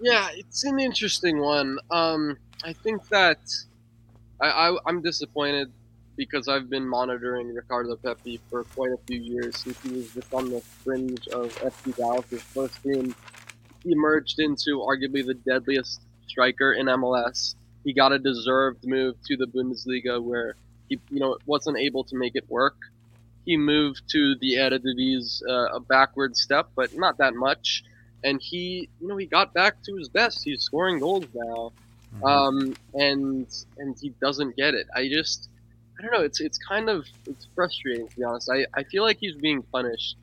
Yeah, 0.00 0.28
it's 0.32 0.64
an 0.64 0.78
interesting 0.78 1.40
one. 1.40 1.78
Um, 1.90 2.38
I 2.64 2.72
think 2.72 3.08
that 3.08 3.38
I, 4.40 4.46
I 4.48 4.78
I'm 4.86 5.02
disappointed 5.02 5.72
because 6.16 6.48
I've 6.48 6.68
been 6.68 6.86
monitoring 6.86 7.54
Ricardo 7.54 7.96
Pepi 7.96 8.40
for 8.50 8.64
quite 8.64 8.90
a 8.92 8.98
few 9.06 9.20
years 9.20 9.56
since 9.56 9.80
he 9.82 9.92
was 9.92 10.12
just 10.12 10.34
on 10.34 10.50
the 10.50 10.60
fringe 10.60 11.28
of 11.28 11.54
FC 11.60 11.96
Dallas' 11.96 12.42
first 12.42 12.82
team. 12.82 13.14
He 13.88 13.92
emerged 13.92 14.38
into 14.38 14.80
arguably 14.80 15.24
the 15.24 15.32
deadliest 15.32 16.02
striker 16.26 16.74
in 16.74 16.86
MLS. 16.88 17.54
He 17.84 17.94
got 17.94 18.12
a 18.12 18.18
deserved 18.18 18.86
move 18.86 19.16
to 19.26 19.36
the 19.38 19.46
Bundesliga 19.46 20.22
where 20.22 20.56
he, 20.90 21.00
you 21.08 21.20
know, 21.20 21.38
wasn't 21.46 21.78
able 21.78 22.04
to 22.04 22.16
make 22.16 22.36
it 22.36 22.44
work. 22.50 22.76
He 23.46 23.56
moved 23.56 24.02
to 24.10 24.34
the 24.42 24.56
Eredivisie, 24.56 25.40
uh, 25.48 25.76
a 25.76 25.80
backward 25.80 26.36
step, 26.36 26.68
but 26.76 26.98
not 26.98 27.16
that 27.16 27.34
much. 27.34 27.82
And 28.22 28.42
he, 28.42 28.90
you 29.00 29.08
know, 29.08 29.16
he 29.16 29.24
got 29.24 29.54
back 29.54 29.82
to 29.84 29.96
his 29.96 30.10
best. 30.10 30.44
He's 30.44 30.64
scoring 30.64 30.98
goals 30.98 31.24
now, 31.34 31.72
mm-hmm. 32.14 32.24
um, 32.24 32.76
and 32.92 33.46
and 33.78 33.96
he 33.98 34.10
doesn't 34.20 34.54
get 34.54 34.74
it. 34.74 34.86
I 34.94 35.08
just, 35.08 35.48
I 35.98 36.02
don't 36.02 36.12
know. 36.12 36.24
It's 36.24 36.40
it's 36.40 36.58
kind 36.58 36.90
of 36.90 37.06
it's 37.24 37.46
frustrating 37.54 38.06
to 38.06 38.16
be 38.16 38.24
honest. 38.24 38.50
I 38.50 38.66
I 38.74 38.82
feel 38.82 39.02
like 39.02 39.16
he's 39.18 39.36
being 39.36 39.62
punished 39.62 40.16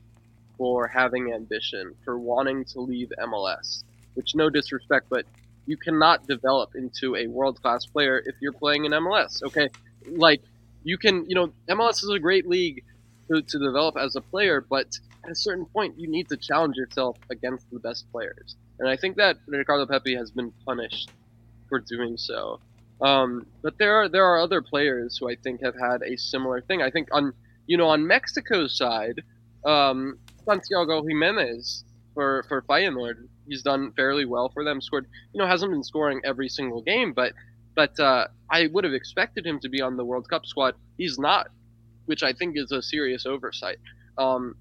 for 0.58 0.86
having 0.88 1.32
ambition, 1.32 1.94
for 2.04 2.18
wanting 2.18 2.64
to 2.66 2.80
leave 2.80 3.12
MLS. 3.20 3.84
Which, 4.14 4.34
no 4.34 4.48
disrespect, 4.48 5.06
but 5.10 5.26
you 5.66 5.76
cannot 5.76 6.26
develop 6.26 6.74
into 6.74 7.16
a 7.16 7.26
world 7.26 7.60
class 7.60 7.84
player 7.84 8.22
if 8.24 8.34
you're 8.40 8.52
playing 8.52 8.84
in 8.84 8.92
MLS. 8.92 9.42
Okay, 9.42 9.68
like 10.08 10.40
you 10.84 10.96
can, 10.96 11.28
you 11.28 11.34
know, 11.34 11.52
MLS 11.68 12.02
is 12.02 12.10
a 12.10 12.18
great 12.18 12.48
league 12.48 12.84
to, 13.28 13.42
to 13.42 13.58
develop 13.58 13.96
as 13.96 14.16
a 14.16 14.20
player, 14.20 14.64
but 14.68 14.98
at 15.24 15.30
a 15.32 15.34
certain 15.34 15.66
point, 15.66 15.98
you 15.98 16.08
need 16.08 16.28
to 16.28 16.36
challenge 16.36 16.76
yourself 16.76 17.18
against 17.30 17.68
the 17.70 17.80
best 17.80 18.10
players. 18.12 18.54
And 18.78 18.88
I 18.88 18.96
think 18.96 19.16
that 19.16 19.36
Ricardo 19.46 19.86
Pepi 19.86 20.14
has 20.14 20.30
been 20.30 20.52
punished 20.64 21.10
for 21.68 21.80
doing 21.80 22.16
so. 22.16 22.60
Um, 23.00 23.46
but 23.62 23.76
there 23.78 23.96
are 23.96 24.08
there 24.08 24.24
are 24.24 24.38
other 24.38 24.62
players 24.62 25.18
who 25.18 25.28
I 25.28 25.36
think 25.36 25.62
have 25.62 25.74
had 25.74 26.02
a 26.02 26.16
similar 26.16 26.60
thing. 26.62 26.82
I 26.82 26.90
think 26.90 27.08
on 27.12 27.32
you 27.66 27.76
know 27.76 27.88
on 27.88 28.06
Mexico's 28.06 28.76
side, 28.76 29.22
um, 29.64 30.18
Santiago 30.48 31.02
Jimenez 31.06 31.84
for 32.14 32.44
for 32.48 32.62
Feyenoord, 32.62 33.28
he's 33.46 33.62
done 33.62 33.92
fairly 33.92 34.24
well 34.24 34.48
for 34.48 34.64
them. 34.64 34.80
Scored, 34.80 35.06
you 35.32 35.40
know, 35.40 35.46
hasn't 35.46 35.70
been 35.70 35.84
scoring 35.84 36.20
every 36.24 36.48
single 36.48 36.82
game, 36.82 37.12
but 37.12 37.32
but 37.74 37.98
uh, 38.00 38.26
I 38.50 38.68
would 38.72 38.84
have 38.84 38.94
expected 38.94 39.46
him 39.46 39.60
to 39.60 39.68
be 39.68 39.82
on 39.82 39.96
the 39.96 40.04
World 40.04 40.28
Cup 40.28 40.46
squad. 40.46 40.74
He's 40.96 41.18
not, 41.18 41.48
which 42.06 42.22
I 42.22 42.32
think 42.32 42.56
is 42.56 42.72
a 42.72 42.82
serious 42.82 43.26
oversight. 43.26 43.76
Um, 44.16 44.56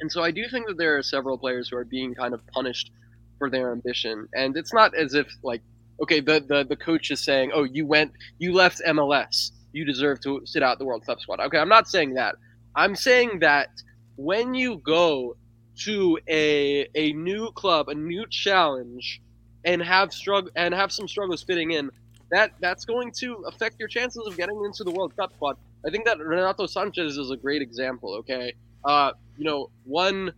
and 0.00 0.12
so 0.12 0.22
I 0.22 0.30
do 0.30 0.46
think 0.48 0.66
that 0.66 0.76
there 0.76 0.98
are 0.98 1.02
several 1.02 1.38
players 1.38 1.70
who 1.70 1.78
are 1.78 1.84
being 1.84 2.14
kind 2.14 2.34
of 2.34 2.46
punished 2.48 2.90
for 3.38 3.48
their 3.48 3.72
ambition. 3.72 4.28
And 4.34 4.56
it's 4.56 4.74
not 4.74 4.94
as 4.94 5.14
if 5.14 5.26
like, 5.42 5.62
okay, 6.02 6.20
the 6.20 6.44
the, 6.46 6.64
the 6.64 6.76
coach 6.76 7.10
is 7.10 7.20
saying, 7.24 7.52
oh, 7.54 7.64
you 7.64 7.86
went, 7.86 8.12
you 8.38 8.52
left 8.52 8.82
MLS, 8.86 9.52
you 9.72 9.86
deserve 9.86 10.20
to 10.20 10.42
sit 10.44 10.62
out 10.62 10.78
the 10.78 10.84
World 10.84 11.06
Cup 11.06 11.20
squad. 11.20 11.40
Okay, 11.40 11.58
I'm 11.58 11.70
not 11.70 11.88
saying 11.88 12.14
that. 12.14 12.36
I'm 12.74 12.94
saying 12.94 13.38
that 13.40 13.68
when 14.16 14.54
you 14.54 14.78
go 14.78 15.36
to 15.78 16.18
a 16.28 16.88
a 16.94 17.12
new 17.12 17.50
club, 17.52 17.88
a 17.88 17.94
new 17.94 18.26
challenge, 18.28 19.20
and 19.64 19.82
have 19.82 20.12
struggle 20.12 20.50
and 20.56 20.74
have 20.74 20.90
some 20.90 21.06
struggles 21.06 21.42
fitting 21.42 21.72
in, 21.72 21.90
that 22.30 22.52
that's 22.60 22.84
going 22.84 23.12
to 23.12 23.44
affect 23.46 23.78
your 23.78 23.88
chances 23.88 24.26
of 24.26 24.36
getting 24.36 24.62
into 24.64 24.84
the 24.84 24.90
World 24.90 25.14
Cup 25.16 25.32
squad. 25.34 25.56
I 25.86 25.90
think 25.90 26.04
that 26.06 26.18
Renato 26.18 26.66
Sanches 26.66 27.18
is 27.18 27.30
a 27.30 27.36
great 27.36 27.62
example. 27.62 28.14
Okay, 28.16 28.54
uh, 28.84 29.12
you 29.36 29.44
know, 29.44 29.70
won 29.84 30.32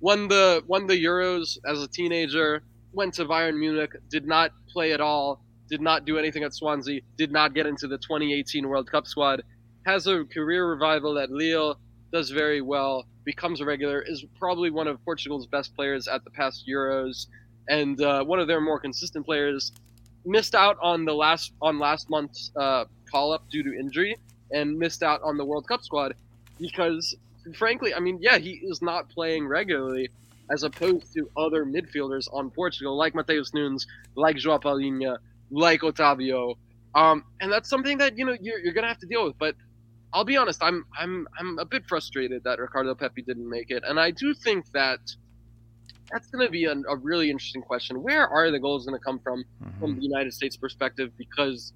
won 0.00 0.28
the 0.28 0.62
won 0.66 0.86
the 0.86 1.02
Euros 1.02 1.58
as 1.66 1.82
a 1.82 1.88
teenager, 1.88 2.62
went 2.92 3.14
to 3.14 3.24
Bayern 3.24 3.58
Munich, 3.58 3.92
did 4.10 4.26
not 4.26 4.52
play 4.70 4.92
at 4.92 5.00
all, 5.00 5.40
did 5.68 5.80
not 5.80 6.04
do 6.04 6.18
anything 6.18 6.42
at 6.42 6.54
Swansea, 6.54 7.00
did 7.16 7.32
not 7.32 7.54
get 7.54 7.66
into 7.66 7.88
the 7.88 7.98
2018 7.98 8.68
World 8.68 8.90
Cup 8.90 9.06
squad, 9.06 9.42
has 9.86 10.06
a 10.06 10.24
career 10.24 10.68
revival 10.68 11.18
at 11.18 11.30
Lille, 11.30 11.78
does 12.12 12.30
very 12.30 12.60
well, 12.60 13.06
becomes 13.24 13.60
a 13.60 13.64
regular, 13.64 14.02
is 14.02 14.24
probably 14.38 14.70
one 14.70 14.86
of 14.86 15.02
Portugal's 15.04 15.46
best 15.46 15.74
players 15.74 16.08
at 16.08 16.24
the 16.24 16.30
past 16.30 16.66
Euros, 16.68 17.26
and 17.68 18.00
uh, 18.02 18.22
one 18.24 18.38
of 18.38 18.46
their 18.46 18.60
more 18.60 18.78
consistent 18.78 19.24
players 19.24 19.72
missed 20.24 20.54
out 20.54 20.76
on 20.80 21.04
the 21.04 21.14
last 21.14 21.52
on 21.60 21.78
last 21.78 22.08
month's 22.08 22.52
uh, 22.56 22.84
call 23.10 23.32
up 23.32 23.48
due 23.50 23.62
to 23.62 23.72
injury 23.78 24.16
and 24.52 24.78
missed 24.78 25.02
out 25.02 25.20
on 25.22 25.36
the 25.36 25.44
World 25.44 25.66
Cup 25.66 25.82
squad 25.82 26.14
because, 26.60 27.14
frankly, 27.54 27.94
I 27.94 28.00
mean, 28.00 28.18
yeah, 28.20 28.38
he 28.38 28.60
is 28.62 28.82
not 28.82 29.08
playing 29.08 29.46
regularly 29.46 30.10
as 30.50 30.62
opposed 30.62 31.12
to 31.14 31.30
other 31.36 31.64
midfielders 31.64 32.28
on 32.32 32.50
Portugal 32.50 32.96
like 32.96 33.14
Matheus 33.14 33.54
Nunes, 33.54 33.86
like 34.16 34.36
João 34.36 34.60
Palhinha, 34.62 35.18
like 35.50 35.80
Otavio. 35.80 36.56
Um, 36.94 37.24
and 37.40 37.50
that's 37.50 37.70
something 37.70 37.98
that 37.98 38.18
you 38.18 38.26
know 38.26 38.36
you're, 38.40 38.58
you're 38.58 38.74
gonna 38.74 38.88
have 38.88 38.98
to 38.98 39.06
deal 39.06 39.24
with. 39.24 39.38
But 39.38 39.56
I'll 40.14 40.24
be 40.24 40.36
honest, 40.36 40.62
I'm 40.62 40.84
I'm 40.98 41.26
I'm 41.38 41.58
a 41.58 41.64
bit 41.64 41.84
frustrated 41.86 42.44
that 42.44 42.58
Ricardo 42.58 42.94
Pepi 42.94 43.22
didn't 43.22 43.48
make 43.48 43.70
it, 43.70 43.82
and 43.86 43.98
I 43.98 44.10
do 44.10 44.34
think 44.34 44.70
that 44.72 45.00
that's 46.10 46.26
going 46.28 46.44
to 46.44 46.50
be 46.50 46.66
a, 46.66 46.72
a, 46.72 46.96
really 46.96 47.30
interesting 47.30 47.62
question. 47.62 48.02
Where 48.02 48.28
are 48.28 48.50
the 48.50 48.58
goals 48.58 48.84
going 48.84 48.98
to 48.98 49.02
come 49.02 49.18
from 49.18 49.44
mm-hmm. 49.62 49.80
from 49.80 49.96
the 49.96 50.02
United 50.02 50.34
States 50.34 50.56
perspective? 50.56 51.10
Because 51.16 51.72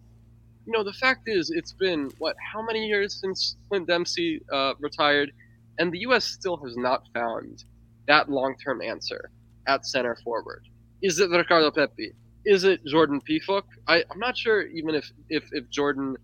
you 0.66 0.72
know 0.72 0.84
the 0.84 0.92
fact 0.92 1.22
is, 1.26 1.50
it's 1.50 1.72
been 1.72 2.10
what 2.18 2.36
how 2.52 2.60
many 2.60 2.86
years 2.86 3.18
since 3.20 3.56
Clint 3.68 3.86
Dempsey 3.86 4.42
uh, 4.52 4.74
retired, 4.80 5.32
and 5.78 5.90
the 5.90 6.00
U.S. 6.00 6.24
still 6.24 6.58
has 6.58 6.76
not 6.76 7.04
found 7.14 7.64
that 8.06 8.30
long-term 8.30 8.82
answer 8.82 9.30
at 9.66 9.86
center 9.86 10.16
forward. 10.22 10.62
Is 11.02 11.18
it 11.20 11.30
Ricardo 11.30 11.70
Pepi? 11.70 12.12
Is 12.44 12.64
it 12.64 12.84
Jordan 12.84 13.20
Pefok? 13.20 13.62
I, 13.88 14.04
I'm 14.10 14.18
not 14.18 14.36
sure 14.36 14.62
even 14.62 14.94
if 14.94 15.10
if, 15.30 15.44
if 15.52 15.70
Jordan 15.70 16.16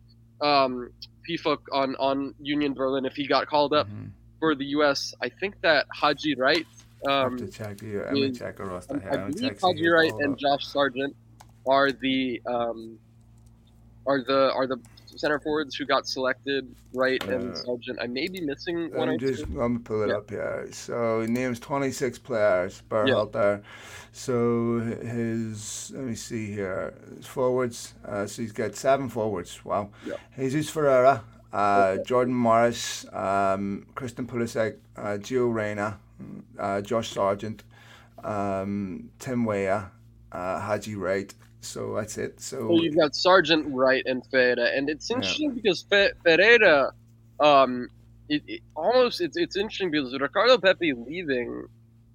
um, 0.42 0.90
Pefok 1.28 1.58
on 1.72 1.96
on 1.96 2.34
Union 2.40 2.74
Berlin 2.74 3.04
if 3.04 3.14
he 3.14 3.26
got 3.26 3.46
called 3.46 3.72
up. 3.72 3.88
Mm-hmm. 3.88 4.06
For 4.40 4.56
the 4.56 4.64
U.S., 4.76 5.14
I 5.22 5.28
think 5.28 5.54
that 5.62 5.86
Haji 5.92 6.34
Wright 6.34 6.66
um, 7.06 7.36
to 7.38 7.48
check 7.48 7.82
I'm 7.82 8.14
gonna 8.14 8.32
check 8.32 8.58
roster. 8.58 9.02
I, 9.10 9.14
I 9.14 9.28
believe 9.28 9.60
Haji 9.60 9.88
Wright 9.88 10.12
and 10.20 10.38
Josh 10.38 10.66
Sargent 10.66 11.16
are 11.66 11.90
the 11.90 12.40
um, 12.46 12.98
are 14.06 14.22
the 14.22 14.52
are 14.52 14.66
the 14.66 14.78
center 15.16 15.40
forwards 15.40 15.76
who 15.76 15.84
got 15.84 16.06
selected, 16.06 16.74
Wright 16.94 17.22
uh, 17.28 17.32
and 17.32 17.56
Sargent. 17.56 17.98
I 18.00 18.06
may 18.06 18.28
be 18.28 18.40
missing 18.40 18.94
one 18.94 19.08
or 19.08 19.16
just, 19.16 19.44
two. 19.44 19.58
Let 19.58 19.70
me 19.70 19.78
pull 19.78 20.02
it 20.02 20.08
yeah. 20.08 20.16
up 20.16 20.30
here. 20.30 20.68
So 20.72 21.22
he 21.22 21.26
names 21.28 21.60
26 21.60 22.18
players 22.18 22.82
per 22.88 23.06
yeah. 23.06 23.58
So 24.12 24.80
his, 24.80 25.92
let 25.94 26.04
me 26.04 26.14
see 26.14 26.52
here, 26.52 26.94
his 27.16 27.26
forwards. 27.26 27.94
Uh, 28.04 28.26
so 28.26 28.42
he's 28.42 28.52
got 28.52 28.74
seven 28.74 29.08
forwards. 29.08 29.64
Wow. 29.64 29.90
Yeah. 30.06 30.14
Jesus 30.36 30.68
Ferreira, 30.68 31.24
uh, 31.52 31.94
okay. 31.94 32.02
Jordan 32.04 32.34
Morris, 32.34 33.06
um, 33.12 33.86
Christian 33.94 34.26
Pulisic, 34.26 34.76
uh, 34.96 35.18
Gio 35.18 35.52
Reyna, 35.52 35.98
uh, 36.58 36.80
Josh 36.82 37.10
Sargent, 37.10 37.64
um, 38.22 39.10
Tim 39.18 39.44
Weah, 39.44 39.90
uh, 40.30 40.60
Haji 40.60 40.94
Wright. 40.94 41.34
So 41.62 41.94
that's 41.94 42.18
it. 42.18 42.40
So 42.40 42.66
well, 42.66 42.82
you've 42.82 42.96
got 42.96 43.14
Sargent 43.14 43.72
Wright, 43.72 44.02
and 44.04 44.26
Ferreira, 44.26 44.70
and 44.74 44.90
it's 44.90 45.10
interesting 45.10 45.50
yeah. 45.50 45.60
because 45.62 45.82
Fe- 45.88 46.10
Ferreira, 46.24 46.92
um, 47.38 47.88
it, 48.28 48.42
it, 48.48 48.60
almost 48.74 49.20
it's 49.20 49.36
it's 49.36 49.56
interesting 49.56 49.92
because 49.92 50.12
Ricardo 50.18 50.58
Pepi 50.58 50.92
leaving 50.92 51.66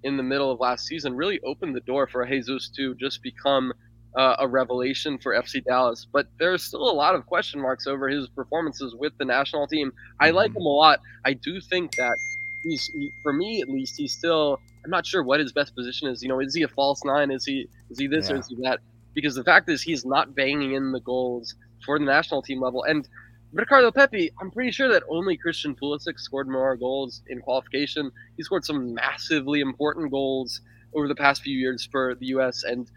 in 0.04 0.18
the 0.18 0.24
middle 0.24 0.52
of 0.52 0.60
last 0.60 0.86
season 0.86 1.16
really 1.16 1.40
opened 1.42 1.76
the 1.76 1.82
door 1.82 2.08
for 2.08 2.26
Jesus 2.26 2.70
to 2.76 2.94
just 2.96 3.24
become 3.24 3.74
uh, 4.18 4.36
a 4.40 4.48
revelation 4.48 5.18
for 5.18 5.34
FC 5.34 5.64
Dallas. 5.64 6.06
But 6.12 6.28
there's 6.40 6.64
still 6.64 6.90
a 6.90 6.92
lot 6.92 7.16
of 7.16 7.26
question 7.26 7.62
marks 7.62 7.88
over 7.88 8.10
his 8.10 8.28
performances 8.28 8.96
with 8.96 9.14
the 9.18 9.26
national 9.26 9.68
team. 9.68 9.94
I 10.20 10.28
mm-hmm. 10.28 10.36
like 10.36 10.56
him 10.56 10.66
a 10.66 10.70
lot. 10.70 11.00
I 11.24 11.34
do 11.34 11.62
think 11.62 11.96
that 11.96 12.18
he's 12.64 12.88
he, 12.88 13.14
for 13.24 13.32
me 13.32 13.62
at 13.62 13.70
least 13.70 13.96
he's 13.96 14.12
still 14.12 14.60
I'm 14.84 14.92
not 14.92 15.06
sure 15.06 15.24
what 15.24 15.40
his 15.40 15.54
best 15.54 15.74
position 15.74 16.10
is. 16.10 16.22
You 16.22 16.28
know, 16.28 16.42
is 16.42 16.54
he 16.54 16.64
a 16.64 16.68
false 16.68 17.06
nine? 17.06 17.32
Is 17.32 17.46
he 17.46 17.68
is 17.90 17.98
he 17.98 18.08
this 18.08 18.30
yeah. 18.30 18.36
or 18.36 18.40
is 18.40 18.48
he 18.50 18.56
that? 18.64 18.80
Because 19.18 19.34
the 19.34 19.44
fact 19.44 19.68
is 19.68 19.82
he's 19.82 20.06
not 20.06 20.36
banging 20.36 20.74
in 20.74 20.92
the 20.92 21.00
goals 21.00 21.56
for 21.84 21.98
the 21.98 22.06
national 22.06 22.44
team 22.44 22.62
level. 22.62 22.84
And 22.84 23.10
Ricardo 23.52 23.90
Pepi, 23.92 24.30
I'm 24.40 24.52
pretty 24.52 24.70
sure 24.70 24.88
that 24.90 25.02
only 25.10 25.38
Christian 25.38 25.76
Pulisic 25.76 26.20
scored 26.20 26.48
more 26.48 26.78
goals 26.78 27.24
in 27.28 27.42
qualification. 27.42 28.12
He 28.36 28.44
scored 28.44 28.64
some 28.64 28.94
massively 28.94 29.62
important 29.62 30.12
goals 30.12 30.62
over 30.94 31.08
the 31.08 31.16
past 31.16 31.42
few 31.42 31.58
years 31.58 31.90
for 31.92 32.14
the 32.14 32.28
U.S. 32.28 32.62
And 32.64 32.92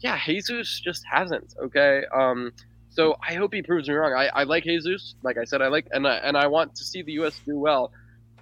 yeah, 0.00 0.20
Jesus 0.22 0.78
just 0.78 1.04
hasn't. 1.10 1.54
Okay. 1.64 2.04
Um, 2.14 2.52
so 2.90 3.16
I 3.26 3.32
hope 3.32 3.54
he 3.54 3.62
proves 3.62 3.88
me 3.88 3.94
wrong. 3.94 4.12
I, 4.12 4.26
I 4.34 4.42
like 4.42 4.64
Jesus. 4.64 5.14
Like 5.22 5.38
I 5.38 5.44
said, 5.44 5.62
I 5.62 5.68
like 5.68 5.86
and 5.92 6.06
I, 6.06 6.16
and 6.16 6.36
I 6.36 6.48
want 6.48 6.74
to 6.74 6.84
see 6.84 7.00
the 7.00 7.12
U.S. 7.12 7.40
do 7.46 7.58
well. 7.58 7.92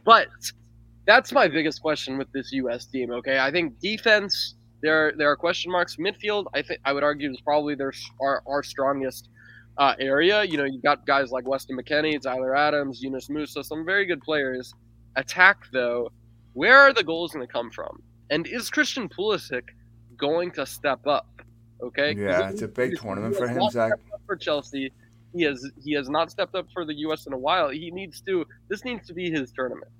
But 0.05 0.27
that's 1.07 1.31
my 1.31 1.47
biggest 1.47 1.81
question 1.81 2.19
with 2.19 2.33
this 2.33 2.51
U.S. 2.51 2.87
team. 2.87 3.13
Okay, 3.13 3.39
I 3.39 3.53
think 3.53 3.79
defense 3.79 4.57
there 4.83 5.13
there 5.17 5.31
are 5.31 5.37
question 5.37 5.71
marks. 5.71 5.97
Midfield, 5.97 6.47
I 6.55 6.63
think 6.63 6.81
I 6.85 6.93
would 6.93 7.05
argue 7.05 7.31
is 7.31 7.41
probably 7.41 7.75
their 7.75 7.93
our, 8.21 8.43
our 8.47 8.63
strongest 8.63 9.29
uh, 9.79 9.95
area. 9.99 10.45
You 10.45 10.59
know, 10.59 10.65
you've 10.65 10.83
got 10.83 11.07
guys 11.07 11.31
like 11.31 11.47
Weston 11.47 11.77
McKennie, 11.77 12.21
Tyler 12.21 12.55
Adams, 12.57 13.03
Yunus 13.03 13.29
Musah, 13.29 13.65
some 13.65 13.85
very 13.85 14.07
good 14.07 14.23
players. 14.23 14.75
Attack 15.17 15.67
though, 15.73 16.11
where 16.53 16.79
are 16.79 16.93
the 16.93 17.03
goals 17.03 17.33
going 17.33 17.47
to 17.47 17.53
come 17.53 17.71
from? 17.71 18.03
And 18.31 18.47
is 18.47 18.71
Christian 18.71 19.09
Pulisic 19.09 19.65
going 20.17 20.53
to 20.53 20.67
step 20.67 21.07
up? 21.07 21.27
Okay. 21.83 22.15
Yeah, 22.15 22.51
it's 22.51 22.63
a 22.63 22.69
big 22.69 22.99
tournament 22.99 23.37
for 23.37 23.49
him, 23.49 23.69
Zach. 23.71 23.93
For 24.27 24.37
Chelsea, 24.37 24.93
he 25.35 25.43
has 25.43 25.69
he 25.83 25.93
has 25.95 26.09
not 26.09 26.31
stepped 26.31 26.55
up 26.55 26.67
for 26.73 26.85
the 26.85 26.95
U.S. 27.07 27.27
in 27.27 27.33
a 27.33 27.39
while. 27.39 27.69
He 27.69 27.91
needs 27.91 28.21
to. 28.23 28.47
This 28.69 28.85
needs 28.85 29.07
to 29.09 29.15
be 29.15 29.31
his 29.31 29.51
tournament. 29.53 29.91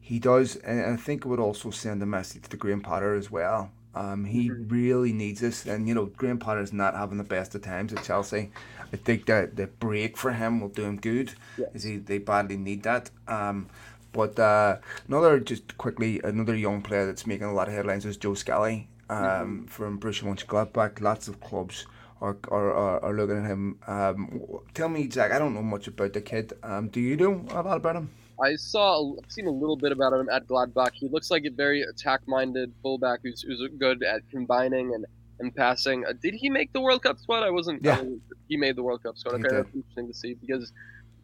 He 0.00 0.18
does, 0.18 0.56
and 0.56 0.80
I 0.80 0.96
think 0.96 1.24
it 1.24 1.28
would 1.28 1.40
also 1.40 1.70
send 1.70 2.02
a 2.02 2.06
message 2.06 2.48
to 2.48 2.56
Graham 2.56 2.80
Potter 2.80 3.14
as 3.14 3.30
well. 3.30 3.72
Um, 3.96 4.26
he 4.26 4.50
mm-hmm. 4.50 4.68
really 4.68 5.12
needs 5.12 5.40
this, 5.40 5.64
and 5.64 5.88
you 5.88 5.94
know 5.94 6.04
Graham 6.04 6.38
Potter 6.38 6.60
is 6.60 6.72
not 6.72 6.94
having 6.94 7.16
the 7.16 7.24
best 7.24 7.54
of 7.54 7.62
times 7.62 7.94
at 7.94 8.04
Chelsea. 8.04 8.50
I 8.92 8.96
think 8.96 9.24
that 9.26 9.56
the 9.56 9.66
break 9.66 10.18
for 10.18 10.32
him 10.32 10.60
will 10.60 10.68
do 10.68 10.84
him 10.84 10.98
good, 10.98 11.32
yes. 11.56 11.70
as 11.74 11.82
he 11.84 11.96
they 11.96 12.18
badly 12.18 12.58
need 12.58 12.82
that. 12.82 13.10
Um, 13.26 13.68
but 14.12 14.38
uh, 14.38 14.76
another, 15.08 15.40
just 15.40 15.78
quickly, 15.78 16.20
another 16.22 16.54
young 16.54 16.82
player 16.82 17.06
that's 17.06 17.26
making 17.26 17.46
a 17.46 17.54
lot 17.54 17.68
of 17.68 17.74
headlines 17.74 18.04
is 18.04 18.18
Joe 18.18 18.34
Scally 18.34 18.88
um, 19.08 19.18
mm-hmm. 19.18 19.64
from 19.64 19.98
Borussia 19.98 20.24
Mönchengladbach. 20.24 21.00
Lots 21.00 21.28
of 21.28 21.40
clubs 21.40 21.86
are, 22.20 22.36
are, 22.50 22.72
are, 22.72 23.04
are 23.04 23.14
looking 23.14 23.38
at 23.38 23.46
him. 23.46 23.78
Um, 23.86 24.42
tell 24.74 24.90
me, 24.90 25.08
Zach, 25.08 25.32
I 25.32 25.38
don't 25.38 25.54
know 25.54 25.62
much 25.62 25.86
about 25.88 26.12
the 26.12 26.20
kid. 26.20 26.52
Um, 26.62 26.88
do 26.88 27.00
you 27.00 27.16
know 27.16 27.44
a 27.50 27.62
lot 27.62 27.76
about 27.78 27.96
him? 27.96 28.10
I 28.42 28.56
saw, 28.56 29.14
I've 29.16 29.30
seen 29.30 29.46
a 29.46 29.50
little 29.50 29.76
bit 29.76 29.92
about 29.92 30.12
him 30.12 30.28
at 30.30 30.46
Gladbach. 30.46 30.92
He 30.92 31.08
looks 31.08 31.30
like 31.30 31.44
a 31.46 31.50
very 31.50 31.82
attack-minded 31.82 32.72
fullback 32.82 33.20
who's, 33.22 33.40
who's 33.42 33.66
good 33.78 34.02
at 34.02 34.28
combining 34.30 34.94
and, 34.94 35.06
and 35.40 35.54
passing. 35.54 36.04
Uh, 36.04 36.12
did 36.20 36.34
he 36.34 36.50
make 36.50 36.72
the 36.72 36.80
World 36.80 37.02
Cup 37.02 37.18
squad? 37.18 37.42
I 37.42 37.50
wasn't. 37.50 37.82
Yeah. 37.82 37.96
I 37.96 38.06
he 38.48 38.56
made 38.56 38.76
the 38.76 38.82
World 38.82 39.02
Cup 39.02 39.16
squad. 39.16 39.36
Okay, 39.36 39.48
that's 39.50 39.74
interesting 39.74 40.08
to 40.08 40.14
see 40.14 40.34
because, 40.34 40.72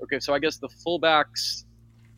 okay, 0.02 0.20
so 0.20 0.32
I 0.32 0.38
guess 0.38 0.56
the 0.56 0.68
fullbacks, 0.68 1.64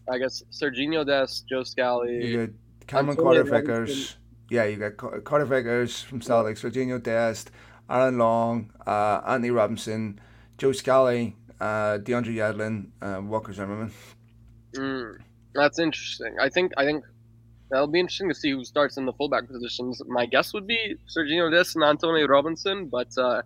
I 0.09 0.19
guess 0.19 0.43
Serginho 0.53 1.05
Dest, 1.05 1.49
Joe 1.49 1.65
Scally. 1.65 2.27
You 2.27 2.47
got 2.47 2.55
Cameron 2.87 3.17
Carter 3.17 3.45
Vickers. 3.45 4.17
Yeah, 4.49 4.65
you 4.65 4.77
got 4.77 5.25
Carter 5.25 5.45
Vickers 5.45 6.03
from 6.03 6.21
Celtic, 6.21 6.57
Serginho 6.57 7.03
Dest, 7.03 7.51
Aaron 7.91 8.19
Long, 8.19 8.71
uh, 8.87 9.23
Anthony 9.27 9.51
Robinson, 9.51 10.21
Joe 10.59 10.73
Scally, 10.73 11.37
uh, 11.61 11.99
DeAndre 11.99 12.35
Yedlin, 12.35 12.87
uh, 13.03 13.21
Walker 13.23 13.53
Zimmerman. 13.53 13.91
Mm, 14.77 15.19
that's 15.55 15.79
interesting. 15.79 16.37
I 16.41 16.49
think 16.49 16.73
I 16.77 16.85
think 16.85 17.05
that'll 17.71 17.87
be 17.87 18.01
interesting 18.01 18.29
to 18.29 18.35
see 18.35 18.51
who 18.51 18.65
starts 18.65 18.97
in 18.97 19.07
the 19.07 19.13
fullback 19.13 19.49
positions. 19.49 20.01
My 20.07 20.27
guess 20.27 20.53
would 20.53 20.67
be 20.67 20.97
Sergio 21.09 21.51
Dest 21.51 21.77
and 21.77 21.85
Antonio 21.85 22.27
Robinson, 22.27 22.89
but 22.89 23.17
uh, 23.17 23.43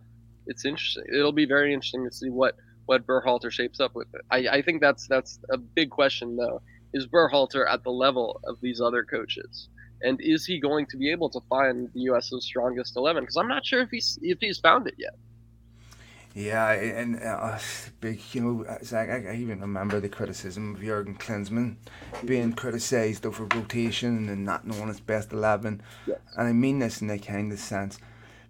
it's 0.46 0.64
interesting. 0.64 1.04
It'll 1.12 1.32
be 1.32 1.46
very 1.46 1.72
interesting 1.72 2.04
to 2.04 2.14
see 2.14 2.30
what 2.30 2.56
what 2.86 3.06
Berhalter 3.06 3.50
shapes 3.50 3.80
up 3.80 3.94
with 3.94 4.08
it. 4.14 4.22
I, 4.30 4.58
I 4.58 4.62
think 4.62 4.80
that's 4.80 5.06
that's 5.06 5.38
a 5.50 5.58
big 5.58 5.90
question 5.90 6.36
though. 6.36 6.62
Is 6.94 7.06
Berhalter 7.06 7.70
at 7.70 7.84
the 7.84 7.90
level 7.90 8.40
of 8.44 8.60
these 8.62 8.80
other 8.80 9.04
coaches? 9.04 9.68
And 10.00 10.20
is 10.22 10.46
he 10.46 10.60
going 10.60 10.86
to 10.86 10.96
be 10.96 11.10
able 11.10 11.28
to 11.30 11.40
find 11.50 11.90
the 11.92 12.00
U.S.'s 12.02 12.44
strongest 12.44 12.96
eleven? 12.96 13.24
Because 13.24 13.36
I'm 13.36 13.48
not 13.48 13.66
sure 13.66 13.82
if 13.82 13.90
he's 13.90 14.18
if 14.22 14.38
he's 14.40 14.58
found 14.58 14.86
it 14.86 14.94
yet. 14.96 15.14
Yeah, 16.34 16.70
and 16.70 17.20
uh, 17.20 17.58
big, 18.00 18.20
you 18.32 18.40
know, 18.40 18.78
Zach, 18.84 19.08
I, 19.08 19.32
I, 19.32 19.34
even 19.36 19.60
remember 19.60 19.98
the 19.98 20.08
criticism 20.08 20.74
of 20.74 20.80
Jurgen 20.80 21.16
Klinsmann 21.16 21.76
being 22.24 22.52
criticised 22.52 23.26
over 23.26 23.44
rotation 23.54 24.28
and 24.28 24.44
not 24.44 24.66
knowing 24.66 24.88
his 24.88 25.00
best 25.00 25.32
11. 25.32 25.82
Yes. 26.06 26.18
And 26.36 26.46
I 26.46 26.52
mean 26.52 26.78
this 26.78 27.02
in 27.02 27.10
a 27.10 27.18
kind 27.18 27.52
of 27.52 27.58
sense. 27.58 27.98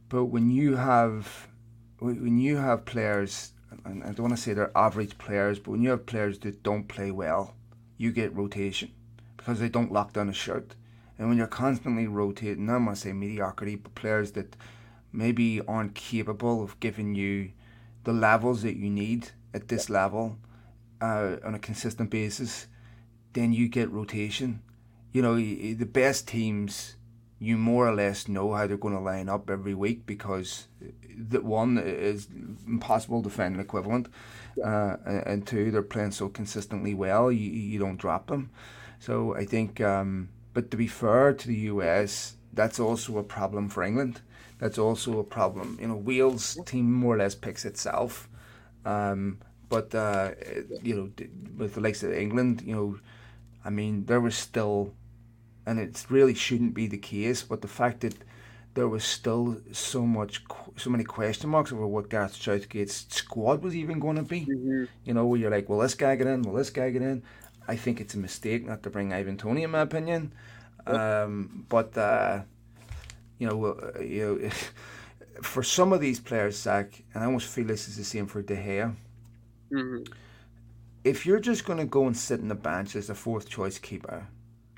But 0.09 0.27
when 0.27 0.51
you 0.51 0.77
have 0.77 1.49
when 2.01 2.39
you 2.39 2.57
have 2.57 2.85
players, 2.85 3.53
and 3.85 4.03
I 4.05 4.09
don't 4.09 4.21
want 4.21 4.37
to 4.37 4.43
say 4.43 4.53
they're 4.53 4.77
average 4.77 5.19
players, 5.19 5.59
but 5.59 5.73
when 5.73 5.83
you 5.83 5.91
have 5.91 6.07
players 6.07 6.39
that 6.41 6.63
don't 6.63 6.87
play 6.87 7.11
well, 7.11 7.55
you 7.97 8.13
get 8.13 8.35
rotation 8.35 8.93
because 9.37 9.61
they 9.61 9.69
don't 9.69 9.93
lock 9.93 10.13
down 10.13 10.29
a 10.29 10.33
shirt. 10.33 10.75
And 11.19 11.29
when 11.29 11.37
you're 11.37 11.49
constantly 11.49 12.07
rotating, 12.07 12.71
I'm 12.71 12.85
going 12.85 12.95
to 12.95 13.01
say 13.01 13.13
mediocrity, 13.13 13.75
but 13.75 13.95
players 13.95 14.33
that 14.33 14.57
maybe 15.13 15.61
aren't 15.63 15.95
capable 15.95 16.63
of 16.63 16.79
giving 16.81 17.15
you 17.15 17.51
the 18.09 18.15
levels 18.15 18.63
that 18.63 18.77
you 18.77 18.89
need 18.89 19.29
at 19.53 19.69
this 19.69 19.91
level 19.91 20.39
uh, 21.03 21.37
on 21.45 21.55
a 21.55 21.59
consistent 21.59 22.09
basis, 22.09 22.67
then 23.35 23.53
you 23.53 23.69
get 23.69 23.91
rotation. 23.91 24.63
You 25.13 25.21
know, 25.21 25.35
the 25.37 25.85
best 25.85 26.27
teams, 26.27 26.97
you 27.39 27.59
more 27.59 27.87
or 27.87 27.95
less 27.95 28.27
know 28.27 28.55
how 28.55 28.67
they're 28.67 28.79
going 28.79 28.95
to 28.95 29.01
line 29.01 29.29
up 29.29 29.51
every 29.51 29.75
week 29.75 30.07
because 30.07 30.69
that 31.19 31.45
one 31.45 31.77
is 31.77 32.29
impossible 32.67 33.23
to 33.25 33.29
find 33.29 33.55
an 33.57 33.61
equivalent, 33.61 34.09
uh, 34.65 34.97
and 35.05 35.47
two, 35.47 35.71
they're 35.71 35.83
playing 35.83 36.13
so 36.13 36.31
consistently 36.31 36.95
well, 36.95 37.31
you, 37.31 37.51
you 37.51 37.79
don't 37.79 37.99
drop 37.99 38.29
them. 38.29 38.49
So 39.01 39.37
I 39.37 39.45
think, 39.45 39.83
um, 39.83 40.31
but 40.55 40.71
to 40.71 40.79
be 40.79 40.87
fair 40.87 41.35
to 41.35 41.47
the 41.47 41.69
US, 41.73 42.37
that's 42.55 42.81
also 42.81 43.19
a 43.19 43.23
problem 43.23 43.69
for 43.69 43.83
England 43.83 44.23
that's 44.59 44.79
also 44.79 45.19
a 45.19 45.25
problem. 45.25 45.79
You 45.81 45.89
know, 45.89 45.97
Wales 45.97 46.59
team 46.67 46.93
more 46.93 47.15
or 47.15 47.19
less 47.19 47.35
picks 47.35 47.65
itself, 47.65 48.29
um, 48.85 49.39
but 49.69 49.95
uh, 49.95 50.33
you 50.83 50.95
know, 50.95 51.27
with 51.57 51.75
the 51.75 51.81
likes 51.81 52.03
of 52.03 52.13
England, 52.13 52.63
you 52.63 52.75
know, 52.75 52.99
I 53.65 53.71
mean, 53.71 54.07
there 54.07 54.21
was 54.21 54.37
still, 54.37 54.95
and 55.67 55.79
it 55.79 56.07
really 56.09 56.35
shouldn't 56.35 56.75
be 56.75 56.87
the 56.87 56.99
case, 56.99 57.43
but 57.43 57.63
the 57.63 57.69
fact 57.69 58.01
that 58.01 58.15
there 58.75 58.89
was 58.89 59.05
still 59.05 59.61
so 59.73 60.07
much, 60.07 60.45
so 60.77 60.89
many 60.91 61.05
question 61.05 61.51
marks 61.51 61.73
over 61.73 61.87
what 61.87 62.09
Gareth 62.09 62.37
Southgate's 62.37 63.07
squad 63.11 63.63
was 63.63 63.75
even 63.75 63.99
going 63.99 64.17
to 64.17 64.23
be. 64.23 64.43
Mm-hmm. 64.43 64.85
You 65.05 65.15
know, 65.15 65.27
where 65.27 65.41
you're 65.41 65.51
like, 65.51 65.69
will 65.69 65.81
this 65.81 65.95
guy 65.95 66.15
get 66.17 66.27
in? 66.27 66.43
Will 66.43 66.55
this 66.55 66.71
guy 66.71 66.91
get 66.91 67.03
in? 67.03 67.23
I 67.67 67.77
think 67.77 68.01
it's 68.01 68.15
a 68.15 68.19
mistake 68.19 68.65
not 68.65 68.83
to 68.85 68.91
bring 68.91 69.13
Ivan 69.13 69.37
Toney, 69.37 69.65
in 69.65 69.71
my 69.71 69.81
opinion. 69.81 70.33
Um, 70.87 71.67
but 71.69 71.97
uh, 71.99 72.43
you 73.39 73.47
know, 73.47 73.65
uh, 73.65 74.01
you 74.01 74.41
know, 74.41 74.51
for 75.43 75.63
some 75.63 75.93
of 75.93 76.01
these 76.01 76.21
players, 76.21 76.61
Zach, 76.61 77.03
and 77.15 77.23
I 77.23 77.27
almost 77.27 77.49
feel 77.49 77.67
this 77.67 77.89
is 77.89 77.97
the 77.97 78.05
same 78.05 78.27
for 78.27 78.43
De 78.43 78.57
Gea. 78.57 78.95
Mm-hmm. 79.73 80.13
If 81.05 81.25
you're 81.25 81.41
just 81.41 81.65
going 81.65 81.79
to 81.79 81.85
go 81.85 82.07
and 82.07 82.17
sit 82.17 82.41
in 82.41 82.49
the 82.49 82.55
bench 82.55 82.97
as 82.97 83.09
a 83.09 83.15
fourth 83.15 83.49
choice 83.49 83.79
keeper 83.79 84.27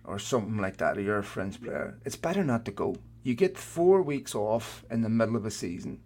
or 0.04 0.18
something 0.18 0.58
like 0.58 0.76
that, 0.78 0.98
or 0.98 1.00
you're 1.00 1.18
a 1.18 1.24
fringe 1.24 1.60
player, 1.60 1.98
it's 2.04 2.16
better 2.16 2.44
not 2.44 2.64
to 2.66 2.70
go. 2.70 2.96
You 3.22 3.34
get 3.34 3.56
four 3.56 4.02
weeks 4.02 4.34
off 4.34 4.84
in 4.90 5.02
the 5.02 5.08
middle 5.08 5.36
of 5.36 5.46
a 5.46 5.50
season 5.50 6.00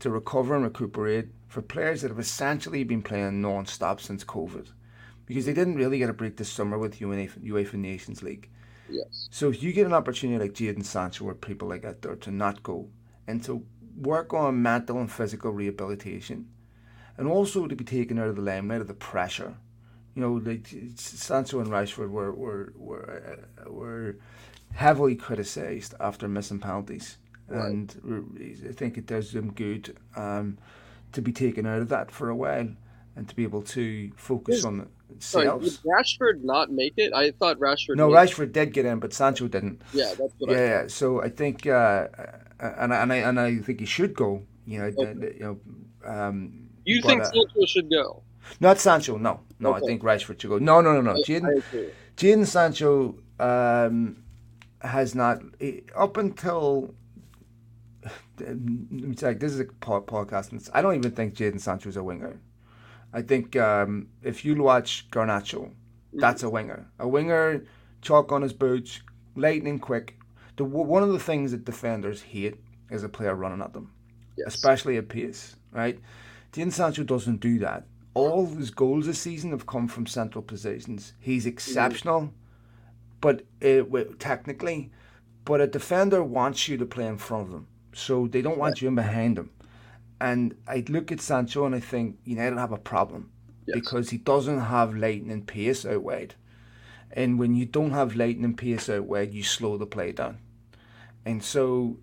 to 0.00 0.10
recover 0.10 0.54
and 0.54 0.64
recuperate 0.64 1.28
for 1.48 1.62
players 1.62 2.02
that 2.02 2.08
have 2.08 2.18
essentially 2.18 2.84
been 2.84 3.02
playing 3.02 3.40
non-stop 3.40 4.00
since 4.00 4.24
COVID 4.24 4.68
because 5.26 5.46
they 5.46 5.52
didn't 5.52 5.76
really 5.76 5.98
get 5.98 6.10
a 6.10 6.14
break 6.14 6.36
this 6.36 6.50
summer 6.50 6.78
with 6.78 7.00
UEFA, 7.00 7.38
UEFA 7.44 7.74
Nations 7.74 8.22
League. 8.22 8.48
Yes. 8.90 9.28
So 9.30 9.50
if 9.50 9.62
you 9.62 9.72
get 9.72 9.86
an 9.86 9.92
opportunity 9.92 10.38
like 10.38 10.54
Jadon 10.54 10.84
Sancho 10.84 11.24
or 11.24 11.34
people 11.34 11.68
like 11.68 11.82
that 11.82 12.02
there 12.02 12.16
to 12.16 12.30
not 12.30 12.62
go 12.62 12.88
and 13.26 13.42
to 13.44 13.64
work 13.96 14.32
on 14.32 14.62
mental 14.62 14.98
and 14.98 15.10
physical 15.10 15.50
rehabilitation 15.50 16.48
and 17.16 17.28
also 17.28 17.66
to 17.66 17.76
be 17.76 17.84
taken 17.84 18.18
out 18.18 18.28
of 18.28 18.36
the 18.36 18.42
limelight 18.42 18.80
of 18.80 18.88
the 18.88 18.94
pressure. 18.94 19.54
You 20.14 20.22
know, 20.22 20.32
like 20.32 20.66
Sancho 20.96 21.60
and 21.60 21.68
Rashford 21.68 22.10
were 22.10 22.32
were 22.32 22.72
were, 22.76 23.38
uh, 23.64 23.70
were 23.70 24.16
heavily 24.74 25.14
criticised 25.14 25.94
after 26.00 26.26
missing 26.26 26.58
penalties, 26.58 27.18
right. 27.46 27.68
and 27.68 28.66
I 28.68 28.72
think 28.72 28.98
it 28.98 29.06
does 29.06 29.32
them 29.32 29.52
good 29.52 29.96
um, 30.16 30.58
to 31.12 31.22
be 31.22 31.32
taken 31.32 31.66
out 31.66 31.82
of 31.82 31.88
that 31.90 32.10
for 32.10 32.30
a 32.30 32.36
while 32.36 32.68
and 33.18 33.28
to 33.28 33.34
be 33.34 33.42
able 33.42 33.62
to 33.62 34.10
focus 34.16 34.64
on 34.64 34.88
Sorry, 35.18 35.46
did 35.46 35.78
Rashford 35.84 36.44
not 36.44 36.70
make 36.70 36.94
it? 36.96 37.12
I 37.12 37.32
thought 37.32 37.58
Rashford. 37.58 37.96
No, 37.96 38.08
Rashford 38.08 38.52
did 38.52 38.72
get 38.72 38.86
in, 38.86 39.00
but 39.00 39.12
Sancho 39.12 39.48
didn't. 39.48 39.82
Yeah, 39.92 40.14
that's 40.18 40.32
what. 40.38 40.50
Yeah, 40.50 40.82
I 40.84 40.86
so 40.86 41.22
I 41.22 41.28
think, 41.28 41.66
uh, 41.66 42.06
and 42.60 42.92
and 42.92 43.12
I 43.12 43.16
and 43.16 43.40
I 43.40 43.58
think 43.58 43.80
he 43.80 43.86
should 43.86 44.14
go. 44.14 44.42
You 44.66 44.78
know, 44.78 44.84
okay. 44.96 45.34
you 45.38 45.40
know. 45.40 45.60
Um, 46.08 46.68
you 46.84 47.02
think 47.02 47.22
uh, 47.22 47.24
Sancho 47.24 47.66
should 47.66 47.90
go? 47.90 48.22
Not 48.60 48.78
Sancho. 48.78 49.16
No, 49.18 49.40
no. 49.58 49.74
Okay. 49.74 49.84
I 49.84 49.86
think 49.86 50.02
Rashford 50.02 50.40
should 50.40 50.50
go. 50.50 50.58
No, 50.58 50.80
no, 50.80 50.92
no, 50.92 51.00
no. 51.00 51.14
Jadon, 51.22 51.62
Jadon 52.16 52.46
Sancho 52.46 53.16
um, 53.40 54.22
has 54.82 55.14
not 55.14 55.42
up 55.96 56.16
until. 56.16 56.94
Let 58.38 58.56
me 58.60 59.16
tell 59.16 59.32
you, 59.32 59.38
this 59.38 59.52
is 59.52 59.58
a 59.58 59.64
podcast. 59.64 60.70
I 60.72 60.80
don't 60.80 60.94
even 60.94 61.10
think 61.10 61.34
Jadon 61.34 61.60
Sancho 61.60 61.88
is 61.88 61.96
a 61.96 62.04
winger. 62.04 62.38
I 63.12 63.22
think 63.22 63.56
um, 63.56 64.08
if 64.22 64.44
you 64.44 64.60
watch 64.62 65.08
Garnacho, 65.10 65.72
that's 66.12 66.42
a 66.42 66.50
winger. 66.50 66.86
A 66.98 67.08
winger, 67.08 67.64
chalk 68.02 68.32
on 68.32 68.42
his 68.42 68.52
boots, 68.52 69.00
lightning 69.34 69.78
quick. 69.78 70.18
The 70.56 70.64
one 70.64 71.02
of 71.02 71.12
the 71.12 71.18
things 71.18 71.52
that 71.52 71.64
defenders 71.64 72.22
hate 72.22 72.56
is 72.90 73.04
a 73.04 73.08
player 73.08 73.34
running 73.34 73.62
at 73.62 73.72
them, 73.72 73.92
yes. 74.36 74.54
especially 74.54 74.96
at 74.96 75.08
pace. 75.08 75.56
Right? 75.72 75.98
Jadon 76.52 76.72
Sancho 76.72 77.04
doesn't 77.04 77.40
do 77.40 77.58
that. 77.60 77.84
All 78.14 78.46
his 78.46 78.70
goals 78.70 79.06
this 79.06 79.20
season 79.20 79.50
have 79.52 79.66
come 79.66 79.86
from 79.86 80.06
central 80.06 80.42
positions. 80.42 81.12
He's 81.20 81.46
exceptional, 81.46 82.22
mm-hmm. 82.22 82.34
but 83.20 83.44
it, 83.60 84.18
technically, 84.18 84.90
but 85.44 85.60
a 85.60 85.66
defender 85.66 86.22
wants 86.24 86.68
you 86.68 86.76
to 86.78 86.86
play 86.86 87.06
in 87.06 87.18
front 87.18 87.46
of 87.46 87.52
them, 87.52 87.68
so 87.92 88.26
they 88.26 88.42
don't 88.42 88.58
want 88.58 88.82
you 88.82 88.88
in 88.88 88.94
behind 88.94 89.36
them. 89.36 89.50
And 90.20 90.56
I 90.66 90.84
look 90.88 91.12
at 91.12 91.20
Sancho 91.20 91.64
and 91.64 91.74
I 91.74 91.80
think 91.80 92.18
United 92.24 92.58
have 92.58 92.72
a 92.72 92.78
problem 92.78 93.30
yes. 93.66 93.74
because 93.74 94.10
he 94.10 94.18
doesn't 94.18 94.60
have 94.60 94.96
lightning 94.96 95.44
pace 95.44 95.86
out 95.86 96.02
wide. 96.02 96.34
And 97.12 97.38
when 97.38 97.54
you 97.54 97.66
don't 97.66 97.92
have 97.92 98.16
lightning 98.16 98.54
pace 98.54 98.88
out 98.88 99.04
wide, 99.04 99.32
you 99.32 99.42
slow 99.42 99.76
the 99.76 99.86
play 99.86 100.12
down. 100.12 100.38
And 101.24 101.42
so 101.42 101.98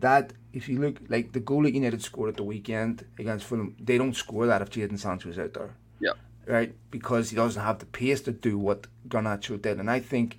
that 0.00 0.32
if 0.52 0.68
you 0.68 0.80
look 0.80 0.98
like 1.08 1.32
the 1.32 1.40
goal 1.40 1.62
that 1.64 1.74
United 1.74 2.02
scored 2.02 2.30
at 2.30 2.36
the 2.36 2.44
weekend 2.44 3.04
against 3.18 3.44
Fulham, 3.44 3.76
they 3.78 3.98
don't 3.98 4.14
score 4.14 4.46
that 4.46 4.62
if 4.62 4.70
Jadon 4.70 4.98
Sancho 4.98 5.28
is 5.28 5.38
out 5.38 5.54
there. 5.54 5.74
Yeah. 6.00 6.12
Right? 6.46 6.74
Because 6.90 7.30
he 7.30 7.36
doesn't 7.36 7.62
have 7.62 7.78
the 7.80 7.86
pace 7.86 8.20
to 8.22 8.32
do 8.32 8.56
what 8.58 8.86
Garnacho 9.08 9.60
did. 9.60 9.78
And 9.78 9.90
I 9.90 10.00
think 10.00 10.38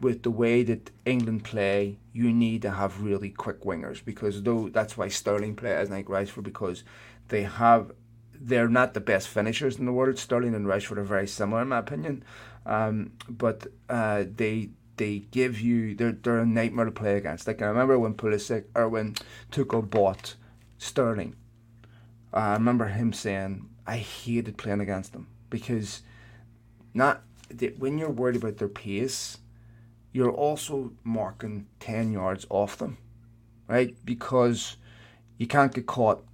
with 0.00 0.22
the 0.22 0.30
way 0.30 0.62
that 0.62 0.90
England 1.04 1.44
play, 1.44 1.98
you 2.12 2.32
need 2.32 2.62
to 2.62 2.70
have 2.70 3.02
really 3.02 3.30
quick 3.30 3.62
wingers 3.62 4.04
because 4.04 4.42
though 4.42 4.68
that's 4.68 4.96
why 4.96 5.08
Sterling 5.08 5.56
plays 5.56 5.90
like 5.90 6.06
Rashford 6.06 6.42
because 6.42 6.84
they 7.28 7.42
have 7.42 7.92
they're 8.38 8.68
not 8.68 8.94
the 8.94 9.00
best 9.00 9.28
finishers 9.28 9.78
in 9.78 9.86
the 9.86 9.92
world. 9.92 10.18
Sterling 10.18 10.54
and 10.54 10.66
Rashford 10.66 10.98
are 10.98 11.04
very 11.04 11.26
similar 11.26 11.62
in 11.62 11.68
my 11.68 11.78
opinion, 11.78 12.24
um, 12.66 13.12
but 13.28 13.66
uh, 13.88 14.24
they 14.36 14.70
they 14.96 15.20
give 15.30 15.60
you 15.60 15.94
they're 15.94 16.12
they're 16.12 16.40
a 16.40 16.46
nightmare 16.46 16.86
to 16.86 16.90
play 16.90 17.16
against. 17.16 17.46
Like 17.46 17.62
I 17.62 17.66
remember 17.66 17.98
when 17.98 18.14
Pulisic 18.14 18.64
or 18.74 18.88
when 18.88 19.14
Tuchel 19.50 19.88
bought 19.88 20.34
Sterling, 20.78 21.36
uh, 22.32 22.38
I 22.38 22.52
remember 22.54 22.86
him 22.86 23.12
saying 23.12 23.68
I 23.86 23.98
hated 23.98 24.58
playing 24.58 24.80
against 24.80 25.12
them 25.12 25.28
because 25.50 26.02
not 26.92 27.22
when 27.78 27.98
you're 27.98 28.10
worried 28.10 28.36
about 28.36 28.58
their 28.58 28.68
pace, 28.68 29.38
you're 30.14 30.32
also 30.32 30.92
marking 31.04 31.66
ten 31.78 32.10
yards 32.10 32.46
off 32.48 32.78
them, 32.78 32.96
right? 33.68 33.94
Because 34.02 34.76
you 35.36 35.46
can't 35.46 35.74
get 35.74 35.84
caught 35.84 36.24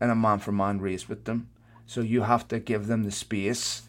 in 0.00 0.10
a 0.10 0.14
man 0.14 0.38
for 0.38 0.52
man 0.52 0.78
race 0.78 1.08
with 1.08 1.24
them, 1.24 1.48
so 1.84 2.00
you 2.00 2.22
have 2.22 2.46
to 2.48 2.60
give 2.60 2.86
them 2.86 3.02
the 3.02 3.10
space 3.10 3.82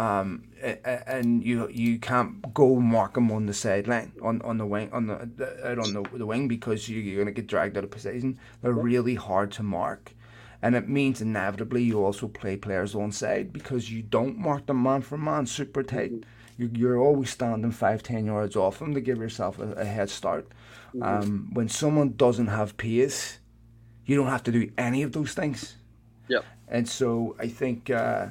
um, 0.00 0.44
and 0.62 1.44
you 1.44 1.68
you 1.68 1.98
can't 1.98 2.54
go 2.54 2.76
mark 2.76 3.14
them 3.14 3.30
on 3.30 3.44
the 3.44 3.52
sideline 3.52 4.12
on, 4.22 4.40
on 4.40 4.56
the 4.56 4.64
wing 4.64 4.88
on 4.92 5.06
the 5.08 5.14
out 5.62 5.78
on 5.78 5.92
the, 5.92 6.02
the 6.16 6.24
wing 6.24 6.48
because 6.48 6.88
you, 6.88 7.00
you're 7.00 7.22
gonna 7.22 7.32
get 7.32 7.46
dragged 7.46 7.76
out 7.76 7.84
of 7.84 7.90
position. 7.90 8.38
They're 8.62 8.72
really 8.72 9.16
hard 9.16 9.52
to 9.52 9.62
mark, 9.62 10.14
and 10.62 10.74
it 10.74 10.88
means 10.88 11.20
inevitably 11.20 11.82
you 11.82 12.02
also 12.02 12.28
play 12.28 12.56
players 12.56 12.94
on 12.94 13.12
side 13.12 13.52
because 13.52 13.92
you 13.92 14.00
don't 14.00 14.38
mark 14.38 14.64
them 14.64 14.82
man 14.82 15.02
for 15.02 15.18
man 15.18 15.44
super 15.44 15.82
tight. 15.82 16.12
You, 16.12 16.22
you're 16.68 16.98
always 16.98 17.30
standing 17.30 17.70
five 17.70 18.02
ten 18.02 18.26
yards 18.26 18.56
off 18.56 18.78
them 18.78 18.94
to 18.94 19.00
give 19.00 19.18
yourself 19.18 19.58
a, 19.58 19.72
a 19.72 19.84
head 19.84 20.10
start. 20.10 20.48
Mm-hmm. 20.94 21.02
Um, 21.02 21.50
when 21.52 21.68
someone 21.68 22.16
doesn't 22.16 22.48
have 22.48 22.76
pace, 22.76 23.38
you 24.06 24.16
don't 24.16 24.28
have 24.28 24.42
to 24.44 24.52
do 24.52 24.70
any 24.76 25.02
of 25.02 25.12
those 25.12 25.34
things. 25.34 25.76
Yeah. 26.28 26.40
And 26.68 26.88
so 26.88 27.36
I 27.38 27.48
think. 27.48 27.90
Uh, 27.90 28.28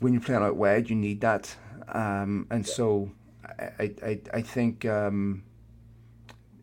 when 0.00 0.14
you're 0.14 0.22
playing 0.22 0.42
out 0.42 0.56
wide, 0.56 0.90
you 0.90 0.96
need 0.96 1.20
that. 1.20 1.54
Um, 1.88 2.46
and 2.50 2.66
yeah. 2.66 2.72
so 2.72 3.10
I, 3.78 3.94
I, 4.02 4.20
I 4.32 4.42
think 4.42 4.84
um, 4.86 5.44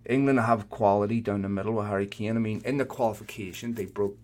England 0.05 0.39
have 0.39 0.69
quality 0.69 1.21
down 1.21 1.43
the 1.43 1.49
middle 1.49 1.73
with 1.73 1.87
Harry 1.87 2.07
Kane. 2.07 2.35
I 2.35 2.39
mean, 2.39 2.61
in 2.65 2.77
the 2.77 2.85
qualification, 2.85 3.75
they 3.75 3.85
broke 3.85 4.17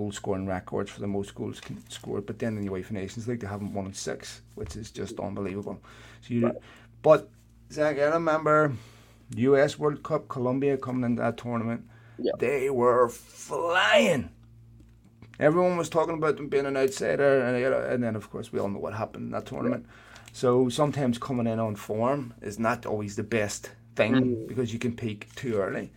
goal 0.00 0.12
scoring 0.12 0.46
records 0.46 0.90
for 0.90 1.00
the 1.00 1.06
most 1.06 1.34
goals 1.34 1.60
scored, 1.88 2.26
but 2.26 2.38
then 2.38 2.56
in 2.56 2.64
the 2.64 2.70
UEFA 2.70 2.92
Nations 2.92 3.28
League, 3.28 3.40
they 3.40 3.46
haven't 3.46 3.74
won 3.74 3.86
in 3.86 3.92
six, 3.92 4.40
which 4.54 4.76
is 4.76 4.90
just 4.90 5.20
unbelievable. 5.20 5.78
So 6.22 6.34
you, 6.34 6.46
right. 6.46 6.56
But, 7.02 7.28
Zach, 7.70 7.98
I 7.98 8.04
remember 8.04 8.72
US 9.36 9.78
World 9.78 10.02
Cup, 10.02 10.28
Colombia 10.28 10.76
coming 10.76 11.04
into 11.04 11.22
that 11.22 11.36
tournament. 11.36 11.82
Yeah. 12.18 12.32
They 12.38 12.70
were 12.70 13.08
flying 13.08 14.30
everyone 15.40 15.76
was 15.76 15.88
talking 15.88 16.14
about 16.14 16.36
them 16.36 16.48
being 16.48 16.66
an 16.66 16.76
outsider, 16.76 17.40
and, 17.40 17.56
and 17.92 18.04
then 18.04 18.14
of 18.14 18.30
course 18.30 18.52
we 18.52 18.60
all 18.60 18.68
know 18.68 18.78
what 18.78 18.94
happened 18.94 19.24
in 19.24 19.30
that 19.32 19.46
tournament. 19.46 19.86
So 20.32 20.68
sometimes 20.68 21.18
coming 21.18 21.46
in 21.46 21.58
on 21.58 21.74
form 21.74 22.34
is 22.40 22.58
not 22.58 22.86
always 22.86 23.16
the 23.16 23.24
best 23.24 23.70
thing 23.96 24.14
mm. 24.14 24.48
because 24.48 24.72
you 24.72 24.78
can 24.78 24.94
peak 24.94 25.34
too 25.34 25.56
early. 25.56 25.90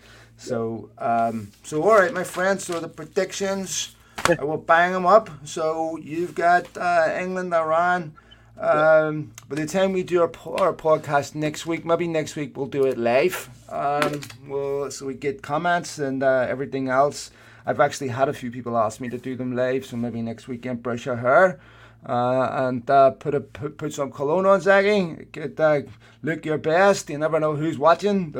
So 0.43 0.89
um, 0.97 1.51
so 1.63 1.81
all 1.83 1.95
right, 1.95 2.13
my 2.13 2.25
friends. 2.25 2.65
So 2.65 2.79
the 2.79 2.89
predictions, 2.89 3.95
I 4.27 4.43
will 4.43 4.57
bang 4.57 4.91
them 4.91 5.05
up. 5.05 5.29
So 5.45 5.97
you've 5.97 6.35
got 6.35 6.67
uh, 6.77 7.15
England, 7.17 7.53
Iran. 7.53 8.13
Um, 8.59 9.31
by 9.49 9.55
the 9.55 9.65
time 9.65 9.93
we 9.93 10.03
do 10.03 10.21
our, 10.21 10.31
our 10.59 10.73
podcast 10.73 11.33
next 11.33 11.65
week, 11.65 11.85
maybe 11.85 12.07
next 12.07 12.35
week 12.35 12.55
we'll 12.55 12.67
do 12.67 12.85
it 12.85 12.97
live. 12.97 13.49
Um, 13.69 14.21
we'll, 14.45 14.91
so 14.91 15.05
we 15.07 15.15
get 15.15 15.41
comments 15.41 15.97
and 15.97 16.21
uh, 16.21 16.45
everything 16.47 16.89
else. 16.89 17.31
I've 17.65 17.79
actually 17.79 18.09
had 18.09 18.29
a 18.29 18.33
few 18.33 18.51
people 18.51 18.77
ask 18.77 18.99
me 18.99 19.09
to 19.09 19.17
do 19.17 19.35
them 19.35 19.55
live, 19.55 19.85
so 19.85 19.95
maybe 19.95 20.21
next 20.21 20.47
weekend 20.47 20.83
brush 20.83 21.05
your 21.05 21.15
hair. 21.15 21.59
Uh, 22.05 22.67
and 22.67 22.89
uh, 22.89 23.11
put 23.11 23.33
a 23.33 23.39
put, 23.39 23.77
put 23.77 23.93
some 23.93 24.11
cologne 24.11 24.45
on, 24.45 24.59
Zaggy. 24.59 25.31
Get 25.31 25.57
uh, 25.57 25.81
look 26.21 26.45
your 26.45 26.57
best. 26.57 27.09
You 27.09 27.17
never 27.17 27.39
know 27.39 27.55
who's 27.55 27.77
watching. 27.77 28.31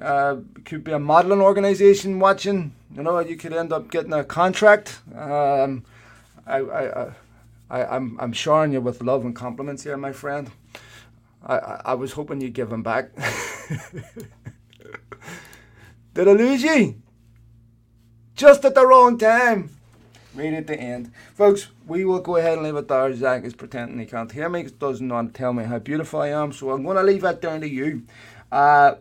Uh, 0.00 0.36
could 0.64 0.84
be 0.84 0.92
a 0.92 0.98
modeling 0.98 1.40
organization 1.40 2.18
watching. 2.18 2.74
You 2.94 3.02
know, 3.02 3.18
you 3.20 3.36
could 3.36 3.52
end 3.52 3.72
up 3.72 3.90
getting 3.90 4.12
a 4.12 4.24
contract. 4.24 5.00
Um, 5.14 5.84
I, 6.46 6.58
I, 6.58 7.12
I, 7.70 7.84
I'm 7.84 8.18
I'm 8.20 8.32
showering 8.32 8.72
you 8.72 8.80
with 8.80 9.02
love 9.02 9.24
and 9.24 9.34
compliments 9.36 9.84
here, 9.84 9.96
my 9.96 10.12
friend. 10.12 10.50
I, 11.44 11.58
I, 11.58 11.80
I 11.86 11.94
was 11.94 12.12
hoping 12.12 12.40
you'd 12.40 12.54
give 12.54 12.70
them 12.70 12.82
back. 12.82 13.14
Did 16.14 16.28
I 16.28 16.32
lose 16.32 16.62
you? 16.62 17.02
just 18.38 18.64
at 18.64 18.74
the 18.74 18.86
wrong 18.86 19.18
time. 19.18 19.70
Right 20.34 20.54
at 20.54 20.68
the 20.68 20.78
end. 20.78 21.10
Folks, 21.34 21.68
we 21.86 22.04
will 22.04 22.20
go 22.20 22.36
ahead 22.36 22.54
and 22.54 22.62
leave 22.62 22.76
it 22.76 22.86
there. 22.86 23.12
Zach 23.14 23.44
is 23.44 23.54
pretending 23.54 23.98
he 23.98 24.06
can't 24.06 24.30
hear 24.30 24.48
me, 24.48 24.62
doesn't 24.62 25.08
want 25.08 25.34
to 25.34 25.38
tell 25.38 25.52
me 25.52 25.64
how 25.64 25.80
beautiful 25.80 26.20
I 26.20 26.28
am, 26.28 26.52
so 26.52 26.70
I'm 26.70 26.84
going 26.84 26.96
to 26.96 27.02
leave 27.02 27.22
that 27.22 27.42
down 27.42 27.60
to 27.62 27.68
you. 27.68 28.04
Uh, 28.52 28.94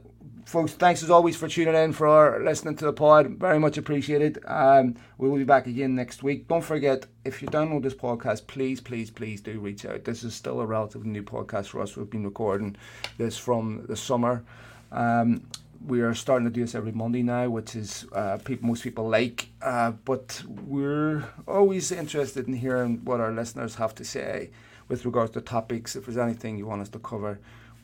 folks, 0.48 0.72
thanks 0.72 1.04
as 1.04 1.10
always 1.10 1.36
for 1.36 1.50
tuning 1.50 1.76
in, 1.76 1.92
for 1.92 2.42
listening 2.42 2.74
to 2.74 2.86
the 2.86 2.94
pod. 2.94 3.32
Very 3.32 3.60
much 3.60 3.78
appreciated. 3.78 4.40
Um, 4.48 4.96
we 5.18 5.28
will 5.28 5.38
be 5.38 5.44
back 5.44 5.68
again 5.68 5.94
next 5.94 6.24
week. 6.24 6.48
Don't 6.48 6.64
forget, 6.64 7.06
if 7.26 7.42
you 7.42 7.50
download 7.50 7.84
this 7.84 7.94
podcast, 7.94 8.48
please, 8.48 8.80
please, 8.80 9.12
please 9.12 9.42
do 9.42 9.60
reach 9.60 9.86
out. 9.86 10.06
This 10.06 10.24
is 10.24 10.34
still 10.34 10.62
a 10.62 10.66
relatively 10.66 11.10
new 11.10 11.22
podcast 11.22 11.66
for 11.66 11.82
us. 11.82 11.98
We've 11.98 12.10
been 12.10 12.24
recording 12.24 12.78
this 13.18 13.38
from 13.38 13.86
the 13.88 13.98
summer. 13.98 14.46
Um, 14.94 15.46
we 15.86 16.00
are 16.00 16.14
starting 16.14 16.48
to 16.48 16.54
do 16.54 16.62
this 16.62 16.76
every 16.76 16.94
Monday 16.94 17.24
now, 17.24 17.50
which 17.50 17.76
is 17.76 18.06
uh, 18.14 18.38
people, 18.38 18.70
most 18.70 18.84
people 18.84 19.10
like. 19.10 19.50
Uh, 19.62 19.92
but 19.92 20.42
we're 20.48 21.26
always 21.46 21.92
interested 21.92 22.48
in 22.48 22.54
hearing 22.54 23.04
what 23.04 23.20
our 23.20 23.34
listeners 23.34 23.76
have 23.76 23.94
to 23.96 24.06
say 24.06 24.52
with 24.88 25.04
regards 25.04 25.32
to 25.32 25.42
topics. 25.42 25.98
If 25.98 26.06
there's 26.06 26.18
anything 26.18 26.58
you 26.58 26.68
want 26.68 26.84
us 26.84 26.90
to 26.90 27.00
cover, 27.00 27.38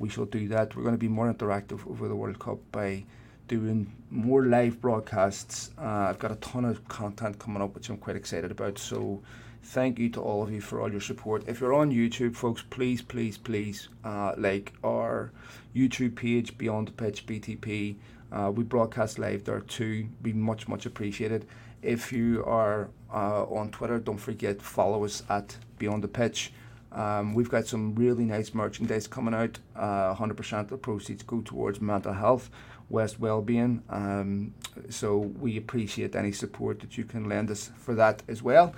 we 0.04 0.10
shall 0.10 0.26
do 0.26 0.50
that. 0.50 0.76
We're 0.76 0.84
going 0.84 0.96
to 0.96 1.00
be 1.00 1.08
more 1.08 1.34
interactive 1.34 1.90
over 1.90 2.10
the 2.10 2.16
World 2.16 2.38
Cup 2.38 2.60
by 2.74 3.06
doing 3.48 3.90
more 4.12 4.46
live 4.46 4.82
broadcasts. 4.82 5.72
Uh, 5.78 6.10
I've 6.10 6.20
got 6.20 6.30
a 6.30 6.36
ton 6.36 6.66
of 6.66 6.86
content 6.90 7.40
coming 7.40 7.62
up, 7.62 7.74
which 7.74 7.88
I'm 7.88 7.96
quite 7.96 8.18
excited 8.18 8.52
about. 8.52 8.78
So 8.78 9.22
thank 9.64 9.98
you 9.98 10.10
to 10.10 10.22
all 10.22 10.44
of 10.44 10.52
you 10.52 10.60
for 10.60 10.82
all 10.82 10.92
your 10.92 11.00
support. 11.00 11.48
If 11.48 11.62
you're 11.62 11.74
on 11.74 11.90
YouTube, 11.90 12.36
folks, 12.36 12.62
please, 12.70 13.02
please, 13.02 13.38
please 13.38 13.88
uh, 14.04 14.34
like 14.38 14.74
our 14.84 15.32
YouTube 15.74 16.18
page, 16.18 16.58
Beyond 16.58 16.90
the 16.90 16.92
Pitch 16.92 17.26
BTP. 17.26 17.96
Uh, 18.30 18.52
we 18.54 18.66
broadcast 18.66 19.20
live 19.20 19.46
there 19.46 19.62
too. 19.62 20.10
Be 20.22 20.34
much, 20.34 20.68
much 20.68 20.86
appreciated. 20.86 21.46
If 21.82 22.12
you 22.12 22.44
are 22.46 22.90
uh, 23.10 23.46
on 23.46 23.72
Twitter, 23.72 24.00
don't 24.00 24.18
forget 24.18 24.62
follow 24.62 25.06
us 25.06 25.24
at 25.30 25.56
Beyond 25.80 26.04
the 26.04 26.10
Pitch. 26.10 26.52
Um, 26.94 27.34
we've 27.34 27.50
got 27.50 27.66
some 27.66 27.96
really 27.96 28.24
nice 28.24 28.54
merchandise 28.54 29.08
coming 29.08 29.34
out. 29.34 29.60
Uh, 29.76 30.14
100% 30.16 30.60
of 30.60 30.70
the 30.70 30.78
proceeds 30.78 31.24
go 31.24 31.42
towards 31.42 31.82
mental 31.82 32.14
health, 32.14 32.50
West 32.90 33.20
well-being. 33.20 33.82
Um, 33.90 34.54
so 34.90 35.18
we 35.18 35.58
appreciate 35.58 36.16
any 36.16 36.32
support 36.32 36.80
that 36.82 36.98
you 36.98 37.04
can 37.04 37.28
lend 37.28 37.50
us 37.50 37.72
for 37.76 37.96
that 37.96 38.22
as 38.28 38.44
well. 38.44 38.76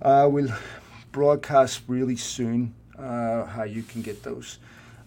Uh, 0.00 0.28
we'll 0.30 0.52
broadcast 1.12 1.82
really 1.86 2.16
soon 2.16 2.74
uh, 2.98 3.44
how 3.44 3.64
you 3.64 3.82
can 3.82 4.02
get 4.02 4.22
those. 4.22 4.58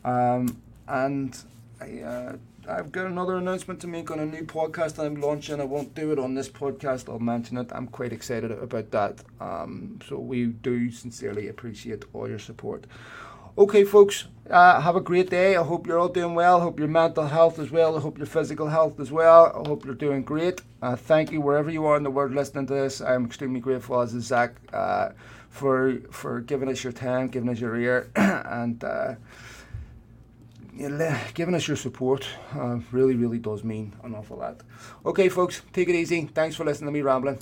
Um, 0.06 0.62
and 0.88 1.38
I, 1.82 2.00
uh, 2.00 2.38
I've 2.70 2.92
got 2.92 3.06
another 3.06 3.38
announcement 3.38 3.80
to 3.82 3.88
make 3.88 4.12
on 4.12 4.20
a 4.20 4.26
new 4.26 4.44
podcast 4.44 4.96
that 4.96 5.06
I'm 5.06 5.22
launching. 5.22 5.62
I 5.62 5.64
won't 5.64 5.96
do 5.96 6.12
it 6.12 6.20
on 6.20 6.34
this 6.36 6.50
podcast, 6.50 7.08
I'll 7.10 7.20
mention 7.20 7.58
it. 7.58 7.70
I'm 7.72 7.88
quite 7.88 8.12
excited 8.12 8.52
about 8.52 8.92
that. 8.92 9.24
Um, 9.40 10.00
so 10.08 10.20
we 10.20 10.48
do 10.48 10.92
sincerely 10.92 11.48
appreciate 11.48 12.04
all 12.14 12.28
your 12.28 12.40
support. 12.40 12.86
Okay, 13.58 13.86
folks, 13.86 14.26
uh, 14.50 14.82
have 14.82 14.96
a 14.96 15.02
great 15.02 15.30
day. 15.30 15.56
I 15.56 15.64
hope 15.64 15.88
you're 15.88 15.98
all 15.98 16.10
doing 16.10 16.36
well. 16.36 16.58
I 16.58 16.64
hope 16.64 16.78
your 16.78 16.90
mental 16.90 17.26
health 17.26 17.58
as 17.58 17.72
well. 17.72 17.98
I 17.98 18.02
hope 18.02 18.18
your 18.18 18.28
physical 18.28 18.68
health 18.68 19.00
as 19.00 19.12
well. 19.12 19.46
I 19.56 19.68
hope 19.68 19.86
you're 19.86 19.96
doing 19.96 20.22
great. 20.24 20.62
Uh, 20.82 20.96
thank 20.96 21.32
you 21.32 21.42
wherever 21.42 21.72
you 21.72 21.86
are 21.86 21.98
in 21.98 22.04
the 22.04 22.12
world 22.12 22.34
listening 22.34 22.68
to 22.68 22.74
this. 22.74 23.02
I'm 23.02 23.26
extremely 23.26 23.60
grateful 23.62 24.00
as 24.02 24.14
is 24.14 24.26
Zach 24.26 24.52
uh, 24.74 25.10
for 25.50 26.00
for 26.12 26.42
giving 26.42 26.70
us 26.70 26.84
your 26.84 26.94
time, 26.94 27.30
giving 27.30 27.50
us 27.50 27.60
your 27.60 27.76
ear, 27.78 28.12
and 28.16 28.84
uh, 28.84 29.16
giving 31.34 31.56
us 31.56 31.68
your 31.68 31.78
support. 31.78 32.28
Uh, 32.54 32.80
really, 32.92 33.16
really 33.16 33.40
does 33.40 33.64
mean 33.64 33.94
an 34.04 34.16
awful 34.16 34.38
lot. 34.38 34.62
Okay, 35.06 35.30
folks, 35.30 35.62
take 35.74 35.90
it 35.90 35.96
easy. 35.96 36.30
Thanks 36.34 36.56
for 36.56 36.66
listening 36.66 36.88
to 36.88 36.92
me 36.92 37.02
rambling. 37.02 37.40